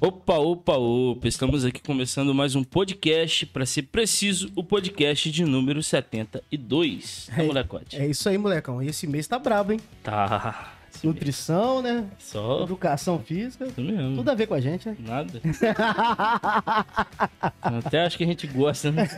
Opa, 0.00 0.38
opa, 0.38 0.76
opa! 0.76 1.26
Estamos 1.26 1.64
aqui 1.64 1.82
começando 1.82 2.32
mais 2.32 2.54
um 2.54 2.62
podcast, 2.62 3.44
para 3.46 3.66
ser 3.66 3.82
preciso, 3.82 4.48
o 4.54 4.62
podcast 4.62 5.28
de 5.28 5.44
número 5.44 5.82
72. 5.82 7.28
É, 7.36 7.42
molecote? 7.42 7.96
É 7.96 8.06
isso 8.06 8.28
aí, 8.28 8.38
molecão. 8.38 8.80
E 8.80 8.86
esse 8.86 9.08
mês 9.08 9.26
tá 9.26 9.40
brabo, 9.40 9.72
hein? 9.72 9.80
Tá. 10.04 10.74
Nutrição, 11.02 11.82
né? 11.82 12.04
Só. 12.16 12.62
Educação 12.62 13.18
física. 13.18 13.66
Isso 13.66 13.80
mesmo. 13.80 14.18
Tudo 14.18 14.30
a 14.30 14.36
ver 14.36 14.46
com 14.46 14.54
a 14.54 14.60
gente, 14.60 14.88
né? 14.88 14.96
Nada. 15.00 15.40
Até 17.60 18.04
acho 18.04 18.16
que 18.16 18.22
a 18.22 18.26
gente 18.26 18.46
gosta, 18.46 18.92
né? 18.92 19.08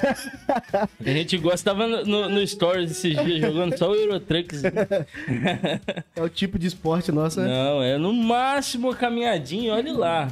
A 1.05 1.11
gente 1.11 1.37
gosta. 1.37 1.73
Tava 1.73 1.87
no, 1.87 2.31
no 2.31 2.47
Stories 2.47 2.91
esses 2.91 3.23
dias 3.23 3.41
jogando 3.41 3.77
só 3.77 3.91
o 3.91 3.95
Eurotrucks. 3.95 4.63
É 4.65 6.23
o 6.23 6.29
tipo 6.29 6.59
de 6.59 6.69
esporte 6.69 7.13
nosso, 7.13 7.39
né? 7.41 7.49
Não, 7.49 7.83
é 7.83 7.99
no 7.99 8.15
máximo 8.15 8.95
caminhadinha, 8.95 9.75
olha 9.75 9.93
lá. 9.93 10.29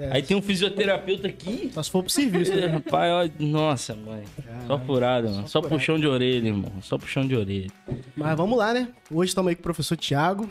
É. 0.00 0.10
Aí 0.12 0.22
tem 0.22 0.36
um 0.36 0.42
fisioterapeuta 0.42 1.26
aqui. 1.26 1.70
Só 1.74 1.82
se 1.82 1.90
for 1.90 2.04
pro 2.04 2.12
serviço, 2.12 2.54
né? 2.54 2.66
Rapaz, 2.70 3.12
olha, 3.12 3.32
nossa, 3.40 3.96
mãe. 3.96 4.22
só 4.66 4.78
furada, 4.78 5.28
mano. 5.28 5.48
Só, 5.48 5.60
só 5.60 5.68
puxão 5.68 5.98
de 5.98 6.06
orelha, 6.06 6.46
irmão. 6.46 6.72
Só 6.82 6.96
puxão 6.96 7.26
de 7.26 7.34
orelha. 7.34 7.68
Mas 8.16 8.36
vamos 8.36 8.56
lá, 8.56 8.72
né? 8.72 8.88
Hoje 9.10 9.30
estamos 9.30 9.48
aí 9.50 9.56
com 9.56 9.60
o 9.60 9.64
professor 9.64 9.96
Tiago. 9.96 10.48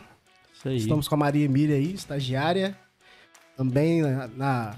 Isso 0.54 0.68
aí. 0.68 0.76
Estamos 0.76 1.08
com 1.08 1.16
a 1.16 1.18
Maria 1.18 1.46
Emília 1.46 1.78
aí, 1.78 1.94
estagiária. 1.94 2.78
Também 3.56 4.02
na. 4.02 4.28
na 4.28 4.76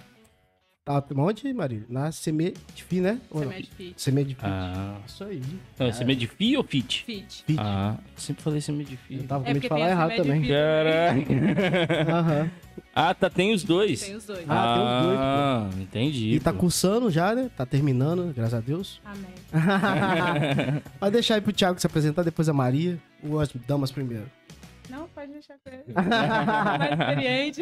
tá 0.90 1.06
onde, 1.16 1.54
Maria? 1.54 1.84
Na 1.88 2.12
Semedfi, 2.12 3.00
né? 3.00 3.20
Semedfi. 3.32 3.94
Semedfi. 3.96 4.42
Ah. 4.44 4.98
Isso 5.06 5.24
aí. 5.24 5.42
Não, 5.78 5.88
é 5.88 5.92
Semedfi 5.92 6.58
ou 6.58 6.64
Fit? 6.64 7.04
Fit. 7.04 7.44
Fit. 7.46 7.60
Ah, 7.60 7.98
sempre 8.16 8.42
falei 8.42 8.60
Semedfi. 8.60 9.16
Eu 9.18 9.24
tava 9.24 9.44
com 9.44 9.50
É 9.50 9.54
medo 9.54 9.62
de 9.62 9.70
falar 9.70 9.90
errado 9.90 10.16
também. 10.16 10.42
Caraca. 10.48 12.12
Aham. 12.12 12.52
Ah, 12.96 13.14
tá, 13.14 13.30
tem 13.30 13.54
os 13.54 13.64
dois. 13.64 14.02
Tem 14.02 14.16
os 14.16 14.26
dois. 14.26 14.44
Ah, 14.50 14.74
tem 14.74 14.84
os 14.84 15.04
dois, 15.04 15.18
pô. 15.18 15.24
Ah, 15.24 15.70
entendi. 15.82 16.34
E 16.36 16.40
tá 16.40 16.52
pô. 16.52 16.60
cursando 16.60 17.12
já, 17.12 17.36
né? 17.36 17.50
Tá 17.56 17.66
terminando, 17.66 18.34
graças 18.34 18.56
a 18.56 18.60
Deus. 18.60 19.00
Amém. 19.06 19.30
Vai 21.00 21.12
deixar 21.12 21.36
aí 21.36 21.42
pro 21.42 21.54
Thiago 21.54 21.80
se 21.80 21.86
apresentar, 21.88 22.24
depois 22.24 22.50
a 22.50 22.54
Maria. 22.54 23.00
Ou 23.24 23.40
as 23.40 23.50
damas 23.68 23.92
primeiro. 23.92 24.26
Não, 24.90 25.08
pode 25.10 25.32
deixar 25.32 25.56
com 25.60 25.70
ele. 25.70 25.84
Mais 25.94 26.92
experiente. 26.92 27.62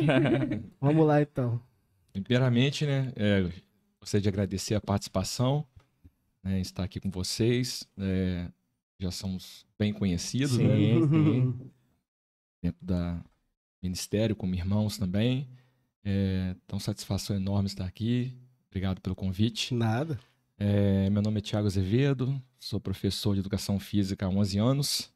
Vamos 0.79 1.05
lá, 1.05 1.21
então. 1.21 1.59
Primeiramente, 2.21 2.85
né, 2.85 3.11
é, 3.15 3.49
gostaria 3.99 4.21
de 4.21 4.29
agradecer 4.29 4.75
a 4.75 4.81
participação, 4.81 5.65
né, 6.43 6.59
estar 6.59 6.83
aqui 6.83 6.99
com 6.99 7.09
vocês. 7.09 7.87
é, 7.97 8.49
já 8.99 9.11
somos 9.11 9.65
bem 9.77 9.93
conhecidos, 9.93 10.57
né, 10.57 10.75
Sim, 10.75 11.07
sim. 11.07 11.71
dentro 12.61 12.83
da 12.83 13.23
ministério, 13.81 14.35
como 14.35 14.55
irmãos 14.55 14.97
também. 14.97 15.47
É, 16.03 16.55
então, 16.65 16.79
satisfação 16.79 17.35
enorme 17.35 17.67
estar 17.67 17.85
aqui. 17.85 18.33
Obrigado 18.69 18.99
pelo 19.01 19.15
convite. 19.15 19.73
Nada. 19.73 20.19
É, 20.57 21.09
meu 21.11 21.21
nome 21.21 21.37
é 21.37 21.41
Tiago 21.41 21.67
Azevedo, 21.67 22.41
sou 22.57 22.79
professor 22.79 23.35
de 23.35 23.41
educação 23.41 23.79
física 23.79 24.25
há 24.25 24.29
11 24.29 24.57
anos. 24.57 25.13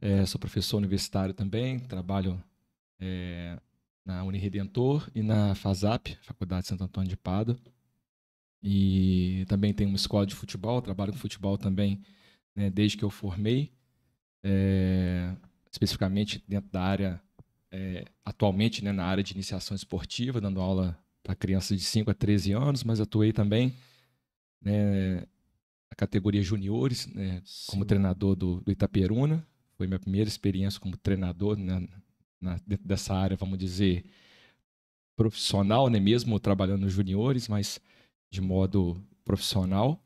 É, 0.00 0.26
sou 0.26 0.40
professor 0.40 0.78
universitário 0.78 1.32
também, 1.34 1.78
trabalho 1.78 2.42
é, 2.98 3.58
na 4.10 4.24
Uniredentor 4.24 5.08
e 5.14 5.22
na 5.22 5.54
FASAP, 5.54 6.18
Faculdade 6.22 6.62
de 6.62 6.68
Santo 6.68 6.82
Antônio 6.82 7.08
de 7.08 7.16
Pádua. 7.16 7.56
E 8.60 9.44
também 9.48 9.72
tenho 9.72 9.88
uma 9.88 9.96
escola 9.96 10.26
de 10.26 10.34
futebol, 10.34 10.82
trabalho 10.82 11.12
com 11.12 11.18
futebol 11.18 11.56
também 11.56 12.02
né, 12.54 12.68
desde 12.68 12.96
que 12.96 13.04
eu 13.04 13.10
formei, 13.10 13.72
é, 14.42 15.32
especificamente 15.70 16.42
dentro 16.46 16.68
da 16.70 16.82
área, 16.82 17.22
é, 17.70 18.04
atualmente 18.24 18.84
né, 18.84 18.90
na 18.90 19.04
área 19.04 19.22
de 19.22 19.32
iniciação 19.32 19.76
esportiva, 19.76 20.40
dando 20.40 20.60
aula 20.60 20.98
para 21.22 21.36
crianças 21.36 21.78
de 21.78 21.84
5 21.84 22.10
a 22.10 22.14
13 22.14 22.52
anos, 22.52 22.82
mas 22.82 23.00
atuei 23.00 23.32
também 23.32 23.76
né, 24.60 25.20
na 25.20 25.96
categoria 25.96 26.42
juniores, 26.42 27.06
né, 27.06 27.40
como 27.68 27.84
treinador 27.84 28.34
do, 28.34 28.60
do 28.60 28.72
Itaperuna. 28.72 29.46
Foi 29.76 29.86
minha 29.86 30.00
primeira 30.00 30.28
experiência 30.28 30.80
como 30.80 30.96
treinador 30.96 31.56
né, 31.56 31.86
na- 32.40 32.58
dentro 32.66 32.86
dessa 32.88 33.14
área, 33.14 33.36
vamos 33.36 33.58
dizer, 33.58 34.04
profissional, 35.16 35.88
né, 35.90 36.00
mesmo 36.00 36.38
trabalhando 36.40 36.82
nos 36.82 36.92
juniores, 36.92 37.48
mas 37.48 37.80
de 38.30 38.40
modo 38.40 39.02
profissional. 39.24 40.02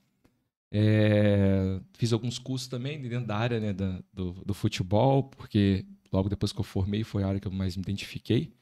É, 0.72 1.80
fiz 1.94 2.12
alguns 2.12 2.38
cursos 2.38 2.68
também 2.68 3.00
dentro 3.00 3.26
da 3.26 3.36
área 3.36 3.60
né, 3.60 3.72
da- 3.72 4.02
do, 4.12 4.32
do 4.44 4.54
futebol, 4.54 5.24
porque 5.24 5.86
logo 6.12 6.28
depois 6.28 6.52
que 6.52 6.60
eu 6.60 6.64
formei 6.64 7.04
foi 7.04 7.22
a 7.22 7.28
área 7.28 7.40
que 7.40 7.48
eu 7.48 7.52
mais 7.52 7.76
me 7.76 7.82
identifiquei. 7.82 8.52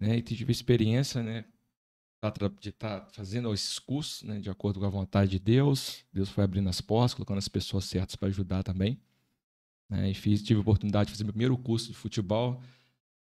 Né, 0.00 0.18
e 0.18 0.22
tive 0.22 0.52
experiência 0.52 1.22
né, 1.22 1.44
tá 2.20 2.32
de 2.60 2.70
estar 2.70 3.08
fazendo 3.12 3.52
esses 3.54 3.78
cursos 3.78 4.22
né, 4.24 4.40
de 4.40 4.50
acordo 4.50 4.80
com 4.80 4.86
a 4.86 4.90
vontade 4.90 5.30
de 5.32 5.38
Deus. 5.38 6.04
Deus 6.12 6.28
foi 6.30 6.44
abrindo 6.44 6.68
as 6.68 6.80
portas, 6.80 7.14
colocando 7.14 7.38
as 7.38 7.48
pessoas 7.48 7.84
certas 7.86 8.16
para 8.16 8.28
ajudar 8.28 8.62
também. 8.62 9.00
né, 9.90 10.10
e 10.10 10.14
fiz, 10.14 10.42
tive 10.42 10.58
a 10.58 10.62
oportunidade 10.62 11.06
de 11.08 11.12
fazer 11.12 11.24
meu 11.24 11.32
primeiro 11.32 11.56
curso 11.58 11.88
de 11.88 11.94
futebol 11.94 12.60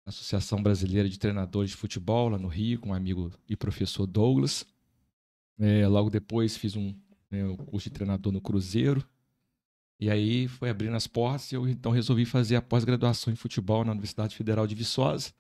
Associação 0.10 0.62
Brasileira 0.62 1.08
de 1.10 1.18
Treinadores 1.18 1.72
de 1.72 1.78
Futebol, 1.78 2.30
lá 2.30 2.38
no 2.38 2.48
Rio, 2.48 2.80
com 2.80 2.90
um 2.90 2.94
amigo 2.94 3.32
e 3.48 3.56
professor 3.56 4.06
Douglas. 4.06 4.66
É, 5.58 5.88
logo 5.88 6.10
depois 6.10 6.56
fiz 6.58 6.76
um, 6.76 6.94
né, 7.30 7.46
um 7.46 7.56
curso 7.58 7.90
de 7.90 7.94
treinador 7.96 8.32
no 8.32 8.42
Cruzeiro. 8.42 9.06
E 10.00 10.10
aí 10.10 10.48
foi 10.48 10.70
abrindo 10.70 10.96
as 10.96 11.08
portas 11.08 11.52
e 11.52 11.56
eu 11.56 11.68
então 11.68 11.92
resolvi 11.92 12.24
fazer 12.26 12.56
a 12.56 12.62
pós-graduação 12.62 13.34
em 13.34 13.36
futebol 13.36 13.84
na 13.84 13.92
Universidade 13.92 14.36
Federal 14.36 14.66
de 14.66 14.76
Viçosa. 14.76 15.34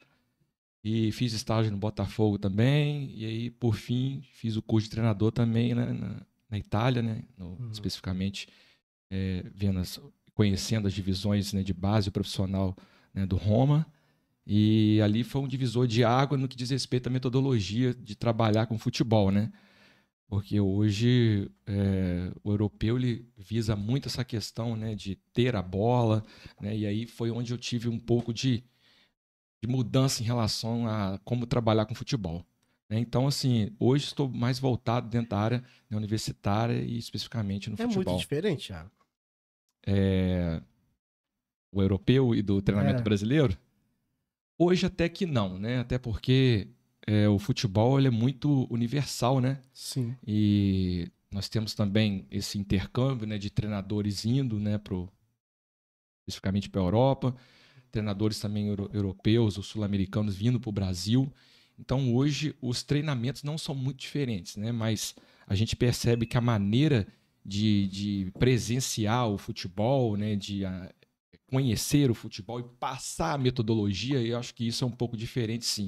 E 0.84 1.12
fiz 1.12 1.34
estágio 1.34 1.72
no 1.72 1.78
Botafogo 1.78 2.38
também. 2.38 3.12
E 3.16 3.25
aí, 3.25 3.50
por 3.50 3.75
fim, 3.75 4.22
fiz 4.34 4.56
o 4.56 4.62
curso 4.62 4.85
de 4.88 4.91
treinador 4.91 5.31
também 5.31 5.74
né, 5.75 5.85
na, 5.94 6.22
na 6.50 6.58
Itália, 6.58 7.02
né? 7.02 7.24
no- 7.38 7.58
Uhum. 7.59 7.69
especificamente 7.72 8.47
é, 9.12 9.44
vendo 9.53 9.79
as- 9.79 10.00
conhecendo 10.34 10.88
as 10.88 10.94
divisões 10.94 11.52
né, 11.53 11.63
de 11.63 11.74
base 11.74 12.12
profissional 12.12 12.75
né, 13.13 13.25
do 13.25 13.35
Roma. 13.38 13.85
E 14.51 14.99
ali 15.03 15.23
foi 15.23 15.41
um 15.41 15.47
divisor 15.47 15.85
de 15.85 16.03
água 16.03 16.35
no 16.35 16.47
que 16.47 16.57
diz 16.57 16.71
respeito 16.71 17.05
à 17.05 17.11
metodologia 17.11 17.93
de 17.93 18.15
trabalhar 18.15 18.65
com 18.65 18.79
futebol, 18.79 19.29
né? 19.29 19.51
Porque 20.27 20.59
hoje 20.59 21.51
é, 21.67 22.31
o 22.43 22.51
europeu 22.51 22.97
ele 22.97 23.27
visa 23.37 23.75
muito 23.75 24.07
essa 24.07 24.23
questão 24.25 24.75
né, 24.75 24.95
de 24.95 25.15
ter 25.33 25.55
a 25.55 25.61
bola, 25.61 26.23
né? 26.59 26.75
E 26.75 26.87
aí 26.87 27.05
foi 27.05 27.29
onde 27.29 27.53
eu 27.53 27.59
tive 27.59 27.87
um 27.89 27.99
pouco 27.99 28.33
de, 28.33 28.63
de 29.61 29.69
mudança 29.69 30.23
em 30.23 30.25
relação 30.25 30.87
a 30.87 31.19
como 31.23 31.45
trabalhar 31.45 31.85
com 31.85 31.93
futebol. 31.93 32.43
né? 32.89 32.97
Então, 32.99 33.27
assim, 33.27 33.71
hoje 33.79 34.05
estou 34.05 34.27
mais 34.27 34.57
voltado 34.57 35.07
dentro 35.09 35.29
da 35.29 35.37
área 35.37 35.63
né, 35.87 35.95
universitária 35.95 36.73
e 36.81 36.97
especificamente 36.97 37.69
no 37.69 37.75
É 37.75 37.83
muito 37.83 37.93
futebol. 37.93 38.17
diferente, 38.17 38.67
Thiago. 38.67 38.91
É, 39.85 40.59
o 41.71 41.81
europeu 41.83 42.33
e 42.33 42.41
do 42.41 42.61
treinamento 42.63 43.01
É. 43.01 43.03
brasileiro? 43.03 43.55
Hoje 44.62 44.86
até 44.86 45.08
que 45.08 45.25
não, 45.25 45.58
né? 45.58 45.80
Até 45.80 45.97
porque 45.97 46.68
é, 47.08 47.30
o 47.30 47.40
futebol 47.40 47.97
ele 47.97 48.09
é 48.09 48.12
muito 48.12 48.68
universal, 48.70 49.40
né? 49.40 49.62
Sim. 49.74 50.16
E 50.28 51.08
nós 51.31 51.47
temos 51.47 51.74
também 51.74 52.28
esse 52.30 52.59
intercâmbio 52.59 53.25
né, 53.25 53.38
de 53.38 53.50
treinadores 53.50 54.25
indo, 54.25 54.59
né, 54.59 54.78
pro, 54.78 55.09
especificamente 56.28 56.70
para 56.70 56.81
a 56.81 56.84
Europa, 56.84 57.36
treinadores 57.92 58.40
também 58.40 58.68
euro- 58.68 58.90
europeus 58.94 59.58
ou 59.58 59.64
sul-americanos 59.64 60.36
vindo 60.36 60.59
para 60.59 60.70
o 60.70 60.74
Brasil. 60.74 61.31
Então 61.80 62.14
hoje 62.14 62.56
os 62.62 62.84
treinamentos 62.84 63.44
não 63.44 63.58
são 63.58 63.74
muito 63.74 64.00
diferentes, 64.00 64.58
né? 64.58 64.72
Mas 64.72 65.16
a 65.47 65.56
gente 65.56 65.76
percebe 65.76 66.26
que 66.26 66.38
a 66.38 66.41
maneira 66.41 67.08
de, 67.46 67.88
de 67.88 68.31
presenciar 68.38 69.28
o 69.30 69.38
futebol, 69.38 70.18
né, 70.18 70.36
de 70.36 70.66
ah, 70.66 70.91
conhecer 71.49 72.09
o 72.11 72.16
futebol 72.16 72.59
e 72.59 72.63
passar 72.79 73.34
a 73.34 73.37
metodologia, 73.37 74.22
eu 74.22 74.37
acho 74.37 74.53
que 74.53 74.67
isso 74.67 74.84
é 74.84 74.87
um 74.87 74.91
pouco 74.91 75.17
diferente, 75.17 75.66
sim. 75.66 75.87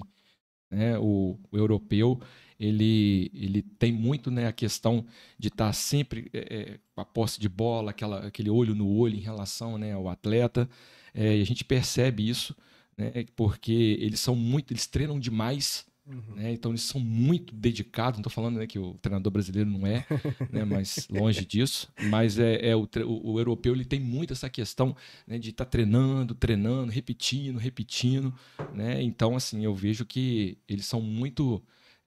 Né? 0.69 0.97
O, 0.97 1.37
o 1.51 1.57
europeu 1.57 2.21
ele, 2.61 3.31
ele 3.33 3.63
tem 3.63 3.91
muito 3.91 4.29
né, 4.29 4.45
a 4.45 4.51
questão 4.51 5.03
de 5.37 5.47
estar 5.47 5.73
sempre 5.73 6.29
é, 6.31 6.39
é, 6.39 6.79
com 6.93 7.01
a 7.01 7.05
posse 7.05 7.39
de 7.39 7.49
bola, 7.49 7.89
aquela, 7.89 8.27
aquele 8.27 8.51
olho 8.51 8.75
no 8.75 8.87
olho 8.87 9.15
em 9.15 9.21
relação 9.21 9.79
né, 9.79 9.93
ao 9.93 10.07
atleta. 10.07 10.69
É, 11.11 11.37
e 11.37 11.41
a 11.41 11.45
gente 11.45 11.65
percebe 11.65 12.29
isso, 12.29 12.55
né, 12.95 13.11
porque 13.35 13.97
eles 13.99 14.19
são 14.19 14.35
muito, 14.35 14.71
eles 14.71 14.85
treinam 14.85 15.19
demais, 15.19 15.87
Uhum. 16.07 16.35
né, 16.35 16.51
então 16.51 16.71
eles 16.71 16.81
são 16.81 16.99
muito 16.99 17.53
dedicados. 17.53 18.17
Não 18.17 18.21
estou 18.21 18.31
falando 18.31 18.57
né, 18.57 18.65
que 18.67 18.79
o 18.79 18.95
treinador 18.95 19.31
brasileiro 19.31 19.69
não 19.69 19.85
é, 19.85 20.05
né, 20.51 20.65
mas 20.65 21.07
longe 21.09 21.45
disso. 21.45 21.87
Mas 22.09 22.39
é, 22.39 22.69
é 22.69 22.75
o, 22.75 22.87
o- 23.05 23.33
o 23.33 23.39
europeu 23.39 23.73
ele 23.73 23.85
tem 23.85 23.99
muito 23.99 24.33
essa 24.33 24.49
questão 24.49 24.95
né, 25.27 25.37
de 25.37 25.51
estar 25.51 25.65
treinando, 25.65 26.33
treinando, 26.33 26.91
repetindo, 26.91 27.57
repetindo. 27.57 28.33
Né? 28.73 29.01
Então, 29.01 29.35
assim, 29.35 29.63
eu 29.63 29.75
vejo 29.75 30.05
que 30.05 30.57
eles 30.67 30.85
são 30.85 31.01
muito 31.01 31.61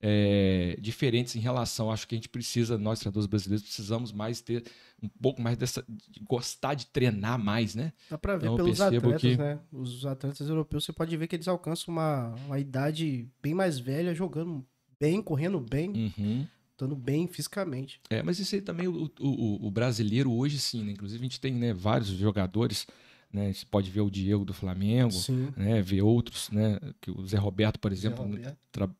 é, 0.06 0.76
diferentes 0.78 1.34
em 1.34 1.40
relação. 1.40 1.90
Acho 1.90 2.06
que 2.06 2.14
a 2.14 2.18
gente 2.18 2.28
precisa, 2.28 2.76
nós 2.76 2.98
treinadores 3.00 3.26
brasileiros, 3.26 3.62
precisamos 3.64 4.12
mais 4.12 4.42
ter 4.42 4.62
um 5.02 5.08
pouco 5.08 5.40
mais 5.40 5.56
dessa. 5.56 5.82
De 5.88 6.20
gostar 6.20 6.74
de 6.74 6.86
treinar 6.86 7.38
mais, 7.42 7.74
né? 7.74 7.90
Dá 8.10 8.18
pra 8.18 8.36
ver 8.36 8.46
Então, 8.46 8.56
pelos 8.56 8.80
atletas, 8.82 9.20
que- 9.22 9.36
né? 9.38 9.58
Os 9.72 10.04
atletas 10.04 10.46
europeus, 10.46 10.84
você 10.84 10.92
pode 10.92 11.16
ver 11.16 11.26
que 11.26 11.36
eles 11.36 11.48
alcançam 11.48 11.94
uma, 11.94 12.34
uma 12.46 12.58
idade 12.58 13.26
bem 13.42 13.54
mais 13.54 13.78
velha 13.78 14.14
jogando 14.14 14.62
bem, 15.00 15.22
correndo 15.22 15.58
bem, 15.58 16.12
Uhum. 16.18 16.46
estando 16.72 16.94
bem 16.94 17.26
fisicamente. 17.26 17.98
É, 18.10 18.22
mas 18.22 18.38
isso 18.38 18.54
aí 18.54 18.60
também, 18.60 18.86
o, 18.88 19.10
o, 19.20 19.66
o 19.66 19.70
brasileiro 19.70 20.30
hoje 20.32 20.58
sim, 20.58 20.84
né? 20.84 20.92
Inclusive 20.92 21.18
a 21.20 21.24
gente 21.24 21.40
tem 21.40 21.54
né, 21.54 21.72
vários 21.72 22.08
jogadores, 22.08 22.86
né? 23.34 23.52
Você 23.52 23.66
pode 23.66 23.90
ver 23.90 24.00
o 24.00 24.10
Diego 24.10 24.44
do 24.44 24.54
Flamengo, 24.54 25.10
Sim. 25.10 25.52
né? 25.56 25.82
Ver 25.82 26.02
outros, 26.02 26.50
né? 26.50 26.78
Que 27.00 27.10
o 27.10 27.26
Zé 27.26 27.36
Roberto, 27.36 27.78
por 27.80 27.92
exemplo, 27.92 28.24
Roberto. 28.24 28.56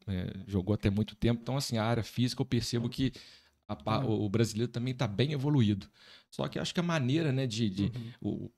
é, 0.08 0.32
jogou 0.46 0.74
até 0.74 0.90
muito 0.90 1.14
tempo. 1.14 1.40
Então, 1.42 1.56
assim, 1.56 1.78
a 1.78 1.84
área 1.84 2.02
física 2.02 2.42
eu 2.42 2.46
percebo 2.46 2.88
que 2.88 3.12
a 3.68 3.74
o, 4.04 4.24
o 4.24 4.28
brasileiro 4.28 4.70
também 4.70 4.92
está 4.92 5.06
bem 5.06 5.32
evoluído. 5.32 5.88
Só 6.30 6.48
que 6.48 6.58
acho 6.58 6.74
que 6.74 6.80
a 6.80 6.82
maneira, 6.82 7.32
né, 7.32 7.46
de, 7.46 7.70
de- 7.70 7.82
Uhum. 7.84 8.12
o, 8.20 8.50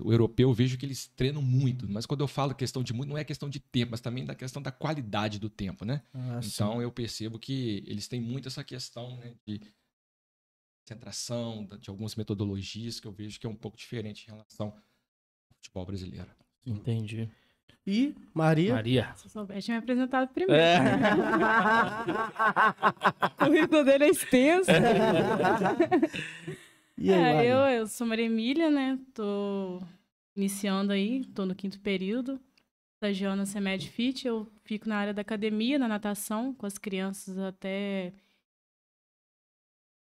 o 0.00 0.12
europeu, 0.12 0.48
eu 0.48 0.54
vejo 0.54 0.78
que 0.78 0.86
eles 0.86 1.06
treinam 1.16 1.42
muito. 1.42 1.88
Mas 1.88 2.06
quando 2.06 2.20
eu 2.22 2.28
falo 2.28 2.54
questão 2.54 2.82
de 2.82 2.92
muito, 2.92 3.10
não 3.10 3.18
é 3.18 3.24
questão 3.24 3.48
de 3.50 3.60
tempo, 3.60 3.90
mas 3.90 4.00
também 4.00 4.24
da 4.24 4.34
questão 4.34 4.62
da 4.62 4.70
qualidade 4.72 5.38
do 5.38 5.50
tempo, 5.50 5.84
né? 5.84 6.02
Ah, 6.12 6.40
sim. 6.40 6.48
Então 6.52 6.80
eu 6.80 6.90
percebo 6.90 7.38
que 7.38 7.82
eles 7.86 8.08
têm 8.08 8.20
muito 8.20 8.48
essa 8.48 8.64
questão 8.64 9.16
né, 9.18 9.34
de 9.46 9.60
concentração, 10.86 11.66
de 11.80 11.88
algumas 11.90 12.14
metodologias 12.14 13.00
que 13.00 13.06
eu 13.06 13.12
vejo 13.12 13.38
que 13.40 13.46
é 13.46 13.50
um 13.50 13.56
pouco 13.56 13.76
diferente 13.76 14.24
em 14.24 14.30
relação 14.32 14.74
futebol 15.64 15.86
brasileiro. 15.86 16.28
Entendi. 16.66 17.28
E 17.86 18.14
Maria? 18.32 18.72
Maria. 18.74 19.12
Se 19.16 19.26
eu 19.26 19.30
soubesse, 19.30 19.66
tinha 19.66 19.76
me 19.76 19.82
apresentado 19.82 20.28
primeiro. 20.32 20.60
É. 20.60 20.78
O 23.24 23.46
currículo 23.46 23.84
dele 23.84 24.04
é 24.04 24.08
extenso. 24.08 24.70
E 26.96 27.12
aí, 27.12 27.46
É, 27.46 27.52
eu, 27.52 27.58
eu 27.80 27.86
sou 27.86 28.06
Maria 28.06 28.24
Emília, 28.24 28.70
né? 28.70 28.98
Tô 29.12 29.82
iniciando 30.34 30.92
aí, 30.92 31.24
tô 31.26 31.44
no 31.44 31.54
quinto 31.54 31.78
período. 31.80 32.40
Estagiando 32.94 33.36
na 33.36 33.46
CEMED 33.46 33.90
Fit, 33.90 34.26
eu 34.26 34.50
fico 34.64 34.88
na 34.88 34.96
área 34.96 35.12
da 35.12 35.20
academia, 35.20 35.78
na 35.78 35.88
natação, 35.88 36.54
com 36.54 36.64
as 36.64 36.78
crianças 36.78 37.36
até. 37.36 38.14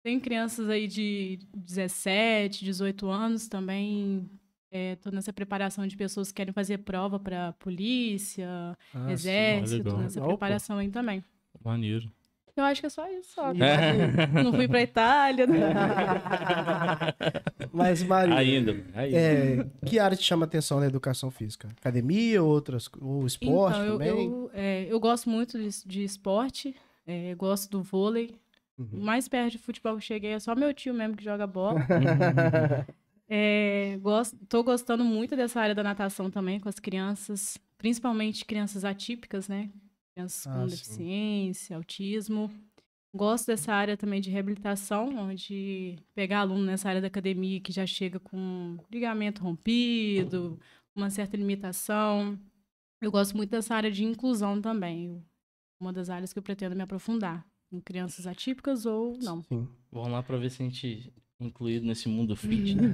Tem 0.02 0.18
crianças 0.18 0.68
aí 0.68 0.88
de 0.88 1.38
17, 1.54 2.64
18 2.64 3.08
anos 3.08 3.46
também. 3.46 4.28
É, 4.70 4.96
tô 4.96 5.10
nessa 5.10 5.32
preparação 5.32 5.86
de 5.86 5.96
pessoas 5.96 6.28
que 6.28 6.34
querem 6.34 6.52
fazer 6.52 6.78
prova 6.78 7.18
para 7.18 7.52
polícia, 7.54 8.48
Ah, 8.94 9.06
sim. 9.06 9.10
exército, 9.12 9.84
legal. 9.84 9.98
nessa 9.98 10.20
pô. 10.20 10.28
preparação 10.28 10.78
aí 10.78 10.88
também. 10.88 11.24
Maneiro. 11.64 12.10
Eu 12.56 12.64
acho 12.64 12.80
que 12.80 12.86
é 12.86 12.90
só 12.90 13.08
isso, 13.10 13.32
só. 13.34 13.52
É. 13.52 14.26
Não 14.42 14.52
fui 14.52 14.68
pra 14.68 14.82
Itália. 14.82 15.46
né? 15.46 15.56
Mas, 17.72 18.02
Maria, 18.02 18.34
Ainda. 18.36 18.72
ainda. 18.94 19.16
é, 19.16 19.66
que 19.86 19.98
área 19.98 20.16
te 20.16 20.24
chama 20.24 20.44
atenção 20.44 20.78
na 20.80 20.86
educação 20.86 21.30
física? 21.30 21.68
Academia 21.80 22.42
ou 22.42 22.50
outras? 22.50 22.90
Ou 23.00 23.26
esporte 23.26 23.78
então, 23.78 23.86
eu, 23.86 23.92
também? 23.98 24.26
eu, 24.26 24.50
é, 24.52 24.86
eu 24.90 25.00
gosto 25.00 25.30
muito 25.30 25.58
de, 25.58 25.68
de 25.86 26.04
esporte, 26.04 26.74
é, 27.06 27.34
gosto 27.34 27.70
do 27.70 27.82
vôlei. 27.82 28.34
Uhum. 28.78 28.88
O 28.94 29.00
mais 29.00 29.26
perto 29.28 29.52
de 29.52 29.58
futebol 29.58 29.92
que 29.92 29.98
eu 29.98 30.02
cheguei 30.02 30.32
é 30.32 30.38
só 30.38 30.54
meu 30.54 30.74
tio 30.74 30.92
mesmo 30.92 31.16
que 31.16 31.24
joga 31.24 31.46
bola. 31.46 31.80
É, 33.32 33.96
gosto, 33.98 34.36
tô 34.46 34.64
gostando 34.64 35.04
muito 35.04 35.36
dessa 35.36 35.60
área 35.60 35.72
da 35.72 35.84
natação 35.84 36.28
também 36.28 36.58
com 36.58 36.68
as 36.68 36.80
crianças, 36.80 37.56
principalmente 37.78 38.44
crianças 38.44 38.84
atípicas, 38.84 39.46
né? 39.46 39.70
Crianças 40.12 40.48
Ah, 40.48 40.52
com 40.52 40.64
sim. 40.64 40.70
deficiência, 40.70 41.76
autismo. 41.76 42.50
Gosto 43.14 43.46
dessa 43.46 43.72
área 43.72 43.96
também 43.96 44.20
de 44.20 44.30
reabilitação, 44.30 45.16
onde 45.16 45.96
pegar 46.12 46.40
aluno 46.40 46.64
nessa 46.64 46.88
área 46.88 47.00
da 47.00 47.06
academia 47.06 47.60
que 47.60 47.70
já 47.70 47.86
chega 47.86 48.18
com 48.18 48.76
ligamento 48.90 49.44
rompido, 49.44 50.58
uma 50.94 51.08
certa 51.08 51.36
limitação. 51.36 52.36
Eu 53.00 53.12
gosto 53.12 53.36
muito 53.36 53.50
dessa 53.50 53.76
área 53.76 53.92
de 53.92 54.04
inclusão 54.04 54.60
também, 54.60 55.24
uma 55.80 55.92
das 55.92 56.10
áreas 56.10 56.32
que 56.32 56.38
eu 56.38 56.42
pretendo 56.42 56.74
me 56.74 56.82
aprofundar, 56.82 57.46
em 57.72 57.80
crianças 57.80 58.26
atípicas 58.26 58.86
ou 58.86 59.16
não. 59.18 59.40
Sim. 59.44 59.68
Vamos 59.92 60.10
lá 60.10 60.22
pra 60.22 60.36
ver 60.36 60.50
se 60.50 60.62
a 60.62 60.66
gente 60.66 61.12
incluído 61.46 61.86
nesse 61.86 62.08
mundo 62.08 62.34
fit. 62.36 62.74
né? 62.74 62.92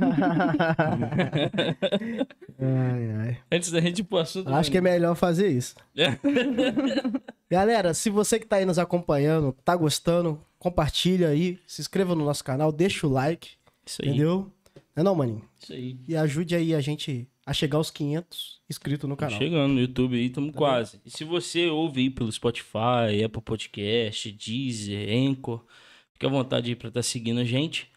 ai, 2.59 3.11
ai. 3.29 3.39
Antes 3.51 3.71
da 3.71 3.81
gente 3.81 4.01
ir 4.01 4.05
pro 4.05 4.19
assunto. 4.19 4.53
Acho 4.53 4.71
que 4.71 4.79
é 4.79 4.81
melhor 4.81 5.15
fazer 5.15 5.49
isso. 5.49 5.75
Galera, 7.51 7.95
se 7.95 8.11
você 8.11 8.39
que 8.39 8.47
tá 8.47 8.57
aí 8.57 8.65
nos 8.65 8.79
acompanhando, 8.79 9.53
tá 9.65 9.75
gostando, 9.77 10.41
compartilha 10.59 11.29
aí, 11.29 11.59
se 11.67 11.81
inscreva 11.81 12.15
no 12.15 12.25
nosso 12.25 12.43
canal, 12.45 12.73
deixa 12.73 13.07
o 13.07 13.11
like, 13.11 13.51
Isso 13.85 14.03
aí. 14.03 14.09
entendeu? 14.09 14.51
Não 14.95 15.01
é 15.01 15.05
não, 15.05 15.15
maninho? 15.15 15.43
Isso 15.61 15.73
aí. 15.73 15.97
E 16.09 16.17
ajude 16.17 16.55
aí 16.57 16.75
a 16.75 16.81
gente 16.81 17.29
a 17.45 17.53
chegar 17.53 17.77
aos 17.79 17.91
500 17.93 18.61
inscritos 18.69 19.09
no 19.09 19.15
Tá 19.15 19.27
canal. 19.27 19.39
chegando 19.39 19.75
no 19.75 19.81
YouTube 19.81 20.17
aí, 20.17 20.27
estamos 20.27 20.51
Tá 20.53 20.59
quase. 20.59 21.01
E 21.05 21.11
se 21.11 21.23
você 21.23 21.69
ouve 21.69 22.01
aí 22.01 22.11
pelo 22.11 22.33
Spotify, 22.33 23.23
Apple 23.25 23.43
Podcast, 23.43 24.33
Deezer, 24.33 25.09
Anchor, 25.31 25.65
fica 26.13 26.27
à 26.27 26.31
vontade 26.31 26.71
aí 26.71 26.75
pra 26.77 26.89
estar 26.89 27.03
seguindo 27.05 27.39
a 27.39 27.45
gente, 27.45 27.89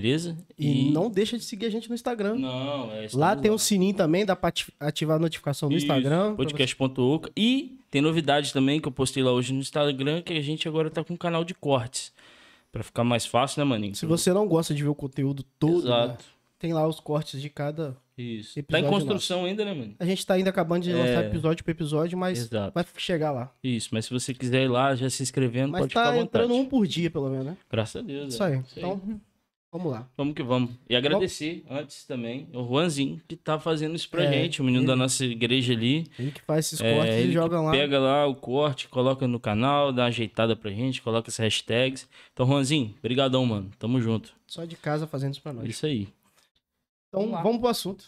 beleza? 0.00 0.36
E, 0.58 0.90
não 0.90 1.10
deixa 1.10 1.36
de 1.38 1.44
seguir 1.44 1.66
a 1.66 1.70
gente 1.70 1.88
no 1.88 1.94
Instagram. 1.94 2.34
Não, 2.36 2.90
é, 2.92 3.06
Lá 3.12 3.34
tem 3.36 3.50
um 3.50 3.58
sininho 3.58 3.94
também, 3.94 4.24
dá 4.24 4.34
pra 4.34 4.48
ati- 4.48 4.72
ativar 4.80 5.16
a 5.16 5.20
notificação 5.20 5.68
no 5.68 5.76
Isso, 5.76 5.86
Instagram. 5.86 6.34
Podcast.oca. 6.36 7.30
E 7.36 7.78
tem 7.90 8.00
novidade 8.02 8.52
também 8.52 8.80
que 8.80 8.88
eu 8.88 8.92
postei 8.92 9.22
lá 9.22 9.32
hoje 9.32 9.52
no 9.52 9.60
Instagram, 9.60 10.22
que 10.22 10.32
a 10.32 10.40
gente 10.42 10.66
agora 10.68 10.90
tá 10.90 11.04
com 11.04 11.14
um 11.14 11.16
canal 11.16 11.44
de 11.44 11.54
cortes. 11.54 12.12
Pra 12.72 12.82
ficar 12.82 13.04
mais 13.04 13.24
fácil, 13.24 13.60
né, 13.60 13.64
maninho? 13.64 13.94
Se 13.94 14.04
você 14.04 14.32
não 14.32 14.48
gosta 14.48 14.74
de 14.74 14.82
ver 14.82 14.88
o 14.88 14.94
conteúdo 14.96 15.44
todo, 15.60 15.88
né, 15.88 16.16
tem 16.58 16.72
lá 16.72 16.86
os 16.88 16.98
cortes 16.98 17.40
de 17.40 17.48
cada. 17.48 17.96
Isso. 18.18 18.54
Tá 18.54 18.78
Episódio 18.78 18.86
em 18.86 18.90
construção 18.90 19.44
ainda, 19.44 19.64
né, 19.64 19.74
mano? 19.74 19.94
A 19.98 20.04
gente 20.04 20.24
tá 20.26 20.34
ainda 20.34 20.50
acabando 20.50 20.82
de 20.84 20.92
lançar 20.92 21.24
É. 21.24 21.26
episódio 21.28 21.64
por 21.64 21.70
episódio, 21.70 22.16
mas 22.18 22.38
Exato. 22.40 22.72
vai 22.74 22.84
chegar 22.96 23.30
lá. 23.32 23.52
Isso, 23.62 23.88
mas 23.92 24.04
se 24.06 24.12
você 24.12 24.32
quiser 24.34 24.64
ir 24.64 24.68
lá, 24.68 24.94
já 24.96 25.08
se 25.10 25.22
inscrevendo, 25.22 25.70
Mas 25.72 25.80
pode 25.82 25.90
ficar 25.90 26.02
à 26.02 26.04
tá 26.06 26.10
vontade. 26.12 26.44
entrando 26.44 26.54
um 26.54 26.64
por 26.64 26.86
dia, 26.86 27.10
pelo 27.10 27.28
menos, 27.28 27.46
né? 27.46 27.56
Graças 27.70 27.96
a 28.02 28.04
Deus. 28.04 28.34
Isso 28.34 28.42
é. 28.42 28.54
aí. 28.54 28.62
Então, 28.76 29.00
vamos 29.74 29.90
lá. 29.92 30.08
Vamos 30.16 30.34
que 30.34 30.42
vamos. 30.42 30.70
E 30.88 30.94
agradecer 30.94 31.64
antes 31.68 32.04
também 32.04 32.48
o 32.52 32.64
Juanzinho, 32.64 33.20
que 33.26 33.34
tá 33.36 33.58
fazendo 33.58 33.96
isso 33.96 34.08
pra 34.08 34.22
É, 34.24 34.32
gente, 34.32 34.60
o 34.60 34.64
menino 34.64 34.82
ele- 34.82 34.86
da 34.86 34.94
nossa 34.96 35.24
igreja 35.24 35.72
ali. 35.72 36.06
Ele 36.18 36.30
que 36.30 36.40
faz 36.42 36.66
esses 36.66 36.80
É, 36.80 36.94
cortes 36.94 37.14
ele 37.16 37.30
e 37.30 37.32
joga 37.32 37.60
lá. 37.60 37.72
Pega 37.72 37.98
lá 37.98 38.26
o 38.26 38.34
corte, 38.36 38.88
coloca 38.88 39.26
no 39.26 39.40
canal, 39.40 39.92
dá 39.92 40.02
uma 40.02 40.08
ajeitada 40.08 40.54
pra 40.54 40.70
gente, 40.70 41.02
coloca 41.02 41.28
as 41.28 41.36
hashtags. 41.36 42.08
Então, 42.32 42.46
Juanzinho, 42.46 42.94
brigadão, 43.02 43.44
mano. 43.44 43.70
Tamo 43.78 44.00
junto. 44.00 44.32
Só 44.46 44.64
de 44.64 44.76
casa 44.76 45.06
fazendo 45.06 45.32
isso 45.32 45.42
pra 45.42 45.52
nós. 45.52 45.68
Isso 45.68 45.84
aí. 45.86 46.02
Então, 47.08 47.20
Vamos 47.22 47.30
lá. 47.32 47.42
vamos 47.42 47.58
pro 47.58 47.68
assunto. 47.68 48.04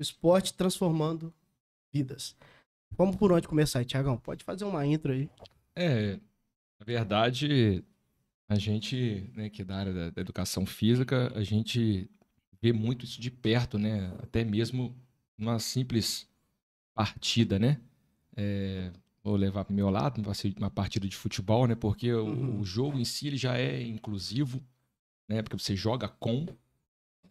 Esporte 0.00 0.54
transformando 0.54 1.32
vidas. 1.92 2.34
Vamos 2.96 3.16
por 3.16 3.30
onde 3.32 3.46
começar 3.46 3.78
aí, 3.78 3.84
Tiagão? 3.84 4.16
Pode 4.16 4.42
fazer 4.44 4.64
uma 4.64 4.84
intro 4.86 5.12
aí. 5.12 5.28
É, 5.76 6.18
na 6.80 6.84
verdade, 6.84 7.84
a 8.48 8.56
gente, 8.56 9.30
né, 9.34 9.48
que 9.48 9.62
é 9.62 9.64
da 9.64 9.76
área 9.76 9.92
da, 9.92 10.10
da 10.10 10.20
educação 10.20 10.66
física, 10.66 11.32
a 11.34 11.42
gente 11.42 12.10
vê 12.60 12.72
muito 12.72 13.04
isso 13.04 13.20
de 13.20 13.30
perto, 13.30 13.78
né? 13.78 14.12
Até 14.22 14.44
mesmo 14.44 14.94
numa 15.36 15.58
simples 15.58 16.28
partida, 16.94 17.58
né? 17.58 17.80
É, 18.36 18.92
vou 19.22 19.36
levar 19.36 19.64
para 19.64 19.72
o 19.72 19.76
meu 19.76 19.90
lado, 19.90 20.22
vai 20.22 20.34
ser 20.34 20.54
uma 20.58 20.70
partida 20.70 21.08
de 21.08 21.16
futebol, 21.16 21.66
né? 21.66 21.74
Porque 21.74 22.12
o- 22.12 22.24
Uhum. 22.26 22.60
o, 22.60 22.64
jogo 22.64 22.98
em 22.98 23.04
si 23.04 23.26
ele 23.28 23.36
já 23.36 23.56
é 23.58 23.82
inclusivo, 23.82 24.62
né? 25.28 25.42
Porque 25.42 25.58
você 25.58 25.74
joga 25.74 26.08
com, 26.08 26.46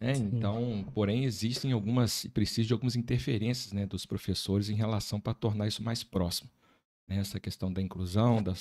né? 0.00 0.12
Então, 0.16 0.84
porém, 0.94 1.24
existem 1.24 1.72
algumas, 1.72 2.26
precisa 2.26 2.66
de 2.66 2.72
algumas 2.72 2.96
interferências, 2.96 3.72
né, 3.72 3.86
dos 3.86 4.04
professores 4.04 4.68
em 4.68 4.74
relação 4.74 5.20
para 5.20 5.34
tornar 5.34 5.68
isso 5.68 5.82
mais 5.82 6.02
próximo 6.02 6.50
né, 7.06 7.18
essa 7.18 7.38
questão 7.40 7.72
da 7.72 7.80
inclusão, 7.80 8.42
da 8.42 8.54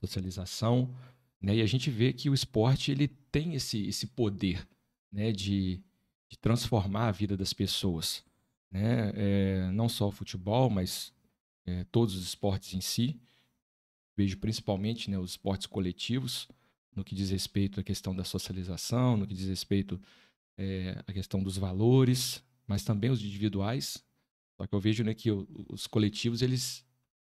socialização, 0.00 0.94
né, 1.40 1.56
e 1.56 1.62
a 1.62 1.66
gente 1.66 1.90
vê 1.90 2.12
que 2.12 2.30
o 2.30 2.34
esporte 2.34 2.90
ele 2.90 3.08
tem 3.08 3.54
esse, 3.54 3.86
esse 3.86 4.06
poder, 4.08 4.66
né, 5.12 5.32
de, 5.32 5.80
de 6.28 6.38
transformar 6.38 7.08
a 7.08 7.12
vida 7.12 7.36
das 7.36 7.52
pessoas, 7.52 8.24
né, 8.70 9.12
é, 9.14 9.70
não 9.72 9.88
só 9.88 10.08
o 10.08 10.12
futebol, 10.12 10.70
mas 10.70 11.12
é, 11.66 11.84
todos 11.84 12.14
os 12.14 12.24
esportes 12.24 12.74
em 12.74 12.80
si, 12.80 13.20
vejo 14.16 14.38
principalmente, 14.38 15.10
né, 15.10 15.18
os 15.18 15.32
esportes 15.32 15.66
coletivos, 15.66 16.48
no 16.94 17.04
que 17.04 17.14
diz 17.14 17.30
respeito 17.30 17.78
à 17.78 17.82
questão 17.82 18.16
da 18.16 18.24
socialização, 18.24 19.16
no 19.16 19.26
que 19.26 19.34
diz 19.34 19.46
respeito 19.46 20.00
é, 20.56 21.02
à 21.06 21.12
questão 21.12 21.42
dos 21.42 21.58
valores, 21.58 22.42
mas 22.66 22.82
também 22.82 23.10
os 23.10 23.22
individuais, 23.22 24.02
só 24.56 24.66
que 24.66 24.74
eu 24.74 24.80
vejo 24.80 25.04
né, 25.04 25.12
que 25.12 25.30
os 25.30 25.86
coletivos, 25.86 26.40
eles 26.40 26.85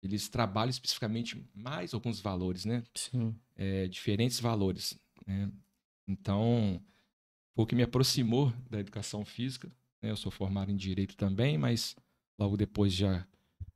eles 0.02 0.28
trabalham 0.28 0.70
especificamente 0.70 1.42
mais 1.54 1.92
alguns 1.94 2.20
valores, 2.20 2.64
né? 2.64 2.82
Sim. 2.94 3.34
É, 3.56 3.88
diferentes 3.88 4.38
valores, 4.40 4.98
né? 5.26 5.50
Então, 6.06 6.80
foi 7.54 7.64
o 7.64 7.66
que 7.66 7.74
me 7.74 7.82
aproximou 7.82 8.52
da 8.70 8.78
educação 8.80 9.24
física. 9.24 9.68
né? 10.02 10.10
Eu 10.10 10.16
sou 10.16 10.30
formado 10.32 10.70
em 10.70 10.76
Direito 10.76 11.16
também, 11.16 11.58
mas 11.58 11.94
logo 12.38 12.56
depois 12.56 12.92
já, 12.94 13.26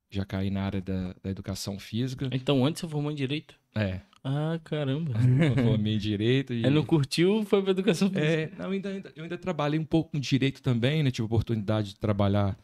já 0.09 0.25
caí 0.25 0.49
na 0.49 0.63
área 0.63 0.81
da, 0.81 1.13
da 1.21 1.29
educação 1.29 1.77
física. 1.79 2.29
Então, 2.31 2.65
antes 2.65 2.81
você 2.81 2.87
formou 2.87 3.11
em 3.11 3.15
Direito? 3.15 3.55
É, 3.75 4.01
Ah, 4.23 4.59
caramba. 4.63 5.11
eu 5.49 5.55
formei 5.63 5.95
em 5.95 5.99
Direito 5.99 6.53
e... 6.55 6.65
Aí 6.65 6.71
não 6.71 6.85
curtiu, 6.85 7.43
foi 7.43 7.61
pra 7.61 7.71
Educação 7.71 8.07
Física. 8.09 8.25
É, 8.25 8.51
não, 8.57 8.71
ainda, 8.71 8.89
ainda- 8.89 9.13
eu 9.15 9.23
ainda 9.23 9.37
trabalhei 9.37 9.77
um 9.79 9.85
pouco 9.85 10.11
com 10.11 10.19
direito 10.19 10.61
também, 10.61 11.03
né? 11.03 11.11
Tive 11.11 11.25
oportunidade 11.25 11.89
de 11.89 11.95
trabalhar 11.99 12.57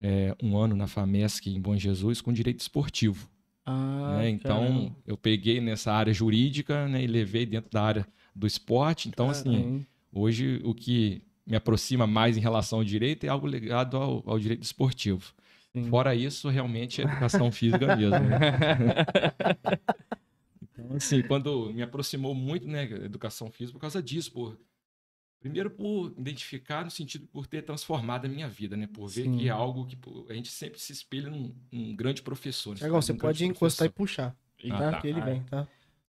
é, 0.00 0.34
um 0.42 0.56
ano 0.56 0.76
na 0.76 0.86
FAMESC 0.86 1.46
em 1.48 1.60
Bom 1.60 1.76
Jesus 1.76 2.20
com 2.20 2.32
direito 2.32 2.60
esportivo. 2.60 3.28
Ah, 3.64 4.16
né? 4.18 4.30
Então, 4.30 4.60
caramba. 4.60 4.96
eu 5.06 5.16
peguei 5.16 5.60
nessa 5.60 5.92
área 5.92 6.12
jurídica 6.12 6.88
né, 6.88 7.02
e 7.02 7.06
levei 7.06 7.44
dentro 7.44 7.70
da 7.70 7.82
área 7.82 8.06
do 8.34 8.46
esporte. 8.46 9.08
Então, 9.08 9.28
assim, 9.28 9.50
Sim. 9.50 9.86
hoje 10.12 10.60
o 10.64 10.74
que 10.74 11.22
me 11.46 11.56
aproxima 11.56 12.06
mais 12.06 12.36
em 12.36 12.40
relação 12.40 12.78
ao 12.78 12.84
direito 12.84 13.24
é 13.24 13.28
algo 13.28 13.46
ligado 13.46 13.96
ao, 13.96 14.22
ao 14.26 14.38
direito 14.38 14.62
esportivo. 14.62 15.34
Sim. 15.72 15.84
Fora 15.84 16.14
isso, 16.14 16.48
realmente 16.48 17.02
é 17.02 17.04
educação 17.04 17.52
física 17.52 17.96
mesmo. 17.96 18.18
né? 18.18 18.38
Então, 20.80 20.96
assim, 20.96 21.22
quando 21.22 21.72
me 21.72 21.82
aproximou 21.82 22.34
muito, 22.34 22.66
né, 22.66 22.84
educação 22.84 23.50
física 23.50 23.76
por 23.76 23.80
causa 23.80 24.00
disso, 24.00 24.32
por 24.32 24.56
primeiro 25.40 25.70
por 25.70 26.12
identificar 26.18 26.84
no 26.84 26.90
sentido 26.90 27.26
por 27.28 27.46
ter 27.46 27.62
transformado 27.62 28.26
a 28.26 28.28
minha 28.28 28.48
vida, 28.48 28.76
né, 28.76 28.86
por 28.92 29.08
ver 29.08 29.22
Sim. 29.24 29.38
que 29.38 29.46
é 29.48 29.50
algo 29.50 29.86
que 29.86 29.94
pô, 29.96 30.26
a 30.28 30.34
gente 30.34 30.50
sempre 30.50 30.80
se 30.80 30.92
espelha 30.92 31.30
num, 31.30 31.54
num 31.70 31.94
grande 31.94 32.22
professor. 32.22 32.70
né, 32.72 32.78
Tiagão, 32.78 32.96
num 32.96 33.02
você 33.02 33.12
grande 33.12 33.20
pode 33.22 33.44
encostar 33.44 33.86
e 33.86 33.90
professor. 33.90 34.32
puxar, 34.32 34.72
Ah, 34.74 34.78
tá? 34.78 34.90
tá. 34.92 35.00
Que 35.00 35.08
ele 35.08 35.20
Ah, 35.20 35.24
vem, 35.24 35.42
tá? 35.44 35.68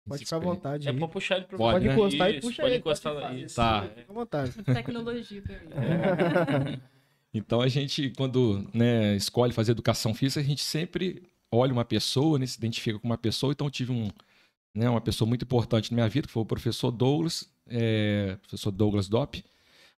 Pode 0.07 0.23
ficar 0.23 0.37
à 0.37 0.39
vontade 0.39 0.87
É 0.87 0.93
pra 0.93 1.07
puxar 1.09 1.35
ele 1.35 1.45
pro 1.45 1.57
Pode, 1.57 1.73
Pode 1.73 1.85
né? 1.87 1.93
encostar 1.93 2.29
e 2.31 2.37
Isso, 2.37 2.47
puxa 2.47 2.61
pode 2.61 2.73
ele. 2.73 2.79
encostar 2.79 3.13
pode 3.13 3.23
lá. 3.23 3.29
fazer. 3.31 3.45
Isso. 3.45 3.55
Tá. 3.57 3.83
É. 3.85 3.89
Fica 3.99 4.11
à 4.11 4.15
vontade. 4.15 4.51
Tecnologia 4.63 5.41
pra 5.41 5.55
ele. 5.55 6.81
Então 7.33 7.61
a 7.61 7.67
gente, 7.67 8.09
quando 8.17 8.67
né, 8.73 9.15
escolhe 9.15 9.53
fazer 9.53 9.71
educação 9.73 10.13
física, 10.13 10.39
a 10.39 10.43
gente 10.43 10.63
sempre 10.63 11.21
olha 11.51 11.71
uma 11.73 11.85
pessoa, 11.85 12.39
né, 12.39 12.45
se 12.47 12.57
identifica 12.57 12.97
com 12.97 13.05
uma 13.07 13.17
pessoa. 13.17 13.51
Então 13.51 13.67
eu 13.67 13.71
tive 13.71 13.91
um, 13.91 14.09
né, 14.77 14.89
uma 14.89 15.01
pessoa 15.01 15.27
muito 15.27 15.43
importante 15.43 15.91
na 15.91 15.95
minha 15.95 16.09
vida, 16.09 16.27
que 16.27 16.33
foi 16.33 16.43
o 16.43 16.45
professor 16.45 16.91
Douglas, 16.91 17.49
é, 17.67 18.37
professor 18.41 18.71
Douglas 18.71 19.07
Dopp. 19.09 19.43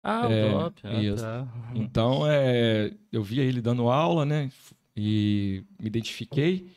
Ah, 0.04 0.28
o 0.28 0.32
É, 0.32 0.52
DOP. 0.52 0.80
Ah, 0.84 1.02
isso. 1.02 1.24
tá. 1.24 1.48
Então 1.76 2.22
é, 2.28 2.94
eu 3.12 3.24
via 3.24 3.44
ele 3.44 3.62
dando 3.62 3.90
aula, 3.90 4.26
né, 4.26 4.50
e 4.96 5.64
me 5.80 5.88
identifiquei 5.88 6.68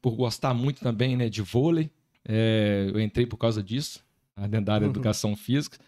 por 0.00 0.14
gostar 0.16 0.52
muito 0.54 0.80
também, 0.80 1.16
né, 1.16 1.28
de 1.28 1.42
vôlei. 1.42 1.90
É, 2.26 2.90
eu 2.92 3.00
entrei 3.00 3.26
por 3.26 3.36
causa 3.36 3.62
disso, 3.62 4.00
dentro 4.48 4.66
da 4.66 4.74
área 4.74 4.86
de 4.86 4.90
educação 4.92 5.36
física. 5.36 5.78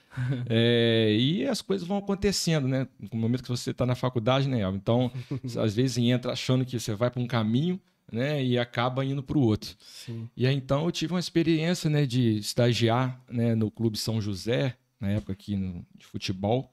É, 0.49 1.16
e 1.18 1.47
as 1.47 1.61
coisas 1.61 1.87
vão 1.87 1.97
acontecendo, 1.99 2.68
né? 2.68 2.87
No 3.12 3.18
momento 3.18 3.42
que 3.42 3.49
você 3.49 3.71
está 3.73 3.85
na 3.85 3.94
faculdade, 3.97 4.49
né? 4.49 4.61
Então, 4.75 5.11
às 5.59 5.75
vezes 5.75 5.99
entra 5.99 6.33
achando 6.33 6.64
que 6.64 6.78
você 6.78 6.94
vai 6.94 7.11
para 7.11 7.21
um 7.21 7.26
caminho, 7.26 7.80
né? 8.12 8.44
E 8.44 8.58
acaba 8.58 9.04
indo 9.04 9.23
para 9.23 9.38
o 9.38 9.42
outro. 9.42 9.76
Sim. 9.80 10.28
E 10.37 10.46
aí, 10.46 10.54
então, 10.54 10.84
eu 10.84 10.92
tive 10.92 11.12
uma 11.12 11.20
experiência, 11.20 11.88
né? 11.90 12.06
De 12.06 12.38
estagiar 12.38 13.23
né, 13.28 13.54
no 13.54 13.70
Clube 13.70 13.99
São 13.99 14.20
José, 14.20 14.76
na 15.00 15.11
época 15.11 15.32
aqui 15.32 15.56
no, 15.56 15.84
de 15.96 16.06
futebol. 16.06 16.73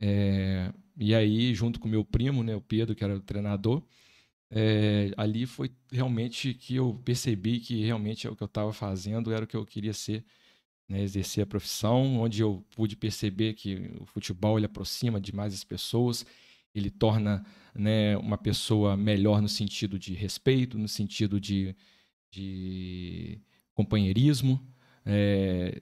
É, 0.00 0.72
e 0.96 1.14
aí, 1.14 1.54
junto 1.54 1.80
com 1.80 1.88
meu 1.88 2.04
primo, 2.04 2.42
né? 2.42 2.54
O 2.54 2.60
Pedro, 2.60 2.94
que 2.94 3.04
era 3.04 3.16
o 3.16 3.20
treinador. 3.20 3.82
é, 4.50 5.12
ali 5.16 5.46
foi 5.46 5.70
realmente 5.90 6.54
que 6.54 6.76
eu 6.76 7.00
percebi 7.04 7.58
que 7.60 7.84
realmente 7.84 8.28
o 8.28 8.36
que 8.36 8.42
eu 8.42 8.46
estava 8.46 8.72
fazendo 8.72 9.32
era 9.32 9.44
o 9.44 9.48
que 9.48 9.56
eu 9.56 9.66
queria 9.66 9.92
ser 9.92 10.24
né, 10.88 11.02
exercer 11.02 11.42
a 11.42 11.46
profissão, 11.46 12.20
onde 12.20 12.42
eu 12.42 12.64
pude 12.76 12.96
perceber 12.96 13.54
que 13.54 13.90
o 14.00 14.04
futebol 14.06 14.58
ele 14.58 14.66
aproxima 14.66 15.20
demais 15.20 15.54
as 15.54 15.64
pessoas, 15.64 16.24
ele 16.74 16.90
torna 16.90 17.44
né, 17.74 18.16
uma 18.16 18.36
pessoa 18.36 18.96
melhor 18.96 19.40
no 19.40 19.48
sentido 19.48 19.98
de 19.98 20.14
respeito, 20.14 20.78
no 20.78 20.88
sentido 20.88 21.40
de, 21.40 21.74
de 22.30 23.40
companheirismo, 23.72 24.60
é, 25.06 25.80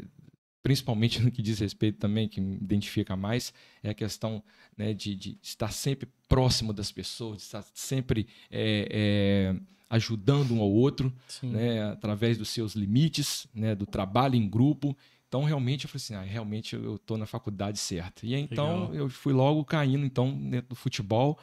principalmente 0.62 1.20
no 1.22 1.30
que 1.30 1.42
diz 1.42 1.58
respeito 1.58 1.98
também, 1.98 2.28
que 2.28 2.40
me 2.40 2.56
identifica 2.56 3.16
mais, 3.16 3.52
é 3.82 3.90
a 3.90 3.94
questão 3.94 4.42
né, 4.76 4.92
de, 4.92 5.14
de 5.14 5.38
estar 5.42 5.72
sempre 5.72 6.08
próximo 6.28 6.72
das 6.72 6.92
pessoas, 6.92 7.38
de 7.38 7.42
estar 7.44 7.64
sempre 7.74 8.26
é, 8.50 8.88
é, 8.90 9.60
ajudando 9.90 10.54
um 10.54 10.60
ao 10.60 10.70
outro, 10.70 11.12
né, 11.42 11.84
através 11.84 12.38
dos 12.38 12.48
seus 12.48 12.74
limites, 12.74 13.46
né, 13.54 13.74
do 13.74 13.86
trabalho 13.86 14.34
em 14.34 14.48
grupo. 14.48 14.96
Então, 15.32 15.44
realmente, 15.44 15.86
eu 15.86 15.88
falei 15.88 16.02
assim, 16.02 16.14
ah, 16.14 16.20
realmente 16.20 16.76
eu 16.76 16.96
estou 16.96 17.16
na 17.16 17.24
faculdade 17.24 17.78
certa. 17.78 18.26
E 18.26 18.34
então, 18.34 18.90
Legal. 18.90 18.94
eu 18.94 19.08
fui 19.08 19.32
logo 19.32 19.64
caindo, 19.64 20.04
então, 20.04 20.30
dentro 20.50 20.68
do 20.68 20.74
futebol. 20.74 21.38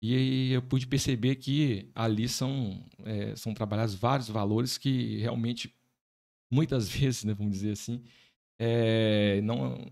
E 0.00 0.52
eu 0.52 0.62
pude 0.62 0.86
perceber 0.86 1.34
que 1.34 1.90
ali 1.92 2.28
são, 2.28 2.80
é, 3.04 3.34
são 3.34 3.52
trabalhados 3.52 3.96
vários 3.96 4.28
valores 4.28 4.78
que 4.78 5.18
realmente, 5.18 5.74
muitas 6.48 6.86
vezes, 6.88 7.24
né, 7.24 7.34
vamos 7.34 7.54
dizer 7.54 7.72
assim, 7.72 8.00
é, 8.60 9.40
não, 9.42 9.90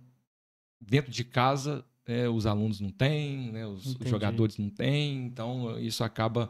dentro 0.81 1.11
de 1.11 1.25
casa, 1.25 1.85
é, 2.07 2.29
os 2.29 2.47
alunos 2.47 2.79
não 2.79 2.91
têm, 2.91 3.51
né, 3.51 3.67
os, 3.67 3.85
os 3.85 3.95
Entendi. 3.95 4.11
jogadores 4.11 4.59
não 4.59 4.71
têm. 4.71 5.27
Então, 5.27 5.77
isso 5.81 6.05
acaba 6.05 6.49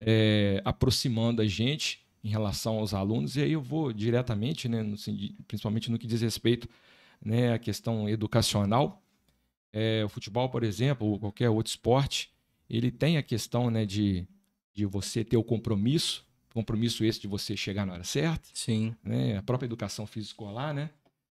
é, 0.00 0.60
aproximando 0.64 1.40
a 1.40 1.46
gente 1.46 2.03
em 2.24 2.30
relação 2.30 2.78
aos 2.78 2.94
alunos, 2.94 3.36
e 3.36 3.42
aí 3.42 3.52
eu 3.52 3.60
vou 3.60 3.92
diretamente, 3.92 4.66
né, 4.66 4.82
no 4.82 4.96
principalmente 5.46 5.90
no 5.90 5.98
que 5.98 6.06
diz 6.06 6.22
respeito 6.22 6.66
né, 7.22 7.52
à 7.52 7.58
questão 7.58 8.08
educacional. 8.08 9.02
É, 9.70 10.02
o 10.04 10.08
futebol, 10.08 10.48
por 10.48 10.64
exemplo, 10.64 11.06
ou 11.06 11.18
qualquer 11.18 11.50
outro 11.50 11.68
esporte, 11.70 12.32
ele 12.68 12.90
tem 12.90 13.18
a 13.18 13.22
questão 13.22 13.70
né, 13.70 13.84
de, 13.84 14.26
de 14.72 14.86
você 14.86 15.22
ter 15.22 15.36
o 15.36 15.44
compromisso, 15.44 16.26
compromisso 16.54 17.04
esse 17.04 17.20
de 17.20 17.28
você 17.28 17.56
chegar 17.56 17.84
na 17.84 17.92
hora 17.92 18.04
certa, 18.04 18.48
Sim. 18.54 18.96
né, 19.04 19.36
a 19.36 19.42
própria 19.42 19.66
educação 19.66 20.06
física 20.06 20.32
escolar, 20.32 20.72
né, 20.72 20.90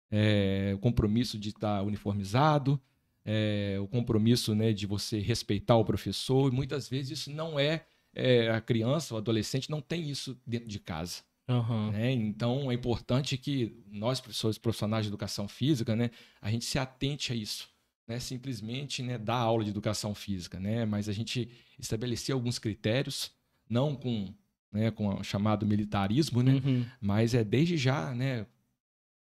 é, 0.10 0.72
o 0.74 0.80
compromisso 0.80 1.38
de 1.38 1.50
estar 1.50 1.84
uniformizado, 1.84 2.80
é, 3.26 3.78
o 3.82 3.88
compromisso 3.88 4.56
né, 4.56 4.72
de 4.72 4.86
você 4.86 5.20
respeitar 5.20 5.76
o 5.76 5.84
professor, 5.84 6.50
e 6.50 6.56
muitas 6.56 6.88
vezes 6.88 7.20
isso 7.20 7.32
não 7.32 7.60
é, 7.60 7.86
é, 8.18 8.50
a 8.50 8.60
criança, 8.60 9.14
o 9.14 9.18
adolescente 9.18 9.70
não 9.70 9.80
tem 9.80 10.10
isso 10.10 10.36
dentro 10.46 10.68
de 10.68 10.80
casa. 10.80 11.22
Aham. 11.48 11.92
né? 11.92 12.12
Então 12.12 12.70
é 12.70 12.74
importante 12.74 13.38
que 13.38 13.82
nós, 13.90 14.20
professores 14.20 14.58
profissionais 14.58 15.06
de 15.06 15.10
educação 15.10 15.48
física, 15.48 15.96
né, 15.96 16.10
a 16.42 16.52
gente 16.52 16.66
se 16.66 16.78
atente 16.78 17.32
a 17.32 17.36
isso. 17.36 17.70
Né? 18.08 18.20
Simplesmente 18.20 19.04
né, 19.04 19.18
dar 19.18 19.38
aula 19.38 19.64
de 19.64 19.70
educação 19.70 20.14
física, 20.16 20.60
né? 20.60 20.86
mas 20.86 21.08
a 21.08 21.14
gente 21.14 21.50
estabelecer 21.80 22.34
alguns 22.34 22.58
critérios, 22.58 23.32
não 23.70 23.96
com, 23.96 24.34
né, 24.72 24.92
com 24.92 25.08
o 25.10 25.24
chamado 25.24 25.66
militarismo, 25.66 26.42
né? 26.42 26.62
Uhum. 26.66 26.86
mas 27.00 27.34
é 27.34 27.44
desde 27.44 27.78
já 27.78 28.14
né, 28.14 28.46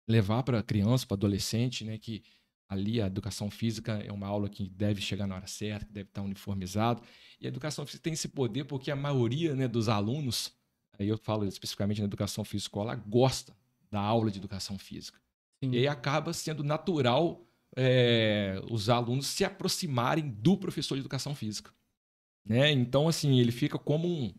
levar 0.09 0.43
para 0.43 0.63
criança, 0.63 1.07
para 1.07 1.17
adolescente, 1.17 1.85
né, 1.85 1.99
que 1.99 2.23
ali 2.69 3.01
a 3.01 3.07
educação 3.07 3.51
física 3.51 3.93
é 4.05 4.13
uma 4.13 4.27
aula 4.27 4.49
que 4.49 4.69
deve 4.69 5.01
chegar 5.01 5.27
na 5.27 5.37
hora 5.37 5.47
certa, 5.47 5.87
que 5.87 5.93
deve 5.93 6.09
estar 6.09 6.23
uniformizado. 6.23 7.03
E 7.41 7.47
a 7.47 7.49
educação 7.49 7.87
física 7.87 8.03
tem 8.03 8.13
esse 8.13 8.29
poder 8.29 8.65
porque 8.65 8.91
a 8.91 8.97
maioria 8.97 9.55
né, 9.55 9.69
dos 9.69 9.89
alunos, 9.89 10.53
aí 10.99 11.09
eu 11.09 11.17
falo 11.17 11.45
especificamente 11.47 12.01
na 12.01 12.07
educação 12.07 12.45
física 12.45 12.95
gosta 13.07 13.57
da 13.91 14.01
aula 14.01 14.31
de 14.31 14.39
educação 14.39 14.79
física. 14.79 15.19
Sim. 15.63 15.73
E 15.73 15.79
aí 15.79 15.89
acaba 15.89 16.33
sendo 16.33 16.63
natural 16.63 17.45
é, 17.77 18.61
os 18.71 18.89
alunos 18.89 19.27
se 19.27 19.45
aproximarem 19.45 20.29
do 20.29 20.57
professor 20.57 20.95
de 20.95 21.01
educação 21.01 21.35
física. 21.35 21.73
Né? 22.45 22.73
Então, 22.73 23.09
assim, 23.09 23.39
ele 23.39 23.53
fica 23.53 23.79
como 23.79 24.09
um. 24.09 24.33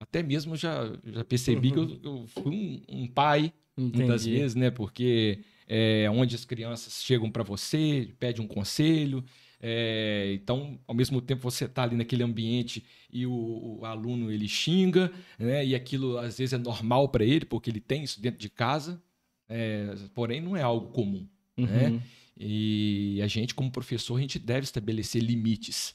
Até 0.00 0.22
mesmo 0.22 0.56
já, 0.56 0.92
já 1.04 1.24
percebi 1.24 1.70
que 1.70 1.78
eu, 1.78 2.00
eu 2.02 2.26
fui 2.26 2.84
um, 2.88 3.02
um 3.02 3.06
pai 3.06 3.52
muitas 3.76 4.26
Entendi. 4.26 4.38
vezes, 4.38 4.54
né? 4.54 4.70
Porque 4.70 5.40
é 5.66 6.08
onde 6.10 6.34
as 6.34 6.44
crianças 6.44 7.02
chegam 7.02 7.30
para 7.30 7.42
você, 7.42 8.12
pedem 8.18 8.44
um 8.44 8.48
conselho. 8.48 9.24
É, 9.66 10.34
então, 10.34 10.78
ao 10.86 10.94
mesmo 10.94 11.22
tempo, 11.22 11.40
você 11.40 11.64
está 11.64 11.84
ali 11.84 11.96
naquele 11.96 12.22
ambiente 12.22 12.84
e 13.10 13.24
o, 13.26 13.78
o 13.80 13.84
aluno 13.86 14.30
ele 14.30 14.46
xinga, 14.46 15.10
né? 15.38 15.64
E 15.64 15.74
aquilo 15.74 16.18
às 16.18 16.36
vezes 16.36 16.52
é 16.52 16.58
normal 16.58 17.08
para 17.08 17.24
ele, 17.24 17.46
porque 17.46 17.70
ele 17.70 17.80
tem 17.80 18.04
isso 18.04 18.20
dentro 18.20 18.38
de 18.38 18.50
casa. 18.50 19.02
é, 19.48 19.94
porém, 20.14 20.42
não 20.42 20.54
é 20.54 20.60
algo 20.60 20.88
comum. 20.88 21.26
né? 21.56 21.88
Uhum. 21.88 22.00
E 22.36 23.20
a 23.22 23.26
gente, 23.26 23.54
como 23.54 23.70
professor, 23.70 24.18
a 24.18 24.20
gente 24.20 24.38
deve 24.38 24.64
estabelecer 24.64 25.22
limites. 25.22 25.94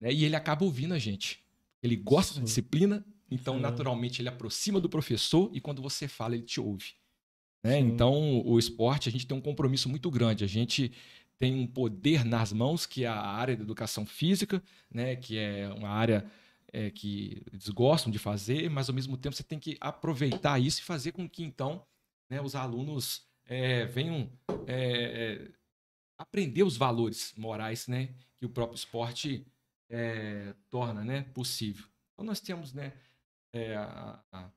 né? 0.00 0.12
E 0.12 0.24
ele 0.24 0.36
acaba 0.36 0.64
ouvindo 0.64 0.94
a 0.94 0.98
gente. 0.98 1.40
Ele 1.82 1.96
gosta 1.96 2.34
da 2.34 2.40
Sim. 2.40 2.44
disciplina, 2.44 3.04
então, 3.28 3.56
Sim. 3.56 3.62
naturalmente, 3.62 4.22
ele 4.22 4.28
aproxima 4.28 4.80
do 4.80 4.88
professor 4.88 5.50
e 5.52 5.60
quando 5.60 5.82
você 5.82 6.06
fala, 6.06 6.36
ele 6.36 6.44
te 6.44 6.60
ouve. 6.60 6.92
né? 7.64 7.80
Então, 7.80 8.42
o 8.46 8.58
esporte, 8.60 9.08
a 9.08 9.12
gente 9.12 9.26
tem 9.26 9.36
um 9.36 9.40
compromisso 9.40 9.88
muito 9.88 10.08
grande. 10.08 10.44
A 10.44 10.46
gente 10.46 10.92
tem 11.38 11.54
um 11.54 11.66
poder 11.66 12.24
nas 12.24 12.52
mãos, 12.52 12.84
que 12.84 13.04
é 13.04 13.08
a 13.08 13.20
área 13.20 13.56
da 13.56 13.62
educação 13.62 14.04
física, 14.04 14.62
né? 14.90 15.16
que 15.16 15.38
é 15.38 15.68
uma 15.68 15.88
área 15.88 16.28
é, 16.72 16.90
que 16.90 17.42
eles 17.52 17.68
gostam 17.68 18.10
de 18.10 18.18
fazer, 18.18 18.68
mas, 18.68 18.88
ao 18.88 18.94
mesmo 18.94 19.16
tempo, 19.16 19.34
você 19.34 19.42
tem 19.42 19.58
que 19.58 19.76
aproveitar 19.80 20.58
isso 20.58 20.80
e 20.80 20.84
fazer 20.84 21.12
com 21.12 21.28
que, 21.28 21.42
então, 21.42 21.86
né, 22.28 22.40
os 22.40 22.54
alunos 22.54 23.26
é, 23.46 23.86
venham 23.86 24.30
é, 24.66 24.74
é, 24.76 25.50
aprender 26.18 26.62
os 26.62 26.76
valores 26.76 27.32
morais, 27.36 27.86
né, 27.86 28.14
que 28.36 28.44
o 28.44 28.50
próprio 28.50 28.76
esporte 28.76 29.46
é, 29.88 30.54
torna, 30.68 31.04
né, 31.04 31.22
possível. 31.34 31.86
Então 32.12 32.26
nós 32.26 32.40
temos, 32.40 32.74
né, 32.74 32.92
é, 33.52 33.76
a, 33.76 34.22
a 34.30 34.50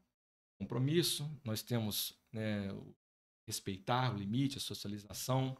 compromisso, 0.59 1.29
nós 1.43 1.61
temos, 1.61 2.13
né, 2.31 2.71
o 2.73 2.93
respeitar 3.47 4.13
o 4.13 4.17
limite, 4.17 4.57
a 4.57 4.61
socialização, 4.61 5.57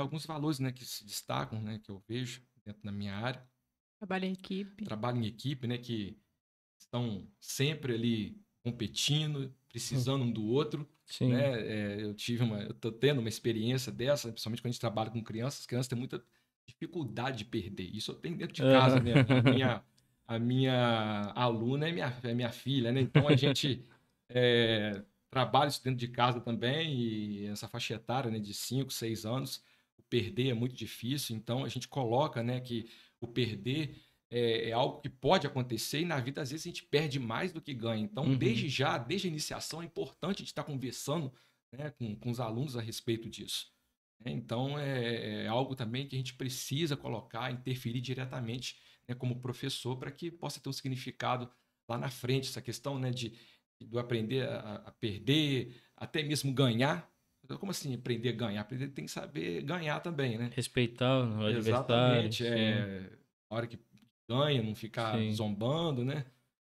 é 0.00 0.02
alguns 0.02 0.26
valores, 0.26 0.58
né, 0.58 0.72
que 0.72 0.84
se 0.84 1.04
destacam, 1.04 1.60
né, 1.60 1.78
que 1.82 1.90
eu 1.90 2.02
vejo 2.08 2.42
dentro 2.64 2.82
da 2.82 2.92
minha 2.92 3.14
área 3.14 3.46
Trabalho 3.98 4.26
em 4.26 4.32
equipe. 4.32 4.84
trabalho 4.84 5.18
em 5.18 5.26
equipe, 5.26 5.66
né, 5.66 5.76
que 5.76 6.16
estão 6.78 7.26
sempre 7.40 7.94
ali 7.94 8.40
competindo, 8.62 9.52
precisando 9.68 10.24
um 10.24 10.30
do 10.30 10.46
outro. 10.46 10.88
Sim. 11.04 11.30
Né? 11.30 11.60
É, 11.60 12.04
eu 12.04 12.14
tive 12.14 12.42
uma, 12.42 12.60
eu 12.62 12.74
tô 12.74 12.92
tendo 12.92 13.18
uma 13.18 13.28
experiência 13.28 13.90
dessa, 13.90 14.28
principalmente 14.28 14.62
quando 14.62 14.70
a 14.70 14.72
gente 14.72 14.80
trabalha 14.80 15.10
com 15.10 15.22
crianças. 15.22 15.60
As 15.60 15.66
crianças 15.66 15.88
têm 15.88 15.98
muita 15.98 16.22
dificuldade 16.66 17.38
de 17.38 17.44
perder. 17.46 17.84
Isso 17.94 18.12
eu 18.12 18.14
tenho 18.14 18.36
dentro 18.36 18.54
de 18.54 18.62
casa, 18.62 18.96
Aham. 18.96 19.04
né? 19.04 19.12
A 19.28 19.42
minha, 19.42 19.84
a 20.26 20.38
minha 20.38 21.32
aluna 21.34 21.88
é 21.88 21.92
minha, 21.92 22.16
é 22.22 22.34
minha 22.34 22.52
filha, 22.52 22.92
né? 22.92 23.00
Então 23.00 23.26
a 23.26 23.34
gente 23.34 23.84
é, 24.28 25.02
trabalha 25.30 25.68
isso 25.68 25.82
dentro 25.82 25.98
de 25.98 26.08
casa 26.08 26.40
também 26.40 26.94
e 27.00 27.46
essa 27.46 27.68
faixa 27.68 27.94
etária, 27.94 28.30
né, 28.30 28.38
de 28.38 28.52
5, 28.54 28.92
6 28.92 29.24
anos, 29.24 29.62
perder 30.08 30.48
é 30.50 30.54
muito 30.54 30.74
difícil. 30.74 31.36
Então 31.36 31.64
a 31.64 31.68
gente 31.68 31.88
coloca, 31.88 32.42
né, 32.42 32.60
que 32.60 32.88
o 33.20 33.26
perder 33.26 33.96
é, 34.30 34.70
é 34.70 34.72
algo 34.72 35.00
que 35.00 35.08
pode 35.08 35.46
acontecer 35.46 36.00
e 36.00 36.04
na 36.04 36.20
vida 36.20 36.42
às 36.42 36.50
vezes 36.50 36.66
a 36.66 36.70
gente 36.70 36.84
perde 36.84 37.18
mais 37.18 37.52
do 37.52 37.60
que 37.62 37.72
ganha. 37.74 38.02
Então, 38.02 38.24
Uhum. 38.24 38.36
desde 38.36 38.68
já, 38.68 38.98
desde 38.98 39.26
a 39.28 39.30
iniciação, 39.30 39.82
é 39.82 39.86
importante 39.86 40.36
a 40.36 40.38
gente 40.40 40.48
estar 40.48 40.64
conversando 40.64 41.32
né, 41.74 41.90
com, 41.92 42.14
com 42.16 42.30
os 42.30 42.40
alunos 42.40 42.76
a 42.76 42.80
respeito 42.80 43.28
disso. 43.28 43.70
né? 44.24 44.30
Então, 44.32 44.78
é, 44.78 45.44
é 45.44 45.46
algo 45.48 45.74
também 45.74 46.06
que 46.06 46.14
a 46.16 46.18
gente 46.18 46.34
precisa 46.34 46.96
colocar, 46.96 47.50
interferir 47.52 48.00
diretamente 48.00 48.76
né, 49.08 49.14
como 49.14 49.40
professor 49.40 49.96
para 49.96 50.10
que 50.10 50.30
possa 50.30 50.60
ter 50.60 50.68
um 50.68 50.72
significado 50.72 51.50
lá 51.88 51.96
na 51.98 52.10
frente, 52.10 52.48
essa 52.48 52.60
questão 52.62 52.98
né, 52.98 53.10
de 53.10 53.32
do 53.80 53.98
aprender 53.98 54.46
a, 54.48 54.74
a 54.86 54.92
perder, 54.92 55.80
até 55.96 56.22
mesmo 56.22 56.52
ganhar. 56.52 57.08
Como 57.56 57.70
assim 57.70 57.94
aprender 57.94 58.30
a 58.30 58.32
ganhar? 58.32 58.60
Aprender 58.60 58.88
tem 58.88 59.06
que 59.06 59.10
saber 59.10 59.62
ganhar 59.62 60.00
também, 60.00 60.36
né? 60.36 60.50
Respeitar 60.54 61.18
o 61.18 61.46
adversário. 61.46 61.58
Exatamente. 61.58 62.46
É, 62.46 63.10
a 63.50 63.54
hora 63.54 63.66
que 63.66 63.78
ganha, 64.28 64.62
não 64.62 64.74
ficar 64.74 65.16
Sim. 65.16 65.32
zombando, 65.32 66.04
né? 66.04 66.26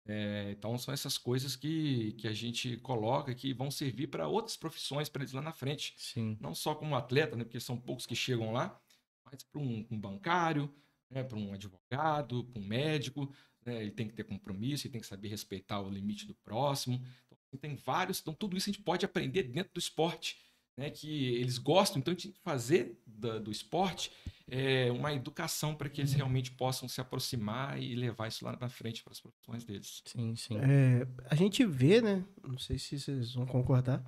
É, 0.07 0.51
então 0.51 0.77
são 0.77 0.93
essas 0.93 1.17
coisas 1.17 1.57
que, 1.57 2.13
que 2.15 2.29
a 2.29 2.33
gente 2.33 2.77
coloca 2.79 3.35
que 3.35 3.55
vão 3.55 3.71
servir 3.71 4.09
para 4.09 4.29
outras 4.29 4.57
profissões 4.57 5.09
para 5.09 5.23
eles 5.23 5.33
lá 5.33 5.41
na 5.41 5.53
frente. 5.53 5.95
Sim. 5.97 6.37
Não 6.41 6.55
só 6.55 6.75
como 6.75 6.95
atleta, 6.95 7.37
né? 7.37 7.45
Porque 7.45 7.61
são 7.61 7.77
poucos 7.77 8.05
que 8.05 8.15
chegam 8.15 8.53
lá, 8.53 8.79
mas 9.25 9.43
para 9.43 9.61
um, 9.61 9.87
um 9.91 9.99
bancário, 9.99 10.73
né? 11.11 11.23
para 11.23 11.39
um 11.39 11.55
advogado, 11.55 12.45
para 12.45 12.61
um 12.61 12.67
médico, 12.67 13.33
né? 13.65 13.81
Ele 13.81 13.91
tem 13.91 14.07
que 14.07 14.15
ter 14.15 14.25
compromisso, 14.25 14.87
ele 14.87 14.93
tem 14.93 15.01
que 15.01 15.07
saber 15.07 15.29
respeitar 15.29 15.81
o 15.81 15.89
limite 15.89 16.27
do 16.27 16.35
próximo. 16.35 17.01
Então, 17.27 17.59
tem 17.59 17.77
vários. 17.77 18.21
Então, 18.21 18.35
tudo 18.35 18.57
isso 18.57 18.69
a 18.69 18.73
gente 18.73 18.83
pode 18.83 19.05
aprender 19.07 19.45
dentro 19.45 19.73
do 19.73 19.79
esporte. 19.79 20.37
Né, 20.77 20.91
que 20.91 21.35
eles 21.37 21.57
gostam, 21.57 22.01
então 22.01 22.11
a 22.11 22.15
gente 22.15 22.25
tem 22.25 22.33
que 22.33 22.41
fazer 22.41 23.01
da- 23.07 23.39
do 23.39 23.51
esporte 23.53 24.11
é, 24.49 24.91
uma 24.91 25.13
educação 25.15 25.73
para 25.75 25.89
que 25.89 26.01
eles 26.01 26.13
realmente 26.13 26.51
possam 26.51 26.89
se 26.89 27.01
aproximar 27.01 27.81
e 27.81 27.95
levar 27.95 28.27
isso 28.27 28.45
lá 28.45 28.59
na 28.61 28.69
frente 28.69 29.03
para 29.03 29.13
as 29.13 29.21
profissões 29.21 29.65
deles. 29.65 30.03
Sim, 30.05 30.35
sim. 30.35 30.59
É, 30.59 31.07
a 31.31 31.35
gente 31.37 31.65
vê, 31.65 32.03
né? 32.03 32.25
Não 32.43 32.59
sei 32.59 32.77
se 32.79 32.99
vocês 32.99 33.35
vão 33.35 33.47
concordar, 33.47 34.05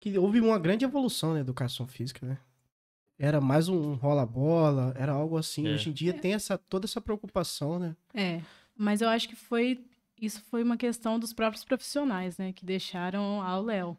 que 0.00 0.18
houve 0.18 0.40
uma 0.40 0.58
grande 0.58 0.84
evolução 0.84 1.34
na 1.34 1.40
educação 1.40 1.86
física, 1.86 2.26
né? 2.26 2.38
Era 3.18 3.40
mais 3.40 3.68
um 3.68 3.94
rola-bola, 3.94 4.92
era 4.96 5.12
algo 5.12 5.38
assim. 5.38 5.66
É. 5.68 5.72
Hoje 5.74 5.88
em 5.90 5.92
dia 5.92 6.12
tem 6.12 6.34
essa, 6.34 6.58
toda 6.58 6.84
essa 6.86 7.00
preocupação, 7.00 7.78
né? 7.78 7.96
É, 8.12 8.42
mas 8.76 9.00
eu 9.00 9.08
acho 9.08 9.28
que 9.28 9.36
foi 9.36 9.86
isso 10.20 10.40
foi 10.42 10.62
uma 10.62 10.76
questão 10.76 11.18
dos 11.18 11.32
próprios 11.32 11.64
profissionais, 11.64 12.38
né, 12.38 12.52
que 12.52 12.64
deixaram 12.64 13.42
ao 13.42 13.62
Léo. 13.62 13.96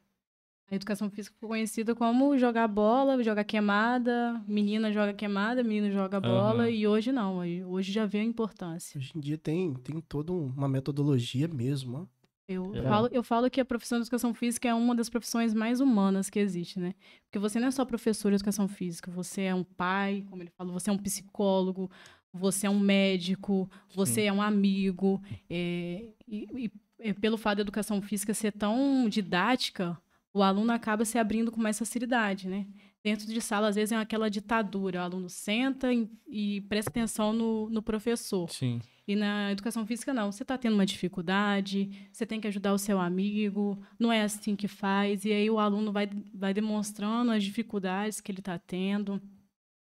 A 0.72 0.76
educação 0.76 1.10
física 1.10 1.36
foi 1.40 1.50
conhecida 1.50 1.94
como 1.94 2.38
jogar 2.38 2.68
bola, 2.68 3.22
jogar 3.22 3.44
queimada, 3.44 4.42
menina 4.48 4.92
joga 4.92 5.14
queimada, 5.14 5.62
menino 5.64 5.92
joga 5.92 6.20
bola, 6.20 6.64
Aham. 6.64 6.70
e 6.70 6.88
hoje 6.88 7.12
não, 7.12 7.38
hoje 7.70 7.92
já 7.92 8.06
vê 8.06 8.20
a 8.20 8.24
importância. 8.24 8.98
Hoje 8.98 9.12
em 9.16 9.20
dia 9.20 9.38
tem, 9.38 9.74
tem 9.76 10.00
toda 10.02 10.32
uma 10.32 10.68
metodologia 10.68 11.48
mesmo, 11.48 11.98
ó. 12.10 12.24
Eu, 12.48 12.76
É. 12.76 12.82
falo, 12.82 13.10
eu 13.12 13.24
falo 13.24 13.50
que 13.50 13.62
a 13.62 13.66
profissão 13.66 14.00
de 14.00 14.04
educação 14.04 14.34
física 14.34 14.68
é 14.68 14.74
uma 14.74 14.94
das 14.96 15.10
profissões 15.10 15.54
mais 15.54 15.80
humanas 15.80 16.30
que 16.30 16.40
existe, 16.40 16.80
né? 16.80 16.94
Porque 17.26 17.40
você 17.40 17.60
não 17.60 17.68
é 17.68 17.72
só 17.72 17.86
professor 17.86 18.30
de 18.32 18.36
educação 18.36 18.68
física, 18.68 19.10
você 19.12 19.44
é 19.44 19.56
um 19.56 19.64
pai, 19.64 20.26
como 20.30 20.42
ele 20.44 20.50
falou, 20.50 20.74
você 20.74 20.90
é 20.90 20.94
um 20.94 20.98
psicólogo, 20.98 21.90
você 22.34 22.68
é 22.68 22.70
um 22.70 22.80
médico, 22.80 23.70
você 23.94 24.24
é 24.24 24.34
um 24.34 24.42
amigo. 24.42 25.22
é, 25.50 26.10
e, 26.28 26.48
e, 26.66 26.72
é, 27.00 27.14
pelo 27.14 27.38
fato 27.38 27.58
da 27.58 27.62
educação 27.62 28.02
física 28.02 28.34
ser 28.34 28.52
tão 28.52 29.08
didática, 29.08 29.98
o 30.34 30.42
aluno 30.42 30.72
acaba 30.72 31.06
se 31.06 31.18
abrindo 31.18 31.52
com 31.52 31.62
mais 31.62 31.78
facilidade, 31.78 32.48
né? 32.48 32.66
Dentro 33.04 33.28
de 33.28 33.42
sala, 33.42 33.68
às 33.68 33.76
vezes, 33.76 33.92
é 33.92 33.98
aquela 33.98 34.30
ditadura. 34.30 35.02
O 35.02 35.04
aluno 35.04 35.30
senta 35.30 35.94
e, 35.94 36.10
e 36.28 36.62
presta 36.62 36.90
atenção 36.90 37.34
no, 37.34 37.70
no 37.70 37.82
professor. 37.82 38.50
Sim. 38.50 38.80
E 39.06 39.16
na 39.16 39.52
educação 39.52 39.86
física, 39.86 40.14
não. 40.14 40.32
Você 40.32 40.44
está 40.44 40.58
tendo 40.58 40.74
uma 40.74 40.86
dificuldade, 40.86 42.10
você 42.12 42.26
tem 42.26 42.40
que 42.40 42.48
ajudar 42.48 42.74
o 42.74 42.78
seu 42.78 43.00
amigo, 43.00 43.78
não 44.00 44.12
é 44.12 44.22
assim 44.22 44.56
que 44.56 44.68
faz. 44.70 45.26
E 45.26 45.34
aí 45.34 45.50
o 45.50 45.60
aluno 45.60 45.92
vai, 45.92 46.10
vai 46.34 46.54
demonstrando 46.54 47.32
as 47.32 47.44
dificuldades 47.44 48.22
que 48.22 48.32
ele 48.32 48.40
está 48.40 48.58
tendo. 48.58 49.22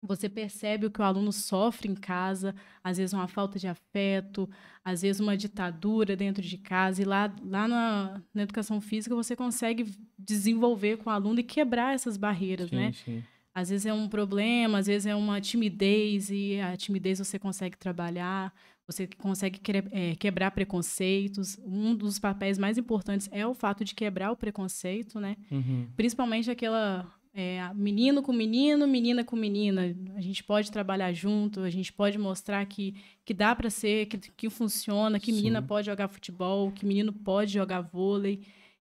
Você 0.07 0.29
percebe 0.29 0.87
o 0.87 0.90
que 0.90 1.01
o 1.01 1.05
aluno 1.05 1.33
sofre 1.33 1.88
em 1.88 1.95
casa, 1.95 2.55
às 2.83 2.97
vezes 2.97 3.12
uma 3.12 3.29
falta 3.29 3.59
de 3.59 3.66
afeto, 3.66 4.49
às 4.85 5.03
vezes 5.03 5.21
uma 5.21 5.37
ditadura 5.37 6.16
dentro 6.16 6.42
de 6.42 6.57
casa. 6.59 7.03
E 7.03 7.05
lá, 7.05 7.35
lá 7.45 7.66
na, 7.66 8.23
na 8.33 8.42
educação 8.42 8.81
física 8.81 9.14
você 9.14 9.35
consegue 9.35 9.92
desenvolver 10.19 10.99
com 10.99 11.11
o 11.11 11.12
aluno 11.12 11.40
e 11.40 11.42
quebrar 11.42 11.95
essas 11.95 12.16
barreiras, 12.16 12.71
sim, 12.71 12.77
né? 12.77 12.92
sim. 12.92 13.23
Às 13.55 13.71
vezes 13.71 13.87
é 13.87 13.92
um 13.92 14.07
problema, 14.07 14.79
às 14.79 14.87
vezes 14.87 15.07
é 15.07 15.14
uma 15.14 15.40
timidez, 15.40 16.29
e 16.29 16.61
a 16.61 16.77
timidez 16.77 17.19
você 17.19 17.38
consegue 17.38 17.75
trabalhar, 17.75 18.53
você 18.87 19.07
consegue 19.07 19.61
é, 19.90 20.14
quebrar 20.14 20.51
preconceitos. 20.51 21.59
Um 21.64 21.95
dos 21.95 22.19
papéis 22.19 22.59
mais 22.59 22.79
importantes 22.79 23.29
é 23.33 23.47
o 23.47 23.55
fato 23.55 23.85
de 23.85 23.95
quebrar 23.95 24.31
o 24.31 24.37
preconceito, 24.37 25.19
né? 25.19 25.37
Uhum. 25.51 25.88
Principalmente 25.97 26.51
aquela 26.51 27.11
é, 27.38 27.61
menino 27.75 28.22
com 28.22 28.33
menino, 28.33 28.88
menina 28.88 29.22
com 29.22 29.37
menina. 29.37 29.94
A 30.14 30.22
gente 30.22 30.42
pode 30.42 30.72
trabalhar 30.72 31.12
junto, 31.12 31.61
a 31.61 31.68
gente 31.68 31.92
pode 31.92 32.16
mostrar 32.16 32.64
que, 32.64 32.94
que 33.27 33.35
dá 33.35 33.55
para 33.55 33.68
ser, 33.68 34.07
que, 34.07 34.16
que 34.16 34.49
funciona, 34.49 35.20
que 35.20 35.31
menina 35.31 35.61
Sim. 35.61 35.66
pode 35.66 35.85
jogar 35.85 36.09
futebol, 36.09 36.72
que 36.72 36.87
menino 36.87 37.12
pode 37.12 37.53
jogar 37.53 37.83
vôlei. 37.83 38.40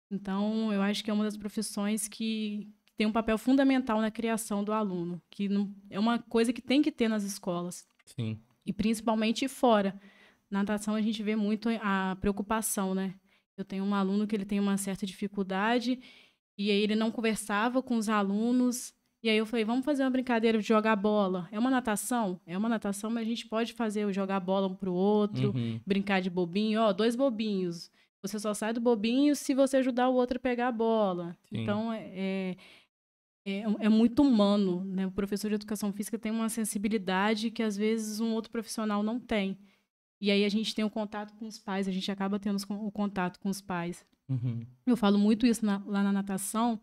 Então, 0.08 0.72
eu 0.72 0.80
acho 0.80 1.02
que 1.02 1.10
é 1.10 1.12
uma 1.12 1.24
das 1.24 1.36
profissões 1.36 2.06
que 2.06 2.68
tem 2.96 3.08
um 3.08 3.12
papel 3.12 3.36
fundamental 3.36 4.00
na 4.00 4.08
criação 4.08 4.62
do 4.62 4.72
aluno, 4.72 5.20
que 5.28 5.48
não, 5.48 5.74
é 5.90 5.98
uma 5.98 6.20
coisa 6.20 6.52
que 6.52 6.62
tem 6.62 6.80
que 6.80 6.92
ter 6.92 7.08
nas 7.08 7.24
escolas 7.24 7.84
Sim. 8.06 8.38
e 8.64 8.72
principalmente 8.72 9.48
fora. 9.48 10.00
Na 10.48 10.60
natação 10.60 10.94
a 10.94 11.02
gente 11.02 11.20
vê 11.24 11.34
muito 11.34 11.68
a 11.82 12.16
preocupação, 12.20 12.94
né? 12.94 13.16
Eu 13.56 13.64
tenho 13.64 13.84
um 13.84 13.94
aluno 13.94 14.28
que 14.28 14.36
ele 14.36 14.44
tem 14.44 14.60
uma 14.60 14.76
certa 14.76 15.04
dificuldade 15.04 15.98
e 16.56 16.70
aí 16.70 16.78
ele 16.80 16.94
não 16.94 17.10
conversava 17.10 17.82
com 17.82 17.96
os 17.96 18.08
alunos. 18.08 18.92
E 19.22 19.28
aí 19.30 19.36
eu 19.38 19.46
falei, 19.46 19.64
vamos 19.64 19.84
fazer 19.84 20.02
uma 20.04 20.10
brincadeira 20.10 20.58
de 20.58 20.66
jogar 20.66 20.94
bola. 20.96 21.48
É 21.50 21.58
uma 21.58 21.70
natação? 21.70 22.38
É 22.46 22.56
uma 22.58 22.68
natação, 22.68 23.10
mas 23.10 23.22
a 23.26 23.28
gente 23.28 23.46
pode 23.46 23.72
fazer 23.72 24.04
o 24.04 24.12
jogar 24.12 24.38
bola 24.40 24.66
um 24.66 24.74
pro 24.74 24.92
outro, 24.92 25.50
Uhum. 25.56 25.80
brincar 25.86 26.20
de 26.20 26.28
bobinho. 26.28 26.80
Ó, 26.82 26.92
dois 26.92 27.16
bobinhos. 27.16 27.90
Você 28.22 28.38
só 28.38 28.52
sai 28.54 28.72
do 28.72 28.80
bobinho 28.80 29.34
se 29.34 29.54
você 29.54 29.78
ajudar 29.78 30.08
o 30.08 30.14
outro 30.14 30.36
a 30.36 30.40
pegar 30.40 30.68
a 30.68 30.72
bola. 30.72 31.36
Sim. 31.48 31.62
Então, 31.62 31.92
é, 31.92 32.56
é, 33.46 33.60
é 33.80 33.88
muito 33.88 34.22
humano, 34.22 34.84
né? 34.84 35.06
O 35.06 35.10
professor 35.10 35.48
de 35.48 35.54
educação 35.54 35.92
física 35.92 36.18
tem 36.18 36.30
uma 36.32 36.48
sensibilidade 36.48 37.50
que 37.50 37.62
às 37.62 37.76
vezes 37.76 38.20
um 38.20 38.32
outro 38.32 38.50
profissional 38.50 39.02
não 39.02 39.18
tem. 39.18 39.58
E 40.20 40.30
aí 40.30 40.44
a 40.44 40.48
gente 40.48 40.74
tem 40.74 40.84
o 40.84 40.90
contato 40.90 41.34
com 41.34 41.46
os 41.46 41.58
pais, 41.58 41.86
a 41.88 41.92
gente 41.92 42.10
acaba 42.10 42.38
tendo 42.38 42.56
o 42.70 42.90
contato 42.90 43.38
com 43.40 43.48
os 43.50 43.60
pais. 43.60 44.04
Uhum. 44.28 44.66
Eu 44.86 44.96
falo 44.96 45.18
muito 45.18 45.46
isso 45.46 45.64
na- 45.64 45.82
lá 45.86 46.02
na 46.02 46.12
natação. 46.12 46.80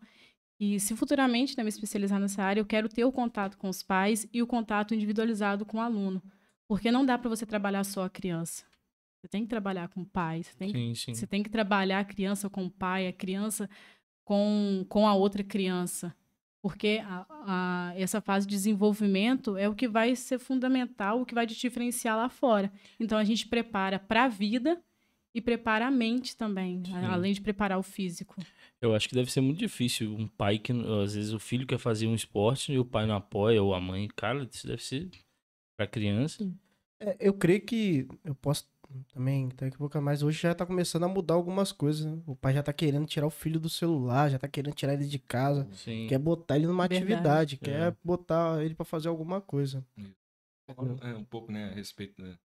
E 0.60 0.78
se 0.78 0.94
futuramente 0.94 1.56
né, 1.56 1.62
me 1.64 1.68
especializar 1.68 2.20
nessa 2.20 2.42
área, 2.42 2.60
eu 2.60 2.64
quero 2.66 2.88
ter 2.88 3.04
o 3.04 3.10
contato 3.12 3.58
com 3.58 3.68
os 3.68 3.82
pais 3.82 4.28
e 4.32 4.40
o 4.42 4.46
contato 4.46 4.94
individualizado 4.94 5.66
com 5.66 5.78
o 5.78 5.80
aluno. 5.80 6.22
Porque 6.68 6.90
não 6.92 7.04
dá 7.04 7.18
para 7.18 7.28
você 7.28 7.44
trabalhar 7.44 7.82
só 7.84 8.04
a 8.04 8.10
criança. 8.10 8.64
Você 9.20 9.28
tem 9.28 9.42
que 9.42 9.48
trabalhar 9.48 9.88
com 9.88 10.02
o 10.02 10.06
pai, 10.06 10.42
você 10.42 10.54
tem 10.56 10.72
que 10.72 10.78
Sim, 10.78 10.94
sim. 10.94 11.14
você 11.14 11.26
tem 11.26 11.42
que 11.42 11.50
trabalhar 11.50 12.00
a 12.00 12.04
criança 12.04 12.48
com 12.50 12.64
o 12.66 12.70
pai, 12.70 13.06
a 13.08 13.12
criança 13.12 13.68
com, 14.24 14.84
com 14.88 15.06
a 15.06 15.14
outra 15.14 15.42
criança. 15.44 16.14
Porque 16.60 17.00
a, 17.04 17.26
a- 17.90 17.92
essa 17.96 18.20
fase 18.20 18.46
de 18.46 18.54
desenvolvimento 18.54 19.56
é 19.56 19.68
o 19.68 19.74
que 19.74 19.88
vai 19.88 20.14
ser 20.14 20.38
fundamental, 20.38 21.20
o 21.20 21.26
que 21.26 21.34
vai 21.34 21.46
te 21.46 21.54
diferenciar 21.56 22.16
lá 22.16 22.28
fora. 22.28 22.72
Então 23.00 23.18
a 23.18 23.24
gente 23.24 23.48
prepara 23.48 23.98
para 23.98 24.24
a 24.24 24.28
vida 24.28 24.80
e 25.34 25.40
prepara 25.40 25.86
a 25.86 25.90
mente 25.90 26.36
também, 26.36 26.82
Sim. 26.84 26.94
a- 26.94 27.12
além 27.12 27.32
de 27.32 27.40
preparar 27.40 27.78
o 27.78 27.82
físico. 27.82 28.36
Eu 28.80 28.94
acho 28.94 29.08
que 29.08 29.14
deve 29.14 29.30
ser 29.32 29.40
muito 29.40 29.58
difícil 29.58 30.14
um 30.14 30.26
pai 30.28 30.58
que, 30.58 30.72
às 30.72 31.14
vezes, 31.14 31.32
o 31.32 31.38
filho 31.38 31.66
quer 31.66 31.78
fazer 31.78 32.06
um 32.06 32.14
esporte 32.14 32.72
e 32.72 32.78
o 32.78 32.84
pai 32.84 33.06
não 33.06 33.14
apoia, 33.14 33.62
ou 33.62 33.74
a 33.74 33.80
mãe. 33.80 34.08
Cara, 34.16 34.48
isso 34.50 34.66
deve 34.66 34.82
ser 34.82 35.08
pra 35.76 35.86
criança. 35.86 36.50
É, 37.00 37.16
eu 37.20 37.32
creio 37.34 37.60
que 37.64 38.06
eu 38.24 38.34
posso 38.34 38.70
também 39.14 39.48
estar 39.48 39.66
equivocado, 39.66 40.04
mas 40.04 40.22
hoje 40.22 40.38
já 40.42 40.54
tá 40.54 40.66
começando 40.66 41.04
a 41.04 41.08
mudar 41.08 41.32
algumas 41.34 41.72
coisas. 41.72 42.04
né? 42.04 42.22
O 42.26 42.36
pai 42.36 42.52
já 42.52 42.62
tá 42.62 42.72
querendo 42.74 43.06
tirar 43.06 43.26
o 43.26 43.30
filho 43.30 43.58
do 43.58 43.68
celular, 43.70 44.28
já 44.30 44.38
tá 44.38 44.46
querendo 44.46 44.74
tirar 44.74 44.92
ele 44.92 45.06
de 45.06 45.18
casa, 45.18 45.66
Sim. 45.72 46.06
quer 46.08 46.18
botar 46.18 46.56
ele 46.56 46.66
numa 46.66 46.86
Verdade. 46.86 47.14
atividade, 47.14 47.54
É. 47.62 47.64
quer 47.64 47.96
botar 48.04 48.62
ele 48.62 48.74
pra 48.74 48.84
fazer 48.84 49.08
alguma 49.08 49.40
coisa. 49.40 49.82
Falando, 50.76 51.02
é, 51.04 51.14
um 51.14 51.24
pouco, 51.24 51.50
né, 51.50 51.70
a 51.70 51.74
respeito 51.74 52.20
da 52.22 52.38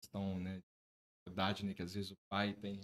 questão, 0.00 0.38
né, 0.38 0.60
de 1.26 1.32
idade, 1.32 1.64
né, 1.64 1.74
que 1.74 1.82
às 1.82 1.94
vezes 1.94 2.10
o 2.10 2.18
pai 2.28 2.54
tem 2.54 2.80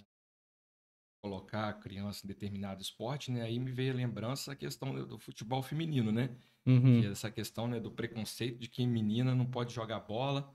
colocar 1.22 1.68
a 1.68 1.72
criança 1.72 2.26
em 2.26 2.28
determinado 2.28 2.82
esporte, 2.82 3.30
né? 3.30 3.42
Aí 3.42 3.58
me 3.58 3.70
veio 3.70 3.92
a 3.92 3.96
lembrança 3.96 4.52
a 4.52 4.56
questão 4.56 4.92
do, 5.06 5.18
futebol 5.18 5.62
feminino, 5.62 6.10
né? 6.10 6.36
Uhum. 6.66 7.00
Que 7.00 7.06
essa 7.06 7.30
questão 7.30 7.68
né, 7.68 7.78
do 7.78 7.92
preconceito 7.92 8.58
de 8.58 8.68
que 8.68 8.84
menina 8.84 9.34
não 9.34 9.48
pode 9.48 9.72
jogar 9.72 10.00
bola, 10.00 10.52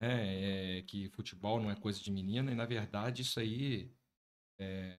né? 0.00 0.78
é, 0.78 0.82
que 0.82 1.08
futebol 1.10 1.60
não 1.60 1.70
é 1.70 1.76
coisa 1.76 1.98
de 1.98 2.10
menina, 2.10 2.52
e 2.52 2.54
na 2.54 2.66
verdade 2.66 3.22
isso 3.22 3.40
aí 3.40 3.90
é, 4.60 4.98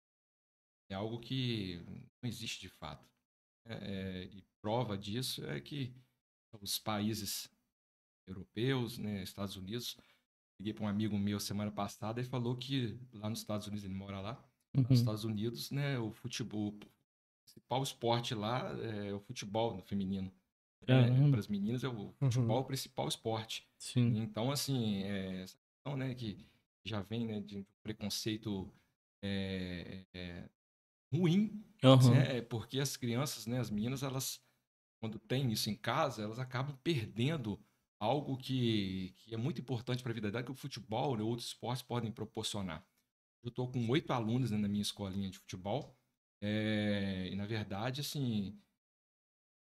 é 0.89 0.95
algo 0.95 1.19
que 1.19 1.79
não 2.21 2.27
existe 2.27 2.59
de 2.61 2.69
fato. 2.69 3.07
É, 3.65 3.73
é, 3.73 4.23
e 4.25 4.43
prova 4.61 4.97
disso 4.97 5.45
é 5.45 5.61
que 5.61 5.95
os 6.59 6.79
países 6.79 7.49
europeus, 8.27 8.97
né, 8.97 9.21
Estados 9.21 9.55
Unidos, 9.55 9.97
liguei 10.59 10.73
para 10.73 10.85
um 10.85 10.87
amigo 10.87 11.17
meu 11.17 11.39
semana 11.39 11.71
passada 11.71 12.21
e 12.21 12.23
falou 12.23 12.55
que 12.57 12.99
lá 13.13 13.29
nos 13.29 13.39
Estados 13.39 13.67
Unidos, 13.67 13.83
ele 13.85 13.93
mora 13.93 14.19
lá, 14.21 14.33
nos 14.89 14.89
Uhum. 14.89 14.95
Estados 14.99 15.23
Unidos, 15.23 15.71
né, 15.71 15.99
o 15.99 16.11
futebol, 16.11 16.69
o 16.69 16.79
principal 17.45 17.83
esporte 17.83 18.35
lá 18.35 18.69
é 18.79 19.13
o 19.13 19.19
futebol 19.19 19.81
feminino. 19.83 20.33
Caramba. 20.87 21.29
Para 21.31 21.39
as 21.39 21.47
meninas 21.47 21.83
é 21.83 21.87
o 21.89 22.13
futebol 22.13 22.61
o 22.61 22.65
principal 22.65 23.07
esporte. 23.07 23.67
Sim. 23.77 24.23
Então, 24.23 24.51
assim, 24.51 25.03
é, 25.03 25.41
essa 25.43 25.57
questão, 25.57 25.97
né, 25.97 26.13
que 26.15 26.45
já 26.85 27.01
vem, 27.01 27.25
né, 27.25 27.39
de 27.41 27.57
um 27.57 27.65
preconceito 27.81 28.71
é, 29.23 30.05
é, 30.13 30.49
ruim, 31.13 31.63
Aham. 31.83 32.11
né, 32.13 32.41
porque 32.41 32.79
as 32.79 32.97
crianças, 32.97 33.45
né, 33.47 33.59
as 33.59 33.69
meninas, 33.69 34.03
elas, 34.03 34.41
quando 35.01 35.19
têm 35.19 35.51
isso 35.51 35.69
em 35.69 35.75
casa, 35.75 36.23
elas 36.23 36.39
acabam 36.39 36.77
perdendo 36.83 37.59
algo 38.03 38.37
que, 38.37 39.13
que 39.17 39.33
é 39.33 39.37
muito 39.37 39.61
importante 39.61 40.03
para 40.03 40.11
a 40.11 40.15
vida 40.15 40.29
dela, 40.31 40.43
que 40.43 40.51
o 40.51 40.55
futebol 40.55 41.17
e 41.17 41.21
outros 41.21 41.47
esportes 41.49 41.81
podem 41.81 42.11
proporcionar. 42.11 42.85
Eu 43.41 43.49
estou 43.49 43.71
com 43.71 43.87
oito 43.89 44.11
alunos 44.11 44.51
né, 44.51 44.57
na 44.57 44.67
minha 44.67 44.81
escolinha 44.81 45.29
de 45.29 45.39
futebol, 45.39 45.97
é, 46.41 47.29
e 47.31 47.35
na 47.35 47.45
verdade, 47.45 48.01
assim, 48.01 48.59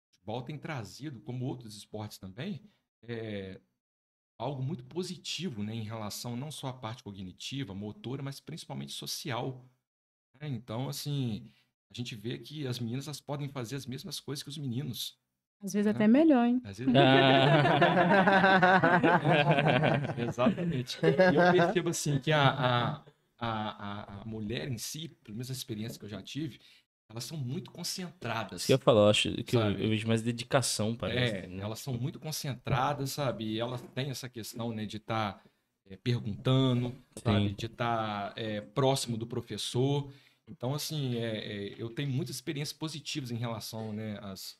o 0.09 0.13
futebol 0.13 0.41
tem 0.41 0.57
trazido, 0.57 1.21
como 1.21 1.45
outros 1.45 1.75
esportes 1.75 2.17
também, 2.17 2.69
é, 3.03 3.61
algo 4.37 4.63
muito 4.63 4.83
positivo 4.85 5.63
né, 5.63 5.75
em 5.75 5.83
relação 5.83 6.35
não 6.35 6.51
só 6.51 6.67
à 6.67 6.73
parte 6.73 7.03
cognitiva, 7.03 7.75
motora, 7.75 8.23
mas 8.23 8.39
principalmente 8.39 8.93
social. 8.93 9.69
né? 10.39 10.47
Então, 10.49 10.89
assim, 10.89 11.51
a 11.89 11.93
gente 11.93 12.15
vê 12.15 12.37
que 12.39 12.67
as 12.67 12.79
meninas 12.79 13.07
elas 13.07 13.21
podem 13.21 13.49
fazer 13.49 13.75
as 13.75 13.85
mesmas 13.85 14.19
coisas 14.19 14.43
que 14.43 14.49
os 14.49 14.57
meninos. 14.57 15.19
Às 15.63 15.71
vezes 15.73 15.87
até 15.87 16.07
melhor, 16.07 16.45
hein? 16.45 16.61
Às 16.65 16.77
vezes... 16.77 16.93
Ah. 16.93 17.63
Exatamente. 20.27 20.99
E 21.01 21.35
eu 21.35 21.51
percebo 21.53 21.89
assim 21.89 22.19
que 22.19 22.31
a, 22.33 22.41
a, 22.49 23.01
a, 23.39 24.21
a- 24.21 24.25
mulher 24.25 24.69
em 24.69 24.77
si, 24.77 25.07
pelo 25.23 25.37
menos 25.37 25.49
a 25.49 25.53
experiência 25.53 25.97
que 25.97 26.03
eu 26.05 26.09
já 26.09 26.21
tive, 26.21 26.59
elas 27.09 27.23
são 27.23 27.37
muito 27.37 27.71
concentradas. 27.71 28.65
Que 28.65 28.73
eu 28.73 28.79
falar, 28.79 29.01
eu 29.01 29.09
acho 29.09 29.43
que 29.43 29.55
eu, 29.55 29.61
eu 29.61 29.89
vejo 29.89 30.05
mais 30.07 30.21
dedicação, 30.21 30.95
parece. 30.95 31.35
É, 31.35 31.47
né? 31.47 31.63
elas 31.63 31.79
são 31.79 31.93
muito 31.93 32.19
concentradas, 32.19 33.11
sabe? 33.11 33.45
E 33.45 33.59
elas 33.59 33.81
têm 33.93 34.09
essa 34.09 34.27
questão, 34.27 34.73
né, 34.73 34.85
de 34.85 34.97
estar 34.97 35.41
perguntando, 36.03 36.93
sabe? 37.23 37.53
De 37.53 37.67
estar 37.67 38.33
próximo 38.73 39.15
do 39.15 39.25
professor. 39.27 40.11
Então, 40.47 40.73
assim, 40.73 41.17
é, 41.17 41.37
é, 41.37 41.75
eu 41.77 41.89
tenho 41.89 42.09
muitas 42.09 42.35
experiências 42.35 42.77
positivas 42.77 43.31
em 43.31 43.37
relação, 43.37 43.93
né, 43.93 44.19
às, 44.21 44.57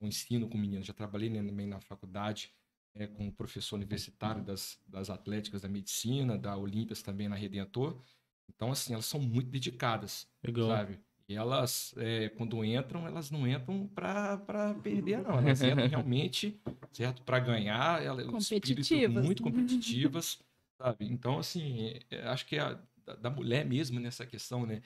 ao 0.00 0.06
ensino 0.06 0.48
com 0.48 0.58
meninos. 0.58 0.86
Já 0.86 0.92
trabalhei 0.92 1.28
né, 1.30 1.42
também 1.42 1.66
na 1.66 1.80
faculdade 1.80 2.52
é, 2.94 3.06
com 3.06 3.30
professor 3.30 3.76
universitário 3.76 4.42
das, 4.42 4.80
das 4.86 5.10
atléticas 5.10 5.62
da 5.62 5.68
medicina, 5.68 6.38
da 6.38 6.56
Olímpias 6.56 7.02
também 7.02 7.28
na 7.28 7.36
Redentor. 7.36 8.00
Então, 8.48 8.70
assim, 8.70 8.92
elas 8.92 9.06
são 9.06 9.20
muito 9.20 9.50
dedicadas 9.50 10.28
Legal. 10.42 10.68
sabe? 10.68 11.00
E 11.28 11.34
elas, 11.34 11.92
é, 11.96 12.28
quando 12.30 12.64
entram, 12.64 13.06
elas 13.06 13.30
não 13.32 13.46
entram 13.48 13.88
para 13.88 14.74
perder, 14.82 15.22
não. 15.22 15.38
Elas 15.38 15.60
entram 15.60 15.88
realmente, 15.88 16.60
certo? 16.92 17.22
Para 17.22 17.40
ganhar, 17.40 18.02
ela, 18.02 18.22
o 18.24 18.38
espírito 18.38 18.68
Competitivas. 18.68 19.24
muito 19.24 19.42
competitivas, 19.42 20.38
sabe? 20.80 21.06
Então, 21.06 21.38
assim, 21.40 21.98
é, 22.10 22.22
acho 22.28 22.46
que 22.46 22.56
é 22.56 22.60
a, 22.60 22.80
da, 23.04 23.16
da 23.16 23.30
mulher 23.30 23.66
mesmo 23.66 23.98
nessa 23.98 24.24
questão, 24.24 24.64
né? 24.64 24.82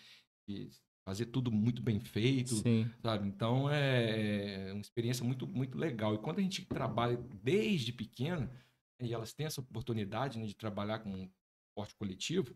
De 0.49 0.71
fazer 1.05 1.27
tudo 1.27 1.51
muito 1.51 1.83
bem 1.83 1.99
feito, 2.01 2.55
Sim. 2.57 2.91
sabe? 3.03 3.27
Então, 3.29 3.69
é 3.71 4.71
uma 4.73 4.81
experiência 4.81 5.25
muito, 5.25 5.47
muito 5.47 5.77
legal. 5.79 6.15
E 6.15 6.19
quando 6.19 6.39
a 6.39 6.43
gente 6.43 6.65
trabalha 6.65 7.17
desde 7.43 7.93
pequeno, 7.93 8.51
e 9.01 9.13
elas 9.13 9.33
têm 9.33 9.47
essa 9.47 9.61
oportunidade 9.61 10.39
né, 10.39 10.47
de 10.47 10.55
trabalhar 10.55 11.01
com 11.01 11.31
esporte 11.69 11.95
coletivo, 11.97 12.55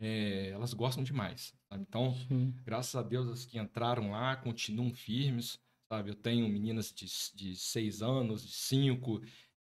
é, 0.00 0.50
elas 0.50 0.74
gostam 0.74 1.02
demais. 1.02 1.54
sabe? 1.68 1.84
Então, 1.86 2.14
Sim. 2.28 2.54
graças 2.64 2.94
a 2.94 3.02
Deus, 3.02 3.28
as 3.28 3.44
que 3.44 3.58
entraram 3.58 4.10
lá 4.10 4.36
continuam 4.36 4.92
firmes, 4.92 5.58
sabe? 5.88 6.10
Eu 6.10 6.14
tenho 6.14 6.48
meninas 6.48 6.92
de, 6.92 7.06
de 7.34 7.56
6 7.56 8.02
anos, 8.02 8.46
de 8.46 8.52
5, 8.54 9.20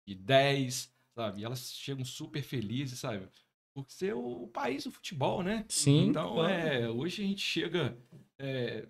de 0.06 0.16
10, 0.16 0.94
sabe? 1.16 1.42
E 1.42 1.46
elas 1.46 1.72
chegam 1.74 2.04
super 2.06 2.42
felizes, 2.42 3.00
sabe? 3.00 3.28
Por 3.78 3.92
ser 3.92 4.16
o, 4.16 4.44
o 4.44 4.48
país 4.48 4.86
do 4.86 4.92
futebol, 4.92 5.44
né? 5.44 5.64
Sim. 5.70 6.08
Então, 6.08 6.34
claro. 6.34 6.52
é, 6.52 6.90
hoje 6.90 7.24
a 7.24 7.28
gente 7.28 7.42
chega 7.42 7.96
é, 8.40 8.88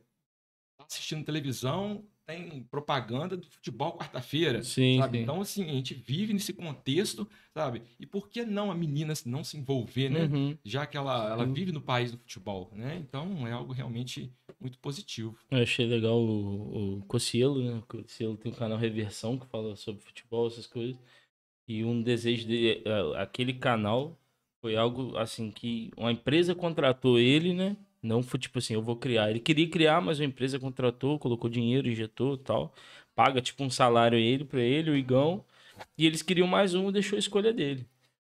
tá 0.78 0.86
assistindo 0.86 1.26
televisão, 1.26 2.06
tem 2.26 2.63
propaganda 2.63 3.36
do 3.36 3.45
futebol 3.47 3.97
quarta-feira, 3.97 4.63
Sim, 4.63 4.97
sabe? 4.97 5.17
sim. 5.17 5.23
Então, 5.23 5.41
assim, 5.41 5.63
a 5.65 5.73
gente 5.73 5.93
vive 5.93 6.32
nesse 6.32 6.54
contexto, 6.54 7.28
sabe? 7.54 7.82
E 8.00 8.06
por 8.06 8.30
que 8.30 8.45
não 8.45 8.71
a 8.71 8.76
menina 8.76 9.13
não 9.26 9.43
se 9.43 9.58
envolver, 9.58 10.10
né? 10.10 10.23
Uhum. 10.26 10.58
Já 10.63 10.86
que 10.86 10.95
ela, 10.95 11.32
ela 11.32 11.45
vive 11.45 11.73
no 11.73 11.82
país 11.82 12.13
do 12.13 12.17
futebol, 12.17 12.69
né? 12.73 12.97
Então, 12.97 13.45
é 13.45 13.52
algo 13.52 13.73
realmente 13.73 14.32
muito 14.58 14.80
positivo. 14.80 15.38
Eu 15.52 15.63
achei 15.63 15.86
legal 15.86 16.17
o, 16.17 17.00
o 17.00 17.02
Cocielo, 17.08 17.62
né? 17.62 17.78
O 17.78 17.82
Cocielo 17.84 18.38
tem 18.38 18.54
um 18.54 18.56
canal 18.56 18.78
Reversão 18.78 19.38
que 19.38 19.47
fala 19.47 19.76
sobre 19.76 20.02
futebol, 20.02 20.47
essas 20.47 20.65
coisas. 20.65 20.97
E 21.67 21.84
um 21.84 22.02
desejo 22.02 22.47
dele, 22.47 22.84
é, 22.86 23.21
aquele 23.21 23.54
canal 23.54 24.17
foi 24.68 24.76
algo 24.76 25.18
assim 25.18 25.50
que 25.50 25.92
uma 25.96 26.12
empresa 26.12 26.54
contratou 26.54 27.18
ele, 27.18 27.54
né? 27.54 27.78
Não 28.04 28.22
foi 28.22 28.38
tipo 28.38 28.60
assim, 28.60 28.74
eu 28.74 28.82
vou 28.82 28.98
criar. 28.98 29.30
Ele 29.30 29.40
queria 29.40 29.70
criar, 29.70 30.02
mas 30.02 30.20
a 30.20 30.26
empresa 30.26 30.60
contratou, 30.60 31.18
colocou 31.18 31.50
dinheiro, 31.50 31.88
injetou 31.88 32.36
e 32.36 32.40
tal. 32.40 32.74
Paga 33.16 33.42
tipo 33.42 33.64
um 33.64 33.70
salário 33.70 34.18
ele 34.18 34.44
pra 34.44 34.60
ele, 34.60 34.92
o 34.92 34.96
Igão. 34.98 35.44
E 35.98 36.06
eles 36.06 36.22
queriam 36.22 36.48
mais 36.48 36.76
um, 36.76 36.92
deixou 36.92 37.16
a 37.16 37.20
escolha 37.20 37.54
dele. 37.54 37.86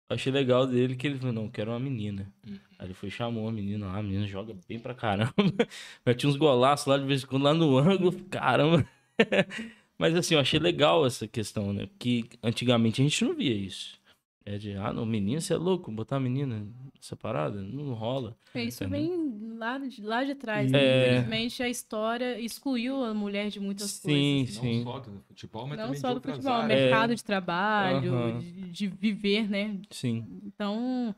Achei 0.08 0.32
legal 0.32 0.66
dele 0.66 0.96
que 0.96 1.06
ele 1.06 1.18
falou, 1.18 1.32
não, 1.32 1.48
quero 1.48 1.70
uma 1.70 1.78
menina. 1.78 2.28
Uhum. 2.44 2.58
Aí 2.80 2.86
ele 2.88 2.94
foi 2.94 3.10
chamou 3.10 3.48
a 3.48 3.52
menina 3.52 3.86
lá, 3.86 3.98
a 3.98 4.02
menina 4.02 4.26
joga 4.26 4.56
bem 4.68 4.80
pra 4.80 4.92
caramba. 4.92 5.32
Mete 6.04 6.26
uns 6.26 6.36
golaços 6.36 6.86
lá 6.86 6.98
de 6.98 7.04
vez 7.06 7.22
em 7.22 7.26
quando 7.26 7.44
lá 7.44 7.54
no 7.54 7.78
ângulo, 7.78 8.12
caramba. 8.28 8.84
Mas 9.96 10.16
assim, 10.16 10.34
eu 10.34 10.40
achei 10.40 10.58
legal 10.58 11.06
essa 11.06 11.28
questão, 11.28 11.72
né? 11.72 11.86
Porque 11.86 12.24
antigamente 12.42 13.00
a 13.00 13.04
gente 13.04 13.24
não 13.24 13.34
via 13.34 13.54
isso. 13.54 14.02
É 14.46 14.58
de, 14.58 14.74
ah, 14.76 14.92
não, 14.92 15.06
menina, 15.06 15.40
você 15.40 15.54
é 15.54 15.56
louco, 15.56 15.90
botar 15.90 16.16
a 16.16 16.20
menina 16.20 16.66
nessa 16.94 17.16
parada? 17.16 17.62
Não 17.62 17.94
rola. 17.94 18.36
Isso 18.54 18.84
Entendeu? 18.84 19.00
vem 19.08 19.56
lá 19.56 19.78
de, 19.78 20.02
lá 20.02 20.22
de 20.22 20.34
trás. 20.34 20.70
É. 20.70 20.76
né? 20.76 21.06
Infelizmente, 21.12 21.62
a 21.62 21.68
história 21.68 22.38
excluiu 22.38 23.02
a 23.02 23.14
mulher 23.14 23.48
de 23.48 23.58
muitas 23.58 23.90
Sim, 23.90 24.44
coisas. 24.44 24.60
sim. 24.60 24.84
Não 24.84 24.92
só 24.92 24.98
do 25.00 25.20
futebol, 25.20 25.66
mas 25.66 25.78
Não 25.78 25.84
também 25.86 26.00
só 26.00 26.08
de 26.08 26.14
do 26.14 26.20
futebol, 26.20 26.52
áreas. 26.52 26.80
mercado 26.80 27.14
de 27.16 27.24
trabalho, 27.24 28.38
de, 28.38 28.70
de 28.70 28.86
viver, 28.86 29.48
né? 29.48 29.80
Sim. 29.90 30.26
Então, 30.44 31.16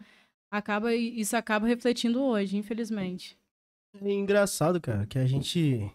acaba, 0.48 0.94
isso 0.94 1.36
acaba 1.36 1.66
refletindo 1.66 2.22
hoje, 2.22 2.56
infelizmente. 2.56 3.36
É 4.00 4.12
engraçado, 4.12 4.80
cara, 4.80 5.04
que 5.04 5.18
a 5.18 5.26
gente 5.26 5.90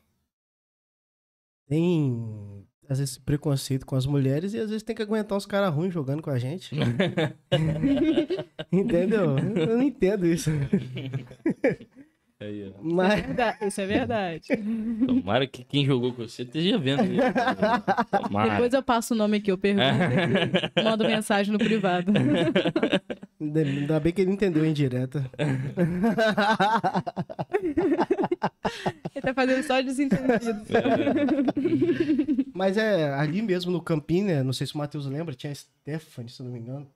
tem 1.66 2.68
às 2.90 3.00
vezes 3.00 3.14
esse 3.14 3.20
preconceito 3.22 3.86
com 3.86 3.96
as 3.96 4.06
mulheres 4.06 4.54
e 4.54 4.60
às 4.60 4.70
vezes 4.70 4.84
tem 4.84 4.96
que 4.96 5.02
aguentar 5.02 5.38
uns 5.38 5.46
caras 5.46 5.74
ruins 5.74 5.94
jogando 5.94 6.22
com 6.22 6.30
a 6.30 6.38
gente. 6.40 6.76
Entendeu? 8.72 9.38
Eu 9.38 9.78
não 9.78 9.84
entendo 9.84 10.26
isso. 10.26 10.50
Aí, 12.42 12.74
ó. 12.76 12.80
Mas 12.82 13.24
Isso 13.68 13.82
é 13.82 13.86
verdade. 13.86 14.48
Tomara 15.06 15.46
que 15.46 15.64
quem 15.64 15.86
jogou 15.86 16.12
com 16.12 16.28
você 16.28 16.42
esteja 16.42 16.78
vendo 16.78 17.04
isso. 17.04 17.22
Tomara. 18.24 18.52
Depois 18.52 18.74
eu 18.74 18.82
passo 18.82 19.14
o 19.14 19.18
nome 19.18 19.38
aqui, 19.38 19.52
eu 19.52 19.58
pergunto. 19.58 19.86
e 20.76 20.84
mando 20.84 21.06
mensagem 21.06 21.54
no 21.54 21.60
privado. 21.60 22.12
ainda 23.40 24.00
bem 24.00 24.12
que 24.12 24.22
ele 24.22 24.32
entendeu 24.32 24.64
a 24.64 24.68
indireta. 24.68 25.30
Ele 29.14 29.22
tá 29.22 29.34
fazendo 29.34 29.64
só 29.64 29.82
desentendido. 29.82 30.62
Mas 32.54 32.78
é 32.78 33.14
ali 33.14 33.42
mesmo 33.42 33.72
no 33.72 33.82
campinho, 33.82 34.26
né? 34.26 34.44
Não 34.44 34.54
sei 34.54 34.66
se 34.66 34.74
o 34.74 34.78
Matheus 34.78 35.06
lembra, 35.06 35.36
tinha 35.36 35.52
a 35.52 35.56
Stephanie, 35.56 36.30
se 36.32 36.42
eu 36.42 36.46
não 36.46 36.54
me 36.54 36.60
engano. 36.60 36.88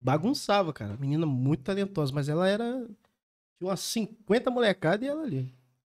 Bagunçava, 0.00 0.72
cara. 0.72 0.96
Menina 0.96 1.26
muito 1.26 1.64
talentosa, 1.64 2.12
mas 2.14 2.28
ela 2.28 2.48
era. 2.48 2.86
Tinha 3.58 3.68
umas 3.70 3.80
50 3.80 4.50
molecadas 4.50 5.06
e 5.06 5.10
ela 5.10 5.22
ali. 5.22 5.48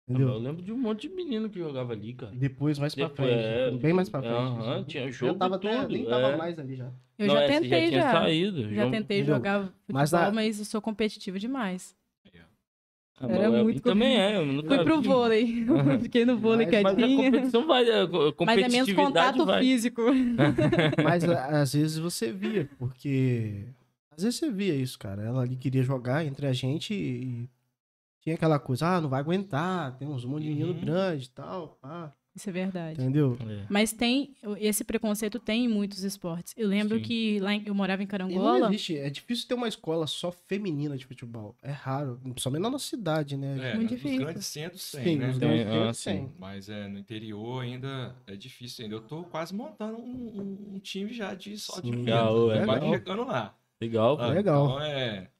Eu 0.08 0.14
Entendeu? 0.14 0.38
lembro 0.38 0.62
de 0.62 0.72
um 0.72 0.76
monte 0.78 1.08
de 1.08 1.14
menino 1.14 1.48
que 1.48 1.58
jogava 1.58 1.92
ali, 1.92 2.14
cara. 2.14 2.32
Depois, 2.34 2.78
mais 2.80 2.94
pra 2.94 3.06
Depois, 3.06 3.28
frente. 3.28 3.44
é, 3.44 3.70
bem 3.70 3.92
mais 3.92 4.08
pra 4.08 4.20
frente. 4.20 4.34
aham, 4.34 4.82
tinha 4.84 5.10
jogo 5.12 5.32
Já 5.34 5.38
tava 5.38 5.54
e 5.54 5.56
até, 5.58 5.80
tudo, 5.82 5.92
nem 5.92 6.04
tava 6.04 6.26
é. 6.28 6.36
mais 6.36 6.58
ali 6.58 6.74
já. 6.74 6.90
Eu 7.16 7.26
Não, 7.28 7.34
já 7.34 7.42
é, 7.42 7.46
você 7.52 7.60
tentei, 7.60 7.88
tinha 7.88 8.02
já. 8.02 8.12
saído. 8.12 8.74
Já 8.74 8.90
tentei 8.90 9.24
jogar 9.24 9.60
futebol, 9.60 9.72
Mas 9.92 10.12
mas, 10.12 10.58
a- 10.58 10.62
eu 10.62 10.64
sou 10.64 10.80
competitiva 10.82 11.38
demais. 11.38 11.94
Ah, 13.22 13.26
Era 13.28 13.50
mas 13.50 13.62
muito 13.62 13.82
também 13.82 14.16
é. 14.18 14.36
Eu 14.38 14.46
nunca 14.46 14.76
Fui 14.76 14.82
pro 14.84 15.00
vi. 15.02 15.06
vôlei. 15.08 15.64
Fiquei 16.00 16.24
no 16.24 16.38
vôlei 16.38 16.66
Mas- 16.66 16.82
Mas 16.82 16.92
a 16.94 16.96
quietinha. 16.96 17.24
competição 17.30 17.66
vai, 17.66 17.82
a 17.90 18.08
Mas 18.46 18.58
é 18.62 18.68
menos 18.68 18.92
contato 18.94 19.44
vai. 19.44 19.60
físico. 19.62 20.02
Mas 21.04 21.22
às 21.28 21.74
vezes 21.74 21.98
você 21.98 22.32
via, 22.32 22.66
porque. 22.78 23.66
Às 24.16 24.22
vezes 24.24 24.38
você 24.38 24.50
via 24.50 24.74
isso, 24.74 24.98
cara. 24.98 25.22
Ela 25.22 25.42
ali 25.42 25.56
queria 25.56 25.82
jogar 25.82 26.24
entre 26.24 26.46
a 26.46 26.52
gente 26.52 26.92
e. 26.94 27.48
Tinha 28.22 28.34
aquela 28.34 28.58
coisa, 28.58 28.86
ah, 28.86 29.00
não 29.00 29.08
vai 29.08 29.18
aguentar, 29.20 29.96
tem 29.96 30.06
uns 30.06 30.26
monte 30.26 30.42
de 30.42 30.50
menino 30.50 30.72
Uhum. 30.74 30.80
grande 30.80 31.24
e 31.24 31.30
tal, 31.30 31.78
pá. 31.80 32.12
Isso 32.36 32.50
é 32.50 32.52
verdade. 32.52 33.00
Entendeu? 33.00 33.36
É. 33.40 33.64
Mas 33.70 33.92
tem, 33.94 34.34
esse 34.58 34.84
preconceito 34.84 35.38
tem 35.40 35.64
em 35.64 35.68
muitos 35.68 36.04
esportes. 36.04 36.52
Eu 36.56 36.68
lembro 36.68 36.98
Sim. 36.98 37.02
que 37.02 37.40
lá 37.40 37.54
em- 37.54 37.62
eu 37.66 37.74
morava 37.74 38.02
em 38.02 38.04
E 38.04 38.06
não 38.06 38.10
Carangola. 38.10 38.68
existe, 38.68 38.96
é 38.98 39.08
difícil 39.08 39.48
ter 39.48 39.54
uma 39.54 39.66
escola 39.66 40.06
só 40.06 40.30
feminina 40.30 40.98
de 40.98 41.06
futebol. 41.06 41.56
É 41.62 41.70
raro, 41.72 42.20
principalmente 42.22 42.62
na 42.62 42.70
nossa 42.70 42.84
cidade, 42.86 43.38
né? 43.38 43.70
É, 43.70 43.74
Muito 43.74 43.90
nos 43.92 44.00
difícil. 44.02 44.18
grandes 44.26 44.46
centros 44.46 44.90
tem, 44.92 45.02
Sim, 45.04 45.16
né? 45.16 45.26
nos 45.28 45.38
Tem, 45.38 45.48
grandes 45.48 45.66
ah, 45.66 45.76
centros 45.78 45.98
sim. 45.98 46.10
tem. 46.10 46.32
Mas 46.38 46.68
é, 46.68 46.88
no 46.88 46.98
interior 46.98 47.62
ainda 47.62 48.14
é 48.26 48.36
difícil 48.36 48.84
ainda. 48.84 48.96
Eu 48.96 49.00
tô 49.00 49.24
quase 49.24 49.54
montando 49.54 49.96
um, 49.98 50.02
um- 50.70 50.74
um 50.74 50.78
time 50.78 51.10
já 51.12 51.34
de 51.34 51.56
só 51.58 51.80
de 51.80 51.90
Sim. 51.90 52.02
é 52.02 52.04
Tô 52.04 52.64
quase 52.66 52.80
legal. 52.80 52.92
chegando 52.92 53.24
lá. 53.24 53.56
Legal, 53.80 54.16
sabe? 54.16 54.34
Legal. 54.36 54.66
Então 54.68 54.80
é. 54.80 55.30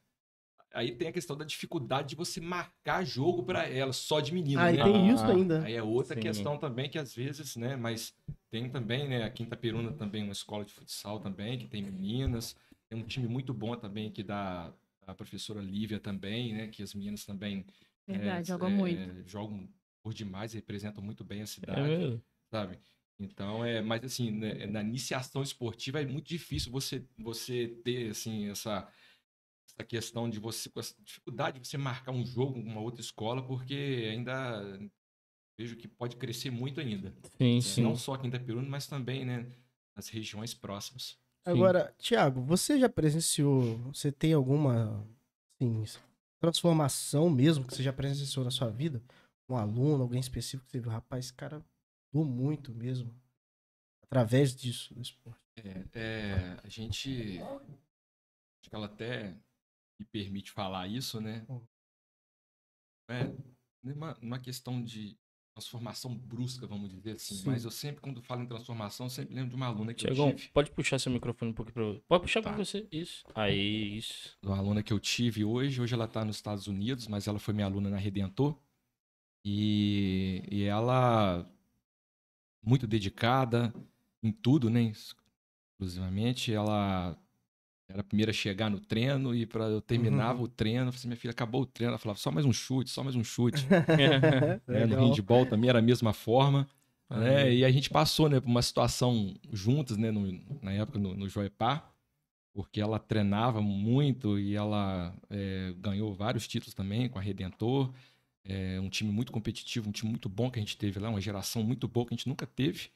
Aí 0.73 0.95
tem 0.97 1.09
a 1.09 1.13
questão 1.13 1.37
da 1.37 1.45
dificuldade 1.45 2.11
de 2.11 2.17
você 2.17 2.41
marcar 2.41 3.05
jogo 3.05 3.43
pra 3.45 3.69
elas, 3.69 3.97
só 3.97 4.21
de 4.21 4.33
menino, 4.33 4.63
Ah, 4.63 4.73
e 4.73 4.77
né? 4.77 4.85
tem 4.85 5.09
isso 5.09 5.25
Ah, 5.27 5.31
ainda. 5.31 5.65
Aí 5.65 5.75
é 5.75 5.83
outra 5.83 6.15
Sim. 6.15 6.23
questão 6.23 6.59
também 6.59 6.89
que 6.89 6.99
às 6.99 7.15
vezes, 7.15 7.57
né? 7.57 7.77
Mas 7.77 8.15
tem 8.51 8.71
também, 8.71 9.09
né? 9.09 9.25
A 9.25 9.31
Quinta 9.31 9.57
Peruna 9.57 9.93
também, 9.93 10.23
uma 10.23 10.33
escola 10.33 10.65
de 10.65 10.73
futsal 10.73 11.21
também, 11.21 11.59
que 11.59 11.67
tem 11.69 11.83
meninas. 11.83 12.57
Tem 12.89 12.99
um 12.99 13.07
time 13.07 13.27
muito 13.29 13.53
bom 13.53 13.77
também 13.77 14.09
aqui 14.09 14.23
da, 14.23 14.73
da 15.07 15.15
professora 15.15 15.61
Lívia 15.61 15.99
também, 16.01 16.55
né? 16.55 16.69
Que 16.69 16.83
as 16.83 16.95
meninas 16.95 17.25
também 17.25 17.67
Verdade, 18.07 18.43
é, 18.43 18.47
joga 18.49 18.69
é, 18.69 18.69
muito. 18.69 19.29
Jogam 19.29 19.69
por 20.03 20.15
demais, 20.15 20.53
representam 20.53 21.03
muito 21.03 21.25
bem 21.25 21.43
a 21.43 21.47
É 21.47 21.47
cidade, 21.47 21.99
mesmo. 21.99 22.23
sabe? 22.51 22.79
Então, 23.21 23.63
é, 23.63 23.83
mas 23.83 24.03
assim, 24.03 24.31
né, 24.31 24.67
na 24.67 24.81
iniciação 24.83 25.43
esportiva 25.43 26.01
é 26.01 26.07
muito 26.07 26.27
difícil 26.27 26.73
você, 26.73 27.05
você 27.19 27.69
ter, 27.85 28.11
assim, 28.11 28.49
essa, 28.49 28.91
essa 29.69 29.85
questão 29.87 30.29
de 30.29 30.41
você, 30.41 30.71
com 30.71 30.81
essa 30.81 30.95
dificuldade 31.03 31.61
de 31.61 31.69
você 31.69 31.77
marcar 31.77 32.13
um 32.13 32.25
jogo 32.25 32.55
com 32.55 32.61
uma 32.61 32.81
outra 32.81 33.03
escola, 33.03 33.47
porque 33.47 34.09
ainda 34.11 34.81
vejo 35.59 35.77
que 35.77 35.87
pode 35.87 36.17
crescer 36.17 36.51
muito 36.51 36.81
ainda. 36.81 37.15
Sim, 37.37 37.61
sim. 37.61 37.83
Não 37.83 37.95
só 37.95 38.15
aqui 38.15 38.27
em 38.27 38.31
Itaperuna, 38.31 38.67
mas 38.67 38.87
também, 38.87 39.27
né, 39.27 39.47
nas 39.95 40.09
regiões 40.09 40.55
próximas. 40.55 41.19
Agora, 41.45 41.95
Thiago, 41.99 42.41
você 42.41 42.79
já 42.79 42.89
presenciou, 42.89 43.77
você 43.93 44.11
tem 44.11 44.33
alguma 44.33 45.07
assim, 45.61 45.85
transformação 46.41 47.29
mesmo 47.29 47.67
que 47.67 47.75
você 47.75 47.83
já 47.83 47.93
presenciou 47.93 48.45
na 48.45 48.51
sua 48.51 48.71
vida? 48.71 49.03
Um 49.49 49.57
aluno, 49.57 50.03
alguém 50.03 50.21
específico 50.21 50.65
que 50.65 50.71
você 50.71 50.81
viu, 50.81 50.91
rapaz, 50.91 51.27
esse 51.27 51.35
cara 51.35 51.63
mudou 52.13 52.31
muito 52.31 52.73
mesmo. 52.75 53.15
Através 54.05 54.55
disso, 54.55 54.93
do 54.95 55.01
esporte. 55.01 55.41
É, 55.57 55.85
é, 55.95 56.61
a 56.65 56.69
gente. 56.69 57.39
Acho 57.41 58.69
que 58.69 58.75
ela 58.75 58.87
até 58.87 59.37
me 60.01 60.07
permite 60.07 60.51
falar 60.51 60.89
isso, 60.89 61.21
né? 61.21 61.45
Hum. 61.49 61.61
É, 63.09 63.33
numa, 63.83 64.17
numa 64.21 64.39
questão 64.39 64.83
de 64.83 65.17
transformação 65.55 66.15
brusca, 66.17 66.67
vamos 66.67 66.91
dizer 66.91 67.13
assim. 67.13 67.35
Sim. 67.35 67.47
Mas 67.47 67.65
eu 67.65 67.71
sempre, 67.71 68.01
quando 68.01 68.23
falo 68.23 68.43
em 68.43 68.47
transformação, 68.47 69.07
eu 69.07 69.11
sempre 69.11 69.35
lembro 69.35 69.51
de 69.51 69.57
uma 69.57 69.67
aluna 69.67 69.93
que 69.93 70.05
Tiagão, 70.07 70.31
eu 70.31 70.37
tive. 70.37 70.49
pode 70.53 70.71
puxar 70.71 70.99
seu 70.99 71.13
microfone 71.13 71.51
um 71.51 71.55
pouquinho 71.55 71.75
pra 71.75 71.83
eu. 71.83 72.01
Pode 72.09 72.23
puxar 72.23 72.41
Tá. 72.43 72.51
pra 72.53 72.65
você. 72.65 72.87
Isso. 72.91 73.25
Aí, 73.35 73.97
isso. 73.99 74.39
Uma 74.43 74.59
aluna 74.59 74.83
que 74.83 74.93
eu 74.93 74.99
tive 75.01 75.45
hoje. 75.45 75.81
Hoje 75.81 75.93
ela 75.95 76.05
está 76.07 76.25
nos 76.25 76.37
Estados 76.37 76.67
Unidos, 76.67 77.07
mas 77.09 77.27
ela 77.27 77.39
foi 77.39 77.53
minha 77.53 77.67
aluna 77.67 77.91
na 77.91 77.97
Redentor. 77.99 78.57
E, 79.45 80.43
e 80.51 80.63
ela, 80.65 81.45
muito 82.63 82.87
dedicada 82.87 83.73
em 84.23 84.33
tudo, 84.33 84.71
né? 84.71 84.93
Exclusivamente, 85.79 86.53
ela 86.53 87.17
era 87.89 88.01
a 88.03 88.05
primeira 88.05 88.31
a 88.31 88.35
chegar 88.35 88.71
no 88.71 88.81
treino 88.81 89.35
e 89.35 89.47
para 89.47 89.65
eu 89.67 89.81
terminava 89.81 90.43
o 90.43 90.49
treino, 90.49 90.81
eu 90.87 90.93
falei 90.93 90.97
assim, 90.99 91.09
minha 91.09 91.17
filha, 91.17 91.33
acabou 91.33 91.63
o 91.63 91.67
treino. 91.67 91.91
Ela 91.93 91.99
falava, 91.99 92.19
só 92.21 92.31
mais 92.31 92.47
um 92.47 92.53
chute, 92.53 92.91
só 92.91 93.03
mais 93.03 93.17
um 93.17 93.25
chute. 93.25 93.67
né? 93.97 94.61
No 94.87 94.95
handball 94.97 95.47
também 95.47 95.71
era 95.71 95.79
a 95.81 95.83
mesma 95.83 96.13
forma. 96.13 96.69
né? 97.11 97.45
Aí. 97.45 97.59
E 97.61 97.65
a 97.65 97.71
gente 97.73 97.91
passou 97.91 98.29
né, 98.29 98.41
por 98.41 98.49
uma 98.49 98.63
situação 98.63 99.35
juntas, 99.53 99.97
né, 99.97 100.11
no- 100.11 100.41
na 100.63 100.73
época 100.73 100.99
no, 100.99 101.15
no 101.17 101.29
Joepar, 101.29 101.93
porque 102.55 102.81
ela 102.81 102.99
treinava 102.99 103.61
muito 103.63 104.39
e 104.39 104.55
ela 104.57 105.15
é, 105.31 105.75
ganhou 105.79 106.15
vários 106.15 106.47
títulos 106.49 106.75
também 106.75 107.09
com 107.09 107.19
a 107.19 107.23
Redentor. 107.23 107.93
É 108.45 108.81
um 108.81 108.89
time 108.89 109.13
muito 109.13 109.31
competitivo, 109.33 109.89
um 109.89 109.93
time 109.93 110.11
muito 110.11 110.29
bom 110.29 110.51
que 110.51 110.59
a 110.59 110.63
gente 110.63 110.77
teve 110.77 110.99
lá, 110.99 111.11
uma 111.11 111.21
geração 111.21 111.63
muito 111.63 111.87
boa 111.87 112.07
que 112.07 112.15
a 112.15 112.17
gente 112.17 112.29
nunca 112.29 112.47
teve, 112.47 112.91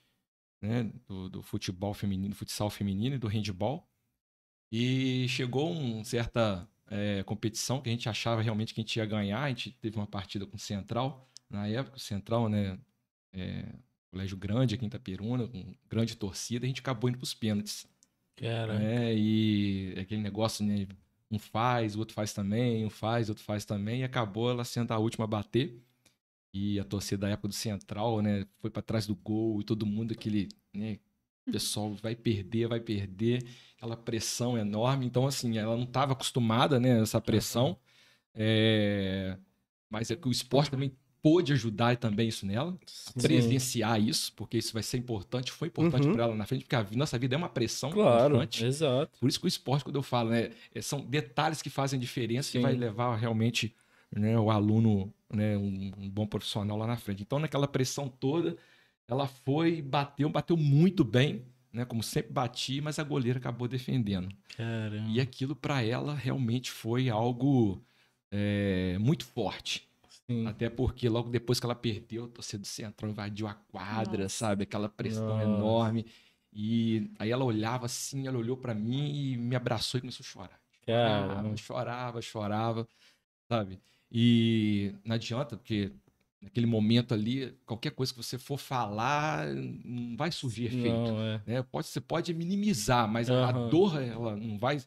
né, 0.60 0.90
do, 1.06 1.28
do 1.28 1.42
futebol 1.42 1.92
feminino, 1.92 2.30
do 2.30 2.34
futsal 2.34 2.70
feminino 2.70 3.16
e 3.16 3.18
do 3.18 3.28
handball. 3.28 3.86
E 4.72 5.26
chegou 5.28 5.70
uma 5.70 6.04
certa 6.04 6.68
é, 6.88 7.22
competição 7.24 7.80
que 7.80 7.88
a 7.88 7.92
gente 7.92 8.08
achava 8.08 8.42
realmente 8.42 8.74
que 8.74 8.80
a 8.80 8.82
gente 8.82 8.96
ia 8.96 9.06
ganhar. 9.06 9.42
A 9.42 9.48
gente 9.48 9.72
teve 9.72 9.96
uma 9.96 10.06
partida 10.06 10.46
com 10.46 10.56
o 10.56 10.58
Central, 10.58 11.30
na 11.48 11.68
época, 11.68 11.96
o 11.96 12.00
Central, 12.00 12.48
né, 12.48 12.78
é, 13.32 13.66
colégio 14.10 14.36
grande 14.36 14.74
aqui 14.74 14.84
em 14.84 14.88
Itaperuna, 14.88 15.46
com 15.46 15.74
grande 15.88 16.16
torcida, 16.16 16.64
a 16.64 16.68
gente 16.68 16.80
acabou 16.80 17.10
indo 17.10 17.18
para 17.18 17.24
os 17.24 17.34
pênaltis. 17.34 17.86
Cara. 18.36 18.82
É, 18.82 19.14
e 19.16 19.94
aquele 19.98 20.20
negócio, 20.20 20.64
né? 20.64 20.86
Um 21.34 21.38
faz, 21.38 21.96
o 21.96 22.00
outro 22.00 22.14
faz 22.14 22.32
também, 22.32 22.84
um 22.84 22.90
faz, 22.90 23.28
outro 23.28 23.44
faz 23.44 23.64
também, 23.64 24.00
e 24.00 24.04
acabou 24.04 24.50
ela 24.50 24.64
sendo 24.64 24.92
a 24.92 24.98
última 24.98 25.24
a 25.24 25.28
bater. 25.28 25.82
E 26.52 26.78
a 26.78 26.84
torcida 26.84 27.26
da 27.26 27.32
época 27.32 27.48
do 27.48 27.54
Central, 27.54 28.22
né? 28.22 28.46
Foi 28.60 28.70
para 28.70 28.82
trás 28.82 29.06
do 29.06 29.14
gol 29.16 29.60
e 29.60 29.64
todo 29.64 29.84
mundo 29.86 30.12
aquele, 30.12 30.48
né? 30.72 30.98
O 31.46 31.52
pessoal 31.52 31.94
vai 31.94 32.14
perder, 32.16 32.68
vai 32.68 32.80
perder, 32.80 33.44
aquela 33.76 33.96
pressão 33.96 34.56
enorme. 34.56 35.06
Então, 35.06 35.26
assim, 35.26 35.58
ela 35.58 35.76
não 35.76 35.84
estava 35.84 36.12
acostumada, 36.12 36.80
né? 36.80 37.00
Essa 37.02 37.20
pressão. 37.20 37.78
É, 38.34 39.38
Mas 39.90 40.10
é 40.10 40.16
que 40.16 40.28
o 40.28 40.32
esporte 40.32 40.70
também 40.70 40.96
pôde 41.24 41.54
ajudar 41.54 41.96
também 41.96 42.28
isso 42.28 42.44
nela 42.44 42.76
Sim. 42.84 43.22
presenciar 43.22 43.98
isso, 43.98 44.30
porque 44.34 44.58
isso 44.58 44.74
vai 44.74 44.82
ser 44.82 44.98
importante, 44.98 45.50
foi 45.50 45.68
importante 45.68 46.06
Uhum. 46.06 46.12
para 46.12 46.24
ela 46.24 46.34
na 46.34 46.44
frente, 46.44 46.64
porque 46.66 46.76
a 46.76 46.86
nossa 46.92 47.18
vida 47.18 47.34
é 47.34 47.38
uma 47.38 47.48
pressão 47.48 47.90
Claro, 47.90 48.34
constante. 48.34 48.62
exato. 48.62 49.18
Por 49.18 49.26
isso 49.26 49.40
que 49.40 49.46
o 49.46 49.48
esporte, 49.48 49.82
quando 49.84 49.96
eu 49.96 50.02
falo, 50.02 50.28
né, 50.28 50.50
é, 50.74 50.82
são 50.82 51.00
detalhes 51.00 51.62
que 51.62 51.70
fazem 51.70 51.98
diferença 51.98 52.50
Sim. 52.50 52.58
que 52.58 52.62
vai 52.62 52.74
levar 52.74 53.16
realmente 53.16 53.74
né, 54.12 54.38
o 54.38 54.50
aluno, 54.50 55.10
né, 55.32 55.56
um, 55.56 55.92
um 55.96 56.10
bom 56.10 56.26
profissional 56.26 56.76
lá 56.76 56.86
na 56.86 56.98
frente. 56.98 57.22
Então, 57.22 57.38
naquela 57.38 57.66
pressão 57.66 58.06
toda, 58.06 58.58
ela 59.08 59.26
foi, 59.26 59.80
bateu, 59.80 60.28
bateu 60.28 60.58
muito 60.58 61.02
bem, 61.02 61.46
né, 61.72 61.86
como 61.86 62.02
sempre 62.02 62.34
bati, 62.34 62.82
mas 62.82 62.98
a 62.98 63.02
goleira 63.02 63.38
acabou 63.38 63.66
defendendo. 63.66 64.28
Caramba. 64.54 65.08
E 65.08 65.18
aquilo 65.22 65.56
para 65.56 65.82
ela 65.82 66.14
realmente 66.14 66.70
foi 66.70 67.08
algo 67.08 67.82
é, 68.30 68.98
muito 69.00 69.24
forte. 69.24 69.88
Sim. 70.28 70.46
Até 70.46 70.70
porque 70.70 71.08
logo 71.08 71.28
depois 71.28 71.60
que 71.60 71.66
ela 71.66 71.74
perdeu, 71.74 72.24
a 72.24 72.28
torcida 72.28 72.62
do 72.62 72.66
Central 72.66 73.10
invadiu 73.10 73.46
a 73.46 73.54
quadra, 73.54 74.24
Nossa. 74.24 74.36
sabe? 74.36 74.62
Aquela 74.64 74.88
pressão 74.88 75.28
Nossa. 75.28 75.42
enorme. 75.44 76.06
E 76.52 77.10
aí 77.18 77.30
ela 77.30 77.44
olhava 77.44 77.86
assim, 77.86 78.26
ela 78.26 78.38
olhou 78.38 78.56
pra 78.56 78.74
mim 78.74 79.14
e 79.14 79.36
me 79.36 79.56
abraçou 79.56 79.98
e 79.98 80.00
começou 80.02 80.22
a 80.22 80.26
chorar. 80.26 80.60
Chorava, 80.86 81.56
chorava, 81.56 82.22
chorava, 82.22 82.88
sabe? 83.50 83.80
E 84.10 84.94
não 85.04 85.16
adianta, 85.16 85.56
porque 85.56 85.90
naquele 86.40 86.66
momento 86.66 87.12
ali, 87.12 87.52
qualquer 87.66 87.90
coisa 87.90 88.12
que 88.12 88.22
você 88.22 88.38
for 88.38 88.58
falar, 88.58 89.46
não 89.84 90.16
vai 90.16 90.30
surgir 90.30 90.66
efeito. 90.66 91.12
Não, 91.12 91.20
é. 91.20 91.42
né? 91.46 91.62
Pode, 91.62 91.88
você 91.88 92.00
pode 92.00 92.32
minimizar, 92.32 93.08
mas 93.08 93.28
a 93.28 93.32
Aham. 93.32 93.68
dor 93.68 94.00
ela 94.00 94.36
não 94.36 94.58
vai 94.58 94.78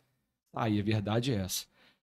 sair, 0.56 0.80
a 0.80 0.84
verdade 0.84 1.34
é 1.34 1.36
essa. 1.36 1.66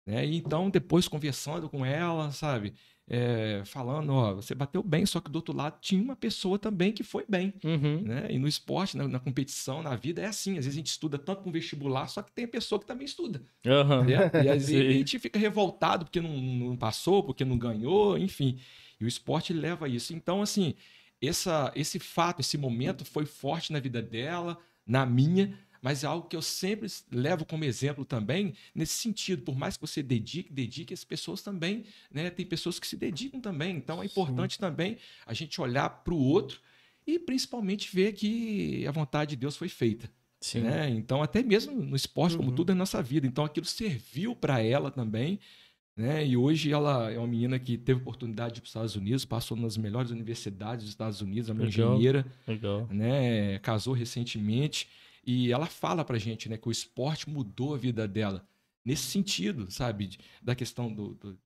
Né? 0.06 0.26
E 0.26 0.36
então, 0.36 0.68
depois 0.68 1.06
conversando 1.08 1.68
com 1.70 1.84
ela, 1.86 2.30
sabe? 2.32 2.74
É, 3.06 3.62
falando, 3.66 4.14
ó, 4.14 4.34
você 4.34 4.54
bateu 4.54 4.82
bem, 4.82 5.04
só 5.04 5.20
que 5.20 5.30
do 5.30 5.36
outro 5.36 5.54
lado 5.54 5.78
tinha 5.80 6.02
uma 6.02 6.16
pessoa 6.16 6.58
também 6.58 6.90
que 6.90 7.02
foi 7.02 7.24
bem. 7.28 7.52
Uhum. 7.62 8.00
Né? 8.00 8.28
E 8.30 8.38
no 8.38 8.48
esporte, 8.48 8.96
na, 8.96 9.06
na 9.06 9.18
competição, 9.18 9.82
na 9.82 9.94
vida, 9.94 10.22
é 10.22 10.26
assim. 10.26 10.52
Às 10.52 10.64
vezes 10.64 10.72
a 10.72 10.76
gente 10.76 10.86
estuda 10.86 11.18
tanto 11.18 11.42
com 11.42 11.52
vestibular, 11.52 12.08
só 12.08 12.22
que 12.22 12.32
tem 12.32 12.46
a 12.46 12.48
pessoa 12.48 12.78
que 12.78 12.86
também 12.86 13.04
estuda. 13.04 13.42
Aham. 13.66 14.04
né? 14.04 14.30
E 14.42 14.48
às 14.48 14.66
vezes 14.68 14.88
a 14.88 14.92
gente 14.92 15.18
fica 15.18 15.38
revoltado 15.38 16.06
porque 16.06 16.20
não, 16.20 16.34
não 16.34 16.76
passou, 16.76 17.22
porque 17.22 17.44
não 17.44 17.58
ganhou, 17.58 18.16
enfim. 18.16 18.58
E 18.98 19.04
o 19.04 19.08
esporte 19.08 19.52
leva 19.52 19.84
a 19.84 19.88
isso. 19.88 20.14
Então, 20.14 20.40
assim, 20.40 20.74
essa, 21.20 21.72
esse 21.74 21.98
fato, 21.98 22.40
esse 22.40 22.56
momento 22.56 23.04
foi 23.04 23.26
forte 23.26 23.72
na 23.72 23.80
vida 23.80 24.00
dela, 24.00 24.58
na 24.86 25.04
minha, 25.04 25.58
mas 25.84 26.02
é 26.02 26.06
algo 26.06 26.26
que 26.26 26.34
eu 26.34 26.40
sempre 26.40 26.88
levo 27.12 27.44
como 27.44 27.62
exemplo 27.62 28.06
também, 28.06 28.54
nesse 28.74 28.94
sentido. 28.94 29.42
Por 29.42 29.54
mais 29.54 29.76
que 29.76 29.82
você 29.82 30.02
dedique, 30.02 30.50
dedique, 30.50 30.94
as 30.94 31.04
pessoas 31.04 31.42
também, 31.42 31.84
né? 32.10 32.30
Tem 32.30 32.46
pessoas 32.46 32.80
que 32.80 32.86
se 32.86 32.96
dedicam 32.96 33.38
também. 33.38 33.76
Então, 33.76 34.02
é 34.02 34.06
importante 34.06 34.58
também 34.58 34.96
a 35.26 35.34
gente 35.34 35.60
olhar 35.60 35.90
para 35.90 36.14
o 36.14 36.18
outro 36.18 36.58
e 37.06 37.18
principalmente 37.18 37.94
ver 37.94 38.14
que 38.14 38.86
a 38.86 38.90
vontade 38.92 39.30
de 39.30 39.36
Deus 39.36 39.58
foi 39.58 39.68
feita 39.68 40.10
Sim. 40.40 40.60
né? 40.60 40.88
Então, 40.88 41.22
até 41.22 41.42
mesmo 41.42 41.74
no 41.78 41.94
esporte, 41.94 42.34
como 42.34 42.48
Uhum. 42.48 42.54
tudo 42.54 42.72
é 42.72 42.74
nossa 42.74 43.02
vida. 43.02 43.26
Então, 43.26 43.44
aquilo 43.44 43.66
serviu 43.66 44.34
para 44.34 44.62
ela 44.62 44.90
também, 44.90 45.38
Né? 45.96 46.26
E 46.26 46.36
hoje 46.36 46.72
ela 46.72 47.08
é 47.12 47.18
uma 47.18 47.26
menina 47.28 47.56
que 47.56 47.78
teve 47.78 48.00
oportunidade 48.00 48.54
de 48.54 48.58
ir 48.58 48.62
para 48.62 48.66
os 48.66 48.70
Estados 48.70 48.96
Unidos, 48.96 49.24
passou 49.24 49.56
nas 49.56 49.76
melhores 49.76 50.10
universidades 50.10 50.82
dos 50.84 50.90
Estados 50.90 51.20
Unidos, 51.20 51.48
é 51.48 51.52
uma 51.52 51.62
Legal. 51.64 51.92
engenheira, 51.94 52.26
Legal. 52.48 52.88
né? 52.90 53.60
Casou 53.60 53.94
recentemente 53.94 54.88
e 55.26 55.52
ela 55.52 55.66
fala 55.66 56.04
pra 56.04 56.18
gente, 56.18 56.48
né, 56.48 56.56
que 56.56 56.68
o 56.68 56.72
esporte 56.72 57.28
mudou 57.28 57.74
a 57.74 57.78
vida 57.78 58.06
dela 58.08 58.46
nesse 58.84 59.04
sentido, 59.04 59.70
sabe, 59.70 60.18
da 60.42 60.54
questão 60.54 60.92
do- 60.92 61.14
do- 61.14 61.38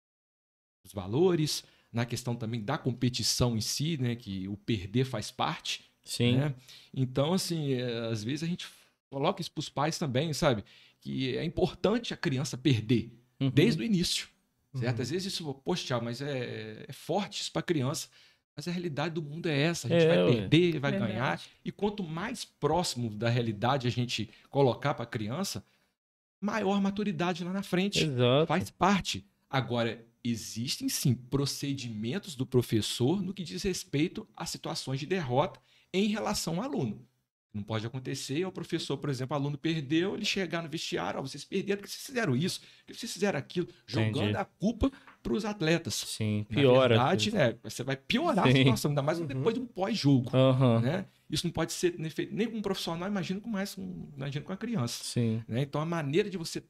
dos 0.85 0.93
valores, 0.93 1.65
na 1.93 2.05
questão 2.05 2.35
também 2.35 2.63
da 2.63 2.77
competição 2.77 3.57
em 3.57 3.61
si, 3.61 3.97
né, 3.99 4.15
que 4.17 4.47
o 4.49 4.57
perder 4.57 5.05
faz 5.05 5.31
parte, 5.31 5.91
Sim. 6.05 6.37
né? 6.37 6.55
Então, 6.93 7.33
assim, 7.33 7.73
é, 7.75 8.09
às 8.11 8.23
vezes 8.25 8.43
a 8.43 8.47
gente 8.47 8.67
coloca 9.11 9.41
isso 9.41 9.51
pros 9.53 9.69
pais 9.69 9.99
também, 9.99 10.33
sabe, 10.33 10.65
que 11.01 11.37
é 11.37 11.45
importante 11.45 12.13
a 12.13 12.17
criança 12.17 12.57
perder 12.59 13.13
Uhum. 13.41 13.51
desde 13.51 13.81
o 13.81 13.85
início, 13.85 14.29
certo? 14.75 14.97
Uhum. 14.97 15.03
Às 15.03 15.11
vezes 15.11 15.33
isso, 15.33 15.55
poxa, 15.65 16.01
mas 16.01 16.21
é, 16.21 16.85
é 16.89 16.93
forte 16.93 17.41
isso 17.41 17.53
pra 17.53 17.63
criança. 17.63 18.09
Mas 18.59 18.67
a 18.67 18.73
realidade 18.73 19.15
do 19.15 19.23
mundo 19.23 19.47
é 19.49 19.57
essa. 19.57 19.87
A 19.87 19.91
gente 19.91 20.03
É, 20.03 20.09
vai 20.09 20.19
ué. 20.25 20.33
perder, 20.33 20.81
vai 20.81 20.91
Verdade. 20.91 21.13
ganhar. 21.13 21.41
E 21.65 21.71
quanto 21.71 22.03
mais 22.03 22.45
próximo 22.45 23.09
da 23.09 23.29
realidade 23.29 23.87
a 23.87 23.91
gente 23.91 24.29
colocar 24.51 24.95
para 24.95 25.05
a 25.05 25.07
criança, 25.07 25.65
maior 26.41 26.81
maturidade 26.81 27.45
lá 27.45 27.53
na 27.53 27.63
frente. 27.63 28.03
Exato. 28.03 28.49
Faz 28.49 28.69
parte. 28.69 29.25
Agora, 29.49 30.05
existem 30.25 30.89
sim 30.89 31.15
procedimentos 31.15 32.35
do 32.35 32.45
professor 32.45 33.23
no 33.23 33.33
que 33.33 33.45
diz 33.45 33.63
respeito 33.63 34.27
a 34.37 34.45
situações 34.45 34.99
de 34.99 35.07
derrota 35.07 35.61
em 35.95 36.09
relação 36.09 36.57
ao 36.57 36.63
aluno. 36.65 37.07
Não 37.55 37.63
pode 37.63 37.87
acontecer 37.87 38.45
o 38.45 38.51
professor, 38.53 38.97
por 38.99 39.09
exemplo, 39.09 39.37
o 39.37 39.41
aluno 39.41 39.57
perdeu, 39.57 40.15
ele 40.17 40.25
chegar 40.25 40.63
no 40.65 40.69
vestiário, 40.69 41.19
ó, 41.19 41.23
vocês 41.23 41.45
perderam 41.45 41.79
porque 41.81 41.93
vocês 41.93 42.05
fizeram 42.05 42.35
isso, 42.37 42.61
porque 42.85 42.95
vocês 42.95 43.13
fizeram 43.13 43.39
aquilo, 43.39 43.69
jogando 43.87 44.19
Entendi. 44.25 44.37
a 44.37 44.45
culpa 44.45 44.91
para 45.29 45.37
os 45.37 45.45
atletas. 45.45 45.95
Sim, 45.95 46.47
Na 46.49 46.57
piora. 46.57 46.89
verdade, 46.89 47.33
né, 47.33 47.55
você 47.63 47.83
vai 47.85 47.97
piorar 47.97 48.47
a 48.47 48.51
Sim. 48.51 48.59
situação, 48.59 48.91
ainda 48.91 49.03
mais 49.03 49.19
Uhum. 49.19 49.27
depois 49.27 49.55
de 49.55 49.61
um 49.61 49.67
pós-jogo 49.67 50.31
Aham. 50.35 50.81
né? 50.81 51.07
Isso 51.31 51.47
não 51.47 51.53
pode 51.53 51.73
ser 51.75 51.95
nem 51.99 52.11
feito 52.11 52.35
nem 52.35 52.51
com 52.51 52.57
um 52.57 52.63
profissional, 52.63 53.07
imagino 53.07 53.41
com 53.41 53.51
mais 53.51 53.75
com, 53.75 54.09
imagino 54.17 54.45
com 54.47 54.53
a 54.53 54.57
criança. 54.57 55.05
Sim. 55.05 55.43
Né? 55.47 55.61
Então 55.63 55.79
a 55.81 55.85
maneira 55.85 56.31
de 56.31 56.39
você 56.39 56.63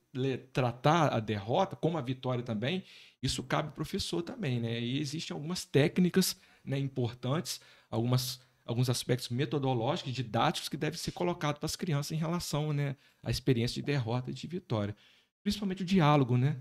tratar 0.52 1.12
a 1.14 1.20
derrota, 1.20 1.76
como 1.76 1.96
a 1.96 2.00
vitória 2.00 2.42
também, 2.42 2.82
isso 3.22 3.42
cabe 3.44 3.68
ao 3.68 3.74
professor 3.74 4.20
também, 4.22 4.58
né? 4.60 4.80
E 4.80 4.98
existem 4.98 5.32
algumas 5.34 5.64
técnicas 5.64 6.36
né, 6.64 6.76
importantes, 6.78 7.60
algumas, 7.88 8.40
alguns 8.64 8.90
aspectos 8.90 9.28
metodológicos, 9.28 10.12
didáticos 10.12 10.68
que 10.68 10.76
devem 10.76 10.98
ser 10.98 11.12
colocados 11.12 11.60
para 11.60 11.66
as 11.66 11.76
crianças 11.76 12.12
em 12.12 12.16
relação 12.20 12.72
né, 12.72 12.96
à 13.22 13.30
experiência 13.30 13.76
de 13.76 13.82
derrota 13.86 14.30
e 14.30 14.34
de 14.34 14.46
vitória. 14.48 14.94
Principalmente 15.42 15.82
o 15.82 15.86
diálogo, 15.86 16.36
né? 16.36 16.56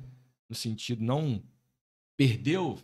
No 0.47 0.55
sentido, 0.55 1.03
não 1.03 1.41
perdeu, 2.17 2.77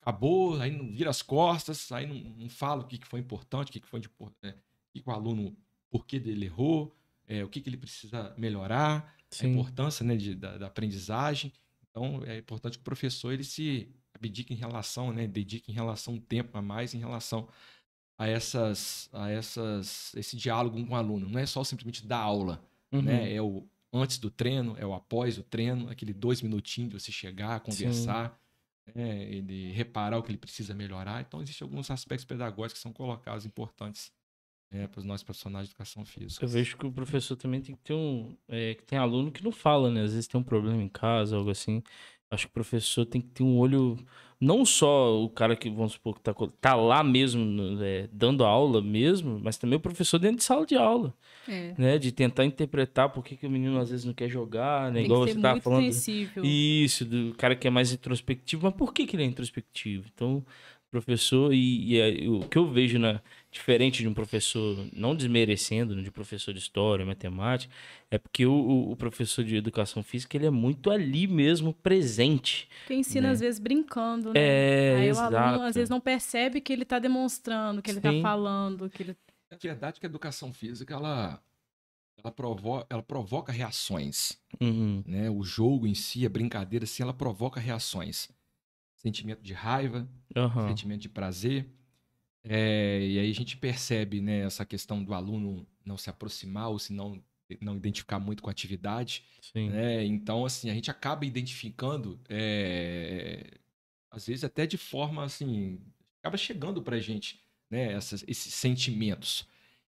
acabou, 0.00 0.60
aí 0.60 0.70
não 0.70 0.90
vira 0.90 1.10
as 1.10 1.22
costas, 1.22 1.92
aí 1.92 2.06
não, 2.06 2.16
não 2.36 2.48
fala 2.48 2.82
o 2.82 2.86
que 2.86 2.98
que 2.98 3.06
foi 3.06 3.20
importante, 3.20 3.68
o 3.68 3.72
que, 3.72 3.80
que 3.80 3.86
foi 3.86 4.00
de, 4.00 4.08
é, 4.42 4.48
o 4.50 4.54
que, 4.92 5.02
o 5.06 5.10
aluno, 5.10 5.54
por 5.90 6.06
que 6.06 6.18
dele 6.18 6.46
errou, 6.46 6.94
é, 7.28 7.44
o 7.44 7.48
que, 7.48 7.60
que 7.60 7.68
ele 7.68 7.76
precisa 7.76 8.34
melhorar, 8.36 9.14
a 9.32 9.34
Sim. 9.34 9.52
importância 9.52 10.04
né, 10.04 10.16
de- 10.16 10.34
da, 10.34 10.58
da 10.58 10.66
aprendizagem. 10.66 11.52
Então, 11.90 12.22
é 12.24 12.38
importante 12.38 12.78
que 12.78 12.82
o 12.82 12.84
professor 12.84 13.32
ele 13.32 13.44
se 13.44 13.88
abdique 14.14 14.52
em 14.52 14.56
relação, 14.56 15.12
né, 15.12 15.26
dedique 15.28 15.70
em 15.70 15.74
relação 15.74 16.14
um 16.14 16.20
tempo 16.20 16.56
a 16.58 16.62
mais 16.62 16.94
em 16.94 16.98
relação 16.98 17.48
a 18.18 18.26
essas, 18.26 19.08
a 19.12 19.30
essas, 19.30 20.12
esse 20.14 20.36
diálogo 20.36 20.84
com 20.84 20.92
o 20.92 20.96
aluno. 20.96 21.28
Não 21.28 21.38
é 21.38 21.46
só 21.46 21.62
simplesmente 21.64 22.06
dar 22.06 22.18
aula, 22.18 22.62
Uhum. 22.92 23.02
né? 23.02 23.32
É 23.32 23.40
o 23.40 23.64
antes 23.92 24.18
do 24.18 24.30
treino, 24.30 24.76
é 24.78 24.84
o 24.84 24.92
após 24.92 25.38
o 25.38 25.42
treino, 25.44 25.88
aquele 25.88 26.12
dois 26.12 26.42
minutinhos 26.42 26.90
de 26.90 27.00
você 27.00 27.12
chegar, 27.12 27.60
conversar, 27.60 28.36
né, 28.94 29.24
ele 29.24 29.72
reparar 29.72 30.18
o 30.18 30.22
que 30.22 30.30
ele 30.30 30.38
precisa 30.38 30.74
melhorar. 30.74 31.20
Então, 31.20 31.42
existem 31.42 31.66
alguns 31.66 31.90
aspectos 31.90 32.24
pedagógicos 32.24 32.74
que 32.74 32.82
são 32.82 32.92
colocados 32.92 33.44
importantes 33.44 34.12
né, 34.70 34.86
para 34.86 35.00
os 35.00 35.04
nossos 35.04 35.24
profissionais 35.24 35.66
de 35.66 35.72
educação 35.72 36.04
física. 36.04 36.44
Eu 36.44 36.48
vejo 36.48 36.76
que 36.76 36.86
o 36.86 36.92
professor 36.92 37.36
também 37.36 37.60
tem 37.60 37.74
que 37.74 37.82
ter 37.82 37.94
um. 37.94 38.36
é, 38.48 38.74
que 38.74 38.84
tem 38.84 38.98
aluno 38.98 39.32
que 39.32 39.42
não 39.42 39.52
fala, 39.52 39.90
né? 39.90 40.02
Às 40.02 40.12
vezes 40.12 40.28
tem 40.28 40.40
um 40.40 40.44
problema 40.44 40.82
em 40.82 40.88
casa, 40.88 41.36
algo 41.36 41.50
assim. 41.50 41.82
Acho 42.30 42.46
que 42.46 42.50
o 42.50 42.54
professor 42.54 43.04
tem 43.04 43.20
que 43.20 43.28
ter 43.28 43.42
um 43.42 43.58
olho. 43.58 43.96
Não 44.40 44.64
só 44.64 45.22
o 45.22 45.28
cara 45.28 45.54
que, 45.54 45.68
vamos 45.68 45.92
supor, 45.92 46.14
que 46.14 46.20
tá, 46.22 46.34
tá 46.60 46.74
lá 46.74 47.04
mesmo, 47.04 47.42
é, 47.82 48.08
dando 48.10 48.42
aula 48.42 48.80
mesmo, 48.80 49.38
mas 49.42 49.58
também 49.58 49.76
o 49.76 49.80
professor 49.80 50.18
dentro 50.18 50.38
de 50.38 50.44
sala 50.44 50.64
de 50.64 50.76
aula, 50.76 51.12
É. 51.46 51.74
né? 51.76 51.98
De 51.98 52.10
tentar 52.10 52.46
interpretar 52.46 53.10
por 53.10 53.22
que, 53.22 53.36
que 53.36 53.46
o 53.46 53.50
menino 53.50 53.78
às 53.78 53.90
vezes 53.90 54.06
não 54.06 54.14
quer 54.14 54.30
jogar, 54.30 54.88
né? 54.90 55.00
Tem 55.00 55.04
Igual 55.04 55.26
você 55.26 55.34
muito 55.34 55.60
falando. 55.60 55.82
sensível. 55.92 56.42
Isso, 56.44 57.04
do 57.04 57.34
cara 57.36 57.54
que 57.54 57.66
é 57.66 57.70
mais 57.70 57.92
introspectivo. 57.92 58.62
Mas 58.64 58.74
por 58.74 58.94
que, 58.94 59.06
que 59.06 59.14
ele 59.16 59.24
é 59.24 59.26
introspectivo? 59.26 60.06
Então, 60.14 60.42
professor, 60.90 61.52
e, 61.52 61.94
e 61.96 62.28
o 62.28 62.40
que 62.40 62.56
eu 62.56 62.66
vejo 62.66 62.98
na, 62.98 63.20
diferente 63.50 64.02
de 64.02 64.08
um 64.08 64.14
professor, 64.14 64.86
não 64.92 65.14
desmerecendo, 65.14 65.96
né, 65.96 66.02
de 66.02 66.10
professor 66.10 66.52
de 66.54 66.60
história, 66.60 67.04
matemática, 67.04 67.72
é 68.10 68.16
porque 68.18 68.46
o, 68.46 68.52
o- 68.52 68.92
o 68.92 68.96
professor 68.96 69.44
de 69.44 69.56
educação 69.56 70.02
física, 70.02 70.36
ele 70.36 70.46
é 70.46 70.50
muito 70.50 70.90
ali 70.90 71.26
mesmo, 71.26 71.72
presente. 71.74 72.68
Porque 72.80 72.94
ensina, 72.94 73.28
né? 73.28 73.32
às 73.34 73.40
vezes, 73.40 73.58
brincando, 73.58 74.32
né? 74.32 74.40
É, 74.40 74.94
Aí 74.96 75.08
o 75.08 75.10
exato. 75.10 75.36
aluno, 75.36 75.62
às 75.62 75.74
vezes, 75.74 75.90
não 75.90 76.00
percebe 76.00 76.60
que 76.60 76.72
ele 76.72 76.84
tá 76.84 76.98
demonstrando, 76.98 77.82
que 77.82 77.90
ele 77.90 78.00
tá 78.00 78.12
Sim. 78.12 78.22
falando, 78.22 78.88
que 78.88 79.02
ele... 79.02 79.16
É 79.50 79.56
verdade 79.56 79.98
que 79.98 80.06
a 80.06 80.08
educação 80.08 80.52
física 80.52 80.94
ela, 80.94 81.42
ela, 82.22 82.30
provo 82.32 82.86
ela 82.88 83.02
provoca 83.02 83.52
reações. 83.52 84.38
Uhum, 84.60 85.02
Né? 85.06 85.28
O 85.28 85.42
jogo 85.42 85.86
em 85.88 85.94
si, 85.94 86.24
a 86.24 86.28
brincadeira, 86.28 86.84
assim, 86.84 87.02
ela 87.02 87.12
provoca 87.12 87.58
reações. 87.58 88.28
Sentimento 88.96 89.42
de 89.42 89.52
raiva, 89.54 90.08
aham, 90.36 90.68
sentimento 90.68 91.00
de 91.00 91.08
prazer. 91.08 91.66
É, 92.42 93.06
e 93.06 93.18
aí 93.18 93.30
a 93.30 93.34
gente 93.34 93.56
percebe 93.56 94.20
né, 94.20 94.40
essa 94.40 94.64
questão 94.64 95.02
do 95.04 95.12
aluno 95.14 95.66
não 95.84 95.96
se 95.98 96.08
aproximar 96.08 96.68
ou 96.70 96.78
se 96.78 96.92
não, 96.92 97.22
não 97.60 97.76
identificar 97.76 98.18
muito 98.18 98.42
com 98.42 98.48
a 98.48 98.52
atividade. 98.52 99.24
né? 99.54 100.04
Então, 100.04 100.44
assim, 100.46 100.70
a 100.70 100.74
gente 100.74 100.90
acaba 100.90 101.26
identificando, 101.26 102.18
é, 102.28 103.58
às 104.10 104.26
vezes 104.26 104.44
até 104.44 104.66
de 104.66 104.78
forma 104.78 105.24
assim, 105.24 105.80
acaba 106.22 106.36
chegando 106.36 106.82
pra 106.82 106.98
gente, 107.00 107.42
né, 107.70 107.92
essas- 107.92 108.24
esses 108.28 108.54
sentimentos. 108.54 109.46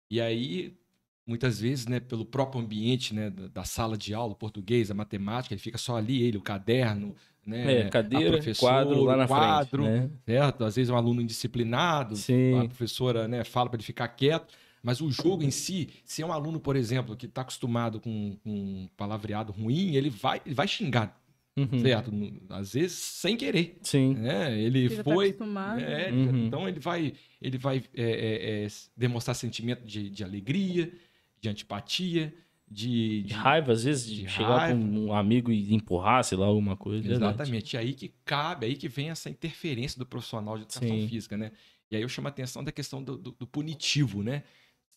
E 0.10 0.22
aí, 0.22 0.78
muitas 1.26 1.60
vezes, 1.60 1.86
né, 1.88 2.00
pelo 2.00 2.26
próprio 2.26 2.62
ambiente, 2.62 3.14
né, 3.14 3.30
da, 3.30 3.48
da 3.48 3.64
sala 3.64 3.98
de 3.98 4.14
aula, 4.14 4.34
o 4.34 4.36
português, 4.36 4.92
a 4.92 4.94
matemática, 4.94 5.54
ele 5.54 5.62
fica 5.62 5.78
só 5.78 5.98
ali, 5.98 6.22
ele, 6.24 6.38
o 6.38 6.42
caderno, 6.42 7.16
né, 7.46 7.82
É, 7.82 7.90
cadeira, 7.90 8.40
quadro 8.58 9.04
lá 9.04 9.18
na 9.18 9.26
o 9.26 9.28
quadro, 9.28 9.84
frente, 9.84 10.02
né? 10.02 10.10
certo? 10.26 10.64
Às 10.64 10.76
vezes 10.76 10.90
é 10.90 10.94
um 10.94 10.98
aluno 10.98 11.22
indisciplinado, 11.22 12.16
Sim. 12.16 12.60
a 12.60 12.66
professora 12.66 13.28
né, 13.28 13.44
fala 13.44 13.70
para 13.70 13.78
ele 13.78 13.84
ficar 13.84 14.08
quieto, 14.10 14.54
mas 14.82 15.00
o 15.02 15.10
jogo 15.10 15.44
em 15.44 15.52
si, 15.52 15.90
se 16.04 16.22
é 16.22 16.26
um 16.26 16.34
aluno, 16.34 16.60
por 16.60 16.76
exemplo, 16.76 17.16
que 17.16 17.26
está 17.26 17.42
acostumado 17.42 18.00
com, 18.00 18.38
um 18.46 18.88
palavreado 18.98 19.52
ruim, 19.52 19.96
ele 19.96 20.10
vai, 20.10 20.42
ele 20.46 20.56
vai 20.56 20.68
xingar, 20.68 21.20
Uhum, 21.56 21.80
certo? 21.82 22.12
Às 22.50 22.74
vezes 22.74 22.94
sem 22.98 23.38
querer. 23.38 23.78
Sim. 23.84 24.16
Né? 24.16 24.60
Ele 24.60 24.90
tá 24.90 25.04
foi. 25.04 25.28
acostumado. 25.28 25.80
é, 25.82 26.12
Uhum. 26.12 26.48
Então 26.48 26.68
ele 26.68 26.80
vai, 26.80 27.14
ele 27.40 27.58
vai 27.60 27.84
é, 27.96 28.04
é, 28.04 28.66
é, 28.66 28.68
demonstrar 28.98 29.36
sentimento 29.36 29.86
de, 29.86 30.10
de 30.10 30.24
alegria, 30.24 30.92
de 31.40 31.50
antipatia, 31.50 32.34
de, 32.74 33.24
De 33.24 33.34
raiva, 33.34 33.72
às 33.72 33.84
vezes, 33.84 34.06
de, 34.10 34.24
de 34.24 34.30
chegar 34.30 34.58
raiva. 34.58 34.80
com 34.80 34.86
um 34.86 35.14
amigo 35.14 35.52
e 35.52 35.74
empurrar, 35.74 36.24
sei 36.24 36.38
lá, 36.38 36.46
alguma 36.48 36.76
coisa. 36.76 37.02
verdade. 37.08 37.34
Exatamente. 37.36 37.74
E 37.74 37.78
aí 37.78 37.94
que 37.94 38.14
cabe, 38.26 38.66
aí 38.66 38.76
que 38.76 38.88
vem 38.90 39.10
essa 39.10 39.30
interferência 39.30 39.98
do 40.00 40.06
profissional 40.06 40.56
de 40.58 40.64
educação 40.64 40.88
Sim. 40.88 41.08
física, 41.08 41.38
né? 41.38 41.52
E 41.92 41.96
aí 41.96 42.02
eu 42.02 42.10
chamo 42.10 42.28
a 42.28 42.32
atenção 42.32 42.64
da 42.64 42.72
questão 42.72 43.04
do, 43.04 43.18
do- 43.18 43.32
do 43.32 43.46
punitivo, 43.48 44.24
né? 44.24 44.44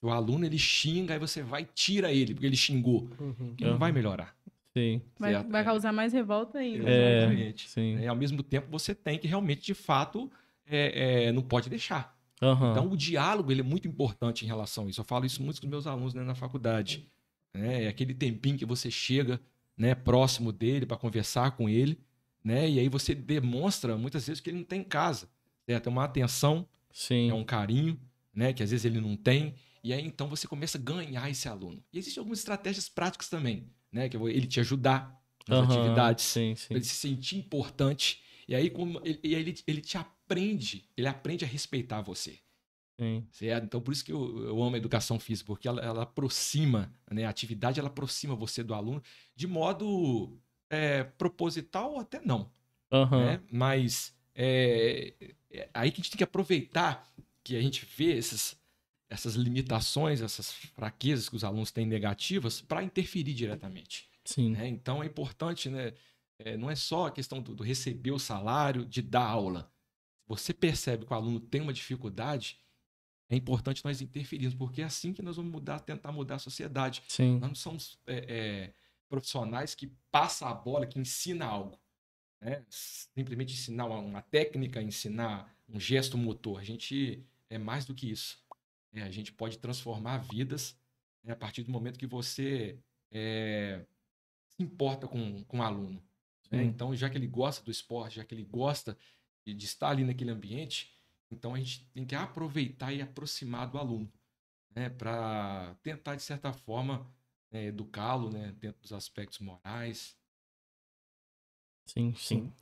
O 0.01 0.11
aluno 0.11 0.45
ele 0.47 0.59
xinga, 0.59 1.14
aí 1.14 1.20
você 1.20 1.43
vai 1.43 1.62
e 1.62 1.68
tira 1.74 2.12
ele, 2.12 2.33
porque 2.35 2.47
ele 2.47 2.57
xingou. 2.57 3.09
Uhum. 3.18 3.55
Ele 3.61 3.70
não 3.70 3.79
vai 3.79 3.93
melhorar. 3.93 4.35
Sim. 4.77 5.01
Vai, 5.18 5.33
certo? 5.33 5.49
vai 5.51 5.61
É. 5.62 5.64
causar 5.64 5.93
mais 5.93 6.12
revolta 6.12 6.59
ainda. 6.59 6.89
É. 6.89 7.18
Exatamente. 7.18 7.68
Sim. 7.68 7.99
E 7.99 8.07
ao 8.07 8.14
mesmo 8.16 8.43
tempo 8.43 8.68
você 8.70 8.95
tem 8.95 9.18
que 9.18 9.27
realmente, 9.27 9.62
de 9.64 9.74
fato, 9.74 10.31
é, 10.66 11.24
é, 11.29 11.33
não 11.33 11.43
pode 11.43 11.68
deixar. 11.70 12.14
Aham. 12.43 12.72
Então, 12.72 12.87
o 12.93 12.97
diálogo 12.97 13.51
ele 13.51 13.62
é 13.62 13.64
muito 13.64 13.89
importante 13.89 14.45
em 14.45 14.47
relação 14.49 14.87
a 14.87 14.91
isso. 14.91 15.01
Eu 15.01 15.05
falo 15.07 15.24
isso 15.24 15.43
muito 15.43 15.59
com 15.61 15.66
os 15.66 15.70
meus 15.70 15.87
alunos 15.87 16.12
né, 16.12 16.22
na 16.22 16.35
faculdade. 16.35 17.09
Né? 17.57 17.84
É 17.84 17.88
aquele 17.88 18.14
tempinho 18.14 18.59
que 18.59 18.64
você 18.64 18.90
chega 18.90 19.40
né, 19.76 19.94
próximo 19.94 20.52
dele 20.52 20.86
para 20.86 20.96
conversar 20.96 21.52
com 21.52 21.68
ele, 21.68 21.98
né? 22.42 22.68
E 22.68 22.78
aí 22.78 22.88
você 22.88 23.14
demonstra 23.14 23.96
muitas 23.96 24.26
vezes 24.26 24.40
que 24.40 24.50
ele 24.50 24.59
não 24.59 24.64
tem 24.64 24.80
em 24.80 24.84
casa. 24.84 25.28
Certo? 25.66 25.88
É 25.88 25.90
uma 25.90 26.04
atenção, 26.04 26.68
Sim. 26.92 27.28
é 27.28 27.34
um 27.34 27.44
carinho, 27.44 28.00
né? 28.32 28.52
Que 28.52 28.62
às 28.62 28.70
vezes 28.70 28.84
ele 28.84 29.00
não 29.00 29.16
tem. 29.16 29.54
E 29.82 29.92
aí 29.92 30.04
então 30.04 30.28
você 30.28 30.46
começa 30.46 30.78
a 30.78 30.80
ganhar 30.80 31.28
esse 31.28 31.48
aluno. 31.48 31.82
E 31.92 31.98
existem 31.98 32.20
algumas 32.20 32.38
estratégias 32.38 32.88
práticas 32.88 33.28
também, 33.28 33.68
né? 33.90 34.09
Que 34.09 34.16
ele 34.16 34.46
te 34.46 34.61
ajudar 34.61 35.20
nas 35.48 35.59
Aham, 35.59 35.70
atividades 35.70 36.24
Sim, 36.24 36.54
sim. 36.57 36.74
ele 36.74 36.84
se 36.84 36.94
sentir 36.94 37.36
importante. 37.38 38.22
E 38.48 38.54
aí, 38.54 38.70
como 38.70 39.00
ele, 39.04 39.18
ele, 39.22 39.54
ele 39.66 39.80
te 39.80 39.98
aprende, 39.98 40.88
ele 40.96 41.09
aprende 41.09 41.44
a 41.44 41.48
respeitar 41.48 42.00
você. 42.00 42.38
Sim. 42.99 43.26
Certo? 43.30 43.64
Então, 43.64 43.80
por 43.80 43.92
isso 43.92 44.05
que 44.05 44.12
eu, 44.12 44.44
eu 44.44 44.62
amo 44.62 44.74
a 44.74 44.78
educação 44.78 45.18
física, 45.18 45.47
porque 45.47 45.68
ela, 45.68 45.80
ela 45.82 46.03
aproxima, 46.03 46.92
né? 47.11 47.24
A 47.24 47.30
atividade 47.30 47.78
ela 47.78 47.88
aproxima 47.88 48.34
você 48.34 48.62
do 48.62 48.74
aluno 48.74 49.03
de 49.34 49.47
modo 49.47 50.38
é, 50.70 51.05
proposital 51.05 51.92
ou 51.92 52.01
até 52.01 52.20
não. 52.20 52.51
Aham. 52.90 53.24
né? 53.24 53.40
Mas 53.51 54.14
é, 54.34 55.14
é 55.51 55.68
aí 55.74 55.90
que 55.90 56.01
a 56.01 56.03
gente 56.03 56.11
tem 56.11 56.18
que 56.18 56.24
aproveitar 56.24 57.07
que 57.42 57.57
a 57.57 57.61
gente 57.61 57.86
vê 57.97 58.16
esses, 58.16 58.57
essas 59.09 59.34
limitações, 59.34 60.20
essas 60.20 60.53
fraquezas 60.53 61.28
que 61.28 61.36
os 61.36 61.44
alunos 61.44 61.70
têm 61.70 61.86
negativas 61.86 62.61
para 62.61 62.82
interferir 62.82 63.34
diretamente. 63.34 64.09
Sim. 64.24 64.51
né? 64.51 64.66
Então 64.66 65.03
é 65.03 65.07
importante, 65.07 65.68
né? 65.68 65.92
É, 66.38 66.57
não 66.57 66.70
é 66.70 66.76
só 66.76 67.07
a 67.07 67.11
questão 67.11 67.40
do, 67.40 67.55
do 67.55 67.62
receber 67.62 68.11
o 68.11 68.18
salário, 68.18 68.84
de 68.84 69.01
dar 69.01 69.24
aula. 69.24 69.70
Você 70.26 70.53
percebe 70.53 71.07
que 71.07 71.12
o 71.12 71.16
aluno 71.16 71.40
tem 71.40 71.61
uma 71.61 71.72
dificuldade, 71.72 72.59
é 73.29 73.37
importante 73.37 73.85
nós 73.85 74.01
interferirmos, 74.01 74.55
porque 74.55 74.83
é 74.83 74.85
assim 74.85 75.12
que 75.12 75.22
nós 75.22 75.37
vamos 75.37 75.51
mudar, 75.51 75.81
tentar 75.81 76.12
mudar 76.12 76.37
a 76.37 76.39
sociedade. 76.39 77.03
Sim. 77.09 77.39
Nós 77.39 77.49
não 77.49 77.55
somos 77.55 77.99
é, 78.07 78.16
é, 78.29 78.74
profissionais 79.09 79.74
que 79.74 79.93
passam 80.11 80.49
a 80.49 80.55
bola, 80.55 80.87
que 80.87 80.99
ensina 80.99 81.45
algo. 81.45 81.79
Né? 82.41 82.64
Simplesmente 82.68 83.55
ensinar 83.55 83.87
uma, 83.87 83.99
uma 83.99 84.22
técnica, 84.22 84.81
ensinar 84.81 85.53
um 85.68 85.81
gesto 85.81 86.16
motor. 86.16 86.61
A 86.61 86.64
gente 86.64 87.24
é 87.51 87.59
mais 87.59 87.85
do 87.85 87.95
que 87.95 88.11
isso. 88.11 88.39
É, 88.93 89.03
a 89.03 89.11
gente 89.11 89.33
pode 89.33 89.59
transformar 89.59 90.18
vidas 90.18 90.79
né, 91.24 91.33
a 91.33 91.37
partir 91.37 91.64
do 91.64 91.72
momento 91.72 91.99
que 91.99 92.07
você 92.07 92.79
é, 93.11 93.85
se 94.49 94.62
importa 94.62 95.09
com, 95.09 95.43
com 95.45 95.59
o 95.59 95.62
aluno. 95.62 96.01
né? 96.51 96.62
Então, 96.62 96.95
já 96.95 97.11
que 97.11 97.18
ele 97.18 97.27
gosta 97.27 97.64
do 97.64 97.72
esporte, 97.72 98.16
já 98.16 98.24
que 98.24 98.35
ele 98.35 98.45
gosta 98.45 98.97
de, 99.45 99.53
de 99.53 99.64
estar 99.64 99.89
ali 99.89 100.05
naquele 100.05 100.31
ambiente, 100.31 100.95
então 101.31 101.55
a 101.55 101.59
gente 101.59 101.87
tem 101.93 102.05
que 102.05 102.14
aproveitar 102.14 102.93
e 102.93 103.03
aproximar 103.03 103.68
do 103.68 103.79
aluno, 103.79 104.11
né, 104.74 104.89
para 104.91 105.74
tentar 105.83 106.14
de 106.16 106.22
certa 106.22 106.53
forma 106.53 107.07
né, 107.51 107.66
educá-lo, 107.66 108.31
né, 108.31 108.53
dentro 108.59 108.81
dos 108.83 108.93
aspectos 108.93 109.39
morais. 109.41 110.16
Sim, 111.87 112.14
sim. 112.14 112.53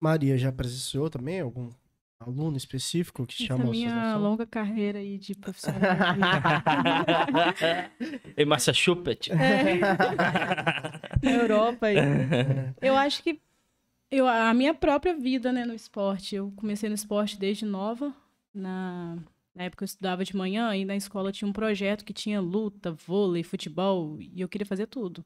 Maria 0.00 0.38
já 0.38 0.52
presenciou 0.52 1.10
também 1.10 1.40
algum 1.40 1.70
aluno 2.20 2.56
específico 2.56 3.26
que 3.26 3.34
Essa 3.34 3.44
chamou 3.46 3.70
a 3.70 3.74
sua 3.74 3.80
minha 3.80 4.00
atenção? 4.02 4.22
longa 4.22 4.46
carreira 4.46 4.98
aí 4.98 5.18
de 5.18 5.34
profissional. 5.34 5.80
Márcia 8.46 8.72
Chupet. 8.74 9.30
É. 9.32 9.80
Na 11.22 11.30
Europa 11.30 11.86
aí. 11.86 11.96
Eu 12.80 12.96
acho 12.96 13.22
que 13.22 13.40
eu, 14.10 14.26
a 14.26 14.52
minha 14.54 14.74
própria 14.74 15.14
vida, 15.14 15.52
né, 15.52 15.64
no 15.64 15.74
esporte. 15.74 16.34
Eu 16.36 16.52
comecei 16.56 16.88
no 16.88 16.94
esporte 16.94 17.38
desde 17.38 17.64
nova. 17.64 18.14
Na, 18.52 19.16
na 19.54 19.64
época 19.64 19.84
eu 19.84 19.86
estudava 19.86 20.24
de 20.24 20.36
manhã 20.36 20.74
e 20.74 20.84
na 20.84 20.96
escola 20.96 21.30
tinha 21.32 21.48
um 21.48 21.52
projeto 21.52 22.04
que 22.04 22.12
tinha 22.12 22.40
luta, 22.40 22.92
vôlei, 22.92 23.42
futebol. 23.42 24.20
E 24.20 24.40
eu 24.40 24.48
queria 24.48 24.66
fazer 24.66 24.86
tudo. 24.86 25.24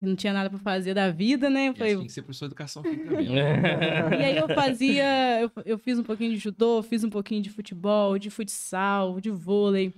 Eu 0.00 0.08
não 0.10 0.16
tinha 0.16 0.32
nada 0.32 0.50
pra 0.50 0.58
fazer 0.58 0.92
da 0.94 1.10
vida, 1.10 1.48
né? 1.48 1.68
Eu 1.68 1.72
E 1.72 1.76
falei, 1.76 1.92
assim 1.92 2.00
tem 2.00 2.06
que 2.06 2.12
ser 2.12 2.22
professor 2.22 2.46
de 2.46 2.52
educação 2.52 2.82
física 2.82 3.10
mesmo. 3.10 3.34
e 4.20 4.24
aí 4.24 4.36
eu 4.36 4.48
fazia, 4.48 5.40
eu, 5.40 5.50
eu 5.64 5.78
fiz 5.78 5.98
um 5.98 6.02
pouquinho 6.02 6.32
de 6.32 6.36
judô, 6.36 6.82
fiz 6.82 7.02
um 7.02 7.10
pouquinho 7.10 7.42
de 7.42 7.50
futebol, 7.50 8.18
de 8.18 8.28
futsal, 8.30 9.20
de 9.20 9.30
vôlei. 9.30 9.92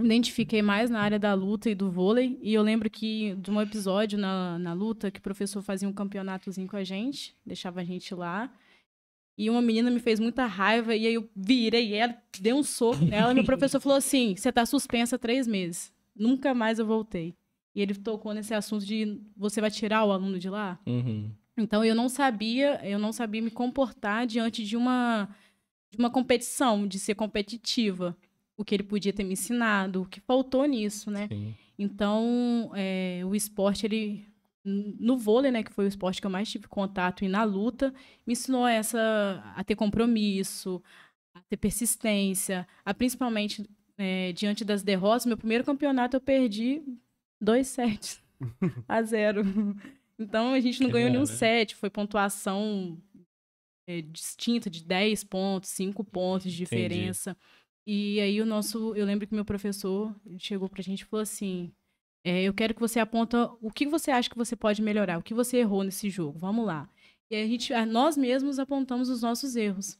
Me 0.00 0.06
identifiquei 0.06 0.60
mais 0.60 0.90
na 0.90 1.00
área 1.00 1.18
da 1.18 1.34
luta 1.34 1.70
e 1.70 1.74
do 1.74 1.90
vôlei. 1.90 2.38
E 2.42 2.52
eu 2.52 2.62
lembro 2.62 2.90
que 2.90 3.34
de 3.36 3.50
um 3.50 3.60
episódio 3.60 4.18
na, 4.18 4.58
na 4.58 4.72
luta 4.72 5.10
que 5.10 5.20
o 5.20 5.22
professor 5.22 5.62
fazia 5.62 5.88
um 5.88 5.92
campeonatozinho 5.92 6.68
com 6.68 6.76
a 6.76 6.82
gente, 6.82 7.36
deixava 7.46 7.80
a 7.80 7.84
gente 7.84 8.14
lá. 8.14 8.52
E 9.36 9.50
uma 9.50 9.62
menina 9.62 9.90
me 9.90 9.98
fez 9.98 10.20
muita 10.20 10.46
raiva, 10.46 10.94
e 10.94 11.06
aí 11.06 11.14
eu 11.14 11.28
virei 11.34 11.94
ela, 11.94 12.16
dei 12.40 12.52
um 12.52 12.62
soco 12.62 13.04
nela, 13.04 13.32
e 13.32 13.34
meu 13.34 13.44
professor 13.44 13.80
falou 13.80 13.98
assim: 13.98 14.36
você 14.36 14.52
tá 14.52 14.64
suspensa 14.64 15.18
três 15.18 15.46
meses. 15.46 15.92
Nunca 16.14 16.54
mais 16.54 16.78
eu 16.78 16.86
voltei. 16.86 17.34
E 17.74 17.82
ele 17.82 17.94
tocou 17.94 18.32
nesse 18.32 18.54
assunto 18.54 18.84
de 18.86 19.20
você 19.36 19.60
vai 19.60 19.70
tirar 19.70 20.04
o 20.04 20.12
aluno 20.12 20.38
de 20.38 20.48
lá? 20.48 20.78
Uhum. 20.86 21.30
Então 21.56 21.84
eu 21.84 21.94
não 21.94 22.08
sabia, 22.08 22.80
eu 22.84 22.98
não 22.98 23.12
sabia 23.12 23.42
me 23.42 23.50
comportar 23.50 24.26
diante 24.26 24.64
de 24.64 24.76
uma 24.76 25.28
de 25.90 25.98
uma 25.98 26.10
competição, 26.10 26.86
de 26.86 26.98
ser 26.98 27.14
competitiva. 27.14 28.16
O 28.56 28.64
que 28.64 28.74
ele 28.74 28.84
podia 28.84 29.12
ter 29.12 29.24
me 29.24 29.32
ensinado, 29.32 30.02
o 30.02 30.06
que 30.06 30.20
faltou 30.20 30.64
nisso, 30.64 31.10
né? 31.10 31.26
Sim. 31.28 31.54
Então, 31.78 32.70
é, 32.74 33.22
o 33.24 33.34
esporte, 33.34 33.86
ele. 33.86 34.26
No 34.64 35.18
vôlei, 35.18 35.50
né, 35.50 35.62
que 35.62 35.72
foi 35.72 35.84
o 35.84 35.88
esporte 35.88 36.22
que 36.22 36.26
eu 36.26 36.30
mais 36.30 36.50
tive 36.50 36.66
contato, 36.66 37.22
e 37.22 37.28
na 37.28 37.44
luta, 37.44 37.92
me 38.26 38.32
ensinou 38.32 38.66
essa, 38.66 39.42
a 39.54 39.62
ter 39.62 39.76
compromisso, 39.76 40.82
a 41.34 41.42
ter 41.42 41.58
persistência, 41.58 42.66
a 42.82 42.94
principalmente 42.94 43.68
é, 43.98 44.32
diante 44.32 44.64
das 44.64 44.82
derrotas. 44.82 45.26
Meu 45.26 45.36
primeiro 45.36 45.64
campeonato 45.64 46.16
eu 46.16 46.20
perdi 46.20 46.82
dois 47.38 47.66
sets 47.68 48.22
a 48.88 49.02
zero. 49.02 49.42
Então 50.18 50.52
a 50.52 50.60
gente 50.60 50.80
não 50.80 50.88
Que 50.88 50.94
ganhou 50.94 51.10
nenhum 51.10 51.24
merda. 51.24 51.36
set, 51.36 51.74
foi 51.74 51.90
pontuação 51.90 52.98
é, 53.86 54.00
distinta 54.00 54.70
de 54.70 54.82
10 54.82 55.24
pontos, 55.24 55.70
5 55.70 56.02
pontos 56.04 56.52
de 56.52 56.62
Entendi. 56.62 56.86
E 57.86 58.20
aí 58.20 58.40
o 58.40 58.46
nosso, 58.46 58.94
eu 58.96 59.04
lembro 59.04 59.26
que 59.26 59.34
meu 59.34 59.44
professor 59.44 60.14
chegou 60.38 60.68
pra 60.68 60.82
gente 60.82 61.00
e 61.00 61.04
falou 61.04 61.22
assim: 61.22 61.72
é, 62.24 62.42
eu 62.42 62.54
quero 62.54 62.74
que 62.74 62.80
você 62.80 62.98
aponta 63.00 63.50
o 63.60 63.70
que 63.70 63.86
você 63.86 64.10
acha 64.10 64.30
que 64.30 64.36
você 64.36 64.56
pode 64.56 64.80
melhorar, 64.82 65.18
o 65.18 65.22
que 65.22 65.34
você 65.34 65.58
errou 65.58 65.82
nesse 65.84 66.08
jogo. 66.10 66.38
Vamos 66.38 66.66
lá. 66.66 66.88
E 67.30 67.36
a 67.36 67.46
gente, 67.46 67.72
nós 67.86 68.16
mesmos 68.16 68.58
apontamos 68.58 69.08
os 69.08 69.22
nossos 69.22 69.56
erros. 69.56 69.98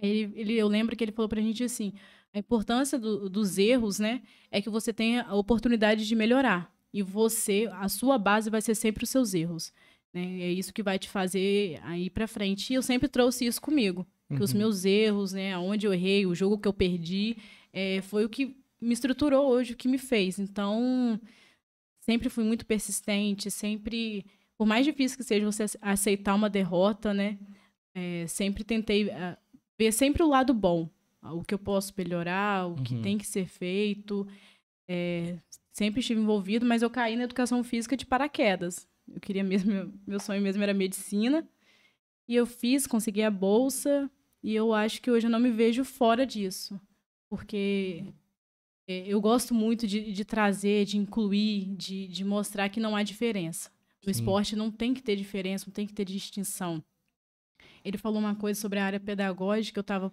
Ele, 0.00 0.32
ele- 0.38 0.54
eu 0.54 0.68
lembro 0.68 0.96
que 0.96 1.04
ele 1.04 1.12
falou 1.12 1.28
pra 1.28 1.40
gente 1.40 1.62
assim: 1.64 1.92
a 2.32 2.38
importância 2.38 2.98
do- 2.98 3.28
dos 3.28 3.58
erros, 3.58 3.98
né, 3.98 4.22
é 4.50 4.60
que 4.62 4.70
você 4.70 4.92
tenha 4.92 5.22
a 5.24 5.34
oportunidade 5.34 6.06
de 6.06 6.14
melhorar. 6.16 6.72
E 6.92 7.02
você, 7.02 7.68
a 7.72 7.88
sua 7.88 8.18
base 8.18 8.50
vai 8.50 8.60
ser 8.60 8.74
sempre 8.74 9.04
os 9.04 9.10
seus 9.10 9.32
erros. 9.34 9.72
Né? 10.12 10.40
É 10.42 10.52
isso 10.52 10.72
que 10.72 10.82
vai 10.82 10.98
te 10.98 11.08
fazer 11.08 11.78
aí 11.84 12.10
pra 12.10 12.26
frente. 12.26 12.72
E 12.72 12.74
eu 12.74 12.82
sempre 12.82 13.08
trouxe 13.08 13.46
isso 13.46 13.60
comigo. 13.60 14.04
Que 14.36 14.42
os 14.42 14.52
Uhum. 14.52 14.58
meus 14.58 14.84
erros, 14.84 15.32
né, 15.32 15.52
aonde 15.54 15.86
eu 15.86 15.92
errei, 15.92 16.24
o 16.26 16.34
jogo 16.34 16.56
que 16.58 16.68
eu 16.68 16.72
perdi, 16.72 17.36
é, 17.72 18.00
foi 18.02 18.24
o 18.24 18.28
que 18.28 18.56
me 18.80 18.92
estruturou 18.92 19.46
hoje, 19.48 19.72
o 19.72 19.76
que 19.76 19.88
me 19.88 19.98
fez. 19.98 20.38
Então, 20.38 21.20
sempre 22.00 22.28
fui 22.28 22.44
muito 22.44 22.64
persistente, 22.64 23.50
sempre, 23.50 24.24
por 24.56 24.66
mais 24.66 24.84
difícil 24.86 25.18
que 25.18 25.24
seja 25.24 25.44
você 25.44 25.64
ace- 25.64 25.78
aceitar 25.82 26.34
uma 26.34 26.48
derrota, 26.48 27.12
né, 27.12 27.38
é, 27.94 28.24
sempre 28.28 28.62
tentei 28.64 29.10
ah, 29.10 29.36
ver 29.78 29.92
sempre 29.92 30.22
o 30.22 30.28
lado 30.28 30.54
bom, 30.54 30.88
ah, 31.20 31.34
o 31.34 31.44
que 31.44 31.52
eu 31.52 31.58
posso 31.58 31.92
melhorar, 31.98 32.68
o 32.68 32.76
que 32.82 32.94
Uhum. 32.94 33.02
tem 33.02 33.18
que 33.18 33.26
ser 33.26 33.46
feito. 33.46 34.26
É, 34.88 35.36
sempre 35.72 36.00
estive 36.00 36.20
envolvido, 36.20 36.64
mas 36.64 36.82
eu 36.82 36.90
caí 36.90 37.16
na 37.16 37.24
educação 37.24 37.62
física 37.64 37.96
de 37.96 38.06
paraquedas. 38.06 38.88
Eu 39.12 39.20
queria 39.20 39.42
mesmo, 39.44 39.92
meu 40.06 40.20
sonho 40.20 40.40
mesmo 40.40 40.62
era 40.62 40.72
medicina. 40.74 41.46
E 42.28 42.34
eu 42.36 42.46
fiz, 42.46 42.86
consegui 42.86 43.22
a 43.22 43.30
bolsa, 43.30 44.08
e 44.42 44.54
eu 44.54 44.72
acho 44.72 45.00
que 45.02 45.10
hoje 45.10 45.26
eu 45.26 45.30
não 45.30 45.40
me 45.40 45.50
vejo 45.50 45.84
fora 45.84 46.26
disso. 46.26 46.80
Porque 47.28 48.04
é, 48.88 49.06
eu 49.06 49.20
gosto 49.20 49.54
muito 49.54 49.86
de, 49.86 50.12
de 50.12 50.24
trazer, 50.24 50.84
de 50.84 50.98
incluir, 50.98 51.76
de, 51.76 52.08
de 52.08 52.24
mostrar 52.24 52.68
que 52.68 52.80
não 52.80 52.96
há 52.96 53.02
diferença. 53.02 53.70
O 54.02 54.06
Sim. 54.06 54.10
esporte 54.10 54.56
não 54.56 54.70
tem 54.70 54.94
que 54.94 55.02
ter 55.02 55.14
diferença, 55.14 55.66
não 55.66 55.72
tem 55.72 55.86
que 55.86 55.92
ter 55.92 56.04
distinção. 56.04 56.82
Ele 57.84 57.98
falou 57.98 58.18
uma 58.18 58.34
coisa 58.34 58.60
sobre 58.60 58.78
a 58.78 58.84
área 58.84 59.00
pedagógica, 59.00 59.78
eu 59.78 59.82
estava. 59.82 60.12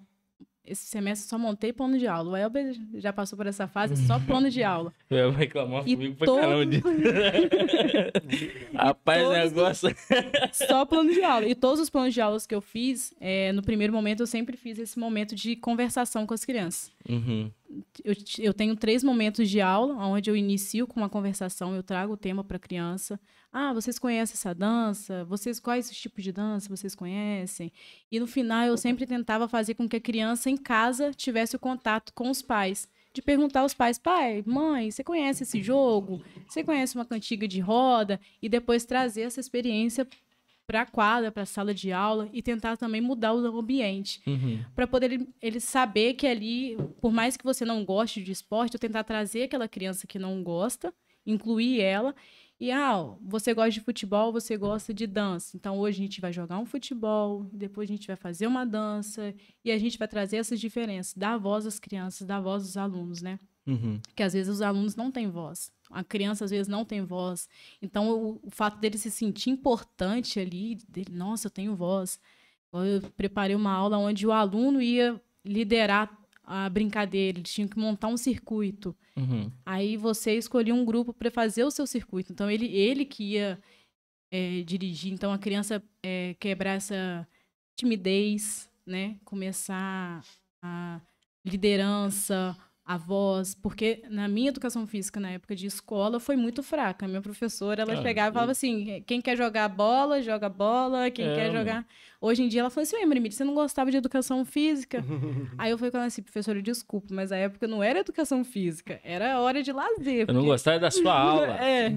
Esse 0.68 0.86
semestre 0.86 1.30
só 1.30 1.38
montei 1.38 1.72
plano 1.72 1.98
de 1.98 2.06
aula. 2.08 2.32
O 2.32 2.36
Elber 2.36 2.76
já 2.96 3.14
passou 3.14 3.38
por 3.38 3.48
essa 3.48 3.68
fase, 3.68 3.96
só 4.06 4.20
plano 4.20 4.50
de 4.50 4.62
aula. 4.64 4.92
Eu 5.10 5.32
vou 5.32 5.40
reclamar 5.40 5.84
E 5.88 5.96
comigo 5.96 6.16
pra 6.16 6.26
todo- 6.26 6.40
caramba 6.42 6.66
disso. 6.66 6.84
Rapaz, 8.74 9.22
o 9.22 9.24
todos- 9.26 9.38
negócio. 9.54 9.96
Só 10.52 10.86
plano 10.86 11.12
de 11.14 11.24
aula. 11.24 11.48
E 11.48 11.56
todos 11.56 11.80
os 11.80 11.90
planos 11.90 12.14
de 12.14 12.22
aulas 12.22 12.46
que 12.46 12.54
eu 12.54 12.62
fiz, 12.62 13.14
é, 13.20 13.52
no 13.52 13.62
primeiro 13.62 13.94
momento, 13.94 14.22
eu 14.22 14.28
sempre 14.28 14.58
fiz 14.58 14.78
esse 14.78 14.98
momento 15.00 15.36
de 15.36 15.56
conversação 15.56 16.26
com 16.28 16.34
as 16.34 16.44
crianças. 16.44 16.92
Uhum. 17.10 17.52
Eu, 18.04 18.14
eu 18.40 18.54
tenho 18.54 18.76
três 18.76 19.04
momentos 19.04 19.50
de 19.50 19.62
aula, 19.62 19.96
onde 20.06 20.30
eu 20.30 20.36
inicio 20.36 20.88
com 20.88 21.00
uma 21.00 21.10
conversação, 21.10 21.76
eu 21.76 21.84
trago 21.84 22.14
o 22.14 22.18
tema 22.18 22.44
para 22.44 22.58
a 22.58 22.60
criança. 22.60 23.20
Ah, 23.52 23.74
vocês 23.74 23.98
conhecem 23.98 24.34
essa 24.34 24.54
dança? 24.54 25.24
Vocês 25.26 25.60
quais 25.60 25.90
os 25.90 25.98
tipos 25.98 26.24
de 26.24 26.32
dança 26.32 26.70
vocês 26.70 26.96
conhecem? 26.96 27.72
E 28.12 28.20
no 28.20 28.28
final 28.28 28.66
eu 28.66 28.78
sempre 28.78 29.06
tentava 29.06 29.48
fazer 29.48 29.74
com 29.74 29.88
que 29.88 29.96
a 29.96 30.02
criança 30.02 30.50
em 30.50 30.58
casa 30.58 31.12
tivesse 31.14 31.56
o 31.56 31.60
contato 31.60 32.14
com 32.14 32.30
os 32.30 32.42
pais. 32.42 32.88
De 33.14 33.22
perguntar 33.22 33.62
aos 33.62 33.74
pais, 33.74 33.98
pai, 33.98 34.44
mãe, 34.46 34.92
você 34.92 35.04
conhece 35.04 35.44
esse 35.44 35.62
jogo? 35.62 36.22
Você 36.48 36.64
conhece 36.64 36.94
uma 36.96 37.06
cantiga 37.06 37.48
de 37.48 37.60
roda? 37.60 38.20
E 38.42 38.48
depois 38.48 38.86
trazer 38.86 39.22
essa 39.22 39.40
experiência 39.40 40.08
para 40.68 40.82
a 40.82 40.86
quadra, 40.86 41.32
para 41.32 41.44
a 41.44 41.46
sala 41.46 41.74
de 41.74 41.94
aula 41.94 42.30
e 42.34 42.42
tentar 42.42 42.76
também 42.76 43.00
mudar 43.00 43.34
o 43.34 43.58
ambiente 43.58 44.22
Uhum. 44.28 44.60
para 44.76 44.86
poder 44.86 45.14
ele, 45.14 45.30
ele 45.42 45.60
saber 45.62 46.14
que 46.16 46.28
ali, 46.28 46.78
por 47.02 47.12
mais 47.12 47.38
que 47.38 47.44
você 47.44 47.64
não 47.64 47.86
goste 47.86 48.22
de 48.22 48.34
esporte, 48.34 48.74
eu 48.74 48.80
tentar 48.80 49.06
trazer 49.06 49.44
aquela 49.44 49.68
criança 49.68 50.06
que 50.06 50.20
não 50.20 50.44
gosta, 50.44 50.94
incluir 51.26 51.80
ela. 51.80 52.14
E, 52.60 52.72
ah, 52.72 53.16
você 53.22 53.54
gosta 53.54 53.72
de 53.72 53.82
futebol, 53.82 54.32
você 54.32 54.58
gosta 54.58 54.94
de 54.94 55.06
dança. 55.06 55.56
Então, 55.56 55.78
hoje 55.78 56.00
a 56.00 56.04
gente 56.04 56.20
vai 56.20 56.34
jogar 56.34 56.58
um 56.58 56.66
futebol, 56.66 57.48
depois 57.54 57.90
a 57.90 57.94
gente 57.94 58.08
vai 58.08 58.16
fazer 58.16 58.48
uma 58.48 58.66
dança, 58.66 59.34
e 59.64 59.72
a 59.72 59.78
gente 59.78 59.98
vai 59.98 60.08
trazer 60.08 60.38
essas 60.38 60.60
diferenças, 60.60 61.14
dar 61.14 61.38
voz 61.38 61.68
às 61.68 61.80
crianças, 61.80 62.26
dar 62.26 62.42
voz 62.42 62.64
aos 62.64 62.78
alunos, 62.78 63.22
né? 63.22 63.40
Uhum. 63.68 64.00
que 64.16 64.24
às 64.24 64.32
vezes 64.32 64.48
os 64.48 64.62
alunos 64.62 64.96
não 64.96 65.12
têm 65.12 65.30
voz. 65.30 65.70
A 65.92 66.02
criança 66.02 66.46
às 66.46 66.52
vezes 66.52 66.70
não 66.70 66.86
tem 66.86 67.02
voz. 67.02 67.50
Então 67.82 68.10
o, 68.10 68.40
o 68.42 68.50
fato 68.50 68.80
dele 68.80 68.98
se 68.98 69.12
sentir 69.12 69.50
importante 69.50 70.40
ali, 70.40 70.76
dele, 70.88 71.12
nossa, 71.12 71.48
eu 71.48 71.52
tenho 71.52 71.76
voz. 71.76 72.18
Eu 72.72 73.02
preparei 73.18 73.58
uma 73.58 73.74
aula 73.74 73.98
onde 73.98 74.26
o 74.26 74.32
aluno 74.32 74.82
ia 74.82 75.22
liderar 75.44 76.18
a 76.48 76.70
brincadeira, 76.70 77.38
eles 77.38 77.52
tinham 77.52 77.68
que 77.68 77.78
montar 77.78 78.08
um 78.08 78.16
circuito. 78.16 78.96
Uhum. 79.18 79.52
Aí 79.66 79.98
você 79.98 80.38
escolhia 80.38 80.74
um 80.74 80.86
grupo 80.86 81.14
para 81.14 81.30
fazer 81.30 81.66
o 81.66 81.72
seu 81.72 81.86
circuito. 81.86 82.32
Então 82.32 82.50
ele, 82.50 82.68
ele 82.74 83.04
que 83.04 83.34
ia 83.34 83.60
é, 84.32 84.62
dirigir. 84.62 85.12
Então 85.12 85.34
a 85.34 85.38
criança 85.38 85.84
é, 86.02 86.36
quebrar 86.40 86.76
essa 86.76 87.28
timidez, 87.76 88.70
né? 88.86 89.18
Começar 89.26 90.24
a 90.64 91.02
liderança, 91.46 92.58
a 92.88 92.96
voz, 92.96 93.54
porque 93.54 94.02
na 94.10 94.30
minha 94.30 94.48
educação 94.48 94.88
física 94.88 95.20
na 95.20 95.32
época 95.32 95.54
de 95.54 95.68
escola 95.68 96.22
foi 96.22 96.38
muito 96.38 96.64
fraca. 96.64 97.06
A 97.06 97.10
minha 97.10 97.22
professora, 97.22 97.82
ela 97.82 97.94
Ah, 97.94 98.02
chegava 98.02 98.30
e 98.30 98.34
falava 98.34 98.52
assim: 98.54 99.04
quem 99.06 99.20
quer 99.20 99.36
jogar 99.36 99.68
bola, 99.68 100.22
joga 100.22 100.48
bola, 100.48 101.12
quem 101.12 101.26
É, 101.28 101.36
quer 101.36 101.48
mano. 101.48 101.60
jogar. 101.60 101.86
Hoje 102.22 102.44
em 102.44 102.48
dia 102.48 102.62
ela 102.62 102.70
falou 102.70 102.84
assim: 102.84 103.06
Marimite, 103.06 103.36
você 103.36 103.44
não 103.44 103.54
gostava 103.54 103.92
de 103.92 103.98
educação 103.98 104.46
física? 104.46 105.04
Aí 105.58 105.70
eu 105.72 105.78
falei 105.78 105.92
com 105.92 105.98
ela 105.98 106.08
assim, 106.08 106.22
professora, 106.24 106.62
desculpa, 106.62 107.08
mas 107.14 107.32
a 107.34 107.36
época 107.36 107.68
não 107.68 107.84
era 107.84 108.00
educação 108.00 108.44
física, 108.46 109.02
era 109.04 109.40
hora 109.42 109.62
de 109.62 109.72
lazer. 109.74 110.22
Eu 110.22 110.28
não 110.34 110.36
porque- 110.36 110.48
gostava 110.48 110.80
da 110.80 110.90
sua 110.90 111.12
aula. 111.20 111.58
É. 111.58 111.90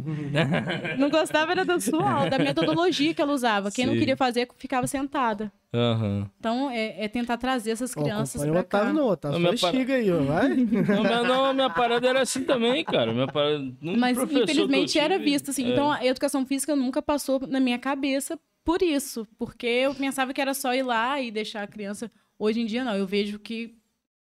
Não 0.98 1.08
gostava 1.08 1.52
era 1.52 1.64
da 1.64 1.78
sua 1.78 2.02
aula, 2.10 2.30
da 2.30 2.38
metodologia 2.38 3.14
que 3.14 3.22
ela 3.22 3.32
usava. 3.32 3.70
Quem 3.70 3.86
não 3.86 3.92
Sim. 3.94 3.98
queria 4.00 4.16
fazer 4.16 4.48
ficava 4.56 4.86
sentada. 4.86 5.52
Aham. 5.72 6.28
Então, 6.38 6.68
é, 6.70 7.04
é 7.04 7.08
tentar 7.08 7.36
trazer 7.36 7.70
essas 7.70 7.94
crianças 7.94 8.34
acompanha 8.42 8.50
o 8.52 8.54
pra 8.54 8.64
cá. 8.64 8.78
Otávio 8.78 8.94
não, 9.00 9.08
Otávio. 9.08 9.34
Não, 9.38 9.40
minha 9.40 9.54
estiga 9.54 9.94
aí, 9.94 10.10
ó. 10.10 10.18
Vai. 10.22 10.48
Não, 10.66 11.02
mas 11.04 11.28
não, 11.28 11.54
minha 11.54 11.70
parada 11.70 12.08
era 12.08 12.22
assim 12.22 12.42
também, 12.44 12.84
cara. 12.84 13.12
Minha 13.12 13.28
parada, 13.28 13.58
num 13.80 13.96
Mas, 13.96 14.18
infelizmente, 14.18 14.98
era 14.98 15.18
visto 15.18 15.50
assim. 15.50 15.64
é. 15.66 15.68
Então, 15.70 15.92
a 15.92 16.04
educação 16.04 16.44
física 16.44 16.74
nunca 16.74 17.00
passou 17.00 17.40
na 17.46 17.60
minha 17.60 17.78
cabeça 17.78 18.36
por 18.64 18.82
isso. 18.82 19.26
Porque 19.38 19.66
eu 19.66 19.94
pensava 19.94 20.34
que 20.34 20.40
era 20.40 20.54
só 20.54 20.74
ir 20.74 20.82
lá 20.82 21.20
e 21.20 21.30
deixar 21.30 21.62
a 21.62 21.66
criança... 21.68 22.10
Hoje 22.36 22.60
em 22.60 22.66
dia, 22.66 22.82
não. 22.82 22.96
Eu 22.96 23.06
vejo 23.06 23.38
que, 23.38 23.76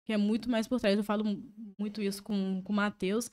que 0.05 0.12
é 0.12 0.16
muito 0.18 0.49
mais 0.51 0.68
por 0.68 0.78
trás. 0.78 0.97
Eu 0.97 1.03
falo 1.03 1.24
mu- 1.24 1.43
muito 1.78 2.01
isso 2.03 2.22
com, 2.22 2.61
com 2.62 2.72
o 2.72 2.76
Matheus. 2.76 3.30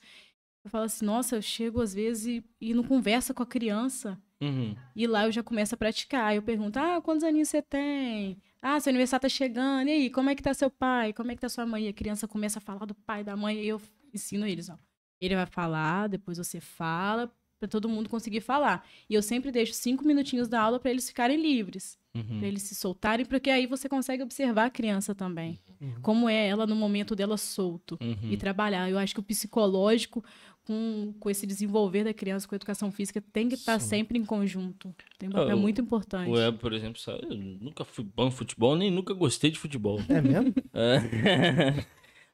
Eu 0.64 0.70
falo 0.70 0.84
assim, 0.84 1.04
nossa, 1.04 1.36
eu 1.36 1.42
chego 1.42 1.80
às 1.80 1.94
vezes 1.94 2.26
e, 2.26 2.44
e 2.60 2.74
não 2.74 2.82
conversa 2.82 3.32
com 3.34 3.42
a 3.42 3.46
criança. 3.46 4.18
Uhum. 4.42 4.74
E 4.96 5.06
lá 5.06 5.26
eu 5.26 5.32
já 5.32 5.42
começo 5.42 5.74
a 5.74 5.78
praticar. 5.78 6.34
Eu 6.34 6.42
pergunto, 6.42 6.78
ah, 6.78 7.00
quantos 7.00 7.24
aninhos 7.24 7.48
você 7.48 7.60
tem? 7.60 8.40
Ah, 8.62 8.80
seu 8.80 8.90
aniversário 8.90 9.22
tá 9.22 9.28
chegando. 9.28 9.88
E 9.88 9.92
aí, 9.92 10.10
como 10.10 10.30
é 10.30 10.34
que 10.34 10.42
tá 10.42 10.54
seu 10.54 10.70
pai? 10.70 11.12
Como 11.12 11.30
é 11.30 11.34
que 11.34 11.40
tá 11.40 11.48
sua 11.48 11.66
mãe? 11.66 11.86
E 11.86 11.88
a 11.88 11.92
criança 11.92 12.26
começa 12.26 12.58
a 12.58 12.62
falar 12.62 12.86
do 12.86 12.94
pai, 12.94 13.22
da 13.22 13.36
mãe. 13.36 13.58
E 13.58 13.68
eu 13.68 13.80
ensino 14.14 14.46
eles, 14.46 14.68
ó. 14.70 14.78
Ele 15.20 15.34
vai 15.34 15.46
falar, 15.46 16.08
depois 16.08 16.38
você 16.38 16.60
fala, 16.60 17.30
pra 17.58 17.68
todo 17.68 17.88
mundo 17.88 18.08
conseguir 18.08 18.40
falar. 18.40 18.86
E 19.08 19.14
eu 19.14 19.22
sempre 19.22 19.52
deixo 19.52 19.74
cinco 19.74 20.04
minutinhos 20.04 20.48
da 20.48 20.60
aula 20.60 20.80
pra 20.80 20.90
eles 20.90 21.06
ficarem 21.06 21.40
livres. 21.40 21.98
Uhum. 22.14 22.38
Pra 22.40 22.48
eles 22.48 22.62
se 22.64 22.74
soltarem, 22.74 23.24
porque 23.24 23.48
aí 23.50 23.66
você 23.66 23.88
consegue 23.88 24.22
observar 24.22 24.64
a 24.66 24.70
criança 24.70 25.14
também. 25.14 25.60
Uhum. 25.80 25.94
Como 26.02 26.28
é 26.28 26.48
ela 26.48 26.66
no 26.66 26.74
momento 26.74 27.14
dela 27.14 27.36
solto 27.36 27.96
Uhum. 28.00 28.16
e 28.30 28.36
trabalhar. 28.36 28.90
Eu 28.90 28.98
acho 28.98 29.14
que 29.14 29.20
o 29.20 29.22
psicológico, 29.22 30.22
com, 30.66 31.14
com 31.20 31.30
esse 31.30 31.46
desenvolver 31.46 32.02
da 32.04 32.12
criança, 32.12 32.48
com 32.48 32.54
a 32.54 32.56
educação 32.56 32.90
física, 32.90 33.22
tem 33.32 33.48
que 33.48 33.54
estar 33.54 33.78
Sim. 33.80 33.88
sempre 33.88 34.18
em 34.18 34.24
conjunto. 34.24 34.92
Tem 35.18 35.28
um 35.28 35.32
papel 35.32 35.52
Ah, 35.52 35.56
muito 35.56 35.80
importante. 35.80 36.28
O 36.28 36.32
Web, 36.32 36.58
por 36.58 36.72
exemplo, 36.72 37.00
sabe, 37.00 37.20
eu 37.30 37.36
nunca 37.36 37.84
fui 37.84 38.04
bom 38.04 38.26
em 38.26 38.30
futebol, 38.32 38.74
nem 38.76 38.90
nunca 38.90 39.14
gostei 39.14 39.50
de 39.50 39.58
futebol. 39.58 40.00
É 40.08 40.20
mesmo? 40.20 40.52
É. 40.74 41.84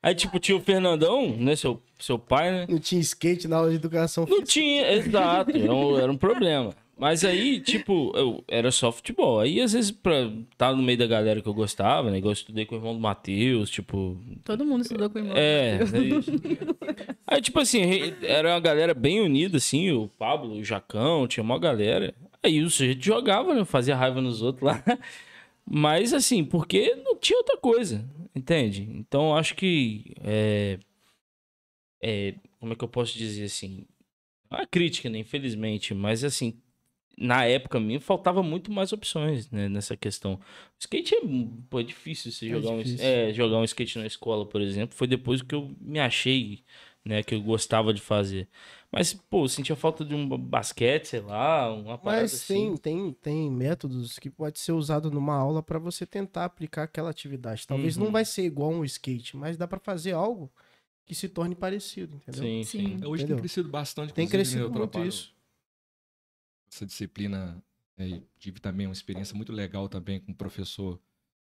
Aí, 0.02 0.14
tipo, 0.14 0.38
tinha 0.38 0.56
o 0.56 0.60
Fernandão, 0.60 1.36
né? 1.36 1.56
Seu, 1.56 1.82
seu 1.98 2.18
pai, 2.18 2.50
né? 2.52 2.66
Não 2.68 2.78
tinha 2.78 3.00
skate 3.00 3.48
na 3.48 3.56
aula 3.56 3.70
de 3.70 3.76
educação 3.76 4.22
Não 4.24 4.36
física. 4.38 4.52
tinha, 4.52 4.92
exato, 4.92 5.50
era 5.56 5.74
um, 5.74 5.98
era 5.98 6.12
um 6.12 6.16
problema. 6.16 6.74
Mas 6.98 7.24
aí, 7.24 7.60
tipo, 7.60 8.10
eu, 8.16 8.42
era 8.48 8.70
só 8.70 8.90
futebol. 8.90 9.38
Aí, 9.38 9.60
às 9.60 9.74
vezes, 9.74 9.90
pra 9.90 10.32
estar 10.50 10.74
no 10.74 10.82
meio 10.82 10.96
da 10.96 11.06
galera 11.06 11.42
que 11.42 11.48
eu 11.48 11.52
gostava, 11.52 12.10
né? 12.10 12.16
Igual 12.16 12.30
eu 12.30 12.34
estudei 12.34 12.64
com 12.64 12.74
o 12.74 12.78
irmão 12.78 12.94
do 12.94 13.00
Matheus, 13.00 13.68
tipo. 13.68 14.18
Todo 14.42 14.64
mundo 14.64 14.80
estudou 14.80 15.10
com 15.10 15.18
o 15.18 15.20
irmão. 15.20 15.36
É, 15.36 15.78
é 15.78 15.98
isso. 15.98 16.32
Aí, 17.26 17.42
tipo 17.42 17.60
assim, 17.60 17.82
era 18.22 18.54
uma 18.54 18.60
galera 18.60 18.94
bem 18.94 19.20
unida, 19.20 19.58
assim, 19.58 19.90
o 19.90 20.08
Pablo, 20.18 20.54
o 20.54 20.64
Jacão, 20.64 21.28
tinha 21.28 21.44
uma 21.44 21.58
galera. 21.58 22.14
Aí 22.42 22.62
o 22.62 22.70
sujeito 22.70 23.04
jogava, 23.04 23.54
né? 23.54 23.62
Fazia 23.66 23.94
raiva 23.94 24.22
nos 24.22 24.40
outros 24.40 24.62
lá. 24.66 24.82
Mas, 25.68 26.14
assim, 26.14 26.44
porque 26.44 26.94
não 27.04 27.16
tinha 27.16 27.38
outra 27.38 27.58
coisa, 27.58 28.08
entende? 28.34 28.88
Então, 28.94 29.36
acho 29.36 29.54
que. 29.54 30.14
É, 30.22 30.78
é, 32.02 32.34
como 32.58 32.72
é 32.72 32.76
que 32.76 32.84
eu 32.84 32.88
posso 32.88 33.18
dizer 33.18 33.44
assim? 33.44 33.84
Não 34.50 34.58
é 34.60 34.64
crítica, 34.66 35.10
né? 35.10 35.18
Infelizmente, 35.18 35.92
mas, 35.92 36.24
assim, 36.24 36.54
na 37.16 37.44
época 37.44 37.80
minha, 37.80 38.00
faltava 38.00 38.42
muito 38.42 38.70
mais 38.70 38.92
opções 38.92 39.50
né, 39.50 39.68
nessa 39.68 39.96
questão. 39.96 40.34
O 40.34 40.40
skate 40.78 41.14
é, 41.14 41.20
pô, 41.70 41.80
é 41.80 41.82
difícil 41.82 42.30
você 42.32 42.46
É 42.46 42.50
jogar, 42.50 42.76
difícil. 42.76 43.06
Um, 43.06 43.28
é, 43.28 43.32
jogar 43.32 43.56
um 43.58 43.64
skate 43.64 43.98
na 43.98 44.06
escola, 44.06 44.46
por 44.46 44.60
exemplo. 44.60 44.96
Foi 44.96 45.06
depois 45.06 45.42
que 45.42 45.54
eu 45.54 45.74
me 45.80 45.98
achei, 45.98 46.64
né, 47.04 47.22
que 47.22 47.34
eu 47.34 47.40
gostava 47.42 47.92
de 47.94 48.00
fazer. 48.00 48.48
Mas, 48.92 49.14
pô, 49.14 49.44
eu 49.44 49.48
sentia 49.48 49.76
falta 49.76 50.04
de 50.04 50.14
um 50.14 50.28
basquete, 50.28 51.06
sei 51.08 51.20
lá, 51.20 51.72
uma 51.72 51.96
parada 51.98 52.22
Mas 52.22 52.34
assim. 52.34 52.54
tem, 52.54 52.76
tem, 52.76 53.12
tem 53.12 53.50
métodos 53.50 54.18
que 54.18 54.30
pode 54.30 54.58
ser 54.58 54.72
usado 54.72 55.10
numa 55.10 55.34
aula 55.34 55.62
para 55.62 55.78
você 55.78 56.06
tentar 56.06 56.44
aplicar 56.44 56.84
aquela 56.84 57.10
atividade. 57.10 57.66
Talvez 57.66 57.96
Uhum. 57.96 58.04
não 58.06 58.12
vai 58.12 58.24
ser 58.24 58.42
igual 58.44 58.70
um 58.70 58.84
skate, 58.84 59.36
mas 59.36 59.56
dá 59.56 59.66
para 59.66 59.78
fazer 59.80 60.12
algo 60.12 60.50
que 61.04 61.14
se 61.14 61.28
torne 61.28 61.54
parecido, 61.54 62.16
entendeu? 62.16 62.42
Sim, 62.44 62.62
Sim. 62.64 62.78
sim. 62.78 63.04
Hoje 63.04 63.22
Entendeu? 63.24 63.26
tem 63.26 63.36
crescido 63.36 63.68
bastante. 63.68 64.12
Tem 64.12 64.28
crescido 64.28 64.70
muito 64.70 64.90
trabalho 64.90 65.08
isso. 65.08 65.35
Essa 66.76 66.84
disciplina, 66.84 67.62
né, 67.96 68.06
e 68.06 68.22
tive 68.38 68.60
também 68.60 68.86
uma 68.86 68.92
experiência 68.92 69.34
muito 69.34 69.50
legal 69.50 69.88
também 69.88 70.20
com 70.20 70.32
um 70.32 70.34
professor 70.34 71.00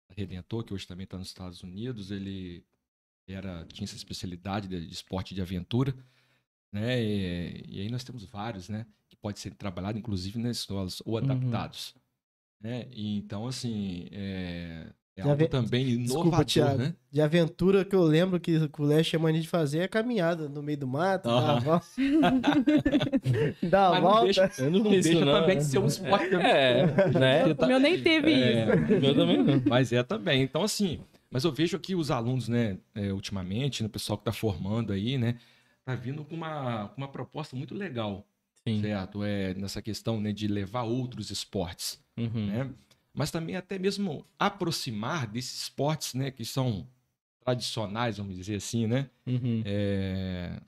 Redentor, 0.09 0.65
que 0.65 0.75
hoje 0.75 0.89
também 0.89 1.05
está 1.05 1.17
nos 1.17 1.29
Estados 1.29 1.63
Unidos. 1.63 2.11
Ele 2.11 2.65
era 3.29 3.65
tinha 3.67 3.85
essa 3.85 3.95
especialidade 3.95 4.67
de, 4.67 4.93
esporte 4.93 5.33
de 5.35 5.41
aventura, 5.41 5.95
né? 6.73 7.01
E, 7.01 7.65
e 7.69 7.81
aí 7.81 7.89
nós 7.89 8.03
temos 8.03 8.25
vários, 8.25 8.69
né? 8.69 8.85
Que 9.09 9.17
pode 9.17 9.39
ser 9.39 9.55
trabalhado, 9.55 9.99
inclusive, 9.99 10.37
nas 10.41 10.57
escolas 10.59 11.01
ou 11.07 11.17
adaptados, 11.17 11.95
né? 12.61 12.89
E 12.91 13.17
então, 13.17 13.47
assim, 13.47 14.09
é, 14.11 14.93
é 15.21 15.25
De 15.25 15.29
algo 15.31 15.43
ave- 15.43 15.49
também 15.49 15.87
Desculpa, 16.03 16.21
inovador, 16.29 16.45
Thiago. 16.47 16.79
né? 16.79 16.95
De 17.13 17.21
aventura 17.21 17.85
que 17.85 17.95
eu 17.95 18.03
lembro 18.03 18.39
que, 18.41 18.57
o 18.79 18.83
Léo 18.85 19.05
tinha 19.05 19.19
mania 19.19 19.41
de 19.41 19.49
fazer 19.49 19.79
é 19.81 19.89
caminhada 19.89 20.49
no 20.49 20.63
meio 20.63 20.79
do 20.79 20.87
mato, 20.87 21.29
dar 21.29 21.57
a 21.57 21.59
volta. 21.61 21.87
dar 23.63 23.87
a 23.89 23.91
Mas 23.93 24.03
não 24.03 24.11
volta. 24.11 24.25
deixa, 24.25 24.51
Eu 24.59 24.71
não 24.71 24.83
deixa 24.83 25.25
não. 25.25 25.41
também 25.41 25.59
de 25.59 25.65
ser 25.65 25.79
um 25.79 25.87
esporte 25.87 26.29
também. 26.31 26.47
É, 26.51 26.87
né? 27.19 27.45
O 27.59 27.67
meu 27.67 27.79
nem 27.81 28.03
teve 28.03 28.33
É. 28.33 28.65
isso. 28.65 29.07
Eu 29.07 29.15
também 29.15 29.39
não. 29.43 29.63
Mas 29.69 29.93
é 29.93 30.03
também. 30.03 30.43
Então, 30.43 30.63
assim, 30.63 31.01
mas 31.31 31.45
eu 31.45 31.53
vejo 31.53 31.77
aqui 31.77 31.95
os 31.95 32.11
alunos, 32.11 32.49
né, 32.49 32.79
é, 32.95 33.13
ultimamente, 33.13 33.83
né, 33.83 33.87
o 33.87 33.91
pessoal 33.91 34.17
que 34.19 34.23
está 34.23 34.33
formando 34.33 34.93
aí, 34.93 35.17
né, 35.17 35.37
tá 35.85 35.95
vindo 35.95 36.25
com 36.25 36.35
uma, 36.35 36.89
com 36.89 37.01
uma 37.01 37.09
proposta 37.09 37.55
muito 37.57 37.75
legal, 37.75 38.27
Sim. 38.67 38.81
certo? 38.81 39.23
É, 39.23 39.55
nessa 39.55 39.81
questão, 39.81 40.21
né, 40.21 40.33
de 40.33 40.49
levar 40.49 40.83
outros 40.83 41.31
esportes, 41.31 42.01
Uhum. 42.17 42.47
né? 42.47 42.69
Mas 43.21 43.31
também 43.31 43.55
até 43.55 43.79
mesmo 43.79 44.25
aproximar 44.39 45.27
desses 45.27 45.65
esportes, 45.65 46.15
né, 46.15 46.31
que 46.31 46.43
são 46.43 46.89
tradicionais, 47.39 48.17
vamos 48.17 48.35
dizer 48.35 48.55
assim, 48.55 48.87
né? 48.87 49.11
Uhum. 49.27 49.61
É, 49.63 50.59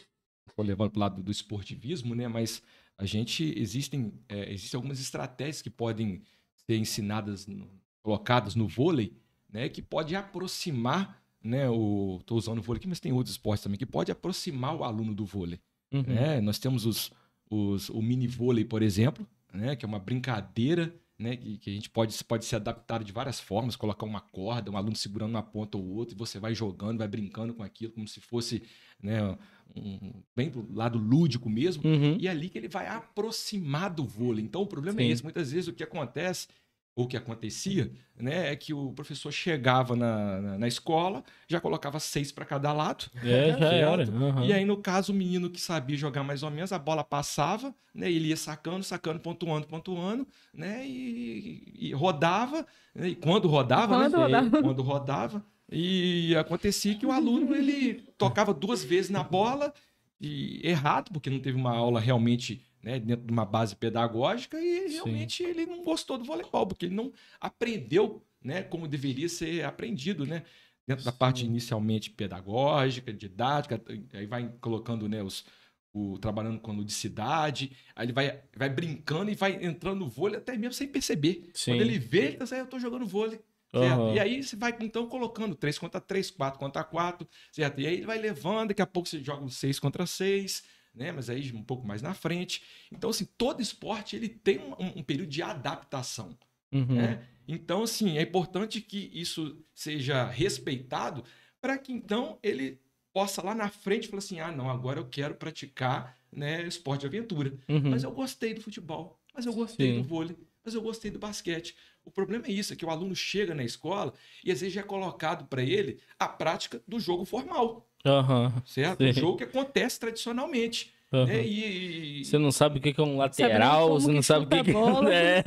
levando 0.59 0.91
para 0.91 0.99
o 0.99 1.01
lado 1.01 1.23
do 1.23 1.33
esportivismo, 1.33 2.15
né? 2.15 2.29
Mas 2.29 2.63
a 2.99 3.07
gente 3.07 3.59
existem 3.59 4.13
é, 4.29 4.53
existem 4.53 4.77
algumas 4.77 5.01
estratégias 5.01 5.63
que 5.63 5.71
podem 5.71 6.21
ser 6.67 6.77
ensinadas, 6.77 7.47
no- 7.47 7.71
colocadas 8.03 8.55
no 8.55 8.69
vôlei, 8.69 9.15
né? 9.51 9.71
Que 9.71 9.81
pode 9.81 10.15
aproximar, 10.15 11.25
né? 11.43 11.71
O 11.71 12.21
tô 12.27 12.37
usando 12.37 12.59
o 12.59 12.63
vôlei 12.63 12.81
aqui, 12.81 12.87
mas 12.87 13.01
tem 13.01 13.13
outros 13.13 13.33
esportes 13.35 13.65
também 13.65 13.79
que 13.79 13.87
pode 13.87 14.13
aproximar 14.13 14.77
o 14.77 14.85
aluno 14.85 15.15
do 15.15 15.25
vôlei. 15.25 15.59
Uhum. 15.91 16.03
né? 16.03 16.39
Nós 16.43 16.59
temos 16.59 16.85
os, 16.85 17.11
os, 17.49 17.89
o 17.89 18.03
mini 18.03 18.27
vôlei, 18.27 18.63
por 18.63 18.83
exemplo, 18.83 19.27
né? 19.55 19.75
Que 19.75 19.87
é 19.87 19.89
uma 19.89 19.99
brincadeira. 19.99 20.95
Né, 21.23 21.37
que, 21.37 21.57
que 21.59 21.71
a 21.71 21.73
gente 21.73 21.89
pode, 21.89 22.25
pode 22.25 22.45
ser 22.45 22.57
adaptado 22.57 23.05
de 23.05 23.13
várias 23.13 23.39
formas, 23.39 23.77
colocar 23.77 24.05
uma 24.05 24.21
corda, 24.21 24.71
um 24.73 24.77
aluno 24.77 24.97
segurando 24.97 25.31
uma 25.31 25.43
ponta 25.43 25.79
ou 25.79 25.87
outra, 25.87 26.15
e 26.15 26.19
você 26.19 26.41
vai 26.41 26.53
jogando, 26.53 26.99
vai 26.99 27.07
brincando 27.07 27.55
com 27.55 27.63
aquilo, 27.63 27.93
como 27.93 28.09
se 28.09 28.21
fosse 28.21 28.65
né, 29.01 29.39
um, 29.77 30.13
bem 30.35 30.51
do 30.51 30.67
lado 30.75 30.99
lúdico 30.99 31.49
mesmo. 31.49 31.89
Uhum. 31.89 32.17
E 32.19 32.27
é 32.27 32.31
ali 32.31 32.49
que 32.49 32.59
ele 32.59 32.69
vai 32.69 32.89
aproximar 32.89 33.91
do 33.91 34.05
vôlei. 34.05 34.45
Então 34.45 34.63
o 34.63 34.67
problema 34.67 35.01
é 35.01 35.05
Sim. 35.05 35.11
esse. 35.11 35.23
Muitas 35.23 35.53
vezes 35.53 35.69
o 35.69 35.73
que 35.73 35.85
acontece, 35.85 36.49
o 36.95 37.07
que 37.07 37.17
acontecia, 37.17 37.91
né, 38.19 38.53
é 38.53 38.57
que 38.57 38.75
o 38.75 38.93
professor 38.93 39.33
chegava 39.33 39.97
na, 39.97 40.41
na, 40.41 40.59
na 40.59 40.69
escola, 40.69 41.25
já 41.49 41.59
colocava 41.59 41.99
seis 41.99 42.31
para 42.31 42.45
cada 42.45 42.71
lado. 42.73 43.07
É, 43.25 43.57
já 43.59 43.73
era. 43.73 44.05
Uhum. 44.11 44.45
E 44.45 44.53
aí, 44.53 44.65
no 44.65 44.77
caso, 44.77 45.11
o 45.13 45.15
menino 45.17 45.49
que 45.49 45.61
sabia 45.61 45.97
jogar 45.97 46.23
mais 46.23 46.43
ou 46.43 46.51
menos, 46.51 46.71
a 46.71 46.79
bola 46.79 47.03
passava, 47.03 47.75
né? 47.95 48.13
Ele 48.13 48.29
ia 48.29 48.37
sacando, 48.37 48.85
sacando, 48.85 49.21
pontuando, 49.21 49.67
pontuando, 49.67 50.27
né? 50.53 50.87
E, 50.87 51.73
e 51.79 51.93
rodava. 51.95 52.67
né, 52.95 53.09
E 53.09 53.15
quando 53.17 53.49
rodava, 53.49 53.97
Quando 53.97 54.13
né? 54.13 54.19
rodava. 54.19 54.63
Quando 54.63 54.83
rodava, 54.83 55.45
E 55.71 56.37
acontecia 56.37 56.95
que 56.95 57.07
o 57.07 57.13
aluno 57.13 57.55
ele 57.55 57.95
tocava 58.19 58.53
duas 58.53 58.85
vezes 58.85 59.11
na 59.11 59.23
bola 59.23 59.73
e 60.21 60.61
errado, 60.63 61.11
porque 61.11 61.31
não 61.31 61.41
teve 61.41 61.57
uma 61.57 61.75
aula 61.75 61.99
realmente 61.99 62.63
né, 62.83 62.99
dentro 62.99 63.25
de 63.25 63.33
uma 63.33 63.45
base 63.45 63.77
pedagógica 63.77 64.61
e 64.61 64.89
Sim. 64.89 64.95
realmente 64.95 65.43
ele 65.43 65.67
não 65.67 65.83
gostou 65.85 66.19
do 66.19 66.25
voleibol, 66.25 66.67
porque 66.67 66.87
ele 66.87 66.95
não 66.95 67.13
aprendeu 67.41 68.25
né, 68.43 68.63
como 68.63 68.89
deveria 68.89 69.29
ser 69.29 69.65
aprendido, 69.65 70.27
né? 70.27 70.43
Dentro 70.87 71.05
da 71.05 71.13
parte 71.13 71.41
Sim. 71.41 71.47
inicialmente 71.47 72.11
pedagógica, 72.11 73.13
didática, 73.13 73.81
aí 74.13 74.27
vai 74.27 74.53
colocando 74.61 75.09
né, 75.09 75.23
os, 75.23 75.45
o, 75.93 76.19
trabalhando 76.19 76.59
com 76.59 76.73
ludicidade, 76.73 77.77
aí 77.95 78.07
ele 78.07 78.13
vai, 78.13 78.43
vai 78.57 78.69
brincando 78.69 79.31
e 79.31 79.35
vai 79.35 79.65
entrando 79.65 80.01
no 80.01 80.09
vôlei 80.09 80.39
até 80.39 80.57
mesmo 80.57 80.75
sem 80.75 80.89
perceber. 80.89 81.51
Sim. 81.55 81.73
Quando 81.73 81.83
ele 81.83 81.99
vê, 82.01 82.25
ele 82.27 82.37
tá 82.37 82.45
assim, 82.45 82.57
eu 82.57 82.67
tô 82.67 82.81
jogando 82.81 83.07
vôlei. 83.07 83.41
Aham. 83.75 84.13
E 84.15 84.21
aí 84.21 84.43
você 84.43 84.57
vai 84.57 84.77
então 84.81 85.07
colocando 85.09 85.55
3 85.55 85.79
contra 85.79 86.01
3, 86.01 86.31
4 86.31 86.59
contra 86.59 86.85
4, 86.85 87.27
certo? 87.51 87.81
E 87.81 87.87
aí 87.87 87.95
ele 87.95 88.07
vai 88.07 88.19
levando, 88.19 88.69
daqui 88.69 88.83
a 88.83 88.87
pouco 88.87 89.09
você 89.09 89.23
joga 89.23 89.45
um 89.45 89.49
6 89.49 89.79
contra 89.79 90.05
6, 90.05 90.63
né? 90.95 91.13
Mas 91.13 91.31
aí 91.31 91.53
um 91.53 91.63
pouco 91.63 91.87
mais 91.87 92.03
na 92.03 92.15
frente. 92.15 92.63
Então, 92.91 93.11
assim, 93.11 93.25
todo 93.37 93.61
esporte 93.63 94.17
ele 94.17 94.29
tem 94.29 94.59
um, 94.59 94.99
um 94.99 95.03
período 95.03 95.29
de 95.31 95.43
adaptação, 95.43 96.37
Uhum. 96.73 96.97
né? 96.97 97.27
Então, 97.47 97.83
assim, 97.83 98.17
é 98.17 98.23
importante 98.23 98.81
que 98.81 99.11
isso 99.13 99.63
seja 99.75 100.25
respeitado 100.25 101.23
para 101.61 101.77
que 101.77 101.93
então 101.93 102.39
ele 102.43 102.81
possa 103.13 103.43
lá 103.43 103.55
na 103.55 103.69
frente 103.69 104.09
falar 104.09 104.19
assim: 104.21 104.41
ah, 104.41 104.51
não, 104.51 104.71
agora 104.71 104.99
eu 105.01 105.07
quero 105.09 105.35
praticar 105.35 106.17
né, 106.31 106.63
esporte 106.67 107.01
de 107.03 107.07
aventura. 107.09 107.53
Uhum. 107.69 107.91
Mas 107.91 108.05
eu 108.05 108.13
gostei 108.13 108.55
do 108.55 108.63
futebol, 108.63 109.21
mas 109.35 109.45
eu 109.45 109.53
gostei 109.53 109.95
Sim. 109.97 110.03
do 110.03 110.09
vôlei, 110.09 110.37
mas 110.65 110.75
eu 110.75 110.81
gostei 110.81 111.11
do 111.11 111.19
basquete. 111.19 111.77
O 112.05 112.11
problema 112.11 112.47
é 112.47 112.53
isso, 112.53 112.73
é 112.73 112.77
que 112.77 112.85
o 112.85 112.91
aluno 112.91 113.15
chega 113.15 113.55
na 113.55 113.63
escola 113.63 114.13
e 114.43 114.51
às 114.51 114.61
vezes 114.61 114.75
já 114.75 114.81
é 114.81 114.85
colocado 114.85 115.47
para 115.47 115.63
ele 115.63 116.01
a 116.19 116.27
prática 116.27 116.83
do 116.89 116.99
jogo 116.99 117.25
formal, 117.25 117.89
Aham. 118.05 118.53
certo? 118.67 119.03
Sim. 119.05 119.11
O 119.11 119.13
jogo 119.13 119.39
que 119.39 119.45
acontece 119.45 119.99
tradicionalmente. 120.01 120.93
Aham. 121.13 121.27
Né? 121.27 121.45
E, 121.47 122.21
e- 122.21 122.25
Você 122.25 122.39
não 122.39 122.51
sabe 122.51 122.79
o 122.79 122.83
que 122.83 122.93
que 122.93 123.01
é 123.01 123.05
um 123.05 123.17
lateral, 123.19 123.91
você 123.91 124.07
que 124.09 124.13
não 124.15 124.23
sabe 124.23 124.47
o 124.47 124.49
que, 124.49 124.65
que 124.65 124.73
bola. 124.73 125.13
é. 125.15 125.43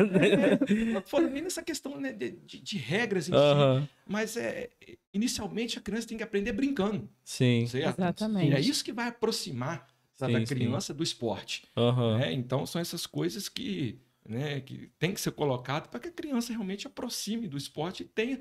Não 0.93 1.01
falo 1.01 1.27
nem 1.27 1.41
nessa 1.41 1.63
questão 1.63 1.99
né, 1.99 2.13
de, 2.13 2.31
de- 2.31 2.59
de 2.61 2.77
regras 2.77 3.27
em 3.27 3.31
si, 3.31 3.37
Aham. 3.37 3.89
mas 4.05 4.37
é, 4.37 4.69
inicialmente 5.13 5.77
a 5.79 5.81
criança 5.81 6.07
tem 6.07 6.17
que 6.17 6.23
aprender 6.23 6.51
brincando, 6.53 7.09
Sim. 7.23 7.65
certo? 7.65 7.99
Exatamente. 7.99 8.51
E 8.51 8.53
é 8.55 8.59
isso 8.59 8.83
que 8.85 8.93
vai 8.93 9.07
aproximar 9.07 9.87
sabe, 10.13 10.35
Sim, 10.35 10.43
a 10.43 10.45
sim. 10.45 10.55
criança 10.55 10.93
do 10.93 11.03
esporte. 11.03 11.63
Aham. 11.75 12.19
né? 12.19 12.31
Então 12.31 12.65
são 12.65 12.79
essas 12.79 13.05
coisas 13.07 13.49
que, 13.49 13.99
né, 14.27 14.61
que 14.61 14.89
tem 14.99 15.13
que 15.13 15.19
ser 15.19 15.31
colocado 15.31 15.89
para 15.89 15.99
que 15.99 16.07
a 16.07 16.11
criança 16.11 16.53
realmente 16.53 16.85
aproxime 16.87 17.47
do 17.47 17.57
esporte 17.57 18.03
e 18.03 18.05
tenha 18.05 18.39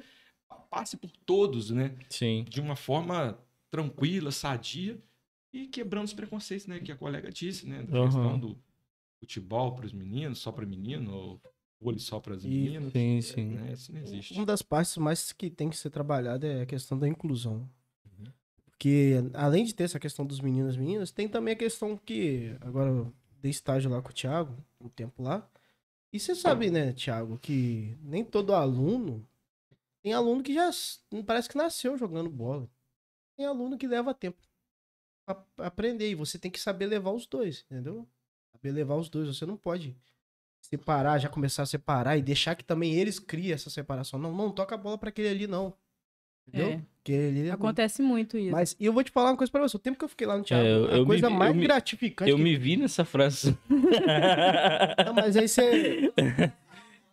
passe 0.71 0.97
por 0.97 1.11
todos, 1.25 1.71
né, 1.71 1.93
Sim. 2.11 2.45
de 2.49 2.61
uma 2.61 2.77
forma 2.77 3.39
tranquila, 3.75 4.31
sadia 4.31 5.03
e 5.53 5.67
quebrando 5.67 6.07
os 6.07 6.15
preconceitos, 6.15 6.69
né, 6.69 6.79
que 6.79 6.93
a 6.93 6.97
colega 6.97 7.29
disse, 7.29 7.67
né, 7.67 7.83
da 7.83 7.99
Aham. 7.99 8.07
questão 8.07 8.39
do 8.39 8.57
futebol 9.19 9.75
para 9.75 9.87
os 9.87 9.93
meninos, 9.93 10.39
só 10.39 10.53
para 10.53 10.65
menino, 10.65 11.13
ou 11.13 11.41
vôlei 11.81 11.99
só 11.99 12.21
para 12.21 12.37
as 12.37 12.45
meninas. 12.45 12.93
Sim, 12.93 13.21
sim. 13.21 13.49
Né, 13.49 13.73
isso 13.73 13.93
não 13.93 14.01
existe. 14.01 14.33
Uma 14.33 14.47
das 14.47 14.63
partes 14.63 14.97
mais 14.97 15.33
que 15.33 15.51
tem 15.51 15.69
que 15.69 15.77
ser 15.77 15.91
trabalhada 15.91 16.47
é 16.47 16.63
a 16.63 16.67
questão 16.67 16.97
da 16.97 17.09
inclusão. 17.09 17.69
Uhum. 18.07 18.27
Porque, 18.65 19.15
além 19.33 19.65
de 19.65 19.75
ter 19.75 19.83
essa 19.83 19.99
questão 19.99 20.25
dos 20.25 20.41
meninos 20.41 20.77
e 20.77 20.79
meninas, 20.79 21.11
tem 21.11 21.29
também 21.29 21.55
a 21.55 21.57
questão 21.57 21.97
que, 21.97 22.57
agora, 22.61 22.91
eu 22.91 23.13
dei 23.43 23.51
estágio 23.51 23.91
lá 23.91 24.01
com 24.01 24.11
o 24.11 24.13
Thiago, 24.13 24.57
um 24.81 24.89
tempo 24.89 25.21
lá. 25.21 25.49
E 26.13 26.21
você 26.21 26.33
sabe, 26.37 26.71
né, 26.71 26.93
Thiago, 26.93 27.41
que 27.41 27.99
nem 28.01 28.25
todo 28.25 28.55
aluno. 28.55 29.27
Tem 30.01 30.13
aluno 30.13 30.45
que 30.45 30.55
já 30.55 30.71
parece 31.27 31.49
que 31.49 31.57
nasceu 31.57 31.99
jogando 31.99 32.31
bola. 32.31 32.69
Tem 33.37 33.47
aluno 33.47 33.77
que 33.79 33.87
leva 33.87 34.15
tempo 34.15 34.39
pra 35.27 35.67
aprender. 35.67 36.11
E 36.11 36.15
você 36.15 36.39
tem 36.39 36.51
que 36.51 36.61
saber 36.61 36.87
levar 36.87 37.11
os 37.13 37.27
dois, 37.27 37.65
entendeu? 37.71 38.07
Saber 38.57 38.73
levar 38.73 38.97
os 38.97 39.09
dois. 39.09 39.29
Você 39.29 39.45
não 39.47 39.57
pode 39.57 39.97
separar, 40.63 41.19
já 41.19 41.29
começar 41.29 41.63
a 41.63 41.67
separar 41.67 42.17
e 42.17 42.23
deixar 42.23 42.55
que 42.55 42.65
também 42.65 42.95
eles 42.95 43.19
criem 43.19 43.53
essa 43.53 43.69
separação. 43.71 44.19
Não, 44.19 44.33
não 44.33 44.51
toca 44.51 44.75
a 44.75 44.79
bola 44.79 44.97
pra 44.99 45.09
aquele 45.11 45.29
ali, 45.29 45.47
não. 45.47 45.75
Entendeu? 46.47 46.69
É. 46.73 46.83
Aquele 47.01 47.29
ali 47.41 47.49
é. 47.49 47.53
Acontece 47.53 48.03
muito 48.03 48.37
isso. 48.39 48.53
Mas 48.53 48.77
e 48.79 48.85
eu 48.85 48.93
vou 48.93 49.03
te 49.03 49.11
falar 49.11 49.31
uma 49.31 49.37
coisa 49.37 49.51
pra 49.51 49.63
você. 49.63 49.77
O 49.77 49.81
tempo 49.81 49.99
que 49.99 50.05
eu 50.05 50.09
fiquei 50.09 50.27
lá 50.27 50.37
no 50.37 50.45
Thiago, 50.45 50.63
É, 50.65 50.73
eu- 50.75 50.95
a 50.95 50.99
me 51.01 51.07
coisa 51.07 51.29
vi- 51.29 51.35
mais 51.35 51.51
eu 51.51 51.57
me- 51.57 51.63
gratificante. 51.67 52.31
Eu 52.31 52.37
que- 52.37 52.43
me 52.43 52.57
vi 52.57 52.77
nessa 52.77 53.05
frase. 53.05 53.57
Não, 55.07 55.15
mas 55.15 55.37
aí 55.37 55.49
você. 55.49 56.13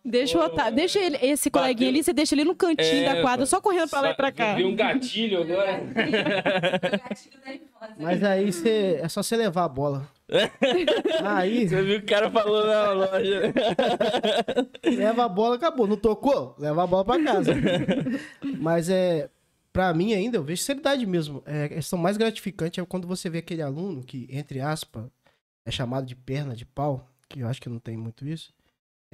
Deixa, 0.04 0.36
o 0.36 0.42
Otá- 0.44 0.68
deixa 0.68 0.98
ele, 0.98 1.16
esse 1.22 1.48
coleguinha 1.48 1.90
ali, 1.90 2.02
você 2.02 2.12
deixa 2.12 2.34
ele 2.34 2.42
no 2.44 2.56
cantinho 2.56 3.04
É, 3.04 3.14
da 3.14 3.22
quadra, 3.22 3.46
só 3.46 3.60
correndo 3.60 3.88
pra 3.88 4.00
lá 4.00 4.10
e 4.10 4.14
pra 4.14 4.32
cá. 4.32 4.54
Vi 4.54 4.64
um 4.64 4.74
gatilho 4.74 5.42
agora. 5.42 5.80
Mas 7.98 8.22
aí 8.24 8.52
você. 8.52 8.98
É 9.02 9.08
só 9.08 9.22
você 9.22 9.36
levar 9.36 9.64
a 9.64 9.68
bola. 9.68 10.08
Aí, 11.24 11.68
Você 11.68 11.82
viu 11.82 11.96
o 11.96 11.98
que 12.00 12.06
o 12.06 12.08
cara 12.08 12.30
falou 12.30 12.66
na 12.66 12.92
loja. 12.92 13.52
leva 14.84 15.24
a 15.24 15.28
bola, 15.28 15.56
acabou. 15.56 15.86
Não 15.86 15.96
tocou? 15.96 16.54
Leva 16.58 16.82
a 16.82 16.86
bola 16.86 17.04
pra 17.04 17.22
casa. 17.22 17.52
Mas 18.58 18.88
é. 18.88 19.28
Pra 19.72 19.92
mim 19.94 20.12
ainda, 20.12 20.36
eu 20.36 20.42
vejo 20.42 20.62
seriedade 20.62 21.06
mesmo. 21.06 21.42
É, 21.46 21.64
a 21.64 21.68
questão 21.70 21.98
mais 21.98 22.16
gratificante 22.18 22.78
é 22.78 22.84
quando 22.84 23.08
você 23.08 23.30
vê 23.30 23.38
aquele 23.38 23.62
aluno 23.62 24.02
que, 24.02 24.28
entre 24.30 24.60
aspas, 24.60 25.04
é 25.64 25.70
chamado 25.70 26.04
de 26.06 26.14
perna 26.14 26.54
de 26.54 26.66
pau, 26.66 27.08
que 27.28 27.40
eu 27.40 27.48
acho 27.48 27.60
que 27.60 27.70
não 27.70 27.78
tem 27.78 27.96
muito 27.96 28.26
isso. 28.28 28.52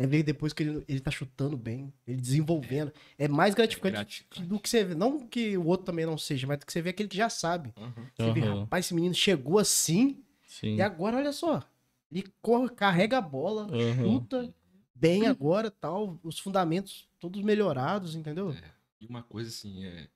É 0.00 0.06
ver 0.06 0.22
depois 0.22 0.52
que 0.52 0.62
ele, 0.62 0.84
ele 0.86 1.00
tá 1.00 1.10
chutando 1.10 1.56
bem, 1.56 1.92
ele 2.06 2.20
desenvolvendo. 2.20 2.92
É 3.18 3.26
mais 3.26 3.52
gratificante 3.52 3.94
Gratificante. 3.94 4.46
do 4.46 4.60
que 4.60 4.68
você 4.68 4.84
vê. 4.84 4.94
Não 4.94 5.26
que 5.26 5.58
o 5.58 5.66
outro 5.66 5.86
também 5.86 6.06
não 6.06 6.16
seja, 6.16 6.46
mas 6.46 6.58
do 6.60 6.64
que 6.66 6.72
você 6.72 6.80
vê 6.80 6.90
aquele 6.90 7.08
que 7.08 7.16
já 7.16 7.28
sabe. 7.28 7.74
Uhum. 7.76 8.06
Você 8.16 8.30
vê, 8.30 8.40
Aham. 8.42 8.60
rapaz, 8.60 8.86
esse 8.86 8.94
menino 8.94 9.12
chegou 9.12 9.58
assim, 9.58 10.22
Sim. 10.46 10.76
e 10.76 10.80
agora, 10.80 11.16
olha 11.16 11.32
só. 11.32 11.68
Ele 12.12 12.24
corre, 12.40 12.68
carrega 12.70 13.18
a 13.18 13.20
bola, 13.20 13.64
Aham. 13.64 14.04
chuta 14.04 14.54
bem 14.94 15.26
agora 15.26 15.68
tal. 15.68 16.20
Os 16.22 16.38
fundamentos 16.38 17.08
todos 17.18 17.42
melhorados, 17.42 18.14
entendeu? 18.14 18.54
E 19.00 19.06
uma 19.06 19.24
coisa 19.24 19.50
assim, 19.50 19.84
é, 19.84 20.08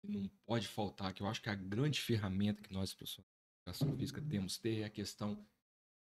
que 0.00 0.08
não 0.08 0.30
pode 0.46 0.68
faltar, 0.68 1.12
que 1.12 1.20
eu 1.20 1.26
acho 1.26 1.42
que 1.42 1.50
a 1.50 1.54
grande 1.56 2.00
ferramenta 2.00 2.62
que 2.62 2.72
nós, 2.72 2.94
professores 2.94 3.26
de 3.26 3.70
educação 3.70 3.98
física, 3.98 4.22
temos 4.22 4.56
que 4.56 4.62
ter 4.62 4.80
é 4.82 4.84
a 4.84 4.90
questão 4.90 5.44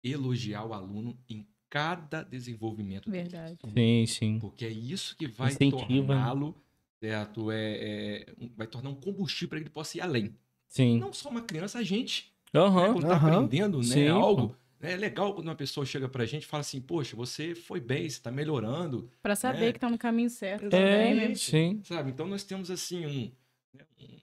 elogiar 0.03 0.65
o 0.65 0.73
aluno 0.73 1.17
em 1.29 1.47
cada 1.69 2.23
desenvolvimento 2.23 3.09
dele. 3.09 3.29
Verdade. 3.29 3.57
Sim, 3.73 4.05
sim. 4.07 4.39
Porque 4.39 4.65
é 4.65 4.69
isso 4.69 5.15
que 5.15 5.27
vai 5.27 5.51
né? 5.51 5.57
torná-lo, 5.69 6.55
certo? 6.99 7.51
É, 7.51 8.25
é, 8.27 8.33
vai 8.55 8.67
tornar 8.67 8.89
um 8.89 8.95
combustível 8.95 9.49
para 9.49 9.57
que 9.59 9.63
ele 9.63 9.69
possa 9.69 9.97
ir 9.97 10.01
além. 10.01 10.35
Sim. 10.67 10.97
Não 10.99 11.13
só 11.13 11.29
uma 11.29 11.41
criança, 11.41 11.79
a 11.79 11.83
gente, 11.83 12.33
né, 12.53 12.59
Aham. 12.59 12.93
quando 12.93 13.03
está 13.03 13.15
Aham. 13.15 13.31
aprendendo 13.35 13.77
né, 13.79 13.83
Sim, 13.83 14.07
algo, 14.07 14.55
né, 14.79 14.93
é 14.93 14.95
legal 14.95 15.33
quando 15.33 15.47
uma 15.47 15.55
pessoa 15.55 15.85
chega 15.85 16.07
pra 16.09 16.25
gente 16.25 16.43
e 16.43 16.47
fala 16.47 16.61
assim, 16.61 16.81
poxa, 16.81 17.15
você 17.15 17.53
foi 17.55 17.79
bem, 17.79 18.01
você 18.09 18.17
está 18.17 18.31
melhorando, 18.31 19.09
Pra 19.21 19.35
saber 19.35 19.69
É. 19.69 19.73
que 19.73 19.79
tá 19.79 19.89
no 19.89 19.97
caminho 19.97 20.29
certo 20.29 20.65
É, 20.65 20.69
também, 20.69 21.15
né? 21.15 21.35
sim. 21.35 21.81
sabe? 21.83 22.11
Então 22.11 22.27
nós 22.27 22.43
temos 22.43 22.69
assim 22.71 23.05
um, 23.05 23.31
né, 23.73 23.85
um- 23.99 24.19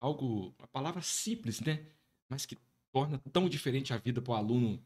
algo, 0.00 0.54
uma 0.58 0.68
palavra 0.68 1.02
simples, 1.02 1.60
né? 1.60 1.86
Mas 2.28 2.46
que 2.46 2.56
torna 2.92 3.18
tão 3.32 3.48
diferente 3.48 3.92
a 3.92 3.96
vida 3.98 4.20
para 4.22 4.32
o 4.32 4.36
aluno 4.36 4.82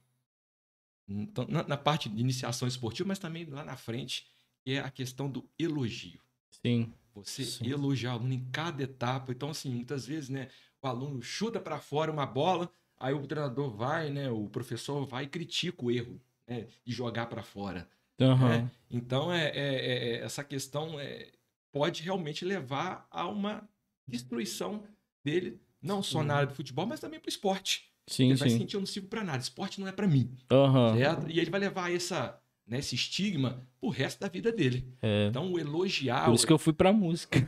na, 1.07 1.63
na 1.69 1.77
parte 1.77 2.09
de 2.09 2.21
iniciação 2.21 2.67
esportiva, 2.67 3.09
mas 3.09 3.19
também 3.19 3.45
lá 3.45 3.65
na 3.65 3.77
frente, 3.77 4.27
que 4.65 4.73
é 4.73 4.81
a 4.81 4.91
questão 4.91 5.29
do 5.31 5.49
elogio. 5.59 6.21
Sim. 6.51 6.93
Você 7.15 7.45
Sim. 7.45 7.71
elogiar 7.71 8.13
o 8.13 8.19
aluno 8.19 8.33
em 8.33 8.45
cada 8.51 8.83
etapa. 8.83 9.31
Então, 9.33 9.51
assim, 9.51 9.71
muitas 9.71 10.07
vezes, 10.07 10.29
né, 10.29 10.49
o 10.83 10.87
aluno 10.87 11.23
chuta 11.23 11.61
para 11.61 11.79
fora 11.79 12.11
uma 12.11 12.27
bola, 12.27 12.71
aí 12.99 13.15
o 13.15 13.27
treinador 13.27 13.71
vai, 13.71 14.11
né, 14.11 14.31
o 14.31 14.49
professor 14.49 15.07
vai 15.07 15.25
e 15.25 15.29
critica 15.29 15.85
o 15.85 15.91
erro, 15.91 16.21
né, 16.47 16.67
de 16.85 16.93
jogar 16.93 17.27
para 17.27 17.43
fora. 17.43 17.89
Aham. 18.21 18.71
Então, 18.91 19.33
é, 19.33 19.49
é- 19.49 19.53
é- 19.57 20.09
é- 20.09 20.21
essa 20.25 20.43
questão 20.43 20.99
é, 20.99 21.31
pode 21.73 22.03
realmente 22.03 22.45
levar 22.45 23.07
a 23.11 23.27
uma 23.29 23.69
destruição 24.07 24.85
dele, 25.25 25.61
não 25.81 26.03
só 26.03 26.21
Sim. 26.21 26.27
na 26.27 26.35
área 26.37 26.47
do 26.49 26.55
futebol, 26.55 26.87
mas 26.87 27.01
também 27.01 27.21
para 27.21 27.29
o 27.29 27.31
esporte. 27.31 27.93
Sim, 28.07 28.31
ele 28.31 28.39
vai 28.39 28.49
sim. 28.49 28.59
sentir, 28.59 28.75
eu 28.77 28.81
não 28.81 28.87
sirvo 28.87 29.09
para 29.09 29.25
nada, 29.25 29.43
esporte 29.43 29.81
não 29.81 29.89
é 29.89 29.93
para 29.93 30.07
mim, 30.07 30.37
Aham. 30.51 30.97
certo? 30.97 31.29
E 31.31 31.39
ele 31.41 31.51
vai 31.51 31.61
levar 31.61 31.93
essa, 31.93 32.41
né, 32.67 32.79
esse 32.79 32.95
estigma 32.95 33.67
pro 33.85 33.89
resto 33.91 34.21
da 34.21 34.29
vida 34.29 34.51
dele. 34.51 34.85
É. 35.03 35.27
Então, 35.29 35.53
o 35.53 35.59
elogiar... 35.59 36.25
Por 36.25 36.35
isso 36.35 36.47
que 36.47 36.53
eu 36.53 36.59
fui 36.59 36.73
pra 36.73 36.93
música. 36.93 37.39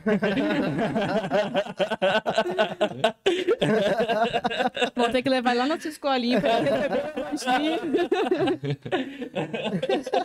Vou 4.95 5.09
ter 5.09 5.21
que 5.21 5.29
levar 5.29 5.55
lá 5.55 5.65
na 5.67 5.79
sua 5.79 5.89
escolinha 5.89 6.39
pra 6.41 6.57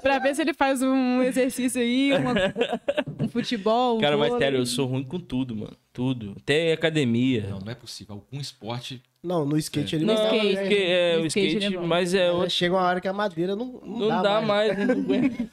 pra 0.03 0.19
ver 0.19 0.35
se 0.35 0.43
ele 0.43 0.53
faz 0.55 0.83
um 0.83 1.23
exercício 1.23 1.81
aí, 1.81 2.13
uma- 2.13 2.35
um 3.21 3.29
futebol. 3.29 3.97
um 3.99 4.01
Cara, 4.01 4.17
mas 4.17 4.33
sério, 4.39 4.59
eu 4.59 4.67
sou 4.67 4.87
ruim 4.87 5.05
com 5.05 5.19
tudo, 5.19 5.55
mano. 5.57 5.77
Tudo. 5.93 6.35
Até 6.43 6.73
academia. 6.73 7.47
Não, 7.51 7.59
não 7.61 7.71
é 7.73 7.75
possível. 7.75 8.15
Algum 8.15 8.41
esporte... 8.41 9.03
Não, 9.23 9.45
no 9.45 9.57
skate 9.57 9.95
ele 9.95 10.05
Não, 10.05 10.15
não, 10.15 10.25
skate. 10.25 10.55
né? 10.55 10.61
porque 10.63 10.75
é, 10.75 11.17
No 11.17 11.23
o 11.23 11.27
skate 11.27 11.57
skate, 11.59 11.77
é 11.77 11.79
mas 11.81 12.13
é 12.13 12.27
É. 12.27 12.49
Chega 12.49 12.75
uma 12.75 12.83
hora 12.83 13.01
que 13.01 13.07
a 13.07 13.13
madeira 13.13 13.55
não, 13.55 13.81
não, 13.87 13.99
Não 14.09 14.21
dá, 14.23 14.41
mais, 14.41 14.77
não 14.77 14.91
aguento. 14.95 15.49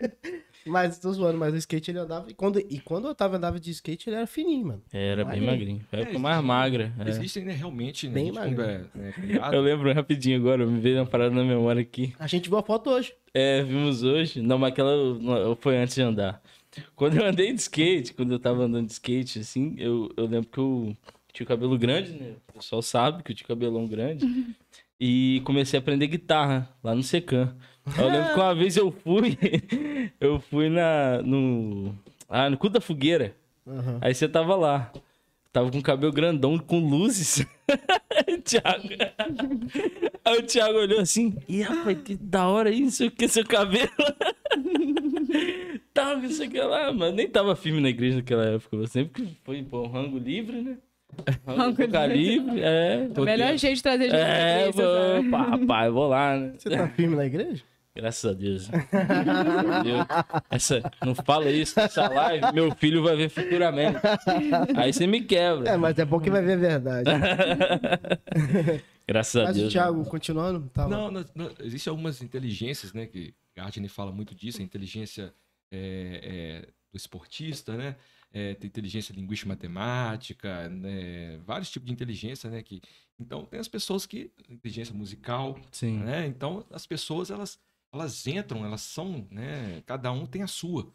Mas 0.66 0.98
tô 0.98 1.12
zoando, 1.12 1.36
mas 1.36 1.52
o 1.52 1.58
skate 1.58 1.90
ele 1.90 1.98
andava. 1.98 2.30
E 2.30 2.32
quando, 2.34 2.58
e 2.58 2.80
quando 2.80 3.04
o 3.04 3.08
Otávio 3.10 3.36
andava 3.36 3.60
de 3.60 3.70
skate, 3.70 4.08
ele 4.08 4.16
era 4.16 4.26
fininho, 4.26 4.68
mano. 4.68 4.82
Era 4.90 5.22
bem 5.22 5.42
Magrinho. 5.42 5.50
magrinho. 5.50 5.86
Era 5.92 6.10
É, 6.10 6.18
mais 6.18 6.42
magra. 6.42 6.90
é. 7.04 7.08
Existem, 7.10 7.44
né, 7.44 7.52
realmente, 7.52 8.08
né, 8.08 8.14
Bem 8.14 8.32
magro. 8.32 8.62
é, 8.62 8.84
né, 8.94 9.12
criado, 9.12 9.54
Eu 9.54 9.60
lembro 9.60 9.92
rapidinho 9.92 10.38
agora, 10.38 10.64
me 10.66 10.80
veio 10.80 10.96
uma 11.00 11.06
parada 11.06 11.34
na 11.34 11.44
memória 11.44 11.82
aqui. 11.82 12.14
A 12.18 12.26
gente 12.26 12.48
viu 12.48 12.56
a 12.56 12.62
foto 12.62 12.88
hoje. 12.88 13.12
É, 13.34 13.62
vimos 13.62 14.02
hoje. 14.02 14.40
Não, 14.40 14.56
mas 14.56 14.72
aquela 14.72 14.90
foi 15.60 15.76
antes 15.76 15.94
de 15.96 16.00
andar. 16.00 16.42
Quando 16.96 17.18
eu 17.18 17.26
andei 17.26 17.52
de 17.52 17.60
skate, 17.60 18.14
quando 18.14 18.32
eu 18.32 18.38
tava 18.38 18.64
andando 18.64 18.86
de 18.86 18.92
skate, 18.92 19.40
assim, 19.40 19.74
eu, 19.76 20.10
eu 20.16 20.24
lembro 20.24 20.48
que 20.48 20.58
eu 20.58 20.96
tinha 21.34 21.44
o 21.44 21.48
cabelo 21.48 21.76
grande, 21.76 22.12
né? 22.12 22.34
O 22.48 22.52
pessoal 22.52 22.80
sabe 22.80 23.24
que 23.24 23.32
eu 23.32 23.36
tinha 23.36 23.48
cabelão 23.48 23.88
grande. 23.88 24.24
E 25.00 25.42
comecei 25.44 25.76
a 25.76 25.82
aprender 25.82 26.06
guitarra 26.06 26.70
lá 26.82 26.94
no 26.94 27.02
Secan. 27.02 27.56
Eu 27.98 28.08
lembro 28.08 28.32
que 28.32 28.40
uma 28.40 28.54
vez 28.56 28.76
eu 28.76 28.92
fui, 28.92 29.36
eu 30.20 30.38
fui 30.38 30.68
na, 30.68 31.20
no, 31.22 31.92
ah, 32.28 32.48
no 32.48 32.56
cu 32.56 32.68
da 32.68 32.80
fogueira. 32.80 33.34
Aham. 33.66 33.98
Aí 34.00 34.14
você 34.14 34.28
tava 34.28 34.54
lá. 34.54 34.92
Tava 35.52 35.70
com 35.70 35.78
o 35.78 35.82
cabelo 35.82 36.12
grandão, 36.12 36.56
com 36.56 36.78
luzes. 36.78 37.44
Thiago. 38.44 38.88
Aí 40.24 40.38
o 40.38 40.42
Thiago 40.42 40.78
olhou 40.78 41.00
assim. 41.00 41.36
Ih, 41.48 41.62
rapaz, 41.62 41.98
que 42.02 42.14
da 42.14 42.46
hora 42.46 42.70
isso, 42.70 43.10
que 43.10 43.26
seu 43.26 43.44
cabelo. 43.44 43.90
tava 45.92 46.26
isso 46.26 46.42
aqui 46.42 46.60
lá, 46.60 46.92
mas 46.92 47.12
nem 47.12 47.28
tava 47.28 47.56
firme 47.56 47.80
na 47.80 47.88
igreja 47.88 48.18
naquela 48.18 48.44
época. 48.44 48.76
Eu 48.76 48.86
sempre 48.86 49.22
que 49.22 49.36
foi 49.44 49.62
pô, 49.64 49.82
um 49.82 49.90
rango 49.90 50.18
livre, 50.18 50.60
né? 50.60 50.76
Tocar 51.76 52.06
livre, 52.06 52.60
é. 52.60 53.08
O 53.16 53.22
melhor 53.22 53.56
jeito 53.56 53.76
de 53.76 53.82
trazer 53.82 54.04
gente 54.04 54.14
É, 54.14 54.24
pra 54.24 54.82
igreja, 54.82 55.22
vou, 55.22 55.30
pá, 55.30 55.42
rapaz, 55.42 55.92
vou 55.92 56.08
lá, 56.08 56.36
né? 56.36 56.52
Você 56.58 56.70
tá 56.70 56.88
firme 56.88 57.16
na 57.16 57.26
igreja? 57.26 57.62
Graças 57.96 58.28
a 58.28 58.34
Deus. 58.34 58.68
Entendeu? 58.68 59.98
Essa, 60.50 60.82
não 61.04 61.14
fala 61.14 61.48
isso 61.48 61.78
nessa 61.78 62.08
live, 62.08 62.52
meu 62.52 62.74
filho 62.74 63.04
vai 63.04 63.14
ver 63.16 63.28
futuramente. 63.28 63.98
Aí 64.76 64.92
você 64.92 65.06
me 65.06 65.22
quebra. 65.22 65.70
É, 65.70 65.76
mas 65.76 65.96
é 65.96 66.04
bom 66.04 66.18
que 66.18 66.28
vai 66.28 66.42
ver 66.42 66.54
a 66.54 66.56
verdade. 66.56 67.10
Graças 69.06 69.36
a 69.36 69.44
Mas 69.44 69.56
o 69.56 69.60
Deus. 69.60 69.72
Thiago, 69.72 70.04
continuando, 70.06 70.68
tava. 70.72 70.88
Não, 70.88 71.10
não, 71.10 71.24
não, 71.34 71.50
existem 71.60 71.90
algumas 71.90 72.22
inteligências, 72.22 72.92
né? 72.92 73.06
Que 73.06 73.34
Gardner 73.54 73.90
fala 73.90 74.10
muito 74.10 74.34
disso, 74.34 74.60
a 74.60 74.64
inteligência 74.64 75.32
é, 75.70 76.20
é, 76.22 76.68
do 76.90 76.96
esportista, 76.96 77.76
né? 77.76 77.96
É, 78.36 78.52
tem 78.54 78.66
inteligência 78.66 79.12
linguística 79.14 79.48
matemática, 79.48 80.68
né? 80.68 81.38
Vários 81.46 81.70
tipos 81.70 81.86
de 81.86 81.92
inteligência, 81.92 82.50
né? 82.50 82.62
Que, 82.62 82.82
então, 83.18 83.44
tem 83.44 83.60
as 83.60 83.68
pessoas 83.68 84.06
que... 84.06 84.30
Inteligência 84.50 84.92
musical, 84.94 85.56
Sim. 85.70 85.98
né? 85.98 86.26
Então, 86.26 86.66
as 86.72 86.84
pessoas, 86.84 87.30
elas, 87.30 87.58
elas 87.92 88.26
entram, 88.26 88.64
elas 88.66 88.80
são, 88.82 89.26
né? 89.30 89.82
Cada 89.86 90.10
um 90.10 90.26
tem 90.26 90.42
a 90.42 90.48
sua. 90.48 90.92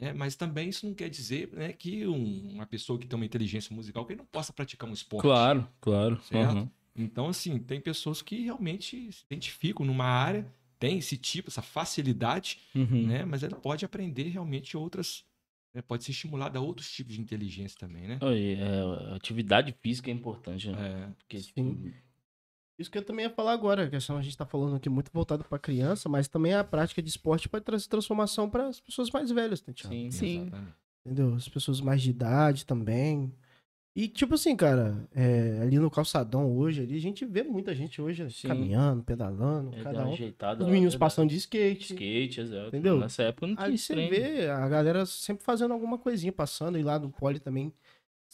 Né? 0.00 0.12
Mas 0.14 0.34
também 0.34 0.68
isso 0.70 0.86
não 0.86 0.94
quer 0.94 1.10
dizer 1.10 1.50
né, 1.52 1.72
que 1.72 2.06
um- 2.06 2.52
uma 2.54 2.64
pessoa 2.66 2.98
que 2.98 3.06
tem 3.06 3.16
uma 3.16 3.26
inteligência 3.26 3.74
musical 3.74 4.06
que 4.06 4.14
não 4.16 4.24
possa 4.24 4.52
praticar 4.52 4.88
um 4.88 4.92
esporte. 4.92 5.22
Claro, 5.22 5.68
claro. 5.80 6.20
Certo? 6.22 6.54
Uhum. 6.56 6.70
Então, 6.96 7.28
assim, 7.28 7.58
tem 7.58 7.80
pessoas 7.80 8.22
que 8.22 8.42
realmente 8.44 9.12
se 9.12 9.24
identificam 9.26 9.84
numa 9.84 10.04
área, 10.06 10.46
tem 10.78 10.98
esse 10.98 11.16
tipo, 11.18 11.50
essa 11.50 11.60
facilidade, 11.62 12.60
Uhum. 12.74 13.08
né? 13.08 13.24
Mas 13.24 13.42
ela 13.42 13.56
pode 13.56 13.84
aprender 13.84 14.28
realmente 14.28 14.76
outras, 14.76 15.24
né? 15.74 15.82
pode 15.82 16.04
ser 16.04 16.10
estimulada 16.10 16.58
a 16.58 16.62
outros 16.62 16.90
tipos 16.90 17.14
de 17.14 17.20
inteligência 17.20 17.78
também, 17.78 18.06
né? 18.06 18.18
Oi, 18.22 18.54
é, 18.54 19.14
atividade 19.14 19.74
física 19.80 20.10
é 20.10 20.14
importante, 20.14 20.70
né? 20.70 20.88
É, 20.88 21.10
Porque, 21.16 21.38
Sim. 21.40 21.92
Isso 22.78 22.90
que 22.90 22.96
eu 22.96 23.04
também 23.04 23.24
ia 23.24 23.30
falar 23.30 23.52
agora, 23.52 23.84
a 23.84 23.90
questão 23.90 24.16
a 24.16 24.22
gente 24.22 24.36
tá 24.36 24.46
falando 24.46 24.76
aqui 24.76 24.88
muito 24.88 25.10
voltado 25.12 25.42
pra 25.42 25.58
criança, 25.58 26.08
mas 26.08 26.28
também 26.28 26.54
a 26.54 26.62
prática 26.62 27.02
de 27.02 27.08
esporte 27.08 27.48
pode 27.48 27.64
trazer 27.64 27.88
transformação 27.88 28.48
para 28.48 28.68
as 28.68 28.78
pessoas 28.78 29.10
mais 29.10 29.30
velhas, 29.30 29.64
né, 29.66 29.72
Thiago? 29.72 29.94
sim, 29.94 30.10
Sim. 30.12 30.46
exatamente. 30.46 30.74
Entendeu? 31.04 31.34
As 31.34 31.48
pessoas 31.48 31.80
mais 31.80 32.02
de 32.02 32.10
idade 32.10 32.64
também. 32.64 33.34
E, 33.96 34.06
tipo 34.06 34.34
assim, 34.34 34.54
cara, 34.54 35.08
é, 35.12 35.58
ali 35.62 35.76
no 35.78 35.90
calçadão 35.90 36.56
hoje, 36.56 36.82
ali, 36.82 36.96
a 36.96 37.00
gente 37.00 37.24
vê 37.24 37.42
muita 37.42 37.74
gente 37.74 38.00
hoje 38.00 38.30
Sim. 38.30 38.46
caminhando, 38.46 39.02
pedalando, 39.02 39.76
É, 39.76 39.82
cada 39.82 40.06
um. 40.06 40.12
ajeitada 40.12 40.60
Os 40.62 40.66
meninos 40.68 40.94
verdade. 40.94 40.98
passando 41.00 41.30
de 41.30 41.36
skate. 41.36 41.92
skate, 41.94 42.40
exato. 42.42 42.68
Entendeu? 42.68 42.98
Nessa 42.98 43.24
época 43.24 43.46
não 43.48 43.56
tinha 43.56 43.66
Aí 43.66 43.76
você 43.76 43.94
trem. 43.94 44.08
vê 44.08 44.48
a 44.48 44.68
galera 44.68 45.04
sempre 45.04 45.42
fazendo 45.44 45.72
alguma 45.74 45.98
coisinha, 45.98 46.32
passando, 46.32 46.78
e 46.78 46.82
lá 46.82 46.96
no 46.98 47.10
pole 47.10 47.40
também 47.40 47.72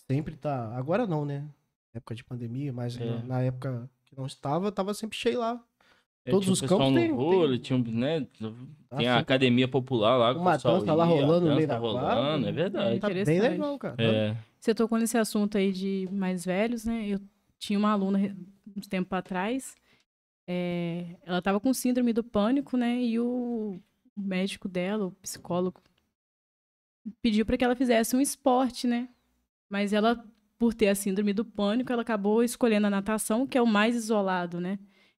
sempre 0.06 0.36
tá. 0.36 0.76
Agora 0.76 1.06
não, 1.06 1.24
né? 1.24 1.46
Época 1.94 2.14
de 2.14 2.24
pandemia, 2.24 2.72
mas 2.72 3.00
É. 3.00 3.04
na, 3.04 3.22
na 3.22 3.40
época 3.40 3.88
que 4.04 4.14
não 4.14 4.26
estava, 4.26 4.70
tava 4.70 4.92
sempre 4.92 5.16
cheio 5.16 5.38
lá. 5.38 5.64
É, 6.26 6.30
todos 6.30 6.44
tinha 6.46 6.52
os 6.54 6.60
campos 6.62 6.90
no 6.90 6.94
tem- 6.98 7.12
vôlei, 7.12 7.58
tem- 7.58 7.60
tinha, 7.60 7.78
um, 7.78 7.82
né, 7.82 8.26
Tá 8.88 8.96
tem 8.96 9.08
a 9.08 9.18
academia 9.18 9.68
popular 9.68 10.16
lá. 10.16 10.32
Uma 10.32 10.52
dança 10.56 10.94
lá 10.94 11.06
ia, 11.06 11.12
a 11.12 11.16
rolando 11.26 11.48
no 11.48 11.54
meio 11.56 11.68
tá 11.68 11.74
da 11.74 11.80
rolando, 11.80 12.06
quadra. 12.06 12.48
é 12.48 12.52
verdade. 12.52 13.00
Tá 13.00 13.08
bem 13.10 13.40
legal, 13.40 13.78
cara. 13.78 13.96
É, 14.02 14.36
Você 14.58 14.74
tocou 14.74 14.98
nesse 14.98 15.18
assunto 15.18 15.58
aí 15.58 15.70
de 15.72 16.08
mais 16.12 16.44
velhos, 16.44 16.84
né? 16.84 17.06
Eu 17.08 17.20
tinha 17.58 17.78
uma 17.78 17.90
aluna 17.92 18.18
uns 18.76 18.86
tempo 18.86 19.14
atrás. 19.14 19.74
é, 20.46 21.16
ela 21.24 21.40
tava 21.42 21.58
com 21.58 21.72
síndrome 21.74 22.12
do 22.12 22.22
pânico, 22.22 22.76
né? 22.76 23.00
E 23.02 23.18
o 23.18 23.80
médico 24.16 24.68
dela, 24.68 25.06
o 25.06 25.10
psicólogo, 25.12 25.80
pediu 27.22 27.44
para 27.44 27.56
que 27.56 27.64
ela 27.64 27.74
fizesse 27.76 28.14
um 28.16 28.20
esporte, 28.20 28.86
né? 28.86 29.08
Mas 29.68 29.92
ela, 29.92 30.22
por 30.58 30.74
ter 30.74 30.88
a 30.88 30.94
síndrome 30.94 31.32
do 31.32 31.44
pânico, 31.44 31.92
ela 31.92 32.02
acabou 32.02 32.42
escolhendo 32.42 32.86
a 32.86 32.90
natação, 32.90 33.46
que 33.46 33.58
é 33.58 33.62
o 33.62 33.66
mais 33.66 33.96
isolado, 33.96 34.60
né? 34.60 34.78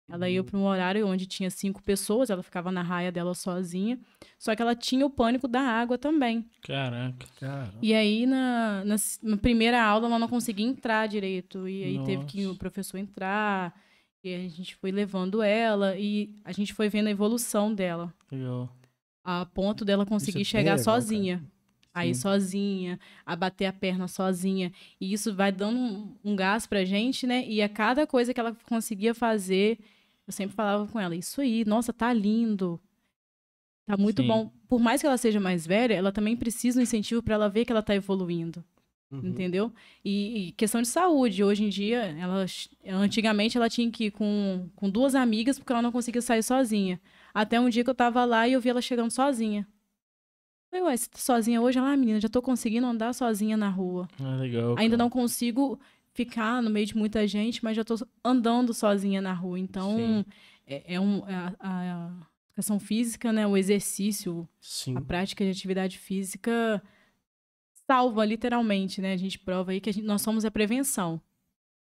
Ela 0.08 0.28
ia 0.28 0.44
para 0.44 0.58
um 0.58 0.64
horário 0.66 1.06
onde 1.08 1.26
tinha 1.26 1.50
cinco 1.50 1.82
pessoas, 1.82 2.28
ela 2.28 2.42
ficava 2.42 2.70
na 2.70 2.82
raia 2.82 3.10
dela 3.10 3.34
sozinha. 3.34 3.98
Só 4.38 4.54
que 4.54 4.60
ela 4.60 4.74
tinha 4.74 5.04
o 5.06 5.10
pânico 5.10 5.48
da 5.48 5.60
água 5.60 5.96
também. 5.96 6.44
caraca. 6.62 7.26
Cara, 7.40 7.72
E 7.80 7.94
aí, 7.94 8.26
na, 8.26 8.84
na, 8.84 8.96
na 9.22 9.36
primeira 9.38 9.82
aula, 9.82 10.06
ela 10.06 10.18
não 10.18 10.28
conseguia 10.28 10.66
entrar 10.66 11.06
direito. 11.08 11.66
E 11.66 11.84
aí 11.84 12.04
teve 12.04 12.24
que 12.26 12.44
o 12.44 12.48
Nossa. 12.48 12.58
professor 12.58 12.98
entrar. 12.98 13.74
E 14.22 14.34
a 14.34 14.48
gente 14.48 14.74
foi 14.76 14.92
levando 14.92 15.42
ela. 15.42 15.96
E 15.96 16.34
a 16.44 16.52
gente 16.52 16.74
foi 16.74 16.88
vendo 16.88 17.06
a 17.06 17.10
evolução 17.10 17.74
dela. 17.74 18.12
Legal. 18.30 18.70
A 19.24 19.46
ponto 19.46 19.86
dela 19.86 20.04
conseguir 20.04 20.38
bem 20.38 20.44
chegar 20.44 20.72
legal, 20.76 20.84
cara. 20.84 21.42
Aí 21.94 22.14
sozinha, 22.14 22.98
a 23.24 23.36
bater 23.36 23.66
a 23.66 23.72
perna 23.72 24.08
sozinha. 24.08 24.72
E 25.00 25.12
isso 25.12 25.34
vai 25.34 25.52
dando 25.52 25.78
um, 25.78 26.16
um 26.24 26.36
gás 26.36 26.66
pra 26.66 26.84
gente, 26.84 27.26
né? 27.26 27.46
E 27.46 27.62
a 27.62 27.68
cada 27.68 28.06
coisa 28.06 28.34
que 28.34 28.40
ela 28.40 28.56
conseguia 28.68 29.14
fazer, 29.14 29.78
eu 30.26 30.32
sempre 30.32 30.56
falava 30.56 30.86
com 30.88 30.98
ela, 30.98 31.14
isso 31.14 31.40
aí, 31.40 31.64
nossa, 31.64 31.92
tá 31.92 32.12
lindo. 32.12 32.80
Tá 33.86 33.96
muito 33.96 34.22
Sim. 34.22 34.28
bom. 34.28 34.50
Por 34.68 34.80
mais 34.80 35.00
que 35.00 35.06
ela 35.06 35.16
seja 35.18 35.38
mais 35.40 35.66
velha, 35.66 35.94
ela 35.94 36.10
também 36.12 36.36
precisa 36.36 36.80
um 36.80 36.82
incentivo 36.82 37.22
pra 37.22 37.34
ela 37.34 37.48
ver 37.48 37.64
que 37.64 37.72
ela 37.72 37.82
tá 37.82 37.94
evoluindo. 37.94 38.64
uhum. 39.10 39.20
Entendeu? 39.22 39.72
E, 40.04 40.48
e 40.48 40.52
questão 40.52 40.82
de 40.82 40.88
saúde. 40.88 41.44
Hoje 41.44 41.64
em 41.64 41.68
dia, 41.68 41.98
ela, 42.18 42.46
antigamente 42.86 43.56
ela 43.56 43.68
tinha 43.70 43.90
que 43.90 44.06
ir 44.06 44.10
com, 44.10 44.68
com 44.74 44.90
duas 44.90 45.14
amigas 45.14 45.58
porque 45.58 45.72
ela 45.72 45.82
não 45.82 45.92
conseguia 45.92 46.22
sair 46.22 46.42
sozinha. 46.42 47.00
Até 47.32 47.60
um 47.60 47.68
dia 47.68 47.84
que 47.84 47.90
eu 47.90 47.94
tava 47.94 48.24
lá 48.24 48.48
e 48.48 48.52
eu 48.54 48.60
vi 48.60 48.70
ela 48.70 48.82
chegando 48.82 49.10
sozinha. 49.10 49.66
Falei, 50.74 50.88
ué, 50.88 50.96
você 50.96 51.08
tá 51.08 51.18
sozinha 51.18 51.62
hoje? 51.62 51.78
Ela, 51.78 51.92
ah, 51.92 51.96
menina, 51.96 52.20
já 52.20 52.28
tô 52.28 52.42
conseguindo 52.42 52.84
andar 52.84 53.12
sozinha 53.12 53.56
na 53.56 53.68
rua. 53.68 54.08
Ah, 54.20 54.34
legal. 54.34 54.70
Ainda 54.76 54.96
cara. 54.96 55.04
não 55.04 55.08
consigo 55.08 55.78
ficar 56.12 56.60
no 56.60 56.68
meio 56.68 56.84
de 56.84 56.96
muita 56.96 57.28
gente, 57.28 57.62
mas 57.62 57.76
já 57.76 57.84
tô 57.84 57.94
andando 58.24 58.74
sozinha 58.74 59.22
na 59.22 59.32
rua. 59.32 59.56
Então, 59.56 60.26
é, 60.66 60.94
é 60.94 61.00
um, 61.00 61.22
a, 61.26 61.54
a 61.60 62.26
educação 62.48 62.80
física, 62.80 63.32
né? 63.32 63.46
O 63.46 63.56
exercício, 63.56 64.48
Sim. 64.60 64.96
a 64.96 65.00
prática 65.00 65.44
de 65.44 65.52
atividade 65.52 65.96
física 65.96 66.82
salva, 67.86 68.24
literalmente, 68.24 69.00
né? 69.00 69.12
A 69.12 69.16
gente 69.16 69.38
prova 69.38 69.70
aí 69.70 69.80
que 69.80 69.90
a 69.90 69.92
gente- 69.92 70.04
nós 70.04 70.22
somos 70.22 70.44
a 70.44 70.50
prevenção, 70.50 71.20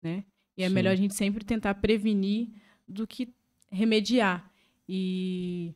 né? 0.00 0.22
E 0.56 0.62
é 0.62 0.68
Sim. 0.68 0.74
melhor 0.74 0.92
a 0.92 0.96
gente 0.96 1.14
sempre 1.14 1.44
tentar 1.44 1.74
prevenir 1.74 2.50
do 2.86 3.04
que 3.04 3.34
remediar. 3.68 4.48
E 4.88 5.74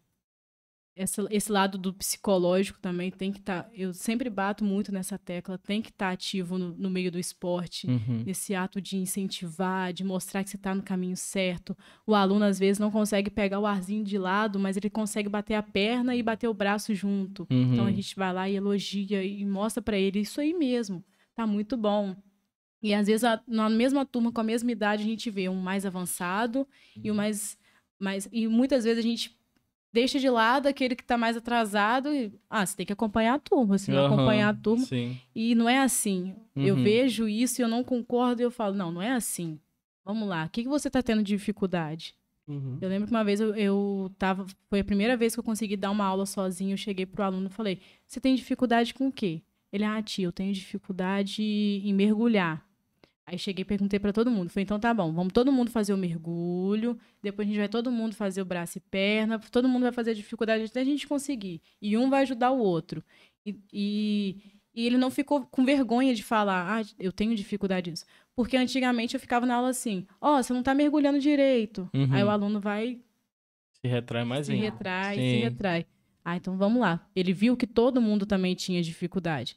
essa- 0.96 1.26
esse 1.30 1.50
lado 1.50 1.78
do 1.78 1.94
psicológico 1.94 2.78
também 2.80 3.10
tem 3.10 3.32
que 3.32 3.38
estar. 3.38 3.70
eu 3.72 3.94
sempre 3.94 4.28
bato 4.28 4.64
muito 4.64 4.92
nessa 4.92 5.16
tecla, 5.16 5.56
tem 5.56 5.80
que 5.80 5.88
estar 5.90 6.10
ativo 6.10 6.58
no, 6.58 6.70
no 6.76 6.90
meio 6.90 7.10
do 7.10 7.18
esporte 7.18 7.86
Uhum. 7.86 8.22
nesse 8.26 8.54
ato 8.54 8.80
de 8.80 8.96
incentivar, 8.96 9.92
de 9.92 10.04
mostrar 10.04 10.42
que 10.44 10.50
você 10.50 10.56
está 10.56 10.74
no 10.74 10.82
caminho 10.82 11.16
certo. 11.16 11.76
O 12.06 12.14
aluno, 12.14 12.44
às 12.44 12.58
vezes, 12.58 12.78
não 12.78 12.90
consegue 12.90 13.30
pegar 13.30 13.58
o 13.60 13.66
arzinho 13.66 14.04
de 14.04 14.18
lado, 14.18 14.58
mas 14.58 14.76
ele 14.76 14.90
consegue 14.90 15.28
bater 15.28 15.54
a 15.54 15.62
perna 15.62 16.14
e 16.14 16.22
bater 16.22 16.48
o 16.48 16.54
braço 16.54 16.94
junto. 16.94 17.46
Então, 17.50 17.84
a 17.84 17.88
Uhum. 17.88 17.94
gente 17.94 18.14
vai 18.16 18.32
lá 18.32 18.48
e 18.48 18.56
elogia 18.56 19.24
e 19.24 19.44
mostra 19.44 19.80
para 19.82 19.96
ele 19.98 20.20
isso 20.20 20.40
aí 20.40 20.52
mesmo. 20.52 21.02
Tá 21.34 21.46
muito 21.46 21.76
bom. 21.76 22.14
E, 22.82 22.92
às 22.94 23.06
vezes, 23.06 23.24
a- 23.24 23.42
na 23.46 23.68
mesma 23.70 24.04
turma, 24.06 24.32
com 24.32 24.40
a 24.40 24.44
mesma 24.44 24.72
idade, 24.72 25.02
a 25.02 25.06
gente 25.06 25.30
vê 25.30 25.48
um 25.48 25.60
mais 25.60 25.84
avançado 25.86 26.66
e 26.96 27.10
o 27.10 27.14
mais, 27.14 27.56
mais... 27.98 28.28
E 28.32 28.46
muitas 28.48 28.84
vezes 28.84 28.98
a 29.04 29.06
gente 29.08 29.38
deixa 29.92 30.18
de 30.18 30.28
lado 30.30 30.66
aquele 30.66 30.94
que 30.94 31.02
está 31.02 31.16
mais 31.18 31.36
atrasado 31.36 32.12
e... 32.14 32.32
Ah, 32.48 32.64
você 32.64 32.76
tem 32.76 32.86
que 32.86 32.92
acompanhar 32.92 33.34
a 33.34 33.38
turma. 33.38 33.76
Se 33.78 33.90
não 33.90 34.04
Aham, 34.04 34.14
acompanhar 34.14 34.48
a 34.48 34.54
turma, 34.54 34.84
Sim. 34.84 35.18
e 35.34 35.54
não 35.54 35.68
é 35.68 35.78
assim. 35.80 36.34
Eu 36.56 36.74
Uhum. 36.76 36.82
vejo 36.82 37.28
isso 37.28 37.60
e 37.60 37.62
eu 37.64 37.68
não 37.68 37.82
concordo 37.84 38.40
e 38.42 38.44
eu 38.44 38.50
falo, 38.50 38.74
não, 38.74 38.90
não 38.92 39.02
é 39.02 39.10
assim. 39.12 39.58
Vamos 40.04 40.28
lá, 40.28 40.44
o 40.46 40.48
que, 40.50 40.62
que 40.62 40.68
você 40.68 40.88
está 40.88 41.02
tendo 41.02 41.22
de 41.22 41.36
dificuldade? 41.36 42.14
Uhum. 42.48 42.78
Eu 42.80 42.88
lembro 42.88 43.06
que 43.06 43.14
uma 43.14 43.22
vez 43.22 43.38
eu, 43.40 43.54
eu 43.54 44.10
tava. 44.18 44.44
Foi 44.68 44.80
a 44.80 44.84
primeira 44.84 45.16
vez 45.16 45.34
que 45.34 45.38
eu 45.38 45.44
consegui 45.44 45.76
dar 45.76 45.90
uma 45.92 46.04
aula 46.04 46.26
sozinho. 46.26 46.72
Eu 46.72 46.76
cheguei 46.76 47.06
pro 47.06 47.22
aluno 47.22 47.46
e 47.46 47.50
falei: 47.50 47.78
Você 48.06 48.18
tem 48.18 48.34
dificuldade 48.34 48.92
com 48.92 49.06
o 49.06 49.12
quê? 49.12 49.40
Ele, 49.72 49.84
ah, 49.84 50.02
tia, 50.02 50.24
eu 50.24 50.32
tenho 50.32 50.52
dificuldade 50.52 51.42
em 51.44 51.92
mergulhar. 51.94 52.66
Aí 53.30 53.38
cheguei 53.38 53.62
e 53.62 53.64
perguntei 53.64 54.00
pra 54.00 54.12
todo 54.12 54.28
mundo. 54.28 54.50
Falei, 54.50 54.64
então 54.64 54.80
tá 54.80 54.92
bom, 54.92 55.12
vamos 55.12 55.32
todo 55.32 55.52
mundo 55.52 55.70
fazer 55.70 55.94
o 55.94 55.96
mergulho. 55.96 56.98
Depois 57.22 57.46
a 57.46 57.48
gente 57.48 57.58
vai 57.60 57.68
todo 57.68 57.88
mundo 57.88 58.12
fazer 58.12 58.42
o 58.42 58.44
braço 58.44 58.78
e 58.78 58.80
perna. 58.80 59.38
Todo 59.38 59.68
mundo 59.68 59.84
vai 59.84 59.92
fazer 59.92 60.10
a 60.10 60.14
dificuldade 60.14 60.64
até 60.64 60.80
a 60.80 60.84
gente 60.84 61.06
conseguir. 61.06 61.62
E 61.80 61.96
um 61.96 62.10
vai 62.10 62.22
ajudar 62.22 62.50
o 62.50 62.58
outro. 62.58 63.04
E, 63.46 63.56
e, 63.72 64.36
e 64.74 64.84
ele 64.84 64.98
não 64.98 65.12
ficou 65.12 65.46
com 65.46 65.64
vergonha 65.64 66.12
de 66.12 66.24
falar, 66.24 66.80
ah, 66.80 66.84
eu 66.98 67.12
tenho 67.12 67.32
dificuldade 67.36 67.88
nisso. 67.88 68.04
Porque 68.34 68.56
antigamente 68.56 69.14
eu 69.14 69.20
ficava 69.20 69.46
na 69.46 69.54
aula 69.54 69.68
assim, 69.68 70.06
ó, 70.20 70.42
você 70.42 70.52
não 70.52 70.62
tá 70.64 70.74
mergulhando 70.74 71.20
direito. 71.20 71.88
Uhum. 71.94 72.08
Aí 72.12 72.24
o 72.24 72.30
aluno 72.30 72.58
vai 72.58 72.98
Se 73.80 73.86
retrai 73.86 74.24
mais 74.24 74.46
se 74.46 74.52
ainda. 74.52 74.64
retrai, 74.64 75.14
se 75.14 75.20
Sim. 75.20 75.38
retrai. 75.40 75.86
Ah, 76.24 76.36
então 76.36 76.56
vamos 76.56 76.80
lá. 76.80 77.08
Ele 77.14 77.32
viu 77.32 77.56
que 77.56 77.66
todo 77.66 78.00
mundo 78.02 78.26
também 78.26 78.56
tinha 78.56 78.82
dificuldade. 78.82 79.56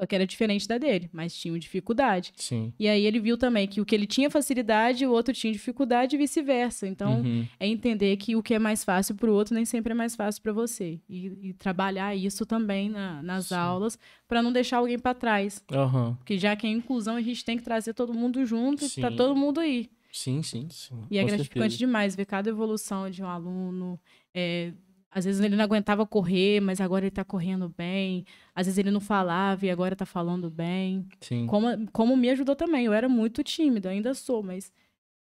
Só 0.00 0.06
que 0.06 0.14
era 0.14 0.26
diferente 0.26 0.66
da 0.66 0.78
dele, 0.78 1.10
mas 1.12 1.36
tinha 1.36 1.58
dificuldade. 1.58 2.32
Sim. 2.34 2.72
E 2.78 2.88
aí 2.88 3.04
ele 3.04 3.20
viu 3.20 3.36
também 3.36 3.68
que 3.68 3.82
o 3.82 3.84
que 3.84 3.94
ele 3.94 4.06
tinha 4.06 4.30
facilidade, 4.30 5.04
o 5.04 5.12
outro 5.12 5.34
tinha 5.34 5.52
dificuldade 5.52 6.16
e 6.16 6.18
vice-versa. 6.18 6.86
Então, 6.88 7.20
Uhum. 7.20 7.46
é 7.58 7.66
entender 7.66 8.16
que 8.16 8.34
o 8.34 8.42
que 8.42 8.54
é 8.54 8.58
mais 8.58 8.82
fácil 8.82 9.14
para 9.14 9.30
o 9.30 9.34
outro 9.34 9.54
nem 9.54 9.66
sempre 9.66 9.92
é 9.92 9.94
mais 9.94 10.16
fácil 10.16 10.40
para 10.40 10.54
você. 10.54 10.98
E, 11.06 11.48
e 11.50 11.52
trabalhar 11.52 12.16
isso 12.16 12.46
também 12.46 12.88
na- 12.88 13.22
nas 13.22 13.48
Sim. 13.48 13.54
aulas, 13.56 13.98
para 14.26 14.42
não 14.42 14.50
deixar 14.50 14.78
alguém 14.78 14.98
para 14.98 15.12
trás. 15.12 15.62
Aham. 15.70 16.14
Porque 16.14 16.38
já 16.38 16.56
que 16.56 16.66
é 16.66 16.70
inclusão, 16.70 17.16
a 17.16 17.20
gente 17.20 17.44
tem 17.44 17.58
que 17.58 17.62
trazer 17.62 17.92
todo 17.92 18.14
mundo 18.14 18.42
junto 18.46 18.88
Sim. 18.88 19.02
para 19.02 19.10
todo 19.14 19.36
mundo 19.36 19.62
ir. 19.62 19.90
Sim, 20.10 20.42
sim. 20.42 20.66
Sim. 20.70 21.04
E 21.10 21.18
é 21.18 21.24
gratificante 21.24 21.72
certeza. 21.72 21.78
demais 21.78 22.16
ver 22.16 22.24
cada 22.24 22.48
evolução 22.48 23.10
de 23.10 23.22
um 23.22 23.26
aluno. 23.28 24.00
É, 24.34 24.72
às 25.10 25.24
vezes 25.24 25.40
ele 25.40 25.56
não 25.56 25.64
aguentava 25.64 26.06
correr, 26.06 26.60
mas 26.60 26.80
agora 26.80 27.04
ele 27.04 27.10
tá 27.10 27.24
correndo 27.24 27.68
bem. 27.76 28.24
Às 28.54 28.66
vezes 28.66 28.78
ele 28.78 28.90
não 28.90 29.00
falava 29.00 29.66
e 29.66 29.70
agora 29.70 29.96
tá 29.96 30.06
falando 30.06 30.48
bem. 30.48 31.06
Sim. 31.20 31.46
Como, 31.46 31.66
como 31.90 32.16
me 32.16 32.30
ajudou 32.30 32.54
também. 32.54 32.84
Eu 32.86 32.92
era 32.92 33.08
muito 33.08 33.42
tímida, 33.42 33.88
ainda 33.90 34.14
sou, 34.14 34.42
mas 34.42 34.72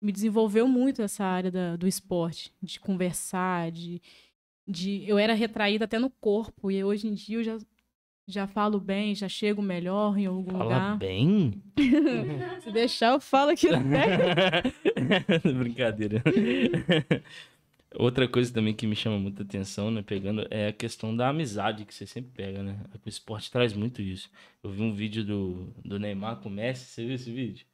me 0.02 0.12
desenvolveu 0.12 0.68
muito 0.68 1.02
essa 1.02 1.24
área 1.24 1.52
da- 1.52 1.76
do 1.76 1.88
esporte, 1.88 2.52
de 2.62 2.80
conversar, 2.80 3.72
de, 3.72 4.02
de. 4.68 5.04
Eu 5.08 5.18
era 5.20 5.34
retraída 5.34 5.86
até 5.86 6.00
no 6.00 6.10
corpo, 6.10 6.72
e 6.72 6.84
hoje 6.84 7.08
em 7.08 7.14
dia 7.14 7.38
eu 7.38 7.44
já, 7.44 7.58
já 8.28 8.48
falo 8.48 8.80
bem, 8.80 9.14
já 9.16 9.30
chego 9.30 9.62
melhor 9.62 10.18
em 10.18 10.26
algum 10.26 10.52
Fala 10.52 10.64
lugar. 10.64 10.98
bem. 10.98 11.62
Se 12.62 12.72
deixar, 12.72 13.14
eu 13.14 13.20
falo 13.20 13.52
aqui 13.52 13.68
até. 13.70 14.64
Brincadeira. 15.58 16.24
Outra 17.98 18.28
coisa 18.28 18.54
também 18.54 18.74
que 18.76 18.86
me 18.86 18.96
chama 18.96 19.18
muita 19.18 19.44
atenção, 19.44 19.90
né, 19.90 20.02
pegando, 20.02 20.46
é 20.52 20.68
a 20.68 20.74
questão 20.74 21.16
da 21.16 21.30
amizade 21.30 21.86
que 21.86 21.94
você 21.94 22.06
sempre 22.06 22.32
pega, 22.32 22.62
né? 22.62 22.84
O 23.06 23.10
esporte 23.10 23.50
traz 23.52 23.74
muito 23.74 24.02
isso. 24.02 24.30
Eu 24.62 24.70
vi 24.72 24.82
um 24.82 24.94
vídeo 24.94 25.24
do, 25.24 25.74
do 25.84 25.98
Neymar 26.00 26.42
com 26.42 26.50
o 26.50 26.52
Messi, 26.52 26.86
você 26.86 27.06
viu 27.06 27.16
esse 27.16 27.32
vídeo? 27.32 27.66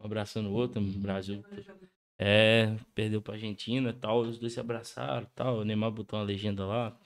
Um 0.00 0.06
abraçando 0.06 0.50
o 0.50 0.52
outro, 0.54 0.80
no 0.80 0.92
Brasil. 1.00 1.44
É, 2.18 2.76
perdeu 2.94 3.22
pra 3.22 3.34
Argentina 3.34 3.90
e 3.90 3.92
tal, 3.94 4.20
os 4.20 4.38
dois 4.38 4.52
se 4.54 4.60
abraçaram 4.60 5.26
tal, 5.34 5.58
o 5.60 5.64
Neymar 5.64 5.90
botou 5.92 6.18
uma 6.18 6.24
legenda 6.24 6.64
lá. 6.66 6.98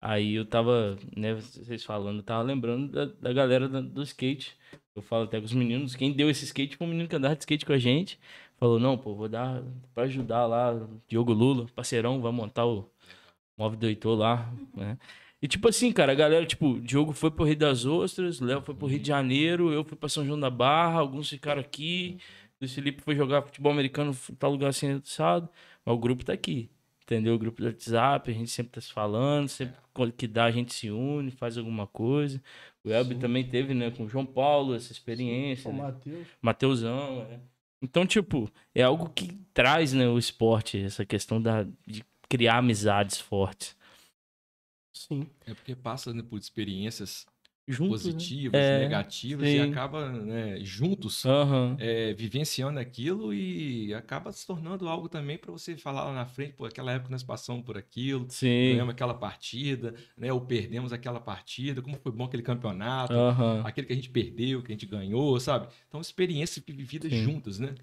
Aí 0.00 0.34
eu 0.34 0.44
tava, 0.44 0.98
né, 1.16 1.34
vocês 1.34 1.82
falando, 1.82 2.18
eu 2.18 2.22
tava 2.22 2.42
lembrando 2.42 2.90
da, 2.92 3.06
da 3.06 3.32
galera 3.32 3.68
da- 3.68 3.80
do 3.80 4.02
skate. 4.02 4.56
Eu 4.94 5.00
falo 5.02 5.24
até 5.24 5.38
com 5.40 5.46
os 5.46 5.52
meninos, 5.54 5.96
quem 5.96 6.12
deu 6.12 6.28
esse 6.30 6.44
skate 6.44 6.76
foi 6.76 6.86
um 6.86 6.90
menino 6.90 7.08
que 7.08 7.16
andava 7.16 7.34
de 7.34 7.40
skate 7.42 7.64
com 7.64 7.72
a 7.72 7.78
gente. 7.78 8.20
Falou, 8.64 8.80
não, 8.80 8.96
pô, 8.96 9.14
vou 9.14 9.28
dar 9.28 9.62
pra 9.92 10.04
ajudar 10.04 10.46
lá, 10.46 10.74
Diogo 11.06 11.34
Lula, 11.34 11.66
parceirão, 11.74 12.22
vai 12.22 12.32
montar 12.32 12.64
o 12.64 12.90
móvel 13.58 13.78
do 13.78 13.86
Heitor 13.86 14.16
lá, 14.16 14.50
né? 14.74 14.96
E 15.42 15.46
tipo 15.46 15.68
assim, 15.68 15.92
cara, 15.92 16.12
a 16.12 16.14
galera, 16.14 16.46
tipo, 16.46 16.68
o 16.68 16.80
Diogo 16.80 17.12
foi 17.12 17.30
pro 17.30 17.44
Rio 17.44 17.58
das 17.58 17.84
Ostras, 17.84 18.40
o 18.40 18.44
Léo 18.46 18.62
foi 18.62 18.74
pro 18.74 18.86
Rio 18.86 18.98
de 18.98 19.08
Janeiro, 19.08 19.70
eu 19.70 19.84
fui 19.84 19.98
pra 19.98 20.08
São 20.08 20.24
João 20.24 20.40
da 20.40 20.48
Barra, 20.48 21.00
alguns 21.00 21.28
ficaram 21.28 21.60
aqui, 21.60 22.16
o 22.58 22.66
Felipe 22.66 23.02
foi 23.02 23.14
jogar 23.14 23.42
futebol 23.42 23.70
americano 23.70 24.16
em 24.30 24.34
tal 24.34 24.52
lugar 24.52 24.68
assim, 24.70 24.92
assado, 24.92 25.46
mas 25.84 25.94
o 25.94 25.98
grupo 25.98 26.24
tá 26.24 26.32
aqui, 26.32 26.70
entendeu? 27.02 27.34
O 27.34 27.38
grupo 27.38 27.60
do 27.60 27.66
WhatsApp, 27.66 28.30
a 28.30 28.34
gente 28.34 28.50
sempre 28.50 28.72
tá 28.72 28.80
se 28.80 28.94
falando, 28.94 29.46
sempre 29.46 29.76
quando 29.92 30.10
que 30.10 30.26
dá 30.26 30.44
a 30.44 30.50
gente 30.50 30.72
se 30.72 30.90
une, 30.90 31.30
faz 31.30 31.58
alguma 31.58 31.86
coisa. 31.86 32.42
O 32.82 32.90
Elber 32.90 33.16
Sim. 33.16 33.20
também 33.20 33.44
teve, 33.44 33.74
né, 33.74 33.90
com 33.90 34.04
o 34.04 34.08
João 34.08 34.24
Paulo, 34.24 34.74
essa 34.74 34.90
experiência, 34.90 35.70
Ô, 35.70 35.74
né? 35.74 35.82
Matheus. 35.82 36.26
Mateusão, 36.40 37.26
é. 37.30 37.53
Então, 37.84 38.06
tipo, 38.06 38.50
é 38.74 38.82
algo 38.82 39.10
que 39.10 39.38
traz, 39.52 39.92
né, 39.92 40.08
o 40.08 40.18
esporte, 40.18 40.82
essa 40.82 41.04
questão 41.04 41.40
da, 41.40 41.64
de 41.86 42.02
criar 42.28 42.56
amizades 42.56 43.20
fortes. 43.20 43.76
Sim. 44.92 45.28
É 45.46 45.52
porque 45.52 45.76
passa 45.76 46.14
né, 46.14 46.22
por 46.22 46.38
experiências 46.38 47.26
Juntos, 47.66 48.04
né? 48.04 48.12
positivas, 48.12 48.64
É, 48.66 48.78
negativas, 48.80 49.46
e 49.48 49.50
sim. 49.52 49.60
acaba 49.70 50.10
né, 50.12 50.60
juntos 50.60 51.24
Aham. 51.24 51.76
é, 51.78 52.12
vivenciando 52.12 52.78
aquilo 52.78 53.32
e 53.32 53.92
acaba 53.94 54.30
se 54.32 54.46
tornando 54.46 54.86
algo 54.88 55.08
também 55.08 55.38
para 55.38 55.50
você 55.50 55.76
falar 55.76 56.04
lá 56.04 56.12
na 56.12 56.26
frente, 56.26 56.52
pô, 56.54 56.66
aquela 56.66 56.92
época 56.92 57.10
nós 57.10 57.22
passamos 57.22 57.64
por 57.64 57.78
aquilo, 57.78 58.26
Sim. 58.30 58.70
ganhamos 58.70 58.92
aquela 58.92 59.14
partida, 59.14 59.94
né, 60.16 60.32
ou 60.32 60.40
perdemos 60.42 60.92
aquela 60.92 61.20
partida, 61.20 61.80
como 61.80 61.98
foi 61.98 62.12
bom 62.12 62.24
aquele 62.24 62.42
campeonato, 62.42 63.14
Aham. 63.14 63.62
aquele 63.64 63.86
que 63.86 63.92
a 63.92 63.96
gente 63.96 64.10
perdeu, 64.10 64.62
que 64.62 64.70
a 64.72 64.74
gente 64.74 64.86
ganhou, 64.86 65.40
sabe? 65.40 65.68
Então, 65.88 66.00
experiências 66.00 66.62
vividas 66.66 67.10
Sim. 67.10 67.22
juntas, 67.22 67.58
né? 67.58 67.74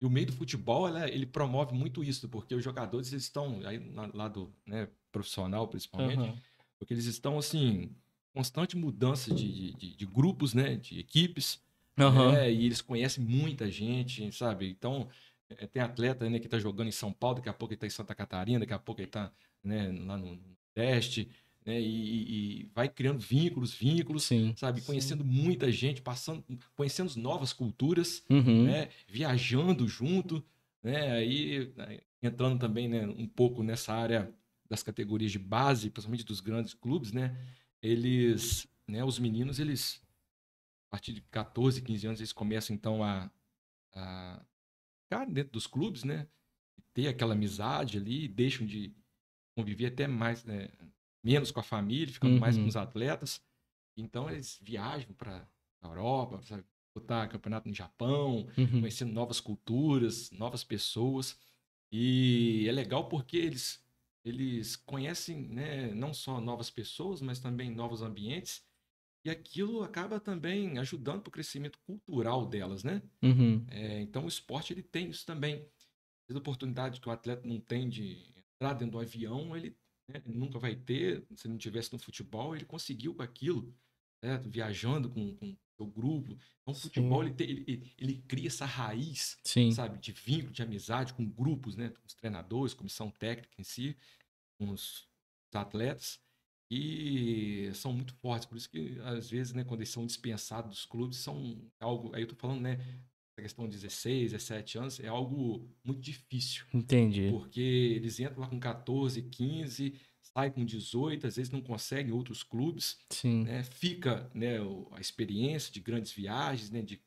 E 0.00 0.06
o 0.06 0.10
meio 0.10 0.26
do 0.26 0.32
futebol, 0.32 0.86
ela- 0.88 1.08
ele 1.08 1.26
promove 1.26 1.74
muito 1.74 2.02
isso, 2.04 2.28
porque 2.28 2.54
os 2.54 2.62
jogadores 2.64 3.10
eles 3.12 3.24
estão, 3.24 3.60
aí, 3.64 3.78
lá 4.14 4.28
do 4.28 4.52
né, 4.66 4.88
profissional 5.12 5.66
principalmente, 5.68 6.20
Aham. 6.20 6.36
porque 6.78 6.94
eles 6.94 7.06
estão, 7.06 7.38
assim, 7.38 7.96
constante 8.38 8.76
mudança 8.76 9.34
de, 9.34 9.72
de, 9.72 9.96
de- 9.96 10.06
grupos, 10.06 10.54
né? 10.54 10.76
De 10.76 11.00
equipes, 11.00 11.60
Aham. 11.98 12.30
né, 12.30 12.52
e 12.52 12.66
eles 12.66 12.80
conhecem 12.80 13.24
muita 13.24 13.68
gente, 13.68 14.30
sabe? 14.30 14.68
Então, 14.70 15.08
é, 15.50 15.66
tem 15.66 15.82
atleta 15.82 16.30
né, 16.30 16.38
que 16.38 16.46
tá 16.46 16.56
jogando 16.56 16.86
em 16.86 16.92
São 16.92 17.12
Paulo, 17.12 17.36
daqui 17.38 17.48
a 17.48 17.52
pouco 17.52 17.74
ele 17.74 17.80
tá 17.80 17.86
em 17.88 17.90
Santa 17.90 18.14
Catarina, 18.14 18.60
daqui 18.60 18.72
a 18.72 18.78
pouco 18.78 19.00
ele 19.00 19.08
tá 19.08 19.32
né, 19.64 19.90
lá 20.06 20.16
no 20.16 20.38
Nordeste, 20.76 21.28
né? 21.66 21.80
E, 21.80 22.60
e- 22.60 22.70
vai 22.72 22.88
criando 22.88 23.18
vínculos, 23.18 23.74
vínculos, 23.74 24.22
Sim. 24.22 24.54
sabe? 24.56 24.80
Sim. 24.80 24.86
Conhecendo 24.86 25.24
muita 25.24 25.72
gente, 25.72 26.00
passando, 26.00 26.44
conhecendo 26.76 27.12
novas 27.16 27.52
culturas, 27.52 28.22
Uhum. 28.30 28.66
né? 28.66 28.88
Viajando 29.08 29.88
junto, 29.88 30.44
né? 30.80 31.10
Aí 31.10 31.72
aí, 31.78 32.00
entrando 32.22 32.56
também, 32.56 32.86
né, 32.88 33.04
um 33.04 33.26
pouco 33.26 33.64
nessa 33.64 33.92
área 33.92 34.32
das 34.70 34.82
categorias 34.82 35.32
de 35.32 35.38
base, 35.40 35.90
principalmente 35.90 36.24
dos 36.24 36.40
grandes 36.40 36.72
clubes, 36.74 37.10
né? 37.10 37.36
Eles, 37.82 38.66
né, 38.86 39.04
os 39.04 39.18
meninos, 39.18 39.58
eles 39.58 40.02
a 40.88 40.90
partir 40.90 41.12
de 41.12 41.20
14, 41.22 41.82
15 41.82 42.06
anos, 42.06 42.20
eles 42.20 42.32
começam 42.32 42.74
então 42.74 43.04
a, 43.04 43.30
a 43.92 44.42
ficar 45.04 45.26
dentro 45.26 45.52
dos 45.52 45.66
clubes, 45.66 46.02
né? 46.02 46.26
Ter 46.94 47.08
aquela 47.08 47.34
amizade 47.34 47.98
ali, 47.98 48.26
deixam 48.26 48.66
de 48.66 48.94
conviver 49.54 49.86
até 49.86 50.06
mais, 50.06 50.44
né, 50.44 50.70
menos 51.22 51.50
com 51.50 51.60
a 51.60 51.62
família, 51.62 52.12
ficando 52.12 52.38
mais 52.40 52.56
Uhum. 52.56 52.62
com 52.62 52.68
os 52.68 52.76
atletas. 52.76 53.42
Então 53.96 54.30
eles 54.30 54.58
viajam 54.62 55.12
para 55.12 55.46
a 55.82 55.88
Europa, 55.88 56.40
sabe? 56.42 56.64
Botar 56.94 57.28
campeonato 57.28 57.68
no 57.68 57.74
Japão, 57.74 58.46
Uhum. 58.56 58.80
conhecendo 58.80 59.12
novas 59.12 59.40
culturas, 59.40 60.30
novas 60.30 60.64
pessoas. 60.64 61.38
E 61.92 62.66
é 62.68 62.72
legal 62.72 63.08
porque 63.08 63.36
eles, 63.36 63.84
eles 64.28 64.76
conhecem 64.76 65.48
né, 65.48 65.92
não 65.94 66.12
só 66.12 66.40
novas 66.40 66.70
pessoas, 66.70 67.20
mas 67.20 67.38
também 67.38 67.70
novos 67.70 68.02
ambientes. 68.02 68.62
E 69.24 69.30
aquilo 69.30 69.82
acaba 69.82 70.20
também 70.20 70.78
ajudando 70.78 71.22
para 71.22 71.28
o 71.28 71.32
crescimento 71.32 71.78
cultural 71.80 72.46
delas, 72.46 72.84
né? 72.84 73.02
Uhum. 73.22 73.64
É, 73.68 74.00
então 74.00 74.24
o 74.24 74.28
esporte 74.28 74.72
ele 74.72 74.82
tem 74.82 75.10
isso 75.10 75.26
também. 75.26 75.66
As 76.30 76.36
oportunidades 76.36 76.98
que 77.00 77.08
o 77.08 77.12
atleta 77.12 77.46
não 77.46 77.60
tem 77.60 77.88
de 77.88 78.32
entrar 78.36 78.74
dentro 78.74 78.92
do 78.92 79.00
avião, 79.00 79.56
ele 79.56 79.76
né, 80.08 80.22
nunca 80.26 80.58
vai 80.58 80.76
ter. 80.76 81.26
Se 81.36 81.48
não 81.48 81.58
tivesse 81.58 81.92
no 81.92 81.98
futebol, 81.98 82.54
ele 82.54 82.64
conseguiu 82.64 83.14
com 83.14 83.22
aquilo, 83.22 83.74
viajando 84.46 85.10
com, 85.10 85.34
com 85.36 85.56
o 85.78 85.86
grupo. 85.86 86.32
Então 86.62 86.72
o 86.72 86.74
futebol 86.74 87.22
ele, 87.22 87.34
tem- 87.34 87.50
ele, 87.50 87.92
ele- 87.98 88.22
cria 88.26 88.48
essa 88.48 88.66
raiz 88.66 89.38
Sim. 89.44 89.70
sabe, 89.72 89.98
de 89.98 90.12
vínculo, 90.12 90.52
de 90.52 90.62
amizade 90.62 91.14
com 91.14 91.24
grupos, 91.24 91.76
né, 91.76 91.90
com 91.90 92.06
os 92.06 92.14
treinadores, 92.14 92.74
comissão 92.74 93.10
técnica 93.10 93.54
em 93.58 93.64
si, 93.64 93.96
os 94.58 95.08
atletas, 95.52 96.20
e 96.70 97.70
são 97.74 97.92
muito 97.92 98.14
fortes, 98.14 98.46
por 98.46 98.56
isso 98.56 98.68
que 98.68 98.98
às 99.00 99.30
vezes, 99.30 99.54
né, 99.54 99.64
quando 99.64 99.80
eles 99.80 99.88
são 99.88 100.06
dispensados 100.06 100.70
dos 100.70 100.84
clubes, 100.84 101.18
são 101.18 101.70
algo, 101.80 102.14
aí 102.14 102.22
eu 102.22 102.28
tô 102.28 102.36
falando, 102.36 102.60
né, 102.60 102.74
essa 102.74 103.42
questão 103.42 103.66
de 103.66 103.76
16, 103.76 104.32
17 104.32 104.78
anos, 104.78 105.00
é 105.00 105.08
algo 105.08 105.66
muito 105.82 106.00
difícil, 106.00 106.66
Entendi. 106.74 107.30
porque 107.30 107.60
eles 107.60 108.20
entram 108.20 108.40
lá 108.40 108.48
com 108.48 108.60
14, 108.60 109.22
15, 109.22 109.94
saem 110.20 110.52
com 110.52 110.64
18, 110.64 111.26
às 111.26 111.36
vezes 111.36 111.50
não 111.50 111.62
conseguem 111.62 112.12
outros 112.12 112.42
clubes, 112.42 112.98
Sim. 113.10 113.44
né, 113.44 113.64
fica 113.64 114.30
né, 114.34 114.56
a 114.92 115.00
experiência 115.00 115.72
de 115.72 115.80
grandes 115.80 116.12
viagens, 116.12 116.70
né, 116.70 116.82
de 116.82 117.00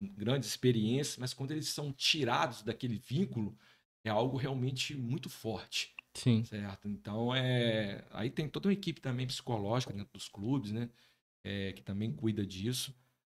grandes 0.00 0.48
experiências, 0.48 1.16
mas 1.16 1.34
quando 1.34 1.50
eles 1.50 1.68
são 1.68 1.92
tirados 1.92 2.62
daquele 2.62 2.96
vínculo, 2.98 3.58
é 4.04 4.10
algo 4.10 4.36
realmente 4.36 4.94
muito 4.94 5.28
forte. 5.28 5.94
Sim. 6.14 6.44
Certo. 6.44 6.88
Então, 6.88 7.34
é... 7.34 8.04
aí 8.10 8.30
tem 8.30 8.48
toda 8.48 8.68
uma 8.68 8.72
equipe 8.72 9.00
também 9.00 9.26
psicológica 9.26 9.92
dentro 9.92 10.12
dos 10.12 10.28
clubes, 10.28 10.72
né? 10.72 10.88
É, 11.44 11.72
que 11.72 11.82
também 11.82 12.12
cuida 12.12 12.44
disso. 12.44 12.94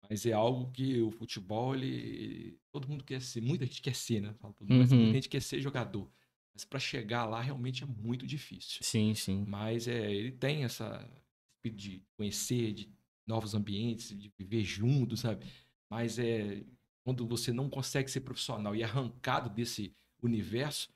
Mas 0.09 0.27
é 0.27 0.33
algo 0.33 0.71
que 0.73 1.01
o 1.01 1.11
futebol, 1.11 1.75
ele. 1.75 2.59
Todo 2.73 2.89
mundo 2.89 3.05
quer 3.05 3.21
ser, 3.21 3.41
muita 3.41 3.65
gente 3.67 3.83
quer 3.83 3.95
ser, 3.95 4.21
né? 4.21 4.35
Todo 4.41 4.69
mundo, 4.69 4.81
mas 4.81 4.91
Uhum. 4.93 4.99
muita 4.99 5.15
gente 5.15 5.29
quer 5.29 5.43
ser 5.43 5.61
jogador. 5.61 6.11
Mas 6.53 6.65
para 6.65 6.79
chegar 6.81 7.27
lá 7.27 7.41
realmente 7.41 7.85
é 7.85 7.87
muito 7.87 8.27
difícil. 8.27 8.81
Sim, 8.83 9.15
sim. 9.15 9.45
Mas 9.47 9.87
é, 9.87 10.13
ele 10.13 10.33
tem 10.33 10.65
essa 10.65 11.09
espírito 11.57 11.79
de 11.79 12.03
conhecer, 12.17 12.73
de 12.73 12.93
novos 13.27 13.55
ambientes, 13.55 14.19
de 14.19 14.33
viver 14.39 14.65
junto, 14.65 15.17
sabe? 15.17 15.47
Mas 15.89 16.19
é 16.19 16.65
quando 17.05 17.27
você 17.27 17.53
não 17.53 17.69
consegue 17.69 18.11
ser 18.11 18.21
profissional 18.21 18.75
e 18.75 18.83
é 18.83 18.85
arrancado 18.85 19.49
desse 19.51 19.95
universo, 20.23 20.89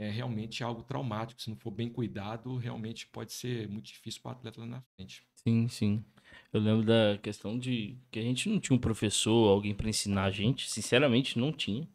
é 0.00 0.08
realmente 0.08 0.64
algo 0.64 0.82
traumático. 0.82 1.42
Se 1.42 1.50
não 1.50 1.56
for 1.56 1.70
bem 1.70 1.90
cuidado, 1.90 2.56
realmente 2.56 3.06
pode 3.06 3.34
ser 3.34 3.68
muito 3.68 3.84
difícil 3.86 4.22
para 4.22 4.30
o 4.30 4.32
atleta 4.32 4.60
lá 4.60 4.66
na 4.66 4.82
frente. 4.96 5.22
Sim, 5.36 5.68
sim. 5.68 6.02
Eu 6.50 6.60
lembro 6.60 6.86
da 6.86 7.18
questão 7.18 7.58
de 7.58 7.98
que 8.10 8.18
a 8.18 8.22
gente 8.22 8.48
não 8.48 8.58
tinha 8.58 8.74
um 8.74 8.80
professor, 8.80 9.50
alguém 9.50 9.74
para 9.74 9.90
ensinar 9.90 10.24
a 10.24 10.30
gente. 10.30 10.70
Sinceramente, 10.70 11.38
não 11.38 11.52
tinha. 11.52 11.86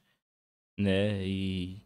Né? 0.77 1.25
E, 1.25 1.81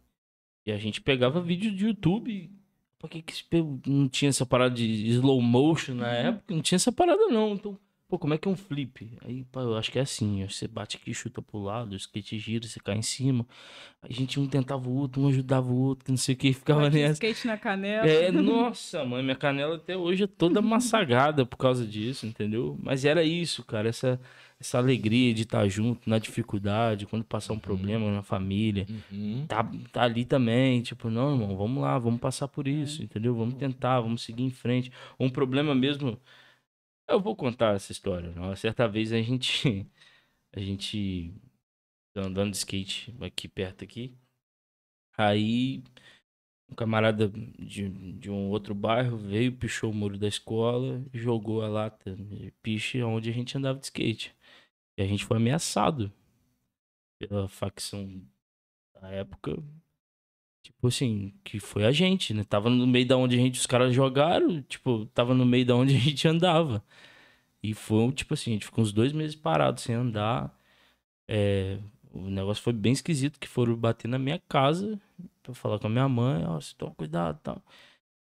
e 0.66 0.72
a 0.72 0.76
gente 0.76 1.00
pegava 1.00 1.40
vídeo 1.40 1.74
de 1.74 1.86
YouTube. 1.86 2.50
Por 2.98 3.08
que, 3.08 3.22
que 3.22 3.44
não 3.86 4.06
tinha 4.06 4.28
essa 4.28 4.44
parada 4.44 4.74
de 4.74 4.84
slow 5.06 5.40
motion 5.40 5.94
na 5.94 6.12
época? 6.12 6.54
Não 6.54 6.60
tinha 6.60 6.76
essa 6.76 6.92
parada, 6.92 7.28
não. 7.28 7.54
Então, 7.54 7.78
pô, 8.10 8.18
como 8.18 8.34
é 8.34 8.38
que 8.38 8.48
é 8.48 8.50
um 8.50 8.56
flip? 8.56 9.08
Aí, 9.24 9.44
pô, 9.44 9.60
eu 9.60 9.76
acho 9.76 9.92
que 9.92 9.98
é 9.98 10.02
assim: 10.02 10.42
ó, 10.42 10.48
você 10.48 10.66
bate 10.66 10.96
aqui, 10.96 11.14
chuta 11.14 11.40
pro 11.40 11.62
lado, 11.62 11.92
o 11.92 11.96
skate 11.96 12.38
gira, 12.38 12.66
você 12.66 12.80
cai 12.80 12.96
em 12.96 13.02
cima. 13.02 13.46
Aí 14.02 14.10
a 14.10 14.14
gente 14.14 14.40
um 14.40 14.48
tentava 14.48 14.88
o 14.88 14.96
outro, 14.96 15.22
um 15.22 15.28
ajudava 15.28 15.70
o 15.70 15.76
outro, 15.80 16.04
que 16.04 16.10
não 16.10 16.18
sei 16.18 16.34
o 16.34 16.38
que, 16.38 16.52
ficava 16.52 16.82
Bate 16.82 16.96
nessa. 16.96 17.12
skate 17.12 17.46
na 17.46 17.56
canela. 17.56 18.06
É, 18.08 18.32
nossa, 18.32 19.04
mãe, 19.04 19.22
minha 19.22 19.36
canela 19.36 19.76
até 19.76 19.96
hoje 19.96 20.24
é 20.24 20.26
toda 20.26 20.60
massagada 20.60 21.46
por 21.46 21.56
causa 21.56 21.86
disso, 21.86 22.26
entendeu? 22.26 22.76
Mas 22.82 23.04
era 23.04 23.22
isso, 23.22 23.64
cara, 23.64 23.88
essa, 23.88 24.20
essa 24.60 24.78
alegria 24.78 25.32
de 25.32 25.42
estar 25.42 25.66
junto 25.68 26.10
na 26.10 26.18
dificuldade, 26.18 27.06
quando 27.06 27.24
passar 27.24 27.52
um 27.52 27.58
problema 27.58 28.10
na 28.10 28.22
família. 28.22 28.86
Uhum. 29.12 29.44
Tá, 29.46 29.70
tá 29.92 30.02
ali 30.02 30.24
também, 30.24 30.82
tipo, 30.82 31.08
não, 31.08 31.32
irmão, 31.32 31.56
vamos 31.56 31.82
lá, 31.82 31.98
vamos 31.98 32.20
passar 32.20 32.48
por 32.48 32.66
isso, 32.66 33.02
entendeu? 33.02 33.34
Vamos 33.34 33.54
tentar, 33.54 34.00
vamos 34.00 34.22
seguir 34.22 34.42
em 34.42 34.50
frente. 34.50 34.90
Um 35.18 35.30
problema 35.30 35.74
mesmo. 35.74 36.18
Eu 37.10 37.20
vou 37.20 37.34
contar 37.34 37.74
essa 37.74 37.90
história. 37.90 38.30
Uma 38.36 38.54
certa 38.54 38.86
vez 38.88 39.12
a 39.12 39.20
gente. 39.20 39.86
A 40.52 40.60
gente. 40.60 41.32
andando 42.16 42.50
de 42.52 42.56
skate 42.58 43.14
aqui 43.20 43.48
perto 43.48 43.84
aqui. 43.84 44.16
Aí. 45.16 45.82
Um 46.68 46.74
camarada 46.74 47.28
de, 47.28 47.88
de 48.14 48.30
um 48.30 48.48
outro 48.50 48.74
bairro 48.74 49.16
veio, 49.18 49.52
pichou 49.56 49.90
o 49.90 49.94
muro 49.94 50.16
da 50.16 50.28
escola, 50.28 51.04
jogou 51.12 51.62
a 51.62 51.68
lata 51.68 52.14
de 52.14 52.52
piche 52.62 53.02
onde 53.02 53.28
a 53.28 53.32
gente 53.32 53.58
andava 53.58 53.78
de 53.80 53.86
skate. 53.86 54.36
E 54.96 55.02
a 55.02 55.06
gente 55.06 55.24
foi 55.24 55.38
ameaçado 55.38 56.12
pela 57.18 57.48
facção 57.48 58.24
da 58.94 59.10
época. 59.10 59.56
Tipo 60.62 60.88
assim, 60.88 61.32
que 61.44 61.58
foi 61.58 61.84
a 61.84 61.92
gente, 61.92 62.34
né? 62.34 62.44
Tava 62.44 62.68
no 62.70 62.86
meio 62.86 63.06
da 63.06 63.16
onde 63.16 63.36
a 63.36 63.38
gente, 63.38 63.58
os 63.58 63.66
caras 63.66 63.94
jogaram, 63.94 64.62
tipo, 64.62 65.06
tava 65.06 65.34
no 65.34 65.46
meio 65.46 65.64
da 65.66 65.74
onde 65.74 65.96
a 65.96 65.98
gente 65.98 66.26
andava. 66.28 66.84
E 67.62 67.74
foi, 67.74 68.10
tipo 68.12 68.34
assim, 68.34 68.50
a 68.52 68.54
gente 68.54 68.66
ficou 68.66 68.82
uns 68.82 68.92
dois 68.92 69.12
meses 69.12 69.36
parados 69.36 69.82
sem 69.82 69.94
andar. 69.94 70.54
É, 71.28 71.78
o 72.12 72.28
negócio 72.30 72.62
foi 72.62 72.72
bem 72.72 72.92
esquisito, 72.92 73.38
que 73.38 73.48
foram 73.48 73.76
bater 73.76 74.08
na 74.08 74.18
minha 74.18 74.38
casa 74.48 75.00
pra 75.42 75.54
falar 75.54 75.78
com 75.78 75.86
a 75.86 75.90
minha 75.90 76.08
mãe, 76.08 76.44
ó, 76.46 76.60
você 76.60 76.74
toma 76.76 76.94
cuidado 76.94 77.38
e 77.38 77.42
tal. 77.42 77.62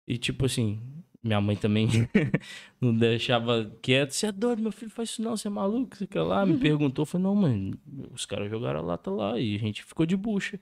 E 0.07 0.19
tipo 0.19 0.47
assim, 0.47 0.81
minha 1.23 1.41
mãe 1.41 1.57
também 1.57 1.89
não 2.81 2.95
deixava 2.95 3.71
quieto. 3.83 4.13
Você 4.13 4.27
é 4.27 4.33
doido, 4.33 4.63
meu 4.63 4.73
filho 4.73 4.91
faz 4.91 5.11
isso 5.11 5.23
não, 5.23 5.37
você 5.37 5.49
é 5.49 5.51
maluco, 5.51 5.97
você 5.97 6.07
quer 6.07 6.23
lá? 6.23 6.45
Me 6.47 6.59
perguntou, 6.59 7.03
eu 7.03 7.07
falei, 7.07 7.25
não, 7.25 7.35
mãe, 7.35 7.75
os 8.13 8.27
caras 8.27 8.51
jogaram 8.51 8.81
a 8.81 8.83
lata 8.83 9.11
lá 9.11 9.39
e 9.39 9.55
a 9.57 9.59
gente 9.59 9.83
ficou 9.85 10.07
de 10.07 10.17
bucha. 10.17 10.61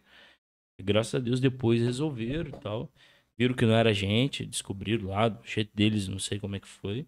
Graças 0.80 1.14
a 1.14 1.18
Deus 1.18 1.40
depois 1.40 1.80
resolveram 1.80 2.50
e 2.50 2.60
tal. 2.60 2.92
Viram 3.36 3.54
que 3.54 3.66
não 3.66 3.74
era 3.74 3.90
a 3.90 3.92
gente, 3.92 4.44
descobriram 4.44 5.08
lá, 5.08 5.28
do 5.28 5.46
jeito 5.46 5.70
deles, 5.74 6.08
não 6.08 6.18
sei 6.18 6.38
como 6.40 6.56
é 6.56 6.60
que 6.60 6.68
foi. 6.68 7.06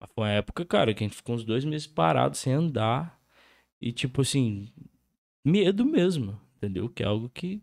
Mas 0.00 0.10
foi 0.14 0.24
uma 0.24 0.30
época, 0.30 0.64
cara, 0.64 0.94
que 0.94 1.04
a 1.04 1.06
gente 1.06 1.16
ficou 1.16 1.34
uns 1.34 1.44
dois 1.44 1.64
meses 1.64 1.86
parado 1.86 2.36
sem 2.36 2.52
andar. 2.52 3.20
E 3.80 3.92
tipo 3.92 4.22
assim, 4.22 4.68
medo 5.44 5.84
mesmo, 5.84 6.40
entendeu? 6.56 6.88
Que 6.88 7.02
é 7.02 7.06
algo 7.06 7.28
que. 7.28 7.60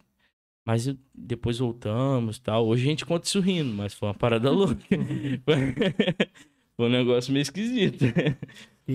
Mas 0.65 0.87
depois 1.13 1.57
voltamos 1.59 2.37
e 2.37 2.41
tal. 2.41 2.67
Hoje 2.67 2.83
a 2.83 2.89
gente 2.89 3.05
conta 3.05 3.25
isso 3.25 3.39
rindo, 3.39 3.73
mas 3.73 3.93
foi 3.93 4.09
uma 4.09 4.15
parada 4.15 4.49
louca. 4.51 4.75
foi 6.77 6.85
um 6.85 6.89
negócio 6.89 7.33
meio 7.33 7.43
esquisito. 7.43 8.05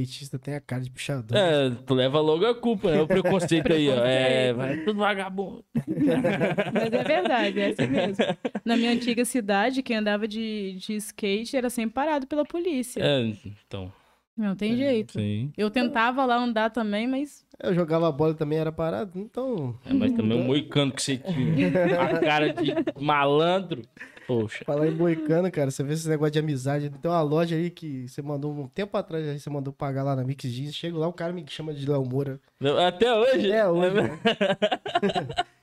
Skatista 0.02 0.38
tem 0.38 0.54
a 0.54 0.60
cara 0.60 0.82
de 0.82 0.90
pichador. 0.90 1.36
É, 1.36 1.70
tu 1.86 1.94
leva 1.94 2.20
logo 2.20 2.46
a 2.46 2.54
culpa, 2.54 2.90
né? 2.90 3.00
O 3.00 3.06
preconceito 3.06 3.72
aí, 3.72 3.88
ó. 3.88 3.96
É, 4.06 4.52
vai 4.52 4.76
tudo 4.78 4.98
vagabundo. 4.98 5.64
Mas 5.74 6.92
é 6.92 7.04
verdade, 7.04 7.60
é 7.60 7.66
assim 7.70 7.86
mesmo. 7.86 8.24
Na 8.64 8.76
minha 8.76 8.92
antiga 8.92 9.24
cidade, 9.24 9.82
quem 9.82 9.96
andava 9.96 10.26
de, 10.28 10.76
de 10.78 10.94
skate 10.96 11.56
era 11.56 11.70
sempre 11.70 11.94
parado 11.94 12.26
pela 12.26 12.44
polícia. 12.44 13.00
É, 13.02 13.32
então. 13.46 13.92
Não 14.36 14.54
tem 14.54 14.76
jeito. 14.76 15.14
Sim. 15.14 15.50
Eu 15.56 15.70
tentava 15.70 16.24
lá 16.26 16.36
andar 16.36 16.70
também, 16.70 17.06
mas 17.06 17.42
Eu 17.58 17.74
jogava 17.74 18.12
bola 18.12 18.32
e 18.32 18.36
também 18.36 18.58
era 18.58 18.70
parado, 18.70 19.18
então. 19.18 19.78
É, 19.86 19.94
mas 19.94 20.12
também 20.12 20.38
o 20.38 20.44
moicano 20.44 20.92
que 20.92 21.02
você 21.02 21.16
tinha. 21.16 21.68
A 22.02 22.20
cara 22.20 22.52
de 22.52 22.74
malandro. 23.00 23.82
Poxa. 24.26 24.64
Falar 24.64 24.88
em 24.88 24.92
boicano, 24.92 25.50
cara, 25.50 25.70
você 25.70 25.84
vê 25.84 25.94
esse 25.94 26.08
negócio 26.08 26.32
de 26.32 26.38
amizade. 26.38 26.90
Tem 26.90 27.10
uma 27.10 27.22
loja 27.22 27.54
aí 27.54 27.70
que 27.70 28.08
você 28.08 28.20
mandou 28.20 28.52
um 28.52 28.66
tempo 28.66 28.96
atrás, 28.96 29.26
aí 29.26 29.38
você 29.38 29.48
mandou 29.48 29.72
pagar 29.72 30.02
lá 30.02 30.16
na 30.16 30.24
Mix 30.24 30.44
Jeans. 30.44 30.74
Chego 30.74 30.98
lá, 30.98 31.06
o 31.06 31.12
cara 31.12 31.32
me 31.32 31.44
chama 31.48 31.72
de 31.72 31.88
Léo 31.88 32.04
Moura. 32.04 32.40
Até 32.86 33.14
hoje? 33.14 33.52
É, 33.52 33.68
hoje. 33.68 33.94
né? 33.94 34.18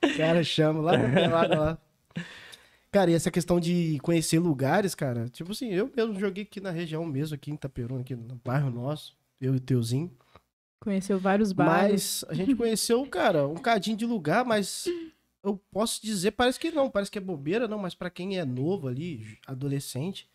o 0.02 0.16
cara 0.16 0.42
chama 0.42 0.80
lá 0.80 0.92
pelada 0.98 1.60
lá. 1.60 1.78
Cara, 2.90 3.10
e 3.10 3.14
essa 3.14 3.30
questão 3.30 3.58
de 3.58 3.98
conhecer 4.02 4.38
lugares, 4.38 4.94
cara, 4.94 5.28
tipo 5.28 5.50
assim, 5.50 5.68
eu 5.70 5.90
mesmo 5.94 6.18
joguei 6.18 6.44
aqui 6.44 6.60
na 6.60 6.70
região 6.70 7.04
mesmo, 7.04 7.34
aqui 7.34 7.50
em 7.50 7.54
Itaperuna, 7.54 8.02
aqui 8.02 8.14
no 8.14 8.40
bairro 8.44 8.70
nosso, 8.70 9.16
eu 9.40 9.52
e 9.52 9.56
o 9.56 9.60
Teuzinho. 9.60 10.10
conheceu 10.80 11.18
vários 11.18 11.50
bairros. 11.50 12.22
Mas 12.22 12.24
a 12.28 12.34
gente 12.34 12.54
conheceu, 12.54 13.04
cara, 13.06 13.48
um 13.48 13.56
cadinho 13.56 13.96
de 13.96 14.06
lugar, 14.06 14.44
mas 14.44 14.84
eu 15.44 15.60
posso 15.70 16.02
dizer, 16.02 16.32
parece 16.32 16.58
que 16.58 16.70
não, 16.70 16.90
parece 16.90 17.10
que 17.10 17.18
é 17.18 17.20
bobeira, 17.20 17.68
não, 17.68 17.78
mas 17.78 17.94
pra 17.94 18.10
quem 18.10 18.38
é 18.38 18.44
novo 18.44 18.88
ali, 18.88 19.38
adolescente, 19.46 20.28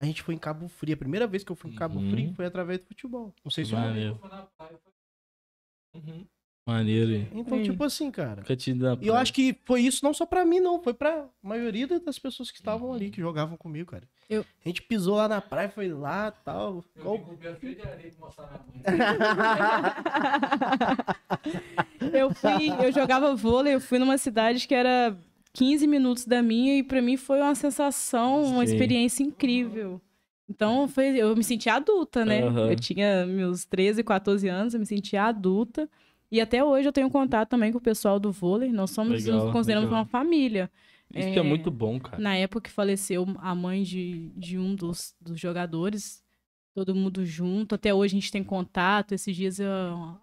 a 0.00 0.04
gente 0.04 0.22
foi 0.22 0.34
em 0.34 0.38
Cabo 0.38 0.68
Frio. 0.68 0.94
A 0.94 0.98
primeira 0.98 1.26
vez 1.26 1.44
que 1.44 1.52
eu 1.52 1.56
fui 1.56 1.70
em 1.70 1.74
Cabo 1.74 1.98
Uhum. 1.98 2.10
Frio 2.10 2.34
foi 2.34 2.46
através 2.46 2.80
do 2.80 2.86
futebol. 2.86 3.32
Não 3.44 3.50
sei 3.50 3.64
se 3.64 3.72
eu... 3.72 3.78
Maneiro. 3.78 4.20
Uhum. 5.94 6.26
Maneiro, 6.66 7.12
hein? 7.12 7.28
Então, 7.32 7.58
Sim. 7.58 7.64
tipo 7.70 7.84
assim, 7.84 8.10
cara. 8.10 8.42
E 9.00 9.06
eu 9.06 9.14
acho 9.14 9.32
que 9.32 9.56
foi 9.64 9.82
isso 9.82 10.04
não 10.04 10.12
só 10.12 10.26
pra 10.26 10.44
mim, 10.44 10.58
não. 10.58 10.82
Foi 10.82 10.92
pra 10.92 11.26
maioria 11.40 11.86
das 12.00 12.18
pessoas 12.18 12.50
que 12.50 12.58
estavam 12.58 12.92
ali, 12.92 13.08
que 13.08 13.20
jogavam 13.20 13.56
comigo, 13.56 13.92
cara. 13.92 14.02
Eu- 14.28 14.44
A 14.64 14.68
gente 14.68 14.82
pisou 14.82 15.14
lá 15.14 15.28
na 15.28 15.40
praia, 15.40 15.68
foi 15.68 15.88
lá 15.88 16.32
tal. 16.32 16.84
Igual- 16.96 17.24
eu 22.12 22.34
fui, 22.34 22.70
eu 22.84 22.90
jogava 22.92 23.36
vôlei, 23.36 23.74
eu 23.74 23.80
fui 23.80 24.00
numa 24.00 24.18
cidade 24.18 24.66
que 24.66 24.74
era 24.74 25.16
15 25.52 25.86
minutos 25.86 26.24
da 26.24 26.42
minha 26.42 26.76
e 26.78 26.82
pra 26.82 27.00
mim 27.00 27.16
foi 27.16 27.40
uma 27.40 27.54
sensação, 27.54 28.42
uma 28.42 28.66
Sim. 28.66 28.72
experiência 28.72 29.22
incrível. 29.22 30.00
Então 30.48 30.88
foi, 30.88 31.16
eu 31.16 31.34
me 31.36 31.44
senti 31.44 31.68
adulta, 31.68 32.24
né? 32.24 32.42
Aham. 32.42 32.70
Eu 32.70 32.76
tinha 32.76 33.24
meus 33.26 33.64
13, 33.64 34.02
14 34.02 34.48
anos, 34.48 34.74
eu 34.74 34.80
me 34.80 34.86
sentia 34.86 35.22
adulta. 35.24 35.88
E 36.30 36.40
até 36.40 36.62
hoje 36.64 36.88
eu 36.88 36.92
tenho 36.92 37.08
contato 37.10 37.48
também 37.48 37.70
com 37.72 37.78
o 37.78 37.80
pessoal 37.80 38.18
do 38.18 38.32
vôlei. 38.32 38.70
Nós 38.72 38.90
somos, 38.90 39.24
Legal, 39.24 39.44
nos 39.44 39.52
consideramos 39.52 39.88
legal. 39.88 40.00
uma 40.00 40.06
família. 40.06 40.70
Isso 41.14 41.32
que 41.32 41.38
é 41.38 41.42
muito 41.42 41.70
bom, 41.70 42.00
cara. 42.00 42.20
Na 42.20 42.34
época 42.36 42.62
que 42.62 42.70
faleceu 42.70 43.24
a 43.38 43.54
mãe 43.54 43.82
de, 43.84 44.30
de 44.36 44.58
um 44.58 44.74
dos, 44.74 45.14
dos 45.20 45.38
jogadores, 45.38 46.24
todo 46.74 46.94
mundo 46.94 47.24
junto. 47.24 47.76
Até 47.76 47.94
hoje 47.94 48.16
a 48.16 48.20
gente 48.20 48.32
tem 48.32 48.42
contato. 48.42 49.12
Esses 49.12 49.34
dias 49.36 49.60
eu- 49.60 49.68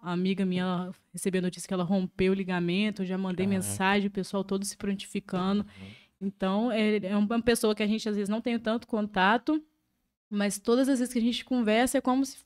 a 0.02 0.12
amiga 0.12 0.44
minha 0.44 0.90
recebeu 1.12 1.38
a 1.38 1.42
notícia 1.42 1.66
que 1.66 1.72
ela 1.74 1.84
rompeu 1.84 2.32
o 2.32 2.34
ligamento. 2.34 3.00
Eu 3.02 3.06
já 3.06 3.16
mandei 3.16 3.46
Caraca. 3.46 3.64
mensagem, 3.66 4.08
o 4.08 4.10
pessoal 4.10 4.44
todo 4.44 4.64
se 4.64 4.76
prontificando. 4.76 5.64
Então, 6.20 6.70
é, 6.70 6.96
é 6.98 7.16
uma 7.16 7.40
pessoa 7.42 7.74
que 7.74 7.82
a 7.82 7.86
gente 7.86 8.06
às 8.08 8.14
vezes 8.14 8.28
não 8.28 8.40
tem 8.42 8.58
tanto 8.58 8.86
contato, 8.86 9.62
mas 10.30 10.58
todas 10.58 10.88
as 10.88 10.98
vezes 10.98 11.12
que 11.12 11.18
a 11.18 11.22
gente 11.22 11.44
conversa 11.44 11.98
é 11.98 12.00
como 12.00 12.24
se 12.24 12.36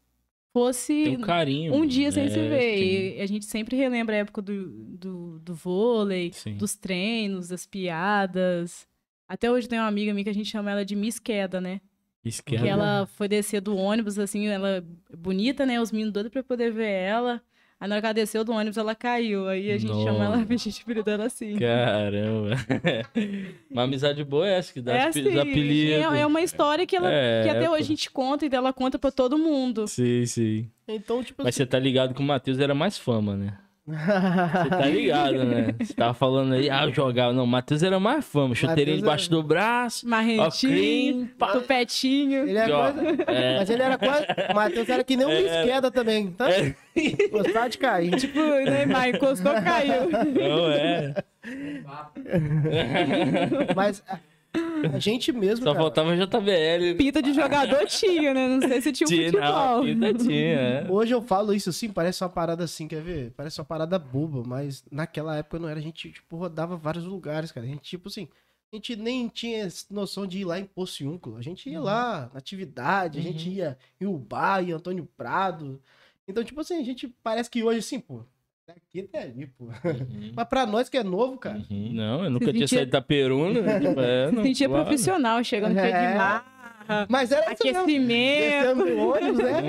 fosse 0.52 1.16
um 1.18 1.20
carinho. 1.20 1.74
um 1.74 1.86
dia 1.86 2.10
sem 2.10 2.24
é, 2.24 2.28
se 2.28 2.48
ver. 2.48 3.16
E 3.16 3.20
a 3.20 3.26
gente 3.26 3.44
sempre 3.44 3.76
relembra 3.76 4.14
a 4.14 4.18
época 4.18 4.42
do, 4.42 4.68
do, 4.68 5.38
do 5.38 5.54
vôlei, 5.54 6.32
Sim. 6.32 6.56
dos 6.56 6.74
treinos, 6.74 7.48
das 7.48 7.66
piadas. 7.66 8.86
Até 9.28 9.50
hoje 9.50 9.68
tem 9.68 9.78
uma 9.78 9.88
amiga 9.88 10.12
minha 10.12 10.24
que 10.24 10.30
a 10.30 10.34
gente 10.34 10.50
chama 10.50 10.70
ela 10.70 10.84
de 10.84 10.96
Miss 10.96 11.18
Queda, 11.18 11.60
né? 11.60 11.80
Esquerda. 12.24 12.64
Que 12.64 12.70
ela 12.70 13.06
foi 13.06 13.28
descer 13.28 13.60
do 13.60 13.76
ônibus, 13.76 14.18
assim, 14.18 14.46
ela 14.48 14.84
bonita, 15.16 15.64
né? 15.64 15.80
Os 15.80 15.92
meninos 15.92 16.12
doidos 16.12 16.32
pra 16.32 16.42
poder 16.42 16.72
ver 16.72 16.90
ela. 16.90 17.42
Aí 17.80 17.88
na 17.88 17.94
hora 17.94 18.00
que 18.02 18.06
ela 18.06 18.14
desceu 18.14 18.42
do 18.44 18.52
ônibus, 18.52 18.76
ela 18.76 18.94
caiu. 18.94 19.46
Aí 19.48 19.70
a 19.70 19.78
gente 19.78 19.92
chama 20.02 20.24
ela, 20.24 20.36
a 20.36 20.56
gente 20.56 20.84
apelida 20.84 21.12
ela 21.12 21.26
assim. 21.26 21.56
Caramba. 21.56 22.56
uma 23.70 23.82
amizade 23.84 24.24
boa 24.24 24.48
é 24.48 24.58
essa 24.58 24.72
que 24.72 24.80
dá 24.80 24.94
É 24.94 25.08
os 25.08 25.16
assim, 25.16 25.38
apelidos. 25.38 25.92
é, 26.12 26.20
é 26.20 26.26
uma 26.26 26.42
história 26.42 26.84
que, 26.86 26.96
ela, 26.96 27.08
É, 27.12 27.44
que 27.44 27.48
até 27.50 27.66
pô. 27.66 27.72
hoje 27.72 27.82
a 27.82 27.86
gente 27.86 28.10
conta 28.10 28.44
e 28.46 28.50
ela 28.52 28.72
conta 28.72 28.98
pra 28.98 29.12
todo 29.12 29.38
mundo. 29.38 29.86
Sim, 29.86 30.26
sim. 30.26 30.68
Então, 30.88 31.22
tipo 31.22 31.44
Mas 31.44 31.54
você 31.54 31.64
tá 31.64 31.78
ligado 31.78 32.14
que 32.14 32.20
o 32.20 32.24
Matheus 32.24 32.58
era 32.58 32.74
mais 32.74 32.98
fama, 32.98 33.36
né? 33.36 33.56
Você 33.88 34.68
tá 34.70 34.86
ligado, 34.86 35.44
né? 35.44 35.74
Você 35.80 35.94
tava 35.94 36.12
falando 36.12 36.52
aí, 36.52 36.68
ah, 36.68 36.84
eu 36.84 36.92
jogava. 36.92 37.32
Não, 37.32 37.44
o 37.44 37.46
Matheus 37.46 37.82
era 37.82 37.98
mais 37.98 38.24
fama. 38.24 38.54
Chuteirinho 38.54 38.98
debaixo 38.98 39.30
do 39.30 39.42
braço. 39.42 40.06
Marrentinho, 40.06 41.30
tupetinho. 41.52 42.46
Ele 42.46 42.58
era 42.58 42.68
quase... 42.68 42.98
é. 43.26 43.58
Mas 43.58 43.70
ele 43.70 43.82
era 43.82 43.96
quase. 43.96 44.26
O 44.50 44.54
Matheus 44.54 44.88
era 44.88 45.02
que 45.02 45.16
nem 45.16 45.26
um 45.26 45.30
É. 45.30 45.64
Queda 45.64 45.90
também, 45.90 46.30
tá? 46.32 46.50
É. 46.50 46.74
Gostava 47.30 47.68
de 47.70 47.78
cair. 47.78 48.14
Tipo, 48.16 48.38
Neymar 48.38 49.08
encostou, 49.08 49.52
caiu. 49.54 50.10
Não 50.10 50.70
é. 50.70 51.14
Mas 53.74 54.02
a, 54.94 54.98
gente 54.98 55.32
mesmo. 55.32 55.64
Só 55.64 55.72
cara, 55.72 55.84
faltava 55.84 56.16
JBL. 56.16 56.96
Pinta 56.96 57.22
de 57.22 57.32
jogador 57.32 57.86
tinha, 57.86 58.32
né? 58.32 58.48
Não 58.48 58.60
sei 58.60 58.80
se 58.80 58.92
tinha 58.92 59.06
um 59.06 59.24
futebol. 59.24 59.42
não, 59.42 59.84
pinta 59.84 60.14
tinha. 60.14 60.36
é. 60.36 60.86
Hoje 60.88 61.12
eu 61.12 61.22
falo 61.22 61.52
isso 61.52 61.70
assim, 61.70 61.88
parece 61.88 62.22
uma 62.22 62.30
parada 62.30 62.64
assim, 62.64 62.86
quer 62.88 63.02
ver? 63.02 63.32
Parece 63.36 63.60
uma 63.60 63.64
parada 63.64 63.98
boba, 63.98 64.42
mas 64.46 64.84
naquela 64.90 65.36
época 65.36 65.58
não 65.58 65.68
era. 65.68 65.78
A 65.78 65.82
gente, 65.82 66.10
tipo, 66.10 66.36
rodava 66.36 66.76
vários 66.76 67.04
lugares, 67.04 67.52
cara. 67.52 67.66
A 67.66 67.68
gente, 67.68 67.82
tipo 67.82 68.08
assim, 68.08 68.28
a 68.72 68.76
gente 68.76 68.96
nem 68.96 69.28
tinha 69.28 69.68
noção 69.90 70.26
de 70.26 70.38
ir 70.38 70.44
lá 70.44 70.58
em 70.58 70.64
Pociúnculo. 70.64 71.36
A 71.36 71.42
gente 71.42 71.68
ia 71.70 71.80
lá 71.80 72.30
na 72.32 72.38
atividade, 72.38 73.18
a 73.18 73.22
gente 73.22 73.48
ia 73.48 73.78
em 74.00 74.06
Ubá, 74.06 74.62
em 74.62 74.72
Antônio 74.72 75.08
Prado. 75.16 75.80
Então, 76.26 76.44
tipo 76.44 76.60
assim, 76.60 76.78
a 76.78 76.84
gente 76.84 77.08
parece 77.22 77.48
que 77.50 77.62
hoje, 77.62 77.78
assim, 77.78 77.98
pô, 77.98 78.22
daqui 78.68 79.00
até 79.00 79.22
ali, 79.22 79.46
pô. 79.46 79.64
Uhum. 79.64 80.32
Mas 80.36 80.48
pra 80.48 80.66
nós 80.66 80.88
que 80.88 80.96
é 80.98 81.02
novo, 81.02 81.38
cara. 81.38 81.58
Uhum. 81.70 81.90
Não, 81.94 82.24
eu 82.24 82.30
nunca 82.30 82.52
tinha 82.52 82.66
sentia- 82.68 82.78
saído 82.78 82.92
da 82.92 83.00
Peruna. 83.00 83.60
Tipo, 83.80 84.00
é, 84.00 84.28
Se 84.28 84.34
não, 84.34 84.42
sentia 84.42 84.68
claro. 84.68 84.84
profissional, 84.84 85.42
chegando 85.44 85.74
cheio 85.74 85.86
de 85.86 85.92
É. 85.98 86.14
Mas 87.08 87.30
era 87.32 87.52
isso 87.52 87.64
mesmo. 87.64 87.80
aquecimento, 87.80 88.84
Descendo 88.84 88.98
ônibus, 88.98 89.38
né? 89.38 89.62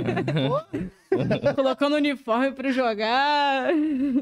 Colocando 1.55 1.95
uniforme 1.95 2.51
pra 2.51 2.71
jogar. 2.71 3.73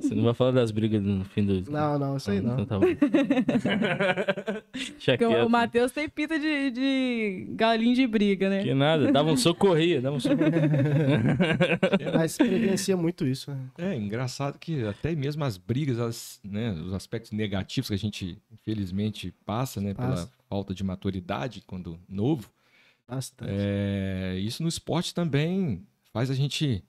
Você 0.02 0.16
não 0.16 0.24
vai 0.24 0.34
falar 0.34 0.52
das 0.52 0.72
brigas 0.72 1.04
no 1.04 1.24
fim 1.26 1.46
do. 1.46 1.70
Não, 1.70 2.00
não, 2.00 2.16
isso 2.18 2.32
aí 2.32 2.40
não. 2.42 2.60
Então 2.62 2.80
tá 2.80 2.88
Porque 5.06 5.26
o- 5.26 5.50
Matheus 5.50 5.92
tem 5.92 6.08
pinta 6.10 6.40
de, 6.40 6.72
de 6.72 7.48
galinho 7.52 7.94
de 7.96 8.08
briga, 8.08 8.50
né? 8.50 8.64
Que 8.64 8.74
nada, 8.74 9.12
dava 9.12 9.32
um 9.32 9.38
socorria, 9.38 10.02
dava 10.02 10.16
um 10.16 10.20
socorria. 10.20 10.50
Mas 12.16 12.38
prevencia 12.38 12.96
muito 12.96 13.28
isso, 13.28 13.52
né? 13.52 13.58
É 13.78 13.96
engraçado 13.96 14.58
que 14.58 14.84
até 14.86 15.14
mesmo 15.16 15.44
as 15.44 15.58
brigas, 15.58 16.00
as, 16.00 16.40
né, 16.44 16.72
os 16.72 16.94
aspectos 16.94 17.32
negativos 17.32 17.90
que 17.90 17.94
a 17.96 17.98
gente 18.00 18.38
infelizmente 18.52 19.34
passa, 19.46 19.82
né, 19.82 19.94
Passa. 19.94 20.10
pela 20.10 20.30
falta 20.50 20.74
de 20.74 20.84
maturidade 20.84 21.62
quando 21.68 22.00
novo, 22.08 22.50
Bastante. 23.08 23.52
é, 23.52 24.38
isso 24.40 24.62
no 24.62 24.70
esporte 24.70 25.14
também 25.14 25.86
faz 26.12 26.30
a 26.30 26.36
gente 26.36 26.84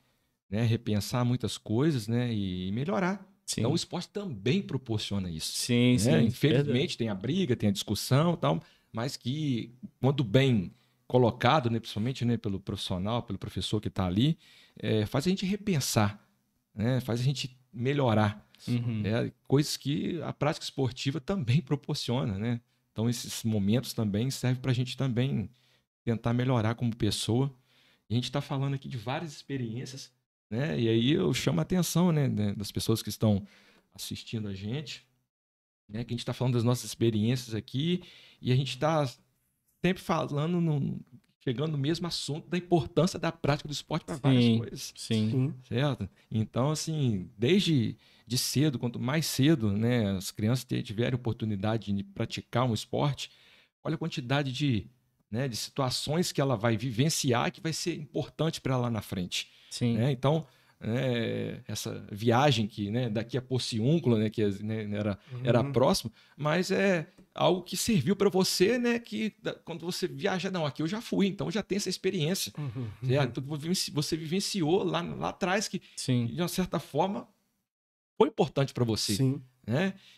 né, 0.50 0.62
repensar 0.62 1.24
muitas 1.24 1.58
coisas, 1.58 2.08
né, 2.08 2.32
e 2.32 2.72
melhorar. 2.72 3.24
Sim, 3.44 3.60
Então 3.62 3.72
o 3.72 3.76
esporte 3.76 4.08
também 4.08 4.60
proporciona 4.60 5.30
isso. 5.30 5.52
sim, 5.52 5.92
né? 5.92 5.98
sim. 5.98 6.10
verdade. 6.10 6.26
Infelizmente 6.26 6.98
tem 6.98 7.08
a 7.08 7.14
briga, 7.14 7.56
tem 7.56 7.68
a 7.68 7.72
discussão, 7.72 8.36
tal, 8.36 8.62
mas 8.92 9.16
que 9.16 9.72
quando 10.00 10.24
bem 10.24 10.72
colocado, 11.06 11.70
né, 11.70 11.78
principalmente 11.80 12.24
né, 12.24 12.36
pelo 12.36 12.60
profissional, 12.60 13.22
pelo 13.22 13.38
professor 13.38 13.80
que 13.80 13.88
está 13.88 14.06
ali, 14.06 14.38
é, 14.78 15.06
faz 15.06 15.26
a 15.26 15.30
gente 15.30 15.46
repensar, 15.46 16.22
né, 16.74 17.00
faz 17.00 17.20
a 17.20 17.22
gente 17.22 17.56
melhorar. 17.72 18.46
Uhum. 18.66 19.02
É, 19.04 19.32
coisas 19.46 19.76
que 19.76 20.20
a 20.22 20.32
prática 20.32 20.64
esportiva 20.64 21.20
também 21.20 21.60
proporciona, 21.60 22.36
né? 22.38 22.60
Então 22.92 23.08
esses 23.08 23.44
momentos 23.44 23.92
também 23.92 24.30
servem 24.30 24.60
para 24.60 24.72
a 24.72 24.74
gente 24.74 24.96
também 24.96 25.48
tentar 26.08 26.32
melhorar 26.32 26.74
como 26.74 26.94
pessoa. 26.96 27.52
E 28.08 28.14
a 28.14 28.16
gente 28.16 28.24
está 28.24 28.40
falando 28.40 28.74
aqui 28.74 28.88
de 28.88 28.96
várias 28.96 29.32
experiências, 29.32 30.10
né? 30.50 30.80
E 30.80 30.88
aí 30.88 31.12
eu 31.12 31.32
chamo 31.34 31.60
a 31.60 31.62
atenção, 31.62 32.10
né, 32.10 32.26
né, 32.26 32.54
das 32.54 32.72
pessoas 32.72 33.02
que 33.02 33.10
estão 33.10 33.46
assistindo 33.94 34.48
a 34.48 34.54
gente, 34.54 35.06
né? 35.88 36.04
Que 36.04 36.12
a 36.12 36.14
gente 36.14 36.20
está 36.20 36.32
falando 36.32 36.54
das 36.54 36.64
nossas 36.64 36.86
experiências 36.86 37.54
aqui 37.54 38.02
e 38.40 38.50
a 38.50 38.56
gente 38.56 38.70
está 38.70 39.06
sempre 39.84 40.02
falando, 40.02 40.60
no- 40.60 40.98
chegando 41.44 41.72
no 41.72 41.78
mesmo 41.78 42.06
assunto 42.06 42.48
da 42.48 42.56
importância 42.56 43.18
da 43.18 43.30
prática 43.30 43.68
do 43.68 43.72
esporte 43.72 44.04
para 44.06 44.16
várias 44.16 44.44
Sim. 44.44 44.58
coisas 44.58 44.92
Sim. 44.96 45.30
Sim. 45.30 45.54
certo? 45.68 46.08
Então, 46.30 46.70
assim, 46.70 47.30
desde 47.36 47.96
de 48.26 48.38
cedo, 48.38 48.78
quanto 48.78 48.98
mais 48.98 49.26
cedo, 49.26 49.70
né, 49.72 50.10
as 50.16 50.30
crianças 50.30 50.64
tiverem 50.64 51.14
oportunidade 51.14 51.92
de 51.92 52.02
praticar 52.04 52.64
um 52.64 52.74
esporte, 52.74 53.30
olha 53.84 53.94
a 53.94 53.98
quantidade 53.98 54.52
de, 54.52 54.86
né, 55.30 55.46
de 55.48 55.56
situações 55.56 56.32
que 56.32 56.40
ela 56.40 56.56
vai 56.56 56.76
vivenciar 56.76 57.50
que 57.52 57.60
vai 57.60 57.72
ser 57.72 57.94
importante 57.96 58.60
para 58.60 58.74
ela 58.74 58.82
lá 58.84 58.90
na 58.90 59.02
frente, 59.02 59.48
Sim. 59.70 59.96
né? 59.98 60.10
Então, 60.10 60.46
né, 60.80 61.60
essa 61.66 62.06
viagem 62.10 62.66
que, 62.66 62.90
né, 62.90 63.10
daqui 63.10 63.36
a 63.36 63.42
Pociúnculo, 63.42 64.16
né, 64.16 64.30
que 64.30 64.44
né, 64.62 64.88
era, 64.96 65.18
era 65.44 65.60
Uhum. 65.62 65.72
próximo, 65.72 66.12
mas 66.36 66.70
é 66.70 67.06
algo 67.34 67.62
que 67.62 67.76
serviu 67.76 68.16
para 68.16 68.28
você, 68.30 68.78
né, 68.78 68.98
que 68.98 69.34
quando 69.64 69.84
você 69.84 70.06
viaja, 70.08 70.50
não, 70.50 70.64
aqui 70.64 70.82
eu 70.82 70.86
já 70.88 71.00
fui, 71.00 71.26
então 71.26 71.48
eu 71.48 71.50
já 71.52 71.62
tenho 71.62 71.76
essa 71.78 71.88
experiência, 71.90 72.52
Uhum. 72.58 72.88
vivenci- 73.58 73.90
Você 73.90 74.16
vivenciou 74.16 74.82
lá, 74.84 75.02
lá 75.02 75.28
atrás 75.30 75.68
que 75.68 75.82
Sim. 75.96 76.26
de 76.26 76.40
uma 76.40 76.48
certa 76.48 76.78
forma, 76.78 77.28
foi 78.16 78.28
importante 78.28 78.72
para 78.72 78.84
você, 78.84 79.14
Sim. 79.14 79.42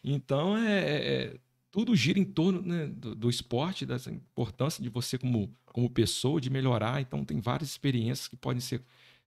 Então, 0.05 0.57
é, 0.57 0.79
é- 0.79 1.13
é- 1.25 1.37
tudo 1.71 1.95
gira 1.95 2.19
em 2.19 2.25
torno 2.25 2.61
né, 2.63 2.87
do, 2.87 3.15
do 3.15 3.31
esporte, 3.31 3.87
dessa 3.87 4.11
importância 4.11 4.83
de 4.83 4.89
você 4.89 5.17
como, 5.17 5.51
como 5.67 5.89
pessoa, 5.89 6.41
de 6.41 6.51
melhorar. 6.51 7.01
Então, 7.01 7.25
tem 7.25 7.41
várias 7.41 7.69
experiências 7.71 8.27
que 8.29 8.37
podem 8.37 8.61
ser 8.61 8.83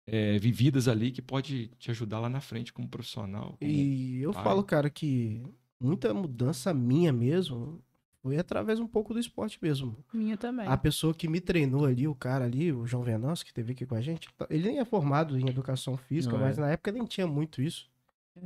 é, 0.07 0.38
vividas 0.38 0.88
ali, 0.88 1.11
que 1.12 1.22
pode 1.22 1.68
te 1.78 1.90
ajudar 1.90 2.18
lá 2.18 2.28
na 2.28 2.40
frente 2.40 2.72
como 2.72 2.88
profissional. 2.88 3.57
como- 3.59 3.70
E 3.70 4.20
eu 4.20 4.32
pai. 4.32 4.43
falo, 4.43 4.64
cara, 4.64 4.90
que 4.90 5.40
muita 5.80 6.12
mudança 6.12 6.74
minha 6.74 7.12
mesmo 7.12 7.80
foi 8.20 8.36
através 8.36 8.78
um 8.80 8.86
pouco 8.88 9.12
do 9.14 9.20
esporte 9.20 9.59
mesmo. 9.62 9.97
Minha 10.12 10.36
também. 10.36 10.66
A 10.66 10.76
pessoa 10.76 11.14
que 11.14 11.28
me 11.28 11.40
treinou 11.40 11.84
ali, 11.84 12.07
o 12.09 12.14
cara 12.14 12.45
ali, 12.45 12.72
o 12.72 12.86
João 12.86 13.03
Venâncio, 13.05 13.47
que 13.47 13.53
teve 13.55 13.72
aqui 13.72 13.86
com 13.86 13.95
a 13.95 14.01
gente, 14.01 14.28
ele 14.51 14.68
nem 14.68 14.78
é 14.80 14.84
formado 14.84 15.38
em 15.38 15.49
educação 15.49 15.97
física, 15.97 16.34
Não 16.36 16.43
é. 16.45 16.49
mas 16.49 16.59
na 16.59 16.70
época 16.70 16.90
nem 16.90 17.05
tinha 17.05 17.26
muito 17.26 17.62
isso. 17.62 17.88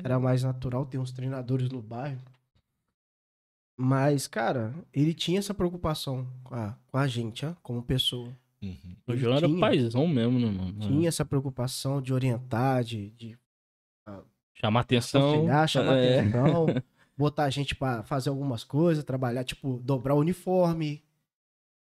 Era 0.02 0.18
mais 0.18 0.42
natural 0.42 0.84
ter 0.84 0.98
uns 0.98 1.12
treinadores 1.12 1.70
no 1.70 1.80
bairro. 1.80 2.20
Mas, 3.76 4.26
cara, 4.26 4.74
ele 4.92 5.12
tinha 5.12 5.38
essa 5.38 5.52
preocupação 5.52 6.26
com 6.42 6.54
a, 6.54 6.76
com 6.86 6.96
a 6.96 7.06
gente, 7.06 7.44
ó, 7.44 7.52
como 7.62 7.82
pessoa. 7.82 8.34
Uhum. 8.62 8.96
O 9.06 9.16
João 9.16 9.36
era 9.36 9.48
paizão 9.58 10.08
mesmo, 10.08 10.38
né, 10.40 10.46
mano? 10.46 10.78
Tinha 10.80 11.08
essa 11.08 11.24
preocupação 11.24 12.00
de 12.00 12.12
orientar, 12.12 12.82
de, 12.82 13.10
de 13.10 13.38
Chamar 14.54 14.80
atenção. 14.80 15.46
chamar 15.68 15.96
é. 15.98 16.20
atenção, 16.20 16.66
botar 17.16 17.44
a 17.44 17.50
gente 17.50 17.74
pra 17.74 18.02
fazer 18.02 18.30
algumas 18.30 18.64
coisas, 18.64 19.04
trabalhar, 19.04 19.44
tipo, 19.44 19.78
dobrar 19.84 20.14
o 20.14 20.20
uniforme. 20.20 21.02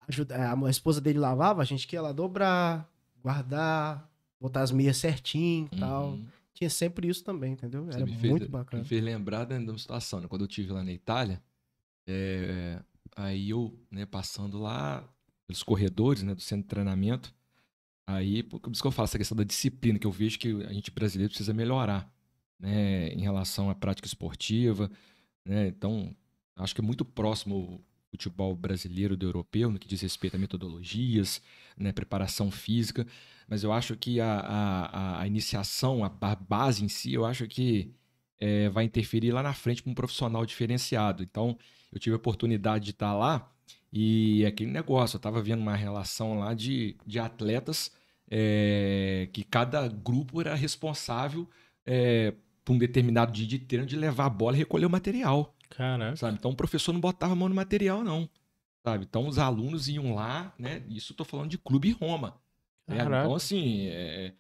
Ajudar, 0.08 0.58
a 0.58 0.70
esposa 0.70 1.00
dele 1.00 1.20
lavava, 1.20 1.62
a 1.62 1.66
gente 1.66 1.88
que 1.88 1.96
ia 1.96 2.02
lá 2.02 2.12
dobrar, 2.12 2.90
guardar, 3.22 4.10
botar 4.42 4.62
as 4.62 4.72
meias 4.72 4.98
certinho 4.98 5.70
e 5.72 5.80
tal. 5.80 6.10
Uhum. 6.10 6.26
Tinha 6.54 6.70
sempre 6.70 7.08
isso 7.08 7.24
também, 7.24 7.54
entendeu? 7.54 7.86
Você 7.86 7.98
Era 7.98 8.06
me 8.06 8.18
fez, 8.18 8.30
muito 8.32 8.44
Me 8.44 8.50
bacana. 8.50 8.84
fez 8.84 9.02
lembrar 9.04 9.46
de 9.46 9.56
uma 9.56 9.78
situação, 9.78 10.20
né? 10.20 10.28
Quando 10.28 10.42
eu 10.42 10.48
estive 10.48 10.74
lá 10.74 10.84
na 10.84 10.92
Itália, 10.92 11.42
é, 12.08 12.82
aí 13.16 13.50
eu, 13.52 13.78
né, 13.92 14.06
passando 14.06 14.60
lá 14.60 15.08
pelos 15.48 15.64
corredores, 15.64 16.24
né, 16.24 16.34
do 16.36 16.42
centro 16.42 16.64
de 16.64 16.70
treinamento, 16.70 17.34
aí, 18.08 18.44
por 18.44 18.62
isso 18.72 18.82
que 18.82 18.88
eu 18.88 18.92
falo, 18.92 19.06
essa 19.06 19.18
questão 19.18 19.38
da 19.38 19.44
disciplina, 19.44 20.00
que 20.00 20.08
eu 20.08 20.12
vejo 20.12 20.40
que 20.40 20.50
a 20.66 20.74
gente 20.74 20.92
brasileiro 20.92 21.32
precisa 21.32 21.54
melhorar, 21.54 22.12
né, 22.60 23.10
em 23.10 23.22
relação 23.22 23.70
à 23.70 23.76
prática 23.76 24.08
esportiva, 24.08 24.90
né, 25.46 25.68
então, 25.68 26.16
acho 26.56 26.74
que 26.76 26.82
é 26.82 26.84
muito 26.84 27.06
próximo 27.06 27.56
o 27.58 27.84
futebol 28.12 28.56
brasileiro 28.56 29.18
do 29.18 29.26
europeu, 29.26 29.72
no 29.72 29.80
que 29.80 29.88
diz 29.88 30.02
respeito 30.02 30.36
a 30.36 30.40
metodologias, 30.40 31.42
né, 31.78 31.92
preparação 31.92 32.52
física, 32.52 33.06
mas 33.48 33.64
eu 33.64 33.74
acho 33.74 33.96
que 33.98 34.20
a, 34.20 34.40
a, 34.40 35.22
a- 35.22 35.28
iniciação, 35.28 36.04
a 36.04 36.10
ba- 36.10 36.36
base 36.36 36.84
em 36.84 36.88
si, 36.90 37.14
eu 37.14 37.26
acho 37.26 37.48
que 37.48 37.92
é, 38.40 38.70
vai 38.70 38.84
interferir 38.84 39.32
lá 39.32 39.42
na 39.44 39.54
frente 39.54 39.84
com 39.84 39.92
um 39.92 39.96
profissional 39.96 40.46
diferenciado. 40.46 41.24
Então, 41.24 41.58
eu 41.92 42.00
tive 42.00 42.14
a 42.14 42.18
oportunidade 42.18 42.86
de 42.86 42.92
estar 42.92 43.14
lá 43.14 43.52
e 43.92 44.44
é 44.44 44.48
aquele 44.48 44.72
negócio, 44.72 45.16
eu 45.16 45.20
estava 45.20 45.42
vendo 45.42 45.62
uma 45.62 45.76
relação 45.76 46.40
lá 46.40 46.56
de, 46.56 46.98
de 47.06 47.20
atletas 47.20 47.92
é, 48.30 49.30
que 49.32 49.44
cada 49.44 49.88
grupo 49.88 50.42
era 50.42 50.56
responsável 50.56 51.48
é, 51.86 52.34
por 52.66 52.74
um 52.74 52.78
determinado 52.80 53.32
dia 53.32 53.46
de 53.46 53.60
treino 53.60 53.86
de 53.86 53.96
levar 53.96 54.26
a 54.26 54.30
bola 54.30 54.56
e 54.56 54.60
recolher 54.60 54.88
o 54.88 54.90
material 54.90 55.56
Caraca. 55.70 56.16
sabe? 56.16 56.38
Então 56.40 56.50
o 56.52 56.56
professor 56.56 56.92
não 56.92 57.00
botava 57.00 57.34
a 57.34 57.36
mão 57.36 57.48
no 57.48 57.54
material, 57.54 58.04
não, 58.04 58.28
sabe? 58.84 59.06
Então 59.08 59.28
os 59.28 59.38
alunos 59.38 59.88
iam 59.88 60.16
lá, 60.16 60.52
né? 60.58 60.84
Isso 60.90 61.14
eu 61.14 61.18
tô 61.18 61.24
falando 61.24 61.52
de 61.52 61.60
Clube 61.60 61.92
Roma. 61.92 62.36
Caraca. 62.88 63.26
Então, 63.26 63.36
assim, 63.36 63.88
é, 63.88 64.34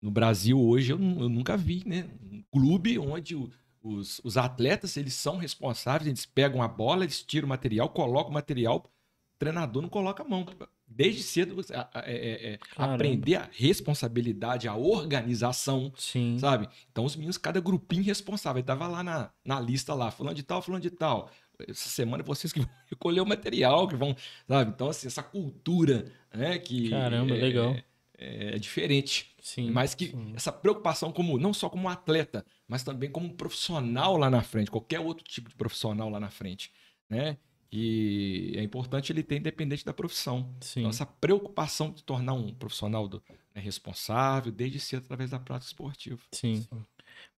no 0.00 0.10
Brasil 0.10 0.60
hoje 0.60 0.92
eu, 0.92 0.98
eu 0.98 1.28
nunca 1.28 1.56
vi, 1.56 1.82
né? 1.86 2.08
Um 2.30 2.42
clube 2.50 2.98
onde 2.98 3.34
o- 3.34 3.50
os, 3.82 4.20
os 4.24 4.36
atletas 4.36 4.96
eles 4.96 5.14
são 5.14 5.36
responsáveis, 5.36 6.06
eles 6.08 6.26
pegam 6.26 6.62
a 6.62 6.68
bola, 6.68 7.04
eles 7.04 7.22
tiram 7.22 7.46
o 7.46 7.48
material, 7.48 7.88
colocam 7.88 8.30
o 8.30 8.34
material, 8.34 8.84
o 8.86 9.38
treinador 9.38 9.82
não 9.82 9.88
coloca 9.88 10.22
a 10.22 10.28
mão. 10.28 10.44
Desde 10.86 11.22
cedo, 11.22 11.60
é- 11.70 11.88
é- 12.12 12.52
é, 12.54 12.58
aprender 12.76 13.36
a 13.36 13.48
responsabilidade, 13.52 14.66
a 14.68 14.74
organização, 14.76 15.92
Sim. 15.96 16.38
sabe? 16.38 16.68
Então 16.90 17.04
os 17.04 17.14
meninos, 17.14 17.36
cada 17.38 17.60
grupinho 17.60 18.02
responsável, 18.02 18.62
tava 18.62 18.86
lá 18.88 19.02
na, 19.02 19.30
na 19.44 19.60
lista 19.60 19.94
lá, 19.94 20.10
fulano 20.10 20.34
de 20.34 20.42
tal, 20.42 20.62
fulano 20.62 20.82
de 20.82 20.90
tal. 20.90 21.30
Essa 21.66 21.88
semana 21.88 22.22
vocês 22.22 22.52
que 22.52 22.60
vão 22.60 22.68
recolher 22.88 23.20
o 23.20 23.26
material, 23.26 23.86
que 23.88 23.96
vão, 23.96 24.14
sabe? 24.46 24.70
Então 24.70 24.88
assim, 24.88 25.06
essa 25.08 25.22
cultura, 25.22 26.10
né, 26.32 26.58
que 26.58 26.88
Caramba, 26.90 27.34
é, 27.36 27.38
legal. 27.38 27.74
é, 27.74 27.84
é 28.18 28.58
diferente, 28.58 29.34
Sim. 29.40 29.70
mas 29.70 29.94
que 29.94 30.08
sim. 30.08 30.32
essa 30.34 30.52
preocupação 30.52 31.12
como 31.12 31.38
não 31.38 31.54
só 31.54 31.70
como 31.70 31.88
atleta, 31.88 32.44
mas 32.66 32.82
também 32.82 33.10
como 33.10 33.26
um 33.28 33.36
profissional 33.36 34.16
lá 34.16 34.28
na 34.28 34.42
frente, 34.42 34.70
qualquer 34.70 35.00
outro 35.00 35.24
tipo 35.24 35.48
de 35.48 35.54
profissional 35.54 36.10
lá 36.10 36.18
na 36.18 36.28
frente, 36.30 36.72
né? 37.08 37.38
E 37.70 38.54
é 38.56 38.62
importante 38.62 39.12
ele 39.12 39.22
ter 39.22 39.36
independente 39.36 39.84
da 39.84 39.92
profissão. 39.92 40.54
Sim. 40.60 40.80
Então, 40.80 40.90
essa 40.90 41.04
preocupação 41.04 41.90
de 41.92 42.02
tornar 42.02 42.32
um 42.32 42.52
profissional 42.54 43.06
do- 43.06 43.22
né, 43.54 43.60
responsável 43.60 44.50
desde 44.50 44.80
cedo 44.80 45.04
através 45.04 45.30
da 45.30 45.38
prática 45.38 45.68
esportiva. 45.70 46.18
Sim. 46.32 46.66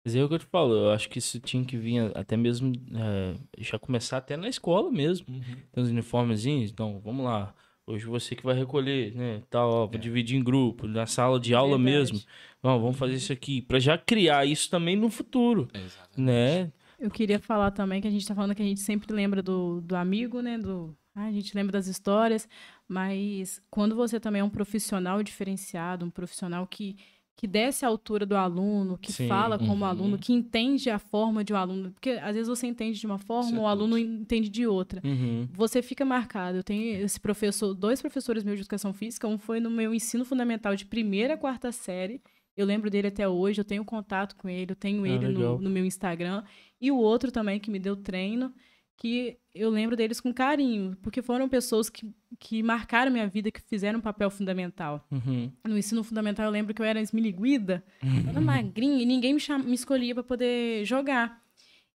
Mas 0.03 0.15
é 0.15 0.23
o 0.23 0.27
que 0.27 0.35
eu 0.35 0.39
te 0.39 0.45
falo, 0.45 0.73
eu 0.73 0.91
acho 0.91 1.10
que 1.10 1.19
isso 1.19 1.39
tinha 1.39 1.64
que 1.65 1.77
vir 1.77 2.15
até 2.15 2.38
mesmo, 2.38 2.72
é, 2.95 3.35
já 3.57 3.77
começar 3.77 4.18
até 4.18 4.38
na 4.38 4.47
escola 4.47 4.91
mesmo. 4.91 5.26
Tem 5.72 5.84
uns 5.84 5.89
uniformezinhos, 5.89 6.72
então 6.72 6.99
vamos 6.99 7.26
lá. 7.26 7.53
Hoje 7.89 8.05
você 8.05 8.35
que 8.35 8.43
vai 8.43 8.53
recolher, 8.55 9.15
né? 9.15 9.41
Ó, 9.55 9.87
vou 9.87 9.95
É. 9.95 9.97
dividir 9.97 10.37
em 10.37 10.43
grupo, 10.43 10.87
na 10.87 11.07
sala 11.07 11.39
de 11.39 11.55
aula 11.55 11.75
Verdade. 11.75 11.83
mesmo. 12.13 12.21
Vamos 12.61 12.95
fazer 12.97 13.15
isso 13.15 13.33
aqui, 13.33 13.61
pra 13.63 13.79
já 13.79 13.97
criar 13.97 14.45
isso 14.45 14.69
também 14.69 14.95
no 14.95 15.09
futuro, 15.09 15.67
Exatamente. 15.73 16.21
né? 16.21 16.71
Eu 16.99 17.09
queria 17.09 17.39
falar 17.39 17.71
também 17.71 17.99
que 17.99 18.07
a 18.07 18.11
gente 18.11 18.27
tá 18.27 18.35
falando 18.35 18.53
que 18.53 18.61
a 18.61 18.65
gente 18.65 18.81
sempre 18.81 19.11
lembra 19.11 19.41
do, 19.41 19.81
do 19.81 19.95
amigo, 19.95 20.39
né? 20.41 20.57
Do, 20.57 20.95
ah, 21.15 21.25
a 21.25 21.31
gente 21.31 21.55
lembra 21.55 21.71
das 21.71 21.87
histórias, 21.87 22.47
mas 22.87 23.59
quando 23.71 23.95
você 23.95 24.19
também 24.19 24.41
é 24.41 24.43
um 24.43 24.49
profissional 24.49 25.23
diferenciado, 25.23 26.05
um 26.05 26.09
profissional 26.11 26.67
que, 26.67 26.95
que 27.39 27.47
desce 27.47 27.85
à 27.85 27.87
altura 27.87 28.25
do 28.25 28.35
aluno, 28.35 28.97
que 28.97 29.13
Sim, 29.13 29.29
fala 29.29 29.57
como 29.57 29.85
uhum. 29.85 29.85
aluno, 29.85 30.17
que 30.17 30.33
entende 30.33 30.89
a 30.89 30.99
forma 30.99 31.41
de 31.41 31.53
um 31.53 31.55
aluno, 31.55 31.91
porque 31.91 32.09
às 32.21 32.35
vezes 32.35 32.49
você 32.49 32.67
entende 32.67 32.99
de 32.99 33.05
uma 33.05 33.17
forma, 33.17 33.51
Isso 33.51 33.55
é 33.57 33.61
o 33.61 33.65
aluno 33.65 33.97
entende 33.97 34.49
de 34.49 34.67
outra. 34.67 35.01
Uhum. 35.05 35.47
Você 35.53 35.81
fica 35.81 36.03
marcado. 36.03 36.57
Eu 36.57 36.63
tenho 36.63 37.01
esse 37.01 37.17
professor, 37.17 37.73
dois 37.73 38.01
professores 38.01 38.43
meus 38.43 38.57
de 38.57 38.63
educação 38.63 38.91
física, 38.91 39.25
um 39.25 39.37
foi 39.37 39.61
no 39.61 39.69
meu 39.69 39.93
ensino 39.93 40.25
fundamental 40.25 40.75
de 40.75 40.85
primeira 40.85 41.35
a 41.35 41.37
quarta 41.37 41.71
série. 41.71 42.21
Eu 42.57 42.65
lembro 42.65 42.89
dele 42.89 43.07
até 43.07 43.25
hoje, 43.25 43.61
eu 43.61 43.65
tenho 43.65 43.85
contato 43.85 44.35
com 44.35 44.49
ele, 44.49 44.73
eu 44.73 44.75
tenho 44.75 45.05
Ah, 45.05 45.07
ele 45.07 45.29
no, 45.29 45.61
no 45.61 45.69
meu 45.69 45.85
Instagram. 45.85 46.43
E 46.81 46.91
o 46.91 46.97
outro 46.97 47.31
também 47.31 47.57
que 47.57 47.71
me 47.71 47.79
deu 47.79 47.95
treino, 47.95 48.53
que 48.99 49.38
eu 49.55 49.69
lembro 49.69 49.95
deles 49.95 50.19
com 50.19 50.34
carinho, 50.34 50.95
porque 51.01 51.21
foram 51.21 51.47
pessoas 51.47 51.89
que, 51.89 52.05
que 52.38 52.61
marcaram 52.61 53.09
minha 53.11 53.27
vida, 53.27 53.49
que 53.49 53.61
fizeram 53.61 53.99
um 53.99 54.01
papel 54.01 54.30
fundamental. 54.30 55.07
Uhum. 55.09 55.49
No 55.65 55.77
ensino 55.77 56.03
fundamental, 56.03 56.45
eu 56.45 56.51
lembro 56.51 56.73
que 56.73 56.81
eu 56.81 56.85
era 56.85 56.99
esmiliguida, 57.01 57.81
eu 58.03 58.30
era 58.30 58.41
magrinha 58.41 59.01
e 59.01 59.05
ninguém 59.05 59.34
me, 59.34 59.39
cham- 59.39 59.63
me 59.63 59.73
escolhia 59.73 60.13
para 60.13 60.23
poder 60.23 60.84
jogar. 60.85 61.41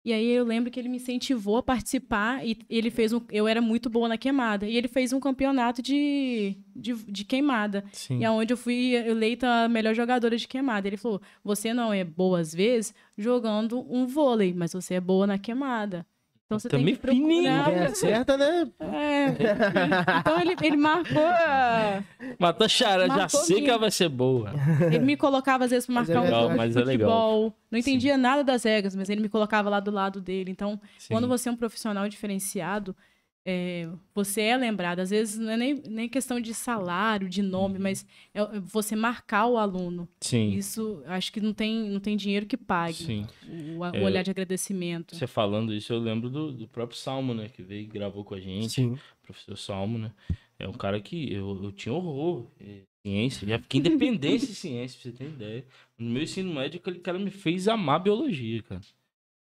E 0.05 0.11
aí 0.11 0.30
eu 0.31 0.43
lembro 0.43 0.69
que 0.69 0.77
ele 0.77 0.89
me 0.89 0.97
incentivou 0.97 1.55
a 1.57 1.63
participar 1.63 2.45
e 2.45 2.57
ele 2.69 2.89
fez 2.91 3.13
um. 3.13 3.21
Eu 3.31 3.47
era 3.47 3.61
muito 3.61 3.89
boa 3.89 4.09
na 4.09 4.17
queimada. 4.17 4.67
E 4.67 4.75
ele 4.75 4.89
fez 4.89 5.13
um 5.13 5.19
campeonato 5.19 5.81
de, 5.81 6.57
de, 6.75 6.93
de 6.93 7.23
queimada. 7.23 7.85
Sim. 7.93 8.19
E 8.19 8.25
aonde 8.25 8.51
eu 8.51 8.57
fui 8.57 8.95
eleita 8.95 9.47
a 9.47 9.69
melhor 9.69 9.93
jogadora 9.93 10.35
de 10.35 10.45
queimada. 10.45 10.88
Ele 10.89 10.97
falou: 10.97 11.21
você 11.41 11.73
não 11.73 11.93
é 11.93 12.03
boa 12.03 12.41
às 12.41 12.53
vezes 12.53 12.93
jogando 13.17 13.80
um 13.89 14.05
vôlei, 14.05 14.53
mas 14.53 14.73
você 14.73 14.95
é 14.95 14.99
boa 14.99 15.25
na 15.25 15.38
queimada. 15.38 16.05
Então 16.53 16.59
você 16.59 16.69
Também 16.69 16.85
tem 16.85 16.95
que 16.95 17.01
procurar. 17.01 17.23
fininho. 17.25 17.63
Quem 17.65 17.80
acerta, 17.80 18.38
né? 18.38 18.67
É. 18.80 20.19
Então 20.19 20.39
ele, 20.39 20.55
ele 20.61 20.77
marcou. 20.77 21.25
a- 21.25 22.03
Matou 22.39 22.65
a 22.65 22.67
Chara, 22.69 23.07
já 23.07 23.15
Marcou 23.15 23.39
sei 23.41 23.61
que 23.61 23.69
ela 23.69 23.80
vai 23.80 23.91
ser 23.91 24.09
boa. 24.09 24.51
Ele 24.85 24.99
me 24.99 25.17
colocava 25.17 25.65
às 25.65 25.71
vezes 25.71 25.85
pra 25.85 25.95
Mas 25.95 26.09
é 26.09 26.13
marcar 26.13 26.21
um 26.21 26.25
legal, 26.25 26.41
jogo 26.43 26.57
mas 26.57 26.73
de 26.73 26.81
é 26.81 26.84
legal. 26.85 27.09
futebol. 27.09 27.53
Não 27.71 27.80
entendia 27.80 28.17
nada 28.17 28.43
das 28.43 28.63
regras, 28.63 28.95
mas 28.95 29.09
ele 29.09 29.21
me 29.21 29.30
colocava 29.30 29.69
lá 29.69 29.80
do 29.80 29.91
lado 29.91 30.21
dele. 30.21 30.51
Então, 30.51 30.80
Sim. 30.97 31.13
quando 31.13 31.27
você 31.27 31.49
é 31.49 31.51
um 31.51 31.55
profissional 31.55 32.07
diferenciado, 32.07 32.95
é, 33.45 33.89
você 34.13 34.41
é 34.41 34.57
lembrado. 34.57 34.99
Às 34.99 35.09
vezes 35.09 35.37
não 35.37 35.49
é 35.51 35.57
nem, 35.57 35.75
nem 35.87 36.07
questão 36.09 36.39
de 36.39 36.53
salário, 36.53 37.27
de 37.29 37.41
nome, 37.41 37.77
mas 37.79 38.05
é 38.33 38.39
é 38.41 38.59
você 38.59 38.95
marcar 38.95 39.47
o 39.47 39.57
aluno. 39.57 40.07
Sim. 40.21 40.51
Isso, 40.53 41.01
acho 41.05 41.31
que 41.31 41.41
não 41.41 41.53
tem, 41.53 41.89
não 41.89 41.99
tem 41.99 42.15
dinheiro 42.15 42.45
que 42.45 42.57
pague 42.57 42.93
Sim. 43.03 43.27
o, 43.47 43.79
o 43.79 43.85
É, 43.85 44.01
olhar 44.03 44.23
de 44.23 44.31
agradecimento. 44.31 45.15
Você 45.15 45.27
falando 45.27 45.73
isso, 45.73 45.91
eu 45.93 45.99
lembro 45.99 46.29
do, 46.29 46.51
do 46.51 46.67
próprio 46.67 46.97
Salmo, 46.97 47.33
né? 47.33 47.49
Que 47.49 47.61
veio 47.61 47.81
e 47.83 47.85
gravou 47.87 48.23
com 48.23 48.35
a 48.35 48.39
gente. 48.39 48.69
Sim. 48.69 48.97
professor 49.21 49.57
Salmo, 49.57 49.97
né? 49.97 50.11
É 50.59 50.67
um 50.67 50.73
cara 50.73 50.99
que 51.01 51.31
eu, 51.33 51.61
eu 51.63 51.71
tinha 51.71 51.93
horror. 51.93 52.47
eh, 52.59 52.81
Ciência, 53.05 53.45
já 53.45 53.59
fiquei 53.59 53.81
independente 53.81 54.47
de 54.47 54.55
ciência, 54.55 54.97
pra 55.01 55.11
você 55.11 55.17
ter 55.17 55.25
ideia. 55.29 55.65
No 55.97 56.09
meu 56.09 56.23
ensino 56.23 56.53
médio, 56.53 56.79
aquele 56.79 56.99
cara 56.99 57.19
me 57.19 57.29
fez 57.31 57.67
amar 57.67 57.99
biologia, 58.01 58.63
cara. 58.63 58.79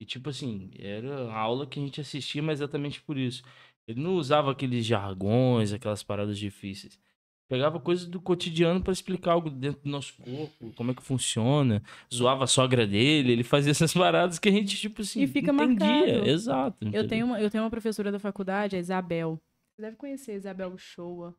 E 0.00 0.04
tipo 0.04 0.28
assim, 0.28 0.70
era 0.76 1.30
a 1.30 1.38
aula 1.38 1.64
que 1.64 1.78
a 1.78 1.82
gente 1.82 2.00
assistia, 2.00 2.42
mas 2.42 2.58
exatamente 2.58 3.00
por 3.00 3.16
isso. 3.16 3.44
Ele 3.86 4.00
não 4.00 4.14
usava 4.14 4.50
aqueles 4.50 4.84
jargões, 4.84 5.72
aquelas 5.72 6.02
paradas 6.02 6.38
difíceis. 6.38 6.98
Pegava 7.46 7.78
coisas 7.78 8.06
do 8.06 8.18
cotidiano 8.20 8.82
pra 8.82 8.92
explicar 8.92 9.32
algo 9.32 9.50
dentro 9.50 9.82
do 9.82 9.90
nosso 9.90 10.14
corpo, 10.16 10.72
como 10.74 10.90
é 10.90 10.94
que 10.94 11.02
funciona. 11.02 11.82
Zoava 12.12 12.44
a 12.44 12.46
sogra 12.46 12.86
dele, 12.86 13.32
ele 13.32 13.44
fazia 13.44 13.70
essas 13.72 13.92
paradas 13.92 14.38
que 14.38 14.48
a 14.48 14.52
gente, 14.52 14.76
tipo 14.76 15.02
assim, 15.02 15.22
E 15.22 15.26
fica 15.26 15.52
entendia. 15.52 15.86
marcado. 15.86 16.28
Exato. 16.28 16.88
Eu 16.90 17.06
tenho, 17.06 17.26
uma, 17.26 17.38
eu 17.40 17.50
tenho 17.50 17.62
uma 17.62 17.70
professora 17.70 18.10
da 18.10 18.18
faculdade, 18.18 18.76
a 18.76 18.78
Isabel. 18.78 19.38
Você 19.76 19.82
deve 19.82 19.96
conhecer 19.96 20.32
a 20.32 20.36
Isabel 20.36 20.76
Shoa. 20.78 21.36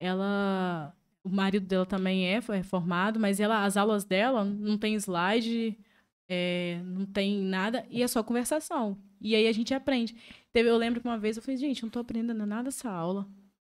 Ela. 0.00 0.94
O 1.22 1.28
marido 1.30 1.66
dela 1.66 1.86
também 1.86 2.26
é, 2.28 2.34
é 2.36 2.62
formado, 2.62 3.18
mas 3.18 3.40
ela, 3.40 3.64
as 3.64 3.78
aulas 3.78 4.04
dela 4.04 4.44
não 4.44 4.76
tem 4.76 4.94
slide, 4.96 5.76
é, 6.28 6.78
não 6.84 7.06
tem 7.06 7.40
nada, 7.40 7.84
e 7.88 8.02
é 8.02 8.06
só 8.08 8.22
conversação. 8.22 8.98
E 9.24 9.34
aí 9.34 9.48
a 9.48 9.52
gente 9.52 9.72
aprende. 9.72 10.14
Teve, 10.52 10.68
eu 10.68 10.76
lembro 10.76 11.00
que 11.00 11.08
uma 11.08 11.18
vez 11.18 11.36
eu 11.38 11.42
falei, 11.42 11.56
gente, 11.56 11.82
eu 11.82 11.86
não 11.86 11.90
tô 11.90 11.98
aprendendo 11.98 12.44
nada 12.46 12.68
essa 12.68 12.90
aula. 12.90 13.26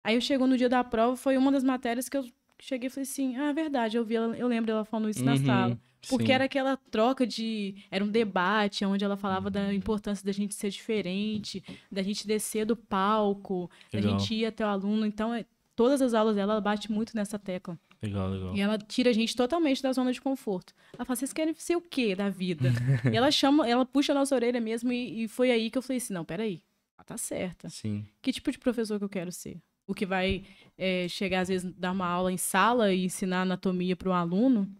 Aí 0.04 0.14
eu 0.14 0.20
chegou 0.20 0.46
no 0.46 0.56
dia 0.58 0.68
da 0.68 0.84
prova, 0.84 1.16
foi 1.16 1.36
uma 1.38 1.50
das 1.50 1.64
matérias 1.64 2.08
que 2.08 2.16
eu 2.18 2.24
cheguei 2.60 2.88
e 2.88 2.90
falei 2.90 3.02
assim: 3.04 3.36
ah, 3.36 3.48
é 3.48 3.52
verdade, 3.54 3.96
eu 3.96 4.04
vi 4.04 4.16
ela, 4.16 4.36
eu 4.36 4.46
lembro 4.46 4.66
dela 4.66 4.84
falando 4.84 5.08
isso 5.10 5.24
na 5.24 5.32
Uhum, 5.32 5.46
sala. 5.46 5.80
Porque 6.08 6.26
sim. 6.26 6.32
era 6.32 6.44
aquela 6.44 6.76
troca 6.76 7.26
de. 7.26 7.74
Era 7.90 8.04
um 8.04 8.08
debate 8.08 8.84
onde 8.84 9.04
ela 9.04 9.16
falava 9.16 9.50
da 9.50 9.74
importância 9.74 10.24
da 10.24 10.30
gente 10.32 10.54
ser 10.54 10.70
diferente, 10.70 11.62
da 11.90 12.02
gente 12.02 12.26
descer 12.26 12.64
do 12.64 12.76
palco, 12.76 13.68
da 13.92 13.98
Legal. 13.98 14.18
gente 14.18 14.34
ir 14.34 14.46
até 14.46 14.64
o 14.64 14.68
aluno. 14.68 15.04
Então, 15.04 15.34
é- 15.34 15.44
todas 15.74 16.00
as 16.00 16.14
aulas 16.14 16.36
dela, 16.36 16.52
ela 16.52 16.60
bate 16.60 16.90
muito 16.92 17.16
nessa 17.16 17.36
tecla. 17.38 17.76
Legal, 18.02 18.30
legal. 18.30 18.56
E 18.56 18.60
ela 18.60 18.78
tira 18.78 19.10
a 19.10 19.12
gente 19.12 19.34
totalmente 19.34 19.82
da 19.82 19.92
zona 19.92 20.12
de 20.12 20.20
conforto. 20.20 20.72
Ela 20.96 21.04
fala, 21.04 21.16
vocês 21.16 21.32
querem 21.32 21.54
ser 21.54 21.76
o 21.76 21.80
quê 21.80 22.14
da 22.14 22.28
vida? 22.28 22.70
e 23.12 23.16
ela 23.16 23.30
chama, 23.30 23.68
ela 23.68 23.84
puxa 23.84 24.12
a 24.12 24.14
nossa 24.14 24.34
orelha 24.34 24.60
mesmo, 24.60 24.92
e, 24.92 25.24
e 25.24 25.28
foi 25.28 25.50
aí 25.50 25.70
que 25.70 25.78
eu 25.78 25.82
falei 25.82 25.98
assim: 25.98 26.14
não, 26.14 26.24
peraí, 26.24 26.62
ela 26.96 27.04
tá 27.04 27.18
certa. 27.18 27.68
Sim. 27.68 28.06
Que 28.22 28.32
tipo 28.32 28.50
de 28.52 28.58
professor 28.58 28.98
que 28.98 29.04
eu 29.04 29.08
quero 29.08 29.32
ser? 29.32 29.60
O 29.86 29.94
que 29.94 30.06
vai 30.06 30.44
é, 30.76 31.08
chegar, 31.08 31.40
às 31.40 31.48
vezes, 31.48 31.72
dar 31.74 31.92
uma 31.92 32.06
aula 32.06 32.30
em 32.30 32.36
sala 32.36 32.92
e 32.92 33.04
ensinar 33.04 33.42
anatomia 33.42 33.96
para 33.96 34.10
um 34.10 34.14
aluno? 34.14 34.70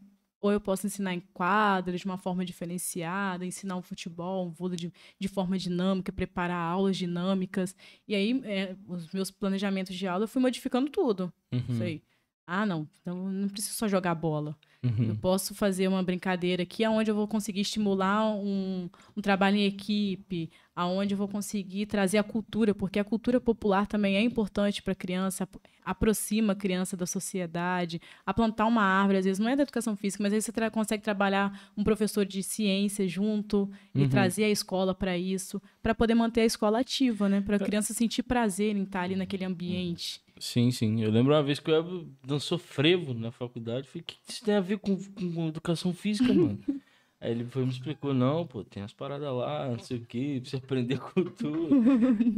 Ou 0.41 0.53
eu 0.53 0.61
posso 0.61 0.87
ensinar 0.87 1.15
em 1.15 1.21
quadra, 1.33 1.97
de 1.97 2.05
uma 2.05 2.19
forma 2.19 2.45
diferenciada, 2.45 3.45
ensinar 3.45 3.75
um 3.75 3.83
futebol, 3.83 4.47
um 4.47 4.51
vôlei 4.51 4.77
de, 4.77 4.93
de 5.19 5.27
forma 5.27 5.59
dinâmica, 5.59 6.13
preparar 6.13 6.61
aulas 6.61 6.97
dinâmicas. 6.97 7.75
E 8.07 8.15
aí, 8.15 8.41
é, 8.45 8.77
os 8.87 9.11
meus 9.13 9.33
planejamentos 9.33 9.97
de 9.97 10.07
aula, 10.07 10.25
eu 10.25 10.29
fui 10.29 10.41
modificando 10.41 10.89
tudo. 10.91 11.33
Uhum, 11.51 11.77
Sei. 11.77 12.03
Ah, 12.51 12.65
não, 12.65 12.89
então 13.03 13.31
não 13.31 13.47
preciso 13.49 13.75
só 13.77 13.87
jogar 13.87 14.15
bola. 14.15 14.57
Eu 14.81 14.91
uhum. 14.91 15.17
posso 15.17 15.57
fazer 15.57 15.89
uma 15.89 16.05
brincadeira 16.05 16.63
aqui 16.63 16.87
onde 16.87 17.11
eu 17.11 17.15
vou 17.15 17.27
conseguir 17.27 17.63
estimular 17.63 18.25
um, 18.37 18.89
um 19.17 19.21
trabalho 19.21 19.57
em 19.57 19.65
equipe, 19.65 20.49
aonde 20.75 21.15
eu 21.15 21.19
vou 21.19 21.27
conseguir 21.27 21.87
trazer 21.87 22.19
a 22.19 22.23
cultura, 22.23 22.73
porque 22.73 23.01
a 23.01 23.05
cultura 23.05 23.41
popular 23.41 23.89
também 23.89 24.15
é 24.17 24.21
importante 24.23 24.81
para 24.81 24.93
a 24.93 24.97
criança, 24.97 25.43
ap- 25.43 25.57
aproxima 25.85 26.53
a 26.53 26.57
criança 26.57 26.97
da 26.97 27.07
sociedade, 27.07 28.01
a 28.25 28.33
plantar 28.33 28.67
uma 28.67 28.83
árvore, 28.83 29.19
às 29.19 29.25
vezes 29.25 29.41
não 29.41 29.49
é 29.49 29.57
da 29.57 29.65
educação 29.65 29.97
física, 29.97 30.23
mas 30.23 30.33
aí 30.33 30.41
você 30.41 30.53
tra- 30.53 30.71
consegue 30.71 31.03
trabalhar 31.03 31.73
um 31.77 31.83
professor 31.83 32.25
de 32.25 32.41
ciência 32.45 33.09
junto 33.09 33.69
e 33.93 34.03
Uhum. 34.03 34.09
trazer 34.09 34.45
a 34.45 34.49
escola 34.51 34.95
para 34.95 35.19
isso, 35.19 35.61
para 35.83 35.93
poder 35.93 36.15
manter 36.15 36.43
a 36.43 36.47
escola 36.47 36.79
ativa, 36.79 37.29
né? 37.29 37.41
Para 37.41 37.57
a 37.57 37.59
criança 37.59 37.93
sentir 37.93 38.23
prazer 38.23 38.77
em 38.77 38.85
estar 38.85 39.01
ali 39.03 39.17
naquele 39.17 39.45
ambiente. 39.45 40.21
Sim, 40.41 40.71
sim. 40.71 41.03
Eu 41.03 41.11
lembro 41.11 41.35
uma 41.35 41.43
vez 41.43 41.59
que 41.59 41.69
Elber 41.69 42.07
dançou 42.25 42.59
frevo 42.59 43.13
na 43.13 43.33
faculdade. 43.33 43.89
Falei, 43.89 44.03
o 44.03 44.05
que 44.05 44.15
que 44.25 44.33
isso 44.33 44.45
tem 44.45 44.55
a 44.55 44.61
ver 44.69 44.79
com, 44.79 44.97
com- 45.15 45.49
educação 45.49 45.93
física, 45.95 46.33
mano? 46.33 46.59
Aí 47.21 47.33
ele 47.33 47.45
foi 47.47 47.65
me 47.65 47.71
explicou, 47.73 48.15
não, 48.15 48.47
pô, 48.47 48.63
tem 48.65 48.83
as 48.83 48.93
paradas 48.93 49.33
lá, 49.35 49.69
não 49.71 49.79
sei 49.81 49.99
o 49.99 50.07
quê, 50.07 50.39
precisa 50.41 50.63
aprender 50.63 50.99
cultura. 51.15 51.75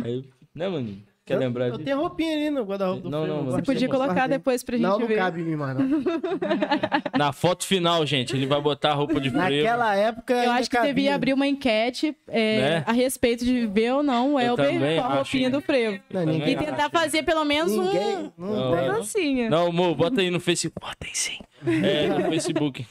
Aí, 0.04 0.24
né, 0.54 0.68
mano? 0.68 1.02
Quer 1.30 1.38
lembrar 1.38 1.66
Eu 1.66 1.72
disso? 1.72 1.84
tenho 1.84 1.98
roupinha 2.00 2.32
ali 2.36 2.50
no 2.50 2.62
guarda-roupa 2.64 3.02
do 3.02 3.10
Não, 3.10 3.26
não, 3.26 3.36
eu 3.38 3.44
você 3.52 3.62
podia 3.62 3.88
colocar 3.88 4.26
depois 4.26 4.62
pra 4.62 4.76
gente 4.76 4.82
Não, 4.86 4.98
não 4.98 5.06
ver. 5.06 5.16
cabe 5.16 5.40
em 5.40 5.44
mim, 5.44 5.56
mano. 5.56 6.02
Na 7.16 7.32
foto 7.32 7.64
final, 7.66 8.04
gente, 8.06 8.34
ele 8.34 8.46
vai 8.46 8.60
botar 8.60 8.90
a 8.90 8.94
roupa 8.94 9.20
de 9.20 9.30
frevo. 9.30 9.38
Naquela 9.44 9.94
época. 9.94 10.34
Eu 10.34 10.50
acho 10.52 10.68
que 10.70 10.76
devia 10.76 10.88
cabia. 10.90 11.14
abrir 11.14 11.32
uma 11.32 11.46
enquete 11.46 12.16
é, 12.28 12.58
Né? 12.60 12.84
a 12.86 12.92
respeito 12.92 13.44
de 13.44 13.66
ver 13.66 13.92
ou 13.92 14.02
não 14.02 14.34
o 14.34 14.40
Eu 14.40 14.50
Elber 14.56 14.96
com 14.96 15.06
a 15.06 15.14
roupinha 15.16 15.48
acho. 15.48 15.56
do 15.56 15.62
frevo. 15.62 16.02
Não, 16.10 16.32
E 16.32 16.56
tentar 16.56 16.84
acho. 16.86 16.90
fazer 16.90 17.22
pelo 17.22 17.44
menos 17.44 17.72
ninguém. 17.72 18.16
um, 18.16 18.32
Não, 18.36 18.48
Não, 18.56 18.72
uma 18.72 18.82
dancinha. 18.94 19.50
Não, 19.50 19.66
amor, 19.68 19.94
bota 19.94 20.20
aí 20.20 20.30
no 20.30 20.40
Facebook. 20.40 20.80
Bota 20.84 21.06
aí 21.06 21.10
sim. 21.14 21.38
É, 21.66 22.08
no 22.08 22.24
Facebook. 22.30 22.86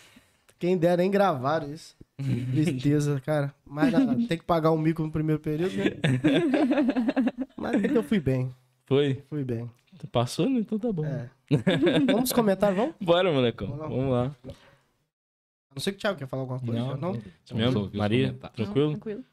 Quem 0.57 0.78
dera 0.78 0.98
nem 0.98 1.10
gravaram 1.10 1.72
isso. 1.74 1.95
Tristeza, 2.53 3.19
cara. 3.21 3.53
Mas 3.65 3.91
nada, 3.91 4.15
tem 4.15 4.37
que 4.37 4.43
pagar 4.43 4.71
um 4.71 4.77
mico 4.77 5.01
no 5.01 5.11
primeiro 5.11 5.41
período, 5.41 5.75
né? 5.77 5.85
Mas 7.57 7.83
eu 7.83 8.03
fui 8.03 8.19
bem. 8.19 8.53
Foi? 8.85 9.23
Fui 9.29 9.43
bem. 9.43 9.69
Tu 9.97 10.07
passou, 10.07 10.49
né? 10.49 10.59
Então 10.59 10.79
tá 10.79 10.91
bom. 10.91 11.05
É. 11.05 11.29
vamos 12.11 12.31
comentar, 12.31 12.73
vamos? 12.73 12.95
Bora, 13.01 13.31
molecão. 13.31 13.67
Vamos 13.67 13.81
lá. 13.81 13.87
Vamos 13.89 14.11
lá. 14.11 14.35
A 15.71 15.75
não 15.75 15.81
sei 15.81 15.93
que 15.93 15.97
o 15.97 16.01
Thiago 16.01 16.17
quer 16.17 16.27
falar 16.27 16.43
alguma 16.43 16.59
coisa. 16.59 16.73
Não, 16.73 16.97
Não, 16.97 17.21
Mesmo? 17.53 17.91
Maria? 17.93 18.33
Tranquilo? 18.55 18.91
Tranquilo. 18.91 19.23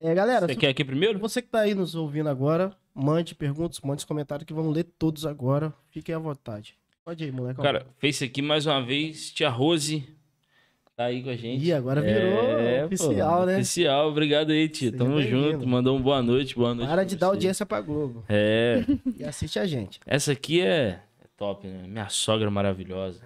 É, 0.00 0.14
galera, 0.14 0.46
Você 0.46 0.54
se- 0.54 0.58
quer 0.58 0.68
aqui 0.68 0.84
primeiro? 0.84 1.18
você 1.18 1.40
que 1.42 1.48
tá 1.48 1.60
aí 1.60 1.74
nos 1.74 1.94
ouvindo 1.94 2.28
agora, 2.28 2.74
mande 2.94 3.34
perguntas, 3.34 3.80
mande 3.80 4.04
comentários 4.06 4.44
que 4.46 4.52
vamos 4.52 4.74
ler 4.74 4.84
todos 4.98 5.24
agora. 5.26 5.72
Fiquem 5.90 6.14
à 6.14 6.18
vontade. 6.18 6.74
Pode 7.04 7.24
ir, 7.24 7.32
moleque. 7.32 7.60
Cara, 7.60 7.86
fez 7.98 8.16
isso 8.16 8.24
aqui 8.24 8.40
mais 8.42 8.66
uma 8.66 8.80
vez. 8.84 9.30
Tia 9.32 9.48
Rose 9.48 10.08
tá 10.96 11.04
aí 11.04 11.22
com 11.22 11.30
a 11.30 11.36
gente. 11.36 11.64
Ih, 11.64 11.72
agora 11.72 12.00
virou 12.00 12.58
É, 12.58 12.80
pô, 12.80 12.86
oficial, 12.86 13.46
né? 13.46 13.56
Oficial, 13.56 14.08
obrigado 14.08 14.50
aí, 14.50 14.68
tia. 14.68 14.90
Seja 14.90 15.04
Tamo 15.04 15.22
junto. 15.22 15.66
Mandou 15.66 15.96
um 15.96 16.02
boa 16.02 16.22
noite, 16.22 16.54
boa 16.54 16.74
noite. 16.74 16.88
Para 16.88 17.04
de 17.04 17.16
dar 17.16 17.28
audiência 17.28 17.64
pra 17.66 17.80
Globo. 17.80 18.24
É, 18.28 18.84
E 19.18 19.24
assiste 19.24 19.58
a 19.58 19.66
gente. 19.66 20.00
essa 20.06 20.32
aqui 20.32 20.60
é, 20.60 21.00
é 21.20 21.26
top, 21.36 21.66
né? 21.66 21.84
Minha 21.86 22.08
sogra 22.08 22.50
maravilhosa. 22.50 23.20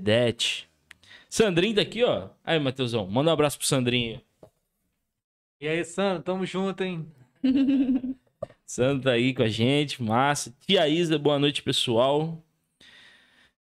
Dete. 0.00 0.68
Sandrinho 1.30 1.76
tá 1.76 1.82
aqui, 1.82 2.02
ó. 2.02 2.30
Aí, 2.44 2.58
Matheusão, 2.58 3.06
manda 3.06 3.30
um 3.30 3.32
abraço 3.32 3.58
pro 3.58 3.66
Sandrinho. 3.66 4.20
E 5.60 5.68
aí, 5.68 5.84
Sandro, 5.84 6.22
tamo 6.22 6.44
junto, 6.46 6.82
hein? 6.82 7.06
Sandro 8.66 9.04
tá 9.04 9.12
aí 9.12 9.32
com 9.34 9.42
a 9.42 9.48
gente, 9.48 10.02
massa. 10.02 10.52
Tia 10.66 10.88
Isa, 10.88 11.18
boa 11.18 11.38
noite, 11.38 11.62
pessoal. 11.62 12.42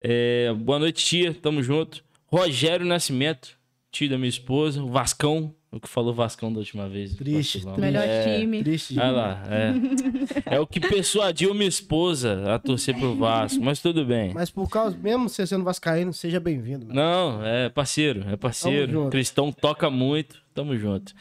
É, 0.02 0.54
boa 0.54 0.78
noite, 0.80 1.04
tia, 1.04 1.34
tamo 1.34 1.64
junto. 1.64 2.04
Rogério 2.34 2.84
Nascimento, 2.84 3.56
tio 3.92 4.10
da 4.10 4.18
minha 4.18 4.28
esposa. 4.28 4.82
O 4.82 4.88
Vascão, 4.90 5.54
o 5.72 5.80
que 5.80 5.88
falou 5.88 6.12
Vascão 6.16 6.52
da 6.52 6.58
última 6.58 6.90
vez. 6.90 7.14
Triste, 7.14 7.62
triste. 7.62 7.80
Melhor 7.80 8.04
É, 8.04 8.40
time. 8.40 8.64
Triste. 8.64 9.00
Olha 9.00 9.12
lá, 9.12 9.44
é. 9.48 10.56
É 10.56 10.60
o 10.60 10.66
que 10.66 10.80
persuadiu 10.80 11.54
minha 11.54 11.70
esposa 11.70 12.52
a 12.52 12.58
torcer 12.58 12.98
pro 12.98 13.16
Vasco, 13.16 13.64
mas 13.64 13.80
tudo 13.80 14.04
bem. 14.04 14.34
Mas 14.34 14.50
por 14.50 14.68
causa, 14.68 14.98
mesmo 14.98 15.30
você 15.30 15.46
sendo 15.46 15.64
vascaíno, 15.64 16.12
seja 16.12 16.40
bem-vindo. 16.40 16.88
Não, 16.92 17.46
é 17.46 17.70
parceiro, 17.70 18.22
é 18.22 18.24
Tamo 18.24 18.38
parceiro. 18.40 18.92
junto. 18.92 19.12
Cristão 19.12 19.52
toca 19.52 19.92
muito, 19.92 20.42
tamo 20.56 20.76
junto. 20.76 21.14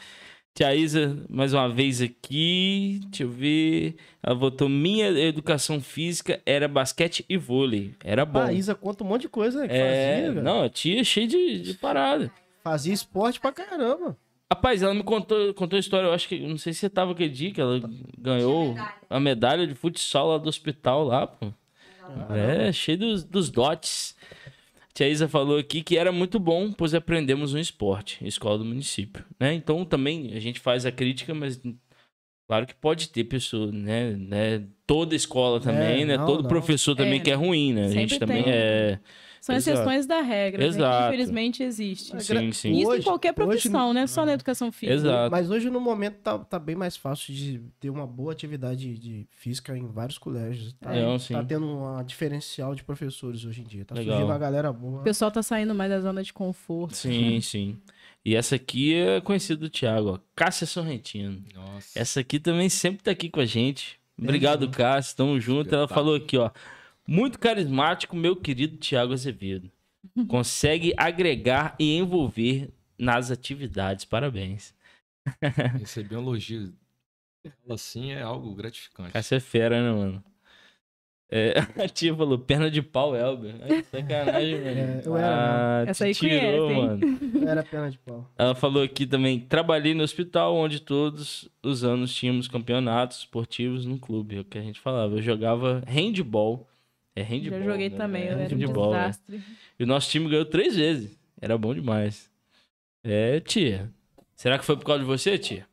Tia 0.53 0.75
Isa, 0.75 1.17
mais 1.27 1.51
uma 1.51 1.67
vez 1.67 1.99
aqui, 1.99 3.01
deixa 3.05 3.23
eu 3.23 3.29
ver. 3.29 3.95
Ela 4.21 4.35
votou: 4.35 4.69
minha 4.69 5.07
educação 5.07 5.81
física 5.81 6.39
era 6.45 6.67
basquete 6.67 7.25
e 7.27 7.37
vôlei. 7.37 7.95
Era 8.03 8.23
bom. 8.23 8.39
A 8.39 8.53
Isa 8.53 8.75
conta 8.75 9.03
um 9.03 9.07
monte 9.07 9.21
de 9.21 9.29
coisa 9.29 9.61
né, 9.61 9.67
que 9.67 9.73
é, 9.73 9.79
fazia, 10.15 10.31
velho. 10.31 10.43
não, 10.43 10.63
a 10.63 10.69
tia 10.69 11.01
é 11.01 11.03
cheia 11.03 11.27
de, 11.27 11.59
de 11.59 11.73
parada. 11.73 12.31
Fazia 12.63 12.93
esporte 12.93 13.39
pra 13.39 13.51
caramba. 13.51 14.15
Rapaz, 14.51 14.83
ela 14.83 14.93
me 14.93 15.01
contou, 15.01 15.51
contou 15.55 15.75
a 15.75 15.79
história, 15.79 16.05
eu 16.05 16.13
acho 16.13 16.27
que, 16.27 16.39
não 16.39 16.59
sei 16.59 16.71
se 16.71 16.81
você 16.81 16.89
tava 16.89 17.13
aquele 17.13 17.31
dia 17.31 17.51
que 17.51 17.59
ela 17.59 17.81
ganhou 18.19 18.75
a 19.09 19.19
medalha 19.19 19.65
de 19.65 19.73
futsal 19.73 20.27
lá 20.27 20.37
do 20.37 20.47
hospital 20.47 21.03
lá, 21.03 21.25
pô. 21.25 21.51
É, 22.29 22.71
cheio 22.71 22.99
dos, 22.99 23.23
dos 23.23 23.49
dotes. 23.49 24.15
Tia 24.93 25.07
Isa 25.09 25.27
falou 25.27 25.57
aqui 25.57 25.81
que 25.81 25.97
era 25.97 26.11
muito 26.11 26.39
bom, 26.39 26.71
pois 26.71 26.93
aprendemos 26.93 27.53
um 27.53 27.57
esporte, 27.57 28.25
escola 28.25 28.59
do 28.59 28.65
município, 28.65 29.25
né? 29.39 29.53
Então 29.53 29.83
também 29.83 30.33
a 30.35 30.39
gente 30.39 30.59
faz 30.59 30.85
a 30.85 30.91
crítica, 30.91 31.33
mas 31.33 31.59
claro 32.53 32.67
que 32.67 32.75
pode 32.75 33.09
ter 33.09 33.23
pessoa, 33.23 33.71
né? 33.71 34.11
né? 34.11 34.63
Toda 34.85 35.15
escola 35.15 35.59
também, 35.59 36.03
É, 36.03 36.05
né? 36.05 36.17
não, 36.17 36.25
Todo 36.27 36.43
não. 36.43 36.49
professor 36.49 36.95
também 36.95 37.15
É, 37.15 37.19
que 37.19 37.31
é 37.31 37.33
ruim, 37.33 37.73
né? 37.73 37.85
A 37.85 37.89
gente 37.89 38.19
também 38.19 38.43
tem. 38.43 38.53
é... 38.53 38.99
São 39.41 39.53
Exato. 39.55 39.77
exceções 39.77 40.05
da 40.05 40.21
regra. 40.21 40.63
né, 40.63 40.69
que 40.69 40.77
Exato. 40.77 41.07
infelizmente 41.07 41.63
existe. 41.63 42.23
Sim, 42.23 42.51
sim. 42.53 42.71
Isso 42.79 42.89
Hoje- 42.91 43.01
em 43.01 43.03
qualquer 43.03 43.33
profissão, 43.33 43.91
né? 43.91 44.07
Só 44.07 44.25
na 44.25 44.31
educação 44.33 44.71
física. 44.71 44.93
Exato. 44.95 45.31
Mas 45.31 45.49
hoje, 45.51 45.69
no 45.69 45.81
momento, 45.81 46.15
tá, 46.23 46.37
tá 46.39 46.57
bem 46.57 46.77
mais 46.77 46.95
fácil 46.95 47.33
de 47.33 47.59
ter 47.77 47.89
uma 47.89 48.07
boa 48.07 48.31
atividade 48.31 48.97
de 48.97 49.27
física 49.31 49.75
em 49.77 49.85
vários 49.85 50.17
colégios. 50.17 50.73
Tá, 50.79 50.95
É, 50.95 51.19
sim. 51.19 51.33
tá 51.33 51.43
tendo 51.43 51.65
um 51.67 52.01
diferencial 52.05 52.73
de 52.73 52.85
professores 52.85 53.43
hoje 53.43 53.59
em 53.61 53.65
dia. 53.65 53.83
Tá 53.83 53.95
Legal. 53.95 54.13
surgindo 54.15 54.31
uma 54.31 54.37
galera 54.37 54.71
boa. 54.71 55.01
O 55.01 55.03
pessoal 55.03 55.29
tá 55.29 55.43
saindo 55.43 55.75
mais 55.75 55.89
da 55.91 55.99
zona 55.99 56.23
de 56.23 56.31
conforto. 56.31 56.95
Sim, 56.95 57.41
sim. 57.41 57.77
E 58.25 58.35
essa 58.35 58.55
aqui 58.55 58.95
é 58.95 59.19
conhecida 59.19 59.59
do 59.59 59.69
Thiago, 59.69 60.13
ó. 60.13 60.19
Cássia 60.35 60.65
Sorrentino. 60.65 61.43
Nossa. 61.53 61.99
Essa 61.99 62.21
aqui 62.21 62.39
também 62.39 62.69
sempre 62.69 63.03
tá 63.03 63.11
aqui 63.11 63.29
com 63.29 63.41
a 63.41 63.45
gente. 63.45 63.99
Obrigado, 64.17 64.69
Cássia. 64.69 65.17
Tamo 65.17 65.39
junto. 65.39 65.73
Ela 65.73 65.87
falou 65.87 66.15
aqui, 66.15 66.37
ó. 66.37 66.49
Muito 67.05 67.37
carismático, 67.37 68.15
meu 68.15 68.35
querido 68.35 68.77
Thiago 68.77 69.11
Azevedo. 69.11 69.69
Consegue 70.29 70.93
agregar 70.95 71.75
e 71.77 71.97
envolver 71.97 72.69
nas 72.97 73.29
atividades. 73.29 74.05
Parabéns. 74.05 74.73
Receber 75.79 76.15
um 76.15 76.21
elogio 76.21 76.73
assim 77.69 78.11
é 78.11 78.21
algo 78.21 78.53
gratificante. 78.55 79.11
Cássia 79.11 79.35
é 79.35 79.39
fera, 79.39 79.81
né, 79.81 79.91
mano? 79.91 80.23
É, 81.35 81.83
a 81.83 81.87
tia 81.89 82.15
falou, 82.15 82.37
perna 82.37 82.69
de 82.69 82.79
pau, 82.83 83.15
Elber. 83.15 83.55
Ai, 83.61 83.83
sacanagem, 83.83 84.55
mano. 84.61 84.67
É, 84.67 85.01
eu 85.03 85.17
era, 85.17 85.81
ah, 85.81 85.85
Essa 85.87 86.05
aí 86.05 86.13
tirou, 86.13 86.67
conhece, 86.67 86.73
hein? 86.73 86.87
mano. 86.87 87.49
Era 87.49 87.63
perna 87.63 87.89
de 87.89 87.97
pau. 87.97 88.29
Ela 88.37 88.53
falou 88.53 88.83
aqui 88.83 89.07
também, 89.07 89.39
trabalhei 89.39 89.95
no 89.95 90.03
hospital 90.03 90.55
onde 90.55 90.79
todos 90.79 91.49
os 91.63 91.83
anos 91.83 92.13
tínhamos 92.13 92.47
campeonatos 92.47 93.17
esportivos 93.19 93.83
no 93.83 93.97
clube, 93.97 94.35
é 94.35 94.39
o 94.41 94.43
que 94.45 94.59
a 94.59 94.61
gente 94.61 94.79
falava. 94.79 95.15
Eu 95.15 95.21
jogava 95.23 95.81
handball. 95.87 96.67
É 97.15 97.23
handball. 97.23 97.59
Já 97.59 97.65
joguei 97.65 97.89
né? 97.89 97.97
também, 97.97 98.23
É 98.23 98.27
eu 98.27 98.37
era 98.37 98.55
um 98.55 98.59
handball, 98.59 98.91
né? 98.91 98.99
desastre. 98.99 99.41
E 99.79 99.83
o 99.83 99.87
nosso 99.87 100.11
time 100.11 100.29
ganhou 100.29 100.45
três 100.45 100.75
vezes. 100.75 101.17
Era 101.41 101.57
bom 101.57 101.73
demais. 101.73 102.29
É, 103.03 103.39
tia. 103.39 103.89
Será 104.35 104.59
que 104.59 104.65
foi 104.65 104.77
por 104.77 104.85
causa 104.85 104.99
de 105.01 105.05
você, 105.07 105.37
tia? 105.39 105.65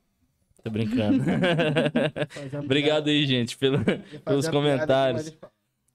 Tô 0.63 0.71
brincando. 0.71 1.23
Obrigado 2.65 3.09
aí, 3.09 3.27
gente, 3.27 3.57
pelo... 3.57 3.79
pelos 4.25 4.49
comentários. 4.49 5.37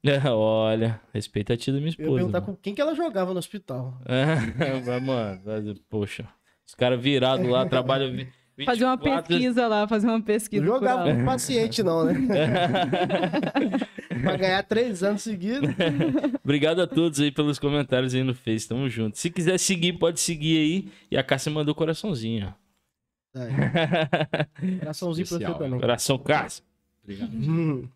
É, 0.07 0.29
Olha, 0.29 1.01
respeita 1.11 1.53
a 1.53 1.57
tia 1.57 1.73
da 1.73 1.79
minha 1.79 1.89
Eu 1.89 1.93
ia 1.97 2.03
esposa. 2.03 2.15
perguntar 2.17 2.41
mano. 2.41 2.53
com 2.53 2.61
quem 2.61 2.75
que 2.75 2.79
ela 2.81 2.93
jogava 2.93 3.33
no 3.33 3.39
hospital. 3.39 3.99
É, 4.05 4.35
mas, 4.85 5.01
mano, 5.03 5.75
poxa. 5.89 6.27
Os 6.63 6.75
caras 6.75 7.01
virados 7.01 7.47
lá, 7.49 7.65
trabalham... 7.65 8.11
vi- 8.11 8.27
Fazer 8.65 8.85
uma 8.85 8.95
24 8.97 9.27
pesquisa 9.27 9.67
lá, 9.67 9.87
fazer 9.87 10.05
uma 10.07 10.21
pesquisa. 10.21 10.63
Não 10.63 10.73
jogava 10.75 11.11
com 11.11 11.25
paciente, 11.25 11.81
não, 11.81 12.05
né? 12.05 12.13
pra 14.21 14.37
ganhar 14.37 14.63
três 14.63 15.03
anos 15.03 15.23
seguidos. 15.23 15.69
Obrigado 16.43 16.81
a 16.81 16.87
todos 16.87 17.19
aí 17.19 17.31
pelos 17.31 17.59
comentários 17.59 18.13
aí 18.13 18.23
no 18.23 18.33
Face. 18.35 18.67
Tamo 18.67 18.87
junto. 18.89 19.17
Se 19.17 19.29
quiser 19.29 19.57
seguir, 19.57 19.93
pode 19.93 20.19
seguir 20.19 20.57
aí. 20.57 20.91
E 21.11 21.17
a 21.17 21.23
Cássia 21.23 21.51
mandou 21.51 21.73
coraçãozinho. 21.75 22.47
ó. 22.47 22.64
Coraçãozinho 24.79 25.27
pra 25.27 25.37
você 25.37 25.53
também. 25.57 25.79
Coração 25.79 26.17
Cássia. 26.17 26.63
Obrigado. 27.03 27.31
Hum. 27.35 27.87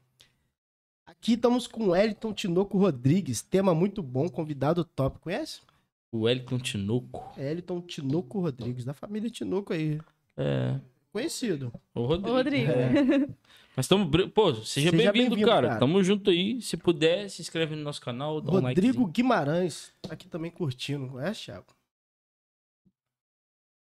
Aqui 1.06 1.34
estamos 1.34 1.68
com 1.68 1.88
o 1.88 1.96
Elton 1.96 2.34
Tinoco 2.34 2.78
Rodrigues. 2.78 3.42
Tema 3.42 3.74
muito 3.74 4.02
bom, 4.04 4.30
convidado 4.30 4.84
top. 4.84 5.20
Conhece? 5.20 5.62
O 6.12 6.22
Wellington 6.22 6.58
Tinoco. 6.60 7.34
É 7.38 7.52
Elton 7.52 7.82
Tinoco 7.82 8.40
Rodrigues, 8.40 8.86
da 8.86 8.94
família 8.94 9.30
Tinoco 9.30 9.74
aí. 9.74 10.00
É. 10.38 10.76
Conhecido. 11.12 11.74
O 11.94 12.06
Rodrigo. 12.06 12.30
Ô, 12.30 12.38
Rodrigo. 12.38 12.72
É. 12.72 13.28
Mas 13.76 13.88
tamo. 13.88 14.06
br- 14.06 14.28
Pô, 14.28 14.54
seja, 14.54 14.66
Seja 14.66 14.92
bem-vindo, 14.92 15.30
bem-vindo, 15.30 15.48
cara. 15.48 15.68
cara. 15.70 15.80
Tamo 15.80 16.04
junto 16.04 16.30
aí. 16.30 16.62
Se 16.62 16.78
puder, 16.78 17.30
se 17.30 17.42
inscreve 17.42 17.76
no 17.76 17.82
nosso 17.84 18.02
canal. 18.02 18.40
Dá 18.42 18.52
um 18.52 18.60
Rodrigo 18.60 19.02
like. 19.04 19.12
Guimarães, 19.14 19.92
tá 20.02 20.14
aqui 20.14 20.28
também 20.28 20.52
curtindo. 20.52 21.08
Conhece, 21.08 21.46
Thiago? 21.46 21.66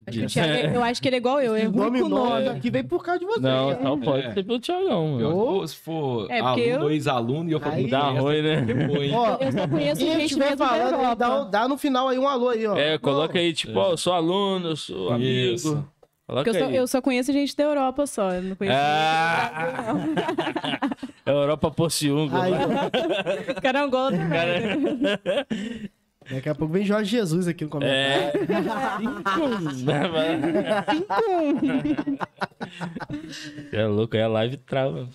Acho 0.09 0.27
Thiago 0.29 0.53
é- 0.53 0.77
eu 0.77 0.83
acho 0.83 1.03
que 1.03 1.09
ele 1.09 1.17
é 1.17 1.19
igual 1.19 1.41
eu, 1.41 1.55
é 1.57 1.65
ruim 1.65 1.77
nome 1.77 2.01
com 2.03 2.09
novo 2.09 2.29
nome. 2.31 2.49
aqui 2.49 2.71
veio 2.71 2.85
por 2.87 3.03
causa 3.05 3.21
de 3.21 3.27
você. 3.27 3.41
Não, 3.41 3.71
hein? 3.73 3.79
não 3.83 4.01
pode 4.01 4.27
É. 4.27 4.33
ser 4.33 4.45
pelo 4.45 4.59
Thiagão, 4.61 5.21
Eu, 5.21 5.37
mano. 5.37 5.69
se 5.69 5.77
for 5.77 6.31
É, 6.31 6.41
aluno 6.41 6.59
eu- 6.63 6.91
ex-aluno 6.91 7.49
e 7.49 7.53
eu 7.53 7.61
Aí- 7.65 7.87
Dá 7.89 8.01
ruim, 8.11 8.43
né? 8.43 8.67
Ó, 9.15 9.37
Eu 9.41 9.53
só 9.53 9.69
conheço 9.69 10.01
quem 10.01 10.21
gente 10.21 10.37
mesmo 10.39 10.57
da 10.57 10.67
falando 10.67 10.95
aí, 10.95 11.17
dá, 11.17 11.45
dá 11.45 11.69
no 11.69 11.77
final 11.79 12.09
aí 12.09 12.19
um 12.19 12.29
alô 12.29 12.49
aí, 12.51 12.67
ó. 12.67 12.77
É, 12.77 12.99
coloca 12.99 13.35
Não, 13.35 13.41
aí, 13.41 13.53
tipo, 13.53 13.79
É. 13.79 13.83
ó, 13.83 13.91
eu 13.93 13.97
sou 13.97 14.13
aluno, 14.13 14.71
eu 14.71 14.77
sou 14.77 15.13
amigo. 15.13 15.55
Isso. 15.55 15.85
Eu 16.29 16.53
só, 16.55 16.65
aí. 16.67 16.77
eu 16.77 16.87
só 16.87 17.01
conheço 17.01 17.33
gente 17.33 17.57
da 17.57 17.65
Europa 17.65 18.07
só. 18.07 18.31
Eu 18.33 18.43
não 18.43 18.57
conheço 18.57 18.77
Ah! 18.79 19.51
ninguém 19.95 20.07
do 20.07 20.15
Brasil, 20.15 20.55
É 21.27 21.31
Europa 21.31 21.71
não. 23.55 23.55
Carangola 23.63 24.11
também. 24.11 24.29
Cara... 24.29 25.47
Daqui 26.31 26.49
a 26.49 26.55
pouco 26.55 26.73
vem 26.75 26.85
Jorge 26.85 27.11
Jesus 27.11 27.49
aqui 27.49 27.65
no 27.65 27.71
É. 27.83 28.31
comentário. 28.33 29.49
é 33.73 33.87
louco, 33.87 34.17
aí 34.17 34.23
a 34.23 34.29
live 34.29 34.57
trava. 34.59 35.09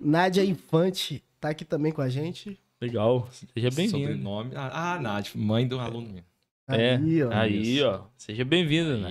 Nádia 0.00 0.44
Infante 0.44 1.22
tá 1.40 1.50
aqui 1.50 1.64
também 1.64 1.92
com 1.92 2.02
a 2.02 2.08
gente. 2.08 2.58
Legal. 2.80 3.28
Seja 3.30 3.70
bem-vindo. 3.70 3.98
Sobrenome. 3.98 4.50
Ah, 4.56 4.94
ah, 4.94 5.00
Nath, 5.00 5.34
mãe 5.34 5.66
do 5.66 5.78
aluno 5.78 6.08
meu. 6.12 6.22
É, 6.68 6.96
Aí, 6.96 7.22
ó. 7.22 7.30
aí, 7.32 7.82
ó. 7.82 8.00
Seja 8.16 8.44
bem-vindo, 8.44 8.96
né? 8.98 9.10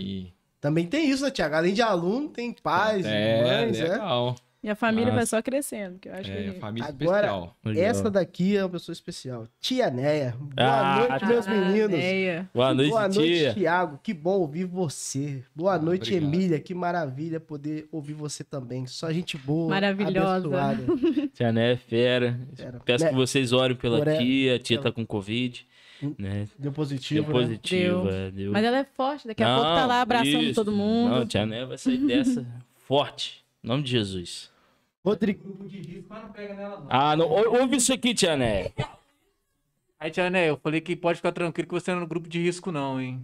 Também 0.59 0.85
tem 0.87 1.09
isso, 1.09 1.23
né, 1.23 1.31
Tiago? 1.31 1.55
Além 1.55 1.73
de 1.73 1.81
aluno, 1.81 2.29
tem 2.29 2.53
pais, 2.53 3.05
É, 3.05 3.41
mães, 3.65 3.79
é. 3.79 3.97
E 4.63 4.69
a 4.69 4.75
família 4.75 5.07
vai 5.07 5.21
Massa. 5.21 5.37
só 5.37 5.41
crescendo, 5.41 5.97
que 5.97 6.07
eu 6.07 6.13
acho 6.13 6.29
É, 6.29 6.51
que... 6.51 6.59
família 6.59 6.87
Agora- 6.87 7.25
especial. 7.25 7.57
Essa 7.75 8.11
daqui 8.11 8.55
é 8.55 8.63
uma 8.63 8.69
pessoa 8.69 8.93
especial. 8.93 9.47
Tia 9.59 9.89
Neia. 9.89 10.35
Boa 10.39 10.53
Ah, 10.55 11.07
noite, 11.09 11.25
meus 11.25 11.47
Ah, 11.47 11.51
meninos. 11.51 11.89
Neia. 11.97 12.49
Boa 12.53 12.73
noite, 12.75 12.89
Boa 12.91 13.07
noite, 13.07 13.37
tia. 13.39 13.53
Tiago. 13.55 13.99
Que 14.03 14.13
bom 14.13 14.37
ouvir 14.39 14.65
você. 14.65 15.43
Boa 15.55 15.79
noite, 15.79 16.13
obrigado. 16.13 16.33
Emília. 16.35 16.59
Que 16.59 16.75
maravilha 16.75 17.39
poder 17.39 17.87
ouvir 17.91 18.13
você 18.13 18.43
também. 18.43 18.85
Só 18.85 19.11
gente 19.11 19.35
boa. 19.35 19.69
Maravilhosa. 19.69 20.47
abençoada. 20.47 20.83
Tia 21.33 21.51
Né 21.51 21.71
é 21.71 21.77
fera. 21.77 22.39
Fera. 22.53 22.79
Peço 22.85 23.03
Né, 23.05 23.09
que 23.09 23.15
vocês 23.15 23.51
orem 23.53 23.75
pela 23.75 23.99
tia. 24.17 24.55
A 24.57 24.59
tia 24.59 24.75
ela- 24.77 24.83
tá 24.83 24.91
com 24.91 25.03
Covid. 25.03 25.65
Né? 26.19 26.45
Deu 26.45 26.47
Deu 26.59 26.71
positivo, 26.71 27.27
né? 27.27 27.31
positivo. 27.33 28.03
Deu. 28.03 28.11
é, 28.11 28.29
deu. 28.31 28.51
Mas 28.51 28.63
ela 28.63 28.77
é 28.77 28.83
forte, 28.83 29.27
daqui 29.27 29.41
a 29.41 29.55
pouco 29.55 29.69
tá 29.71 29.85
lá 29.87 30.01
abraçando 30.01 30.43
isso. 30.43 30.53
todo 30.53 30.71
mundo. 30.71 31.15
Não, 31.15 31.25
tia 31.25 31.47
Né 31.47 31.65
vai 31.65 31.79
sair 31.79 31.97
dessa 31.97 32.45
forte. 32.87 33.41
Em 33.63 33.67
nome 33.67 33.83
de 33.83 33.91
Jesus. 33.91 34.50
Rodrigo. 35.03 35.57
Mas 36.09 36.23
não 36.23 36.31
pega 36.31 36.53
nela, 36.53 36.79
não. 36.79 36.87
Ah, 36.89 37.15
não. 37.15 37.27
ou- 37.27 37.61
Ouve 37.61 37.77
isso 37.77 37.93
aqui, 37.93 38.13
tia 38.13 38.35
Né. 38.35 38.71
Aí, 39.99 40.09
Tia 40.09 40.29
Né, 40.29 40.49
eu 40.49 40.57
falei 40.57 40.81
que 40.81 40.95
pode 40.95 41.17
ficar 41.17 41.31
tranquilo 41.31 41.67
que 41.67 41.73
você 41.73 41.91
não 41.91 41.99
é 41.99 42.01
no 42.01 42.07
grupo 42.07 42.27
de 42.27 42.41
risco, 42.41 42.71
não, 42.71 42.99
hein? 42.99 43.21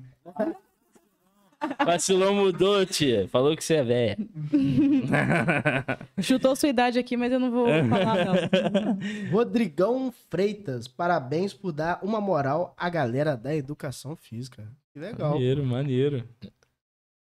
Vacilão 1.83 2.35
mudou, 2.35 2.85
tia. 2.85 3.27
Falou 3.29 3.55
que 3.57 3.63
você 3.63 3.75
é 3.77 3.83
velha. 3.83 4.17
Chutou 6.21 6.55
sua 6.55 6.69
idade 6.69 6.99
aqui, 6.99 7.17
mas 7.17 7.31
eu 7.31 7.39
não 7.39 7.49
vou 7.49 7.65
falar, 7.89 8.25
não. 8.25 9.31
Rodrigão 9.31 10.13
Freitas. 10.29 10.87
Parabéns 10.87 11.53
por 11.55 11.71
dar 11.71 11.99
uma 12.03 12.21
moral 12.21 12.75
à 12.77 12.87
galera 12.89 13.35
da 13.35 13.55
educação 13.55 14.15
física. 14.15 14.67
Que 14.93 14.99
legal. 14.99 15.31
Maneiro, 15.31 15.63
maneiro. 15.65 16.23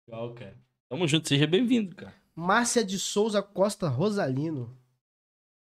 Legal, 0.09 0.33
cara. 0.33 0.55
Tamo 0.89 1.07
junto, 1.07 1.27
seja 1.27 1.47
bem-vindo, 1.47 1.95
cara. 1.95 2.13
Márcia 2.37 2.83
de 2.83 2.99
Souza 2.99 3.41
Costa 3.41 3.89
Rosalino. 3.89 4.77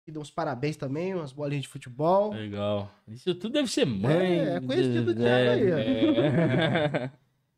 Que 0.04 0.12
dá 0.12 0.20
uns 0.20 0.30
parabéns 0.30 0.76
também, 0.76 1.16
umas 1.16 1.32
bolinhas 1.32 1.62
de 1.64 1.70
futebol. 1.70 2.34
Legal. 2.34 2.92
Isso 3.08 3.34
tudo 3.34 3.54
deve 3.54 3.72
ser 3.72 3.86
mãe. 3.86 4.40
É, 4.40 4.56
é 4.56 4.60
conhecido 4.60 5.16
do 5.16 5.26
é, 5.26 5.56
Thiago 5.56 5.76
aí, 5.76 5.88
é. 6.20 7.12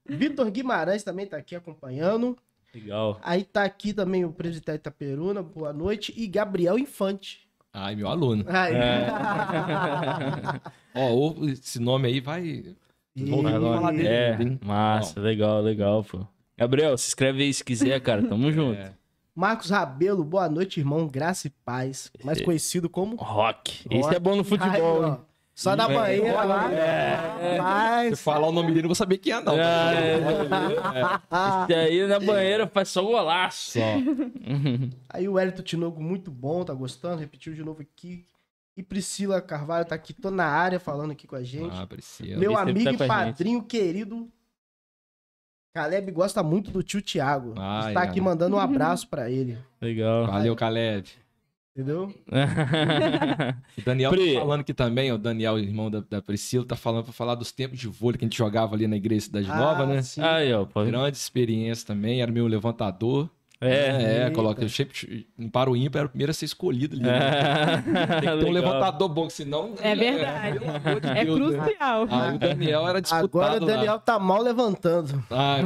Vitor 0.15 0.52
Guimarães 0.52 1.03
também 1.03 1.26
tá 1.26 1.35
aqui 1.35 1.56
acompanhando. 1.56 2.38
Legal. 2.72 3.19
Aí 3.23 3.44
tá 3.44 3.64
aqui 3.64 3.91
também 3.91 4.23
o 4.23 4.31
presidente 4.31 4.76
Itaperuna, 4.76 5.41
boa 5.41 5.73
noite. 5.73 6.14
E 6.15 6.27
Gabriel 6.27 6.77
Infante. 6.77 7.49
Ai, 7.73 7.95
meu 7.95 8.07
aluno. 8.07 8.45
Aí. 8.48 8.76
É. 8.76 9.07
Ó, 10.94 11.44
esse 11.45 11.80
nome 11.80 12.07
aí 12.07 12.19
vai. 12.19 12.76
Vamos 13.15 13.52
falar 13.52 13.91
dele, 13.91 14.07
É, 14.07 14.38
massa, 14.64 15.19
legal, 15.19 15.60
legal, 15.60 16.03
pô. 16.03 16.26
Gabriel, 16.56 16.95
se 16.98 17.07
inscreve 17.10 17.44
aí 17.44 17.53
se 17.53 17.64
quiser, 17.64 17.99
cara. 17.99 18.22
Tamo 18.22 18.52
junto. 18.53 18.80
É. 18.80 18.96
Marcos 19.38 19.69
Rabelo, 19.69 20.23
boa 20.23 20.49
noite, 20.49 20.80
irmão. 20.80 21.07
Graça 21.07 21.45
e 21.45 21.51
paz. 21.64 22.11
Mais 22.23 22.41
conhecido 22.41 22.89
como. 22.89 23.18
Rock. 23.18 23.85
Esse 23.88 24.15
é 24.15 24.19
bom 24.19 24.35
no 24.35 24.43
futebol, 24.43 24.73
Aí, 24.73 24.81
ó, 24.81 25.07
hein? 25.09 25.18
Só 25.53 25.76
na 25.76 25.84
É. 25.84 25.93
banheira 25.93 26.43
lá. 26.43 26.68
Se 26.68 27.57
Mas. 27.59 28.19
falar 28.22 28.47
o 28.47 28.51
nome 28.51 28.69
dele, 28.69 28.80
eu 28.80 28.84
não 28.84 28.89
vou 28.89 28.95
saber 28.95 29.19
quem 29.19 29.34
é, 29.34 29.39
não. 29.39 29.53
Ah, 29.55 29.93
é. 31.69 31.69
Esse 31.69 31.73
aí 31.76 32.07
na 32.07 32.19
banheira 32.19 32.65
faz 32.65 32.89
só 32.89 33.03
golaço. 33.03 33.73
Só. 33.73 33.80
Aí 35.07 35.30
o 35.30 35.38
Hélito 35.38 35.61
Tinogo, 35.61 36.01
muito 36.01 36.31
bom, 36.31 36.64
tá 36.64 36.73
gostando? 36.73 37.19
Repetiu 37.19 37.53
de 37.53 37.64
novo 37.64 37.84
aqui. 37.84 38.26
E 38.76 38.81
Priscila 38.81 39.39
Carvalho 39.39 39.85
tá 39.85 39.93
aqui, 39.93 40.14
tô 40.14 40.31
na 40.31 40.45
área 40.45 40.80
falando 40.80 41.11
aqui 41.11 41.27
com 41.27 41.35
a 41.35 41.43
gente. 41.43 41.76
Ah, 41.80 41.85
Priscila. 41.85 42.39
Meu 42.39 42.53
Ele 42.53 42.59
amigo 42.72 42.97
tá 42.97 43.05
e 43.05 43.07
padrinho 43.07 43.61
querido. 43.61 44.31
Caleb 45.77 46.11
gosta 46.11 46.41
muito 46.41 46.71
do 46.71 46.81
tio 46.81 46.99
Tiago. 47.01 47.53
Ai, 47.55 47.89
Está 47.89 48.01
aqui 48.01 48.19
ai. 48.19 48.25
mandando 48.25 48.55
um 48.55 48.59
abraço 48.59 49.07
pra 49.07 49.29
ele. 49.29 49.55
Legal. 49.79 50.25
Valeu, 50.25 50.55
Caleb. 50.55 51.07
Entendeu? 51.75 52.11
O 53.77 53.81
Daniel 53.85 54.09
Pri. 54.09 54.33
tá 54.33 54.39
falando 54.39 54.61
aqui 54.61 54.73
também, 54.73 55.11
o 55.11 55.17
Daniel, 55.19 55.59
irmão 55.59 55.91
da, 55.91 55.99
da 56.09 56.19
Priscila, 56.19 56.65
tá 56.65 56.75
falando 56.75 57.03
pra 57.03 57.13
falar 57.13 57.35
dos 57.35 57.51
tempos 57.51 57.77
de 57.77 57.87
vôlei 57.87 58.17
que 58.17 58.25
a 58.25 58.27
gente 58.27 58.35
jogava 58.37 58.73
ali 58.73 58.87
na 58.87 58.95
igreja 58.95 59.25
Cidade 59.25 59.47
Nova, 59.47 59.85
né? 59.85 59.99
Ah, 59.99 60.01
sim. 60.01 60.21
aí, 60.21 60.51
ó. 60.51 60.65
Pô. 60.65 60.83
Grande 60.83 61.15
experiência 61.15 61.85
também, 61.85 62.19
era 62.23 62.31
meu 62.31 62.47
levantador. 62.47 63.29
É. 63.59 63.69
É, 63.69 64.23
Eita. 64.25 64.31
coloca, 64.35 64.63
eu 64.63 64.69
sempre, 64.69 65.27
para 65.51 65.67
o 65.69 65.75
ímpar, 65.75 65.97
era 65.99 66.05
o 66.05 66.09
primeiro 66.09 66.29
a 66.29 66.34
ser 66.34 66.45
escolhido 66.45 66.95
ali. 66.95 67.03
né? 67.03 67.17
É. 67.17 67.81
Tem 68.21 68.38
que 68.38 68.38
ter 68.38 68.45
um 68.45 68.51
levantador 68.53 69.09
bom, 69.09 69.27
senão... 69.29 69.73
É 69.81 69.95
verdade. 69.95 70.59
É 71.17 71.25
Deus, 71.25 71.51
né? 71.51 71.57
crucial. 71.57 72.07
Ah, 72.11 72.31
o 72.35 72.38
Daniel 72.38 72.88
era 72.88 73.01
disputado 73.01 73.25
Agora 73.25 73.63
o 73.63 73.65
Daniel 73.65 73.99
tá 73.99 74.19
mal 74.19 74.41
levantando. 74.43 75.23
lá. 75.29 75.38
Ah, 75.39 75.57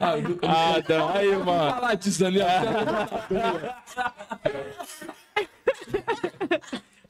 ah, 0.14 0.18
eu- 0.18 0.38
Ah, 0.42 0.82
não, 0.88 1.08
aí, 1.14 1.28
Vamos 1.30 1.46
mano. 1.46 1.70
falar 1.74 1.94
disso, 1.94 2.20
Daniel. 2.20 2.46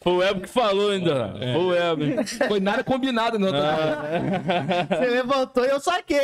Foi 0.03 0.12
o 0.12 0.16
Web 0.16 0.41
que 0.41 0.49
falou 0.49 0.91
ainda. 0.91 1.35
É. 1.41 1.53
Foi 1.53 1.62
o 1.62 1.69
Web. 1.69 2.27
Foi 2.49 2.59
nada 2.61 2.83
combinado, 2.83 3.39
não. 3.39 3.53
tá? 3.53 4.03
Você 4.89 5.07
levantou 5.07 5.65
e 5.65 5.69
eu 5.69 5.79
saquei. 5.81 6.19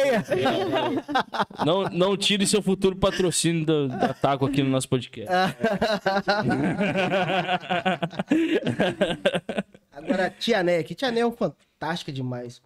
Não, 1.64 1.84
não 1.84 2.16
tire 2.16 2.46
seu 2.46 2.60
futuro 2.60 2.96
patrocínio 2.96 3.64
do, 3.64 3.88
da 3.88 4.12
Taco 4.12 4.46
aqui 4.46 4.62
no 4.62 4.70
nosso 4.70 4.88
podcast. 4.88 5.32
Agora, 9.92 10.30
Tia 10.30 10.62
Né 10.62 10.78
aqui. 10.78 10.94
Tia 10.94 11.10
Né 11.12 11.20
é 11.20 11.30
fantástica 11.30 12.12
demais. 12.12 12.60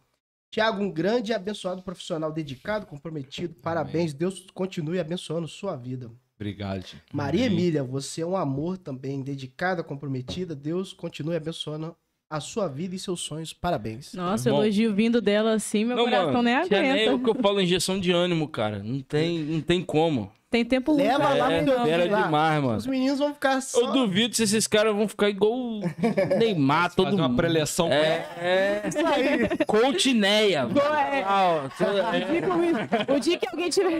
Tiago, 0.51 0.82
um 0.82 0.90
grande 0.90 1.32
e 1.32 1.34
abençoado 1.34 1.82
profissional, 1.82 2.30
dedicado, 2.30 2.84
comprometido. 2.84 3.55
Parabéns. 3.62 4.12
Deus 4.12 4.47
continue 4.52 5.01
abençoando 5.01 5.48
sua 5.48 5.76
vida. 5.76 6.10
Obrigado. 6.43 6.85
Maria 7.12 7.47
Amém. 7.47 7.59
Emília, 7.59 7.85
você 7.85 8.20
é 8.23 8.27
um 8.27 8.36
amor 8.36 8.77
também, 8.77 9.23
dedicada, 9.23 9.82
comprometida. 9.82 10.55
Deus 10.55 10.93
continue 10.93 11.36
abençoando 11.36 11.94
a 12.28 12.40
sua 12.40 12.66
vida 12.66 12.94
e 12.94 12.98
seus 12.98 13.20
sonhos. 13.20 13.52
Parabéns. 13.52 14.14
Nossa, 14.14 14.51
Bom. 14.51 14.62
elogio 14.62 14.94
vindo 14.94 15.20
dela 15.20 15.52
assim, 15.52 15.85
meu 15.85 15.97
Não, 15.97 16.05
coração 16.05 16.32
mano, 16.32 16.43
nem 16.43 16.55
Né 16.55 16.60
é 16.89 16.93
aguenta. 17.05 17.14
o 17.14 17.23
que 17.23 17.31
eu 17.31 17.43
falo, 17.43 17.60
injeção 17.60 18.01
de 18.01 18.10
ânimo, 18.10 18.48
cara. 18.48 18.82
Não 18.82 19.01
tem, 19.01 19.39
não 19.39 19.60
tem 19.60 19.82
como. 19.82 20.32
Tem 20.52 20.64
tempo 20.66 20.94
Leva 20.94 21.32
lá 21.34 21.50
É, 21.50 21.62
pro 21.62 21.72
filho 21.82 22.10
lá. 22.10 22.22
demais, 22.24 22.62
mano. 22.62 22.76
Os 22.76 22.86
meninos 22.86 23.18
vão 23.18 23.32
ficar 23.32 23.60
só... 23.62 23.80
Eu 23.80 23.86
duvido 23.92 24.36
se 24.36 24.42
esses 24.42 24.66
caras 24.66 24.94
vão 24.94 25.08
ficar 25.08 25.30
igual 25.30 25.50
o 25.52 25.80
Neymar, 26.38 26.94
todo 26.94 27.06
Fazer 27.06 27.16
uma 27.22 27.28
mundo. 27.28 27.36
preleção 27.38 27.90
É, 27.90 28.26
é. 28.38 28.82
Isso 28.86 28.98
aí. 28.98 29.48
Coutineia. 29.66 30.58
é. 30.60 30.66
Tudo- 30.66 31.98
é. 33.10 33.12
O 33.16 33.18
dia 33.20 33.38
que 33.38 33.48
alguém 33.48 33.70
tiver. 33.70 33.90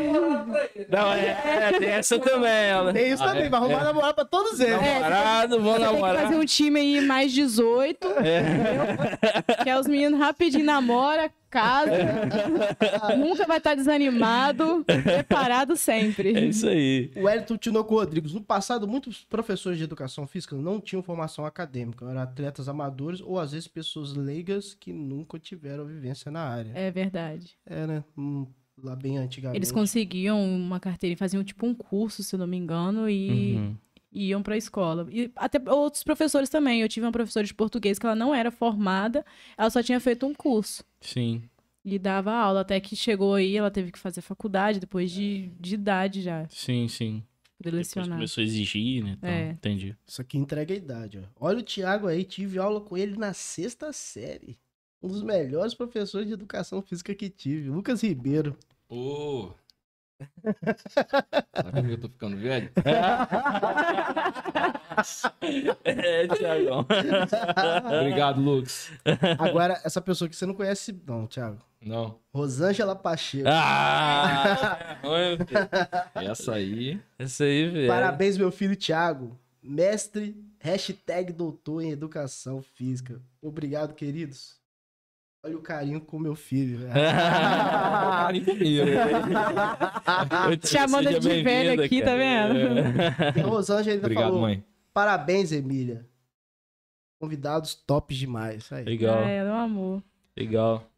Não, 0.91 1.13
é, 1.15 1.71
é, 1.73 1.79
tem 1.79 1.89
essa 1.89 2.19
também. 2.19 2.51
Ela. 2.53 2.93
Tem 2.93 3.13
isso 3.13 3.25
também, 3.25 3.49
vai 3.49 3.59
arrumar 3.61 3.85
namorado 3.85 4.15
pra 4.15 4.25
todos 4.25 4.61
eles. 4.61 4.81
Namorado, 4.81 5.61
vou 5.61 5.73
Você 5.73 5.79
tem 5.79 5.89
que 5.89 5.95
namorar. 5.95 6.23
fazer 6.25 6.35
um 6.37 6.45
time 6.45 6.81
aí 6.81 7.01
mais 7.01 7.33
18. 7.33 8.07
entendeu? 8.09 9.63
Que 9.65 9.71
é 9.71 9.79
os 9.79 9.87
meninos 9.87 10.19
rapidinho 10.21 10.65
namora, 10.65 11.31
casa. 11.53 11.91
nunca 13.17 13.47
vai 13.47 13.59
estar 13.59 13.75
desanimado, 13.75 14.85
preparado 14.85 15.75
É 15.75 15.77
sempre. 15.77 16.49
isso 16.49 16.67
aí. 16.67 17.11
O 17.15 17.25
Wellington 17.25 17.57
Tinoco 17.59 17.95
Rodrigues. 17.95 18.33
No 18.33 18.41
passado, 18.41 18.89
muitos 18.89 19.25
professores 19.25 19.77
de 19.79 19.85
educação 19.85 20.27
física 20.27 20.57
não 20.57 20.81
tinham 20.81 21.03
formação 21.03 21.45
acadêmica. 21.45 22.05
Eram 22.09 22.21
atletas 22.23 22.69
amadores 22.69 23.21
ou, 23.21 23.39
às 23.39 23.53
vezes, 23.53 23.69
pessoas 23.69 24.15
leigas 24.15 24.75
que 24.75 24.93
nunca 24.93 25.39
tiveram 25.39 25.85
vivência 25.85 26.31
na 26.31 26.41
área. 26.43 26.73
É 26.75 26.91
verdade. 26.91 27.57
É, 27.67 27.87
né? 27.87 28.05
Hum, 28.17 28.47
lá 28.83 28.97
bem 28.97 29.19
antigamente. 29.19 29.59
Eles 29.59 29.71
conseguiam 29.71 30.43
uma 30.43 30.81
carteira 30.81 31.13
e 31.13 31.17
faziam 31.17 31.45
tipo 31.45 31.67
um 31.67 31.75
curso, 31.75 32.23
se 32.23 32.35
eu 32.35 32.39
não 32.39 32.47
me 32.47 32.57
engano, 32.57 33.09
e 33.09 33.57
Uhum. 33.57 33.77
iam 34.13 34.43
pra 34.43 34.57
escola. 34.57 35.07
E 35.11 35.31
até 35.37 35.61
outros 35.71 36.03
professores 36.03 36.49
também. 36.49 36.81
Eu 36.81 36.89
tive 36.89 37.05
uma 37.07 37.13
professora 37.13 37.47
de 37.47 37.55
português 37.55 37.99
que 37.99 38.07
ela 38.07 38.15
não 38.15 38.35
era 38.35 38.51
formada, 38.51 39.25
ela 39.57 39.71
só 39.71 39.83
tinha 39.83 40.01
feito 40.01 40.27
um 40.27 40.35
curso. 40.35 40.83
Sim. 41.03 41.43
E 41.85 41.99
dava 41.99 42.33
aula, 42.33 42.61
até 42.61 42.79
que 42.81 42.95
chegou 42.95 43.35
aí, 43.35 43.57
ela 43.57 43.71
teve 43.71 43.91
que 43.91 43.99
fazer 43.99 44.21
faculdade 44.21 44.79
depois 44.79 45.11
de, 45.11 45.51
de 45.61 45.75
idade 45.75 46.23
já, 46.23 46.47
Sim, 46.49 46.87
sim. 46.89 47.23
Depois 47.59 47.93
começou 47.93 48.43
a 48.43 48.45
exigir, 48.45 49.05
né? 49.05 49.13
Então, 49.13 49.31
É. 49.31 49.51
Entendi. 49.51 49.97
Isso 50.05 50.21
aqui 50.21 50.37
entrega 50.37 50.75
a 50.75 50.77
idade, 50.77 51.19
ó. 51.19 51.47
Olha 51.47 51.59
o 51.59 51.63
Thiago 51.63 52.09
aí, 52.09 52.25
tive 52.25 52.59
aula 52.59 52.81
com 52.81 52.97
ele 52.97 53.17
na 53.17 53.33
sexta 53.33 53.93
série. 53.93 54.59
Um 55.01 55.09
dos 55.09 55.23
melhores 55.23 55.75
professores 55.75 56.27
de 56.27 56.35
educação 56.35 56.83
física 56.83 57.15
que 57.15 57.29
tive, 57.29 57.69
Lucas 57.71 58.03
Ribeiro. 58.03 58.57
Ô, 58.89 59.51
Sabe 61.55 61.83
que 61.83 61.93
eu 61.93 62.01
tô 62.01 62.09
ficando 62.09 62.37
velho? 62.37 62.71
É, 65.85 66.27
Thiagão. 66.29 66.87
Obrigado, 68.01 68.41
Lucas. 68.41 68.91
Agora, 69.39 69.81
essa 69.85 70.01
pessoa 70.01 70.29
que 70.29 70.37
você 70.37 70.47
não 70.47 70.55
conhece, 70.55 70.99
não, 71.07 71.27
Thiago. 71.27 71.59
Não, 71.81 72.21
Rosângela 72.33 72.95
Pacheco. 72.95 73.49
Ah! 73.49 74.99
Essa 76.15 76.55
aí. 76.55 77.01
Essa 77.19 77.45
aí, 77.45 77.69
velho. 77.69 77.89
Parabéns, 77.89 78.39
meu 78.39 78.53
filho 78.53 78.77
Thiago. 78.77 79.37
Mestre, 79.61 80.37
hashtag 80.61 81.33
doutor 81.33 81.83
em 81.83 81.91
educação 81.91 82.63
física. 82.63 83.21
Obrigado, 83.41 83.95
queridos. 83.95 84.62
Olha 85.45 85.57
o 85.57 85.61
carinho 85.61 86.01
com 86.01 86.19
meu 86.21 86.37
filho. 86.37 86.87
Carinho 86.93 88.45
primeiro. 88.45 88.91
Chamando 90.65 91.07
Seja 91.07 91.19
de 91.21 91.43
velho 91.43 91.83
aqui, 91.83 92.01
tá 92.01 92.07
cara. 92.17 92.53
vendo? 92.55 93.39
E 93.39 93.41
a 93.41 93.47
Rosângela 93.47 93.95
ainda 93.97 94.07
Obrigado, 94.07 94.25
falou, 94.27 94.41
mãe. 94.43 94.65
parabéns, 94.95 95.51
Emília. 95.51 96.07
Convidados 97.21 97.75
tops 97.75 98.17
demais. 98.17 98.73
Aí. 98.73 98.85
Legal, 98.85 99.19
É, 99.25 99.39
é 99.39 99.45
um 99.45 99.55
amor. 99.59 100.03
legal. 100.37 100.89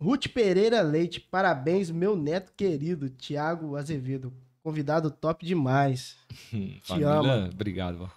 Ruth 0.00 0.28
Pereira 0.28 0.80
Leite, 0.80 1.20
parabéns, 1.20 1.90
meu 1.90 2.16
neto 2.16 2.52
querido, 2.56 3.10
Thiago 3.10 3.76
Azevedo. 3.76 4.32
Convidado 4.62 5.10
top 5.10 5.44
demais. 5.46 6.16
Família, 6.82 7.10
ama. 7.10 7.50
Obrigado, 7.52 7.98
vó. 7.98 8.10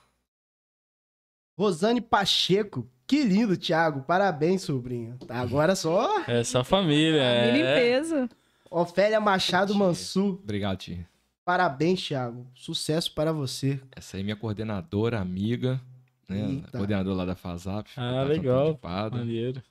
Rosane 1.58 2.02
Pacheco, 2.02 2.88
que 3.12 3.24
lindo, 3.26 3.58
Thiago. 3.58 4.02
Parabéns, 4.04 4.62
sobrinho. 4.62 5.18
Tá, 5.28 5.40
agora 5.42 5.76
só. 5.76 6.22
É 6.28 6.44
só 6.46 6.64
família. 6.64 7.20
Me 7.22 7.26
É. 7.26 7.52
limpeza. 7.52 8.30
Ofélia 8.70 9.20
Machado 9.20 9.74
Tia. 9.74 9.80
Mansur, 9.80 10.40
Obrigado, 10.42 10.78
tia. 10.78 11.06
parabéns, 11.44 12.02
Thiago. 12.08 12.48
Sucesso 12.56 13.14
para 13.14 13.34
você. 13.34 13.82
Essa 13.94 14.16
aí 14.16 14.22
é 14.22 14.24
minha 14.24 14.36
coordenadora, 14.38 15.20
amiga, 15.20 15.82
né? 16.30 16.64
Coordenadora 16.72 17.16
lá 17.18 17.26
da 17.26 17.36
FASAP. 17.36 17.90
Ah, 17.98 18.12
Tá 18.14 18.24
legal. 18.24 18.80
Maneiro. 19.12 19.62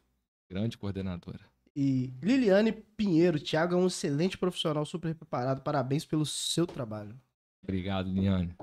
Grande 0.50 0.76
coordenadora. 0.76 1.40
E 1.74 2.12
Liliane 2.22 2.72
Pinheiro, 2.72 3.40
Thiago 3.40 3.74
é 3.74 3.78
um 3.78 3.86
excelente 3.86 4.36
profissional, 4.36 4.84
super 4.84 5.14
preparado. 5.14 5.62
Parabéns 5.62 6.04
pelo 6.04 6.26
seu 6.26 6.66
trabalho. 6.66 7.14
Obrigado, 7.62 8.10
Liane. 8.10 8.54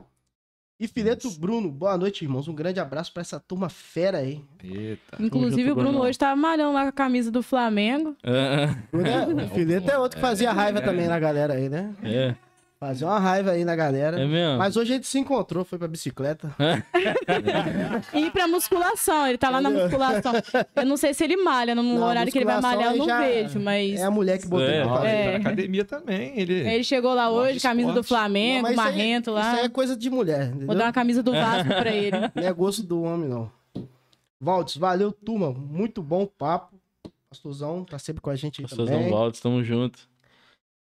E 0.79 0.87
Fileto 0.87 1.25
Nossa. 1.25 1.39
Bruno, 1.39 1.71
boa 1.71 1.97
noite, 1.97 2.23
irmãos. 2.23 2.47
Um 2.47 2.53
grande 2.53 2.79
abraço 2.79 3.11
para 3.11 3.21
essa 3.21 3.39
turma 3.39 3.67
fera 3.67 4.19
aí. 4.19 4.43
Eita. 4.63 5.17
Inclusive, 5.19 5.71
o 5.71 5.75
Bruno 5.75 5.89
Bruno. 5.89 6.05
hoje 6.05 6.19
tava 6.19 6.35
malhando 6.35 6.73
lá 6.73 6.83
com 6.83 6.89
a 6.89 6.91
camisa 6.91 7.31
do 7.31 7.41
Flamengo. 7.41 8.15
Ah, 8.23 8.75
Bruno 8.91 9.07
é- 9.41 9.45
o 9.45 9.49
Fileto 9.49 9.89
é 9.89 9.97
outro 9.97 10.17
que 10.17 10.21
fazia 10.21 10.51
raiva 10.51 10.79
também 10.79 11.07
na 11.07 11.17
galera 11.19 11.55
aí, 11.55 11.67
né? 11.67 11.95
É, 12.03 12.35
Fazia 12.79 13.07
uma 13.07 13.17
raiva 13.19 13.51
aí 13.51 13.65
na 13.65 13.75
galera. 13.75 14.19
é 14.21 14.25
mesmo. 14.25 14.57
Mas 14.59 14.77
hoje 14.77 14.91
a 14.93 14.95
gente 14.97 15.07
se 15.07 15.17
encontrou, 15.17 15.65
foi 15.65 15.79
pra 15.79 15.87
bicicleta. 15.87 16.53
E 18.13 18.29
pra 18.31 18.47
musculação, 18.47 19.27
ele 19.27 19.37
tá 19.37 19.49
lá 19.49 19.59
na 19.61 19.69
musculação. 19.69 20.33
Eu 20.75 20.85
não 20.85 20.97
sei 20.97 21.13
se 21.13 21.23
ele 21.23 21.37
malha, 21.37 21.73
no 21.75 21.81
Não, 21.83 22.03
horário 22.03 22.31
que 22.31 22.37
ele 22.37 22.45
vai 22.45 22.61
malhar, 22.61 22.95
eu 22.95 23.05
não 23.05 23.19
vejo, 23.19 23.59
mas. 23.59 23.99
É 23.99 24.03
a 24.03 24.11
mulher 24.11 24.37
que 24.39 24.47
botou 24.47 24.67
É. 24.67 24.83
pra 24.83 24.89
fazer. 24.95 25.07
ele 25.07 25.15
tá 25.17 25.23
É. 25.23 25.31
na 25.31 25.37
academia 25.39 25.85
também. 25.85 26.39
Ele... 26.39 26.53
Ele 26.53 26.83
chegou 26.83 27.13
lá 27.13 27.29
hoje, 27.29 27.59
camisa 27.59 27.91
do 27.91 27.99
esporte. 28.01 28.11
Não, 28.11 28.17
Flamengo, 28.17 28.61
mas 28.63 28.71
isso 28.73 28.81
aí- 28.81 28.87
marrento 28.87 29.31
lá. 29.31 29.41
Isso 29.51 29.59
aí 29.59 29.65
é 29.65 29.69
coisa 29.69 29.95
de 29.97 30.09
mulher, 30.09 30.47
entendeu? 30.47 30.67
Vou 30.67 30.75
dar 30.75 30.85
uma 30.85 30.93
camisa 30.93 31.23
do 31.23 31.31
Vasco 31.31 31.67
pra 31.67 31.91
ele. 31.91 32.17
Não 32.35 32.43
é 32.43 32.53
gosto 32.53 32.83
do 32.83 33.01
homem, 33.03 33.27
não. 33.29 33.51
Valdes, 34.39 34.77
valeu, 34.77 35.11
turma. 35.11 35.51
Muito 35.51 36.01
bom 36.03 36.23
o 36.23 36.27
papo. 36.27 36.75
Pastorzão 37.29 37.83
tá 37.83 37.97
sempre 37.99 38.21
com 38.21 38.29
a 38.29 38.35
gente 38.35 38.61
aí 38.61 38.67
Pastorzão 38.67 38.95
também. 38.97 39.11
Valdes, 39.11 39.39
tamo 39.39 39.63
junto. 39.63 39.99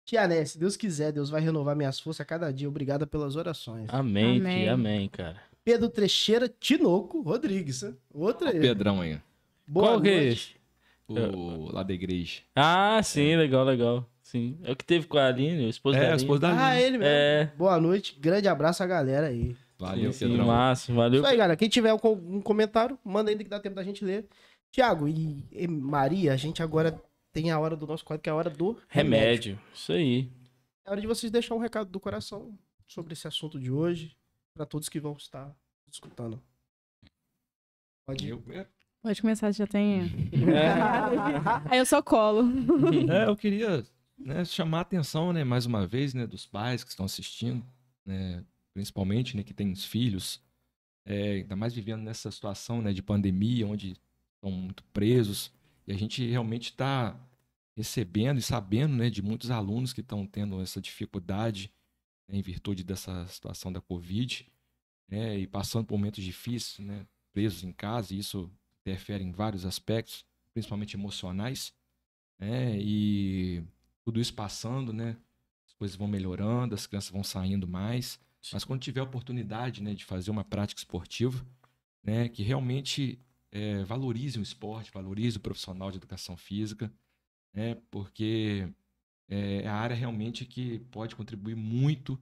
Tia 0.05 0.27
Né, 0.27 0.45
se 0.45 0.59
Deus 0.59 0.77
quiser, 0.77 1.13
Deus 1.13 1.31
vai 1.31 1.41
renovar 1.41 1.77
minhas 1.77 2.01
forças 2.01 2.21
a 2.21 2.25
cada 2.25 2.53
dia. 2.53 2.69
Obrigada 2.69 3.07
pelas 3.07 3.37
orações. 3.37 3.89
Amém, 3.89 4.41
Amém. 4.41 4.63
tia, 4.65 4.73
amém, 4.75 5.09
cara. 5.09 5.37
Pedro 5.65 5.89
Trecheira 5.89 6.49
Tinoco 6.49 7.23
Rodrigues. 7.23 7.85
Outra 8.13 8.51
aí. 8.51 8.61
Pedrão 8.61 9.01
aí. 9.01 9.21
Boa 9.67 9.89
Qual 9.91 10.01
que 10.01 10.09
é 10.09 10.25
noite. 10.27 10.57
O 11.09 11.71
lá 11.73 11.83
da 11.83 11.93
igreja. 11.93 12.41
Ah, 12.55 13.01
sim, 13.03 13.37
legal, 13.37 13.65
legal. 13.65 14.09
Sim. 14.23 14.57
É 14.65 14.73
o 14.73 14.77
que 14.77 14.85
teve 14.85 15.07
com 15.07 15.19
a 15.19 15.27
Aline, 15.27 15.67
o 15.67 15.69
esposo 15.69 15.97
da 15.99 16.03
É, 16.03 16.07
a 16.07 16.09
Aline. 16.13 16.23
esposa 16.23 16.41
da 16.41 16.49
Ah, 16.53 16.67
Aline. 16.71 16.83
ele 16.85 16.99
mesmo. 16.99 17.05
É. 17.13 17.53
Boa 17.57 17.79
noite. 17.81 18.17
Grande 18.19 18.49
abraço 18.49 18.83
a 18.83 18.87
galera 18.87 19.27
aí. 19.29 19.55
Valeu, 19.79 20.13
sim, 20.13 20.29
Pedrão. 20.29 20.47
massa, 20.47 20.93
valeu. 20.93 21.21
Isso 21.21 21.29
aí, 21.29 21.37
galera. 21.37 21.57
Quem 21.57 21.69
tiver 21.69 21.93
um, 21.93 22.41
comentário, 22.41 22.99
manda 23.05 23.31
aí 23.31 23.37
que 23.37 23.45
dá 23.45 23.59
tempo 23.61 23.77
da 23.77 23.83
gente 23.83 24.05
ler. 24.05 24.27
Tiago 24.71 25.07
e, 25.07 25.45
e 25.53 25.67
Maria, 25.69 26.33
a 26.33 26.37
gente 26.37 26.63
agora 26.63 26.99
tem 27.33 27.51
a 27.51 27.59
hora 27.59 27.77
do 27.77 27.87
nosso 27.87 28.05
quadro, 28.05 28.23
que 28.23 28.29
é 28.29 28.33
a 28.33 28.37
hora 28.37 28.51
do 28.51 28.79
remédio. 28.89 29.55
Remédio, 29.57 29.61
isso 29.75 29.93
aí. 29.93 30.31
É 30.85 30.91
hora 30.91 31.01
de 31.01 31.07
vocês 31.07 31.31
deixar 31.33 31.55
um 31.55 31.59
recado 31.59 31.91
do 31.91 32.01
coração 32.01 32.57
sobre 32.87 33.15
esse 33.15 33.27
assunto 33.27 33.59
de 33.59 33.71
hoje, 33.71 34.17
para 34.55 34.67
todos 34.67 34.89
que 34.89 35.01
vão 35.01 35.15
estar 35.15 35.55
escutando. 35.91 36.43
Pode 38.07 38.27
ir. 38.27 38.31
Eu, 38.31 38.43
é, 38.51 38.67
Pode 39.03 39.21
começar, 39.21 39.51
já 39.51 39.67
tem. 39.67 40.03
Aí 41.69 41.79
eu 41.79 41.87
só 41.87 42.01
colo. 42.01 42.45
é, 43.11 43.27
eu 43.27 43.37
queria 43.37 43.85
né, 44.17 44.45
chamar 44.45 44.79
a 44.79 44.83
atenção, 44.83 45.33
né, 45.33 45.43
mais 45.43 45.67
uma 45.67 45.87
vez, 45.87 46.15
né, 46.15 46.25
dos 46.27 46.47
pais 46.47 46.85
que 46.85 46.91
estão 46.91 47.05
assistindo, 47.05 47.65
né, 48.07 48.45
principalmente, 48.73 49.37
né, 49.37 49.43
que 49.43 49.53
têm 49.53 49.73
os 49.73 49.85
filhos, 49.85 50.41
é, 51.05 51.33
ainda 51.33 51.57
mais 51.57 51.75
vivendo 51.75 52.03
nessa 52.03 52.31
situação, 52.31 52.81
né, 52.81 52.93
de 52.93 53.03
pandemia, 53.03 53.67
onde 53.67 53.97
estão 54.37 54.53
muito 54.53 54.85
presos, 54.93 55.53
e 55.93 55.95
a 55.95 55.99
gente 55.99 56.27
realmente 56.27 56.71
está 56.71 57.15
recebendo 57.77 58.39
e 58.39 58.43
sabendo, 58.43 58.97
né, 58.97 59.11
de 59.11 59.21
muitos 59.21 59.51
alunos 59.51 59.93
que 59.93 60.01
estão 60.01 60.27
tendo 60.27 60.61
essa 60.61 60.81
dificuldade 60.81 61.71
né, 62.27 62.39
em 62.39 62.43
virtude 62.43 62.83
dessa 62.83 63.27
situação 63.27 63.71
da 63.71 63.81
Covid, 63.81 64.51
né, 65.07 65.39
e 65.39 65.47
passando 65.47 65.85
por 65.85 65.99
momentos 65.99 66.25
difíceis, 66.25 66.79
né, 66.87 67.07
presos 67.33 67.63
em 67.63 67.73
casa, 67.73 68.15
e 68.15 68.19
isso 68.19 68.51
interfere 68.81 69.23
em 69.23 69.33
vários 69.33 69.67
aspectos, 69.67 70.25
principalmente 70.55 70.97
emocionais, 70.97 71.75
né, 72.39 72.79
e 72.81 73.63
tudo 74.03 74.19
isso 74.19 74.33
passando, 74.33 74.93
né, 74.95 75.17
as 75.67 75.75
coisas 75.75 75.97
vão 75.97 76.09
melhorando, 76.09 76.75
as 76.75 76.87
crianças 76.87 77.11
vão 77.11 77.23
saindo 77.23 77.69
mais, 77.69 78.19
mas 78.51 78.65
quando 78.65 78.81
tiver 78.81 79.01
a 79.01 79.05
oportunidade, 79.05 79.83
né, 79.83 79.95
de 79.95 80.07
fazer 80.07 80.31
uma 80.31 80.45
prática 80.45 80.81
esportiva, 80.81 81.47
né, 82.03 82.31
que 82.31 82.43
realmente 82.43 83.19
é, 83.53 83.85
valorize 83.85 84.39
o 84.39 84.43
esporte, 84.43 84.91
valorize 84.91 85.37
o 85.37 85.41
profissional 85.41 85.91
de 85.91 85.99
educação 85.99 86.37
física, 86.37 86.93
né, 87.53 87.77
porque 87.91 88.69
é 89.29 89.69
a 89.69 89.75
área 89.75 89.95
realmente 89.95 90.45
que 90.45 90.81
pode 90.91 91.15
contribuir 91.15 91.55
muito 91.55 92.15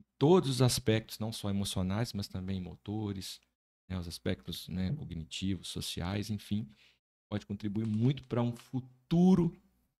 em 0.00 0.04
todos 0.18 0.48
os 0.50 0.62
aspectos, 0.62 1.18
não 1.18 1.32
só 1.32 1.50
emocionais, 1.50 2.12
mas 2.12 2.26
também 2.26 2.60
motores, 2.60 3.40
né, 3.88 3.98
os 3.98 4.08
aspectos 4.08 4.68
né, 4.68 4.92
cognitivos, 4.94 5.68
sociais, 5.68 6.30
enfim, 6.30 6.68
pode 7.28 7.46
contribuir 7.46 7.86
muito 7.86 8.24
para 8.24 8.42
um 8.42 8.52
futuro 8.52 9.54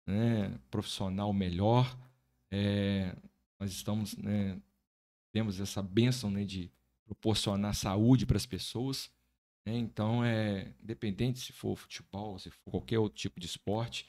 né, 0.07 0.59
profissional 0.71 1.33
melhor. 1.33 1.97
É, 2.51 3.15
nós 3.59 3.71
estamos, 3.71 4.17
né, 4.17 4.61
temos 5.33 5.61
essa 5.61 5.83
bênção 5.83 6.31
né, 6.31 6.45
de 6.45 6.71
proporcionar 7.05 7.75
saúde 7.75 8.27
para 8.27 8.37
as 8.37 8.47
pessoas. 8.47 9.11
Né, 9.67 9.77
então, 9.77 10.25
é 10.25 10.75
independente 10.83 11.41
se 11.41 11.53
for 11.53 11.77
futebol, 11.77 12.39
se 12.39 12.51
for 12.51 12.71
qualquer 12.71 12.99
outro 12.99 13.19
tipo 13.19 13.39
de 13.41 13.47
esporte, 13.47 14.07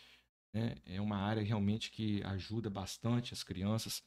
né, 0.54 0.76
é 0.86 1.00
uma 1.02 1.18
área 1.18 1.44
realmente 1.44 1.92
que 1.92 2.24
ajuda 2.24 2.70
bastante 2.70 3.34
as 3.34 3.44
crianças 3.44 4.04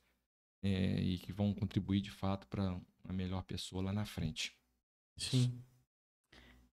é, 0.63 1.01
e 1.01 1.19
que 1.19 1.33
vão 1.33 1.55
contribuir 1.55 2.01
de 2.01 2.11
fato 2.11 2.47
para 2.49 2.81
uma 3.05 3.13
melhor 3.13 3.43
pessoa 3.45 3.83
lá 3.83 3.93
na 3.93 4.05
frente. 4.07 4.57
Sim. 5.17 5.63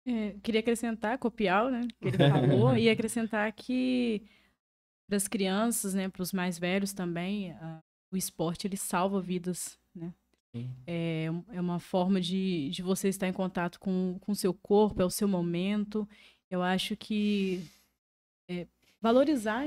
É, 0.05 0.35
queria 0.43 0.61
acrescentar, 0.61 1.19
copiar, 1.19 1.71
né? 1.71 1.89
Que 2.01 2.09
ele 2.09 2.19
falou, 2.31 2.77
e 2.77 2.89
acrescentar 2.89 3.53
que 3.53 4.23
para 5.09 5.17
as 5.17 5.29
crianças, 5.29 5.95
né, 5.95 6.09
para 6.09 6.23
os 6.23 6.33
mais 6.33 6.59
velhos 6.59 6.93
também, 6.93 7.53
a- 7.53 7.83
o 8.13 8.17
esporte 8.17 8.67
ele 8.67 8.77
salva 8.77 9.21
vidas, 9.21 9.79
né? 9.95 10.13
É, 10.87 11.27
é 11.53 11.61
uma 11.61 11.79
forma 11.79 12.21
de, 12.21 12.71
de 12.71 12.83
você 12.83 13.09
estar 13.09 13.29
em 13.29 13.33
contato 13.33 13.79
com 13.81 14.19
o 14.27 14.35
seu 14.35 14.55
corpo, 14.55 15.03
é 15.03 15.05
o 15.05 15.11
seu 15.11 15.27
momento. 15.29 16.09
Eu 16.51 16.63
acho 16.63 16.97
que 16.97 17.65
é, 18.49 18.67
valorizar, 19.01 19.67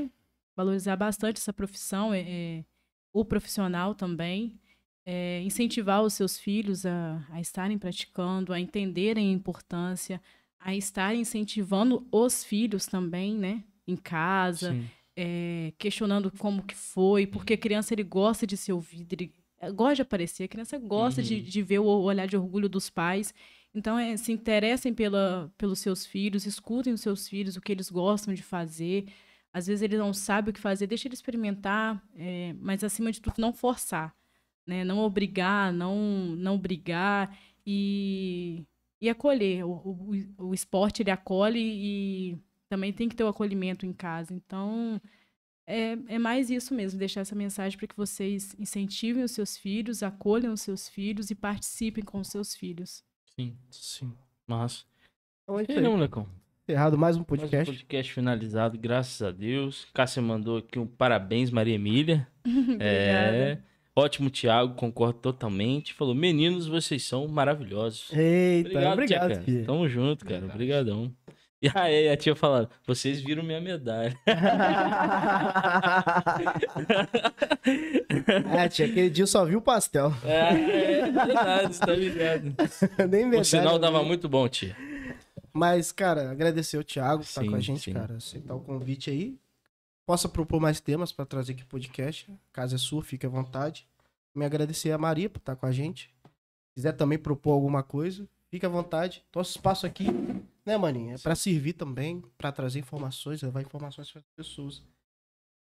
valorizar 0.55 0.95
bastante 0.95 1.37
essa 1.37 1.53
profissão, 1.53 2.13
é, 2.13 2.21
é, 2.21 2.65
o 3.13 3.25
profissional 3.25 3.93
também, 3.93 4.59
é, 5.05 5.41
incentivar 5.41 6.03
os 6.03 6.13
seus 6.13 6.37
filhos 6.37 6.85
a, 6.85 7.25
a 7.29 7.41
estarem 7.41 7.77
praticando, 7.77 8.53
a 8.53 8.59
entenderem 8.59 9.29
a 9.29 9.33
importância, 9.33 10.21
a 10.59 10.75
estarem 10.75 11.21
incentivando 11.21 12.07
os 12.11 12.43
filhos 12.43 12.85
também, 12.85 13.35
né, 13.35 13.63
em 13.87 13.95
casa, 13.95 14.75
é, 15.15 15.73
questionando 15.77 16.31
como 16.37 16.63
que 16.63 16.75
foi, 16.75 17.25
porque 17.25 17.53
a 17.53 17.57
criança 17.57 17.93
ele 17.93 18.03
gosta 18.03 18.45
de 18.45 18.55
ser 18.55 18.73
ouvido, 18.73 19.13
ele 19.13 19.33
gosta 19.75 19.95
de 19.95 20.01
aparecer, 20.03 20.43
a 20.45 20.47
criança 20.47 20.77
gosta 20.77 21.21
de, 21.23 21.35
Uhum. 21.35 21.41
de 21.41 21.61
ver 21.61 21.79
o 21.79 21.85
olhar 21.85 22.27
de 22.27 22.37
orgulho 22.37 22.69
dos 22.69 22.89
pais. 22.89 23.33
Então, 23.73 23.97
é, 23.99 24.17
se 24.17 24.31
interessem 24.31 24.93
pela, 24.93 25.51
pelos 25.57 25.79
seus 25.79 26.05
filhos, 26.05 26.45
escutem 26.45 26.93
os 26.93 27.01
seus 27.01 27.27
filhos, 27.27 27.55
o 27.55 27.61
que 27.61 27.71
eles 27.71 27.89
gostam 27.89 28.33
de 28.33 28.41
fazer, 28.43 29.05
Às 29.53 29.67
vezes 29.67 29.81
ele 29.81 29.97
não 29.97 30.13
sabe 30.13 30.51
o 30.51 30.53
que 30.53 30.59
fazer, 30.59 30.87
deixa 30.87 31.07
ele 31.07 31.15
experimentar, 31.15 32.01
é, 32.15 32.53
mas 32.59 32.83
acima 32.83 33.11
de 33.11 33.19
tudo 33.21 33.35
não 33.39 33.51
forçar, 33.53 34.15
né? 34.65 34.83
Não 34.83 34.99
obrigar, 34.99 35.73
não 35.73 35.95
não 36.37 36.57
brigar 36.57 37.35
e, 37.65 38.63
e 39.01 39.09
acolher. 39.09 39.63
O, 39.65 39.71
o, 40.37 40.45
o 40.49 40.53
esporte 40.53 41.01
ele 41.01 41.11
acolhe 41.11 41.59
e 41.59 42.37
também 42.69 42.93
tem 42.93 43.09
que 43.09 43.15
ter 43.15 43.23
o 43.23 43.27
acolhimento 43.27 43.85
em 43.85 43.93
casa. 43.93 44.33
Então 44.33 45.01
é, 45.69 46.15
é 46.15 46.17
mais 46.17 46.49
isso 46.49 46.73
mesmo, 46.73 46.97
deixar 46.97 47.21
essa 47.21 47.35
mensagem 47.35 47.77
para 47.77 47.87
que 47.87 47.95
vocês 47.95 48.55
incentivem 48.57 49.23
os 49.23 49.31
seus 49.31 49.55
filhos, 49.55 50.01
acolham 50.01 50.51
os 50.51 50.61
seus 50.61 50.89
filhos 50.89 51.29
e 51.29 51.35
participem 51.35 52.03
com 52.03 52.19
os 52.19 52.27
seus 52.27 52.55
filhos. 52.55 53.03
Sim, 53.35 53.55
Sim. 53.69 54.11
massa. 54.47 54.83
Então 55.43 55.59
é 55.59 55.65
E 55.67 55.81
molecão? 55.81 56.27
Encerrado 56.63 56.97
mais 56.97 57.15
um 57.15 57.19
Mais 57.19 57.21
um 57.21 57.23
podcast. 57.23 57.71
podcast 57.71 58.13
finalizado, 58.13 58.79
graças 58.79 59.21
a 59.21 59.31
Deus. 59.31 59.87
Cássia 59.93 60.21
mandou 60.23 60.57
aqui 60.57 60.79
um 60.79 60.87
parabéns, 60.87 61.51
Maria 61.51 61.75
Emília. 61.75 62.27
É. 62.81 63.59
Ótimo, 63.95 64.29
Thiago, 64.29 64.75
concordo 64.75 65.19
totalmente. 65.19 65.93
Falou, 65.93 66.15
meninos, 66.15 66.67
vocês 66.67 67.03
são 67.03 67.27
maravilhosos. 67.27 68.09
Eita, 68.13 68.69
Obrigado, 68.69 68.93
obrigado, 68.93 69.43
tia. 69.43 69.65
Tamo 69.65 69.89
junto, 69.89 70.25
cara. 70.25 70.45
Obrigadão. 70.45 71.13
E 71.61 71.69
aí, 71.75 72.07
a 72.07 72.15
tia 72.15 72.35
falando, 72.37 72.69
vocês 72.87 73.19
viram 73.19 73.43
minha 73.43 73.59
medalha. 73.59 74.17
é, 78.57 78.69
tia, 78.69 78.85
aquele 78.85 79.09
dia 79.09 79.23
eu 79.23 79.27
só 79.27 79.43
vi 79.43 79.57
o 79.57 79.61
pastel. 79.61 80.13
É, 80.23 81.01
é 81.01 81.11
verdade, 81.11 81.75
você 81.75 81.85
tá 81.85 81.93
ligado. 81.93 82.55
Nem 83.09 83.29
O 83.37 83.43
sinal 83.43 83.77
vi. 83.77 84.05
muito 84.05 84.29
bom, 84.29 84.47
tia. 84.47 84.73
Mas, 85.51 85.91
cara, 85.91 86.31
agradecer 86.31 86.77
o 86.77 86.83
Thiago 86.83 87.23
por 87.23 87.27
estar 87.27 87.41
Sim, 87.41 87.49
com 87.49 87.55
a 87.55 87.59
gente, 87.59 87.81
sim. 87.81 87.93
cara. 87.93 88.15
Aceitar 88.15 88.55
o 88.55 88.61
convite 88.61 89.09
aí. 89.09 89.37
Possa 90.05 90.29
propor 90.29 90.61
mais 90.61 90.79
temas 90.79 91.11
pra 91.11 91.25
trazer 91.25 91.51
aqui 91.51 91.63
pro 91.63 91.71
podcast. 91.77 92.31
Casa 92.53 92.75
é 92.75 92.79
sua, 92.79 93.03
fique 93.03 93.25
à 93.25 93.29
vontade. 93.29 93.85
Me 94.33 94.45
agradecer 94.45 94.91
a 94.91 94.97
Maria 94.97 95.29
por 95.29 95.39
estar 95.39 95.57
com 95.57 95.65
a 95.65 95.71
gente. 95.71 96.09
Se 96.23 96.75
quiser 96.75 96.93
também 96.93 97.17
propor 97.17 97.51
alguma 97.51 97.83
coisa, 97.83 98.25
fique 98.49 98.65
à 98.65 98.69
vontade. 98.69 99.23
Nosso 99.35 99.51
espaço 99.51 99.85
aqui, 99.85 100.07
né, 100.65 100.77
maninha? 100.77 101.15
É 101.15 101.17
pra 101.17 101.35
servir 101.35 101.73
também, 101.73 102.23
pra 102.37 102.51
trazer 102.51 102.79
informações, 102.79 103.41
levar 103.41 103.61
informações 103.61 104.11
para 104.11 104.19
as 104.19 104.25
pessoas. 104.35 104.83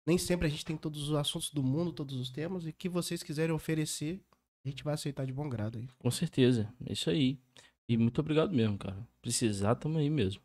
Nem 0.06 0.16
sempre 0.18 0.46
a 0.46 0.50
gente 0.50 0.64
tem 0.64 0.76
todos 0.76 1.08
os 1.08 1.14
assuntos 1.16 1.50
do 1.50 1.62
mundo, 1.62 1.92
todos 1.92 2.16
os 2.16 2.30
temas, 2.30 2.66
e 2.66 2.72
que 2.72 2.88
vocês 2.88 3.22
quiserem 3.22 3.54
oferecer, 3.54 4.20
a 4.64 4.68
gente 4.68 4.82
vai 4.82 4.94
aceitar 4.94 5.26
de 5.26 5.32
bom 5.32 5.48
grado 5.48 5.78
aí. 5.78 5.88
Com 5.98 6.10
certeza. 6.10 6.68
É 6.86 6.92
isso 6.92 7.10
aí. 7.10 7.38
E 7.90 7.96
muito 7.96 8.18
obrigado 8.20 8.54
mesmo, 8.54 8.76
cara. 8.76 8.96
Precisar, 9.22 9.74
tamo 9.74 9.98
aí 9.98 10.10
mesmo. 10.10 10.42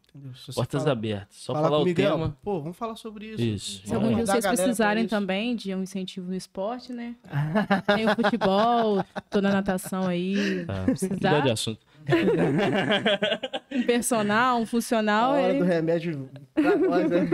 Portas 0.53 0.83
falar- 0.83 0.91
abertas. 0.91 1.35
Só 1.37 1.53
falar 1.53 1.77
o 1.77 1.79
comigo, 1.81 1.99
"El, 1.99 2.11
tema. 2.11 2.37
Pô, 2.41 2.61
vamos 2.61 2.77
falar 2.77 2.95
sobre 2.95 3.31
isso. 3.33 3.41
Isso. 3.41 3.87
Se 3.87 3.93
algum 3.95 4.13
dia 4.15 4.25
vocês 4.25 4.45
precisarem 4.45 5.07
também 5.07 5.55
de 5.55 5.73
um 5.73 5.81
incentivo 5.83 6.27
no 6.29 6.35
esporte, 6.35 6.93
né? 6.93 7.15
Tem 7.97 8.05
o 8.07 8.15
futebol, 8.15 9.03
tô 9.29 9.41
na 9.41 9.51
natação 9.51 10.07
aí. 10.07 10.65
Tá. 10.65 10.83
Precisar. 10.85 11.15
Mudar 11.15 11.39
de 11.41 11.49
assunto. 11.51 11.85
Um 13.73 13.83
personal, 13.83 14.59
um 14.59 14.63
A 14.63 14.65
funcional. 14.67 15.31
hora 15.31 15.53
é- 15.53 15.57
do 15.57 15.63
remédio 15.65 16.29
pra 16.53 16.75
nós, 16.77 17.09
né? 17.09 17.27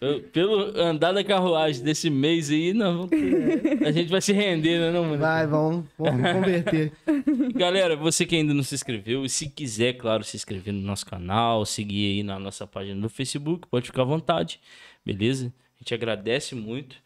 Pelo- 0.00 0.20
Pelo 0.32 0.80
andar 0.80 1.12
da 1.12 1.22
carruagem 1.24 1.82
desse 1.82 2.08
mês 2.10 2.50
aí, 2.50 2.72
não, 2.72 3.08
a 3.86 3.90
gente 3.90 4.08
vai 4.10 4.20
se 4.20 4.32
render, 4.32 4.78
né, 4.78 4.90
não, 4.90 5.04
mano? 5.04 5.18
Vai, 5.18 5.46
vamos, 5.46 5.84
vamos 5.98 6.32
converter. 6.32 6.92
Galera, 7.54 7.96
você 7.96 8.24
que 8.24 8.36
ainda 8.36 8.54
não 8.54 8.62
se 8.62 8.74
inscreveu, 8.74 9.24
e 9.24 9.28
se 9.28 9.48
quiser, 9.48 9.94
claro, 9.94 10.24
se 10.24 10.36
inscrever 10.36 10.72
no 10.72 10.80
nosso 10.80 11.04
canal, 11.06 11.64
seguir 11.66 12.16
aí 12.18 12.22
na 12.22 12.38
nossa 12.38 12.66
página 12.66 12.94
no 12.94 13.08
Facebook, 13.08 13.68
pode 13.68 13.86
ficar 13.86 14.02
à 14.02 14.06
vontade, 14.06 14.60
beleza? 15.04 15.52
A 15.76 15.78
gente 15.80 15.94
agradece 15.94 16.54
muito. 16.54 16.96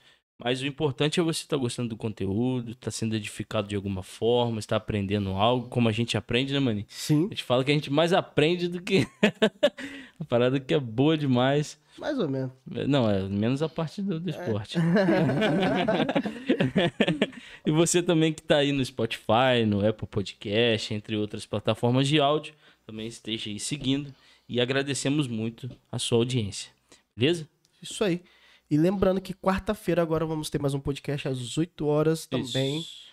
Mas 0.44 0.60
o 0.60 0.66
importante 0.66 1.20
é 1.20 1.22
você 1.22 1.42
estar 1.42 1.56
gostando 1.56 1.90
do 1.90 1.96
conteúdo, 1.96 2.72
estar 2.72 2.90
sendo 2.90 3.14
edificado 3.14 3.68
de 3.68 3.76
alguma 3.76 4.02
forma, 4.02 4.58
estar 4.58 4.76
aprendendo 4.76 5.30
algo, 5.30 5.68
como 5.68 5.88
a 5.88 5.92
gente 5.92 6.16
aprende, 6.16 6.52
né, 6.52 6.58
maninho? 6.58 6.86
Sim, 6.88 7.26
A 7.26 7.28
gente 7.28 7.44
fala 7.44 7.62
que 7.62 7.70
a 7.70 7.74
gente 7.74 7.90
mais 7.90 8.12
aprende 8.12 8.66
do 8.66 8.82
que 8.82 9.06
a 10.18 10.24
parada 10.24 10.58
que 10.58 10.74
é 10.74 10.80
boa 10.80 11.16
demais. 11.16 11.78
mais 11.96 12.18
ou 12.18 12.28
menos. 12.28 12.50
Não, 12.66 13.08
é 13.08 13.22
menos 13.22 13.62
a 13.62 13.68
parte 13.68 14.02
do, 14.02 14.18
do 14.18 14.30
esporte. 14.30 14.78
e 17.64 17.70
você 17.70 18.02
também 18.02 18.32
que 18.32 18.42
tá 18.42 18.56
aí 18.56 18.72
no 18.72 18.84
Spotify, 18.84 19.64
no 19.64 19.86
Apple 19.86 20.08
Podcast, 20.08 20.92
entre 20.92 21.16
outras 21.16 21.46
plataformas 21.46 22.08
de 22.08 22.18
áudio, 22.18 22.52
também 22.84 23.06
esteja 23.06 23.48
aí 23.48 23.60
seguindo. 23.60 24.12
E 24.48 24.60
agradecemos 24.60 25.28
muito 25.28 25.70
a 25.90 25.98
sua 26.00 26.18
audiência. 26.18 26.72
Beleza? 27.16 27.48
Isso 27.80 28.02
aí. 28.02 28.20
E 28.72 28.76
lembrando 28.78 29.20
que 29.20 29.34
quarta-feira 29.34 30.00
agora 30.00 30.24
vamos 30.24 30.48
ter 30.48 30.58
mais 30.58 30.72
um 30.72 30.80
podcast 30.80 31.28
às 31.28 31.58
8 31.58 31.84
horas 31.84 32.24
também. 32.24 32.78
Isso. 32.80 33.12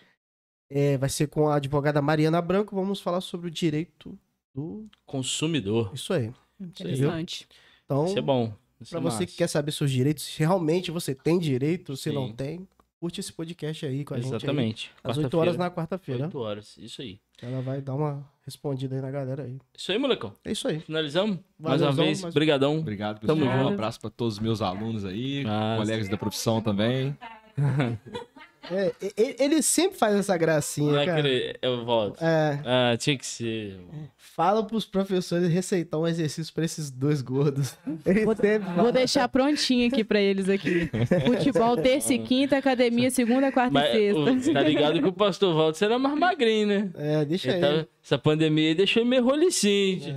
É, 0.70 0.98
vai 0.98 1.10
ser 1.10 1.28
com 1.28 1.50
a 1.50 1.58
advogada 1.58 2.02
Mariana 2.02 2.42
Branco. 2.42 2.74
Vamos 2.74 3.02
falar 3.02 3.20
sobre 3.20 3.50
o 3.50 3.52
direito 3.52 4.18
do. 4.56 4.88
Consumidor. 5.06 5.92
Isso 5.94 6.14
aí. 6.14 6.32
Interessante. 6.62 7.46
Então, 7.84 8.06
Isso 8.06 8.18
é 8.18 8.22
bom. 8.22 8.54
Isso 8.80 8.92
pra 8.92 9.00
é 9.00 9.04
você 9.04 9.16
massa. 9.16 9.26
que 9.26 9.36
quer 9.36 9.48
saber 9.48 9.74
seus 9.74 9.92
direitos, 9.92 10.24
se 10.24 10.40
realmente 10.40 10.92
você 10.92 11.14
tem 11.14 11.38
direito, 11.38 11.98
se 11.98 12.10
não 12.10 12.28
Sim. 12.28 12.36
tem, 12.36 12.68
curte 12.98 13.20
esse 13.20 13.34
podcast 13.34 13.86
aí 13.86 14.06
com 14.06 14.14
a 14.14 14.18
gente. 14.18 14.28
aí. 14.32 14.38
Exatamente. 14.38 14.92
Às 15.04 15.18
8 15.18 15.38
horas 15.38 15.58
na 15.58 15.70
quarta-feira. 15.70 16.24
8 16.24 16.40
horas. 16.40 16.78
Isso 16.78 17.02
aí. 17.02 17.20
Ela 17.42 17.62
vai 17.62 17.82
dar 17.82 17.96
uma 17.96 18.26
respondida 18.50 18.96
aí 18.96 19.02
na 19.02 19.12
galera 19.12 19.44
aí. 19.44 19.58
Isso 19.78 19.92
aí, 19.92 19.98
molecão. 19.98 20.34
É 20.44 20.52
isso 20.52 20.68
aí. 20.68 20.80
Finalizamos? 20.80 21.40
mais 21.60 21.82
uma 21.82 21.92
vez, 21.92 22.22
mais- 22.22 22.34
brigadão. 22.34 22.80
Obrigado, 22.80 23.20
Tamo 23.26 23.42
pessoal. 23.42 23.58
Um 23.58 23.62
junto. 23.64 23.74
abraço 23.74 24.00
para 24.02 24.10
todos 24.10 24.34
os 24.36 24.40
meus 24.40 24.62
alunos 24.62 25.06
aí, 25.06 25.44
Ah, 25.48 25.76
colegas 25.78 26.10
da 26.10 26.18
profissão 26.18 26.62
também. 26.62 27.16
É, 28.72 28.92
ele 29.40 29.62
sempre 29.62 29.98
faz 29.98 30.16
essa 30.16 30.38
gracinha, 30.38 30.92
Não 30.92 31.00
é 31.00 31.06
cara. 31.06 31.20
aquele- 31.20 31.56
Eu 31.62 31.86
volto. 31.86 32.22
É, 32.24 32.60
Ah, 32.66 32.98
tinha 32.98 33.18
que 33.18 33.26
ser. 33.26 33.78
fala 34.18 34.64
pros 34.64 34.86
professores 34.86 35.50
receitar 35.50 36.00
um 36.00 36.06
exercício 36.08 36.54
pra 36.54 36.64
esses 36.66 36.90
dois 36.92 37.22
gordos. 37.22 37.76
Ele 38.06 38.26
fala. 38.26 38.84
Vou 38.84 38.92
deixar 38.92 39.28
prontinho 39.30 39.88
aqui 39.88 40.04
pra 40.04 40.20
eles 40.22 40.50
aqui. 40.50 40.90
Futebol 41.26 41.76
terça 41.78 42.14
e 42.14 42.20
quinta, 42.20 42.58
academia 42.58 43.10
segunda, 43.10 43.52
quarta 43.52 43.72
Mas 43.74 43.90
e 43.90 43.92
sexta. 44.14 44.34
você 44.36 44.54
tá 44.54 44.62
ligado 44.62 45.00
que 45.02 45.08
o 45.08 45.14
pastor 45.14 45.54
Walter 45.56 45.78
será 45.78 45.98
mais 45.98 46.18
magrinho, 46.18 46.68
né? 46.68 46.90
É, 46.96 47.26
deixa 47.26 47.50
Ele 47.52 47.66
ele. 47.66 47.84
tá- 47.84 47.90
essa 48.04 48.18
pandemia 48.18 48.70
aí 48.70 48.76
deixou 48.76 49.02
ele 49.02 49.10
meio 49.10 49.24
rolicinho. 49.24 50.16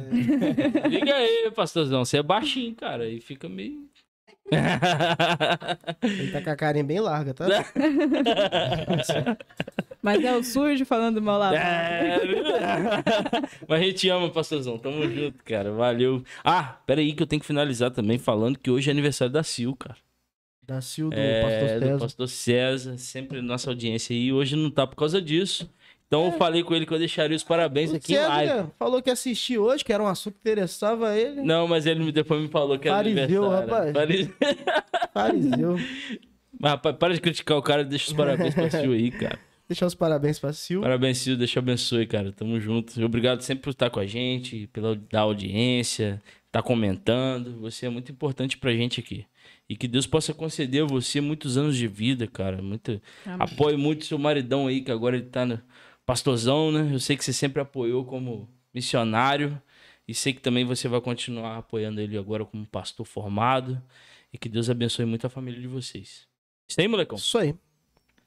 É. 0.85 0.89
Liga 0.89 1.15
aí, 1.15 1.51
pastorzão. 1.55 2.05
Você 2.05 2.19
é 2.19 2.23
baixinho, 2.23 2.75
cara. 2.75 3.09
E 3.09 3.21
fica 3.21 3.49
meio. 3.49 3.91
Ele 4.51 6.33
tá 6.33 6.43
com 6.43 6.51
a 6.51 6.57
carinha 6.57 6.85
bem 6.85 7.01
larga, 7.01 7.33
tá? 7.35 7.47
Mas 10.03 10.25
é 10.25 10.37
o 10.37 10.43
sujo 10.43 10.85
falando 10.85 11.23
mal 11.23 11.39
lá. 11.39 11.55
É. 11.57 12.19
Mas 13.69 13.81
a 13.81 13.85
gente 13.85 14.09
ama, 14.09 14.29
pastorzão. 14.31 14.77
Tamo 14.79 15.09
junto, 15.09 15.43
cara. 15.45 15.71
Valeu. 15.73 16.25
Ah, 16.45 16.77
pera 16.87 17.01
aí 17.01 17.13
que 17.13 17.23
eu 17.23 17.27
tenho 17.27 17.41
que 17.41 17.47
finalizar 17.47 17.91
também 17.93 18.19
falando 18.19 18.59
que 18.59 18.71
hoje 18.71 18.91
é 18.91 18.93
aniversário 18.93 19.33
da 19.33 19.43
Sil, 19.47 19.77
cara. 19.77 19.97
Da 20.67 20.81
Sil 20.83 21.07
do 21.11 21.15
É, 21.17 21.43
Pastor 21.43 21.61
do 21.61 21.69
César. 21.87 21.99
pastor 21.99 22.29
César, 22.29 22.99
sempre 22.99 23.41
nossa 23.41 23.71
audiência 23.71 24.15
aí. 24.15 24.33
Hoje 24.33 24.57
não 24.57 24.71
tá 24.71 24.87
por 24.87 24.97
causa 24.97 25.23
disso. 25.23 25.71
Então 26.13 26.27
eu 26.27 26.33
falei 26.33 26.63
com 26.63 26.75
ele 26.75 26.85
que 26.85 26.93
eu 26.93 26.99
deixaria 26.99 27.35
os 27.35 27.43
parabéns 27.43 27.91
O 27.91 27.97
aqui 27.97 28.13
em 28.13 28.19
live. 28.19 28.51
César 28.51 28.71
falou 28.79 29.01
que 29.01 29.09
ia 29.09 29.15
assistir 29.15 29.57
hoje, 29.57 29.83
que 29.83 29.91
era 29.91 30.03
um 30.03 30.07
assunto 30.07 30.35
que 30.35 30.41
interessava 30.41 31.17
ele. 31.17 31.41
Não, 31.41 31.67
mas 31.67 31.87
ele 31.87 32.13
depois 32.13 32.39
me 32.43 32.49
falou 32.49 32.79
que 32.79 32.87
era 32.87 32.99
Fariseu, 32.99 33.51
aniversário. 33.51 33.71
rapaz. 33.71 33.93
Fariseu. 33.95 34.35
Fariseu. 35.15 35.77
Mas, 36.61 36.71
rapaz, 36.73 36.97
para 36.97 37.15
de 37.15 37.21
criticar 37.23 37.57
o 37.57 37.63
cara, 37.63 37.83
deixa 37.83 38.09
os 38.09 38.13
parabéns 38.13 38.55
pra 38.55 38.69
Sil 38.69 38.93
aí, 38.93 39.11
cara. 39.11 39.39
Deixar 39.67 39.87
os 39.87 39.95
parabéns 39.95 40.39
pra 40.39 40.53
Sil. 40.53 40.83
Parabéns, 40.83 41.17
Sil, 41.17 41.33
te 41.47 41.59
abençoe, 41.59 42.07
cara. 42.07 42.31
Tamo 42.31 42.61
junto. 42.61 43.03
Obrigado 43.03 43.41
sempre 43.41 43.63
por 43.63 43.71
estar 43.71 43.89
com 43.89 43.99
a 43.99 44.05
gente, 44.05 44.67
pela 44.67 44.95
da 45.11 45.21
audiência, 45.21 46.21
tá 46.51 46.63
comentando. 46.63 47.59
Você 47.61 47.87
é 47.87 47.89
muito 47.89 48.13
importante 48.13 48.59
pra 48.59 48.71
gente 48.75 49.01
aqui. 49.01 49.25
E 49.67 49.75
que 49.75 49.89
Deus 49.89 50.07
possa 50.07 50.35
conceder 50.35 50.83
a 50.83 50.87
você 50.87 51.23
muitos 51.23 51.57
anos 51.57 51.75
de 51.75 51.89
vida, 51.89 52.27
cara. 52.27 52.61
Muito... 52.61 53.01
Amém. 53.25 53.39
Apoie 53.41 53.79
muito 53.79 54.05
seu 54.05 54.19
maridão 54.19 54.67
aí, 54.67 54.83
que 54.83 54.93
agora 54.93 55.17
ele 55.17 55.25
tá 55.25 55.47
no 55.47 55.59
pastorzão, 56.07 56.73
né? 56.73 56.93
Eu 56.93 56.99
sei 56.99 57.17
que 57.17 57.25
você 57.25 57.33
sempre 57.33 57.61
apoiou 57.61 58.05
como 58.05 58.49
missionário. 58.73 59.61
E 60.07 60.15
sei 60.15 60.33
que 60.33 60.41
também 60.41 60.65
você 60.65 60.89
vai 60.89 61.01
continuar 61.01 61.59
apoiando 61.59 62.01
ele 62.01 62.19
agora 62.19 62.45
como 62.45 62.67
pastor 62.67 63.07
formado. 63.07 63.81
E 64.33 64.39
que 64.39 64.49
Deus 64.49 64.69
abençoe 64.69 65.05
muito 65.05 65.27
a 65.27 65.31
família 65.31 65.61
de 65.61 65.69
vocês. 65.69 66.27
Isso 66.69 66.81
aí, 66.81 66.89
molecão? 66.89 67.17
Isso 67.19 67.39
aí. 67.39 67.55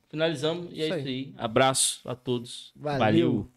Finalizamos 0.10 0.70
e 0.72 0.82
é 0.82 0.88
Isso 0.88 0.98
isso 0.98 1.08
aí. 1.08 1.34
Abraço 1.38 2.02
a 2.08 2.16
todos. 2.16 2.72
Valeu. 2.76 3.00
Valeu. 3.00 3.52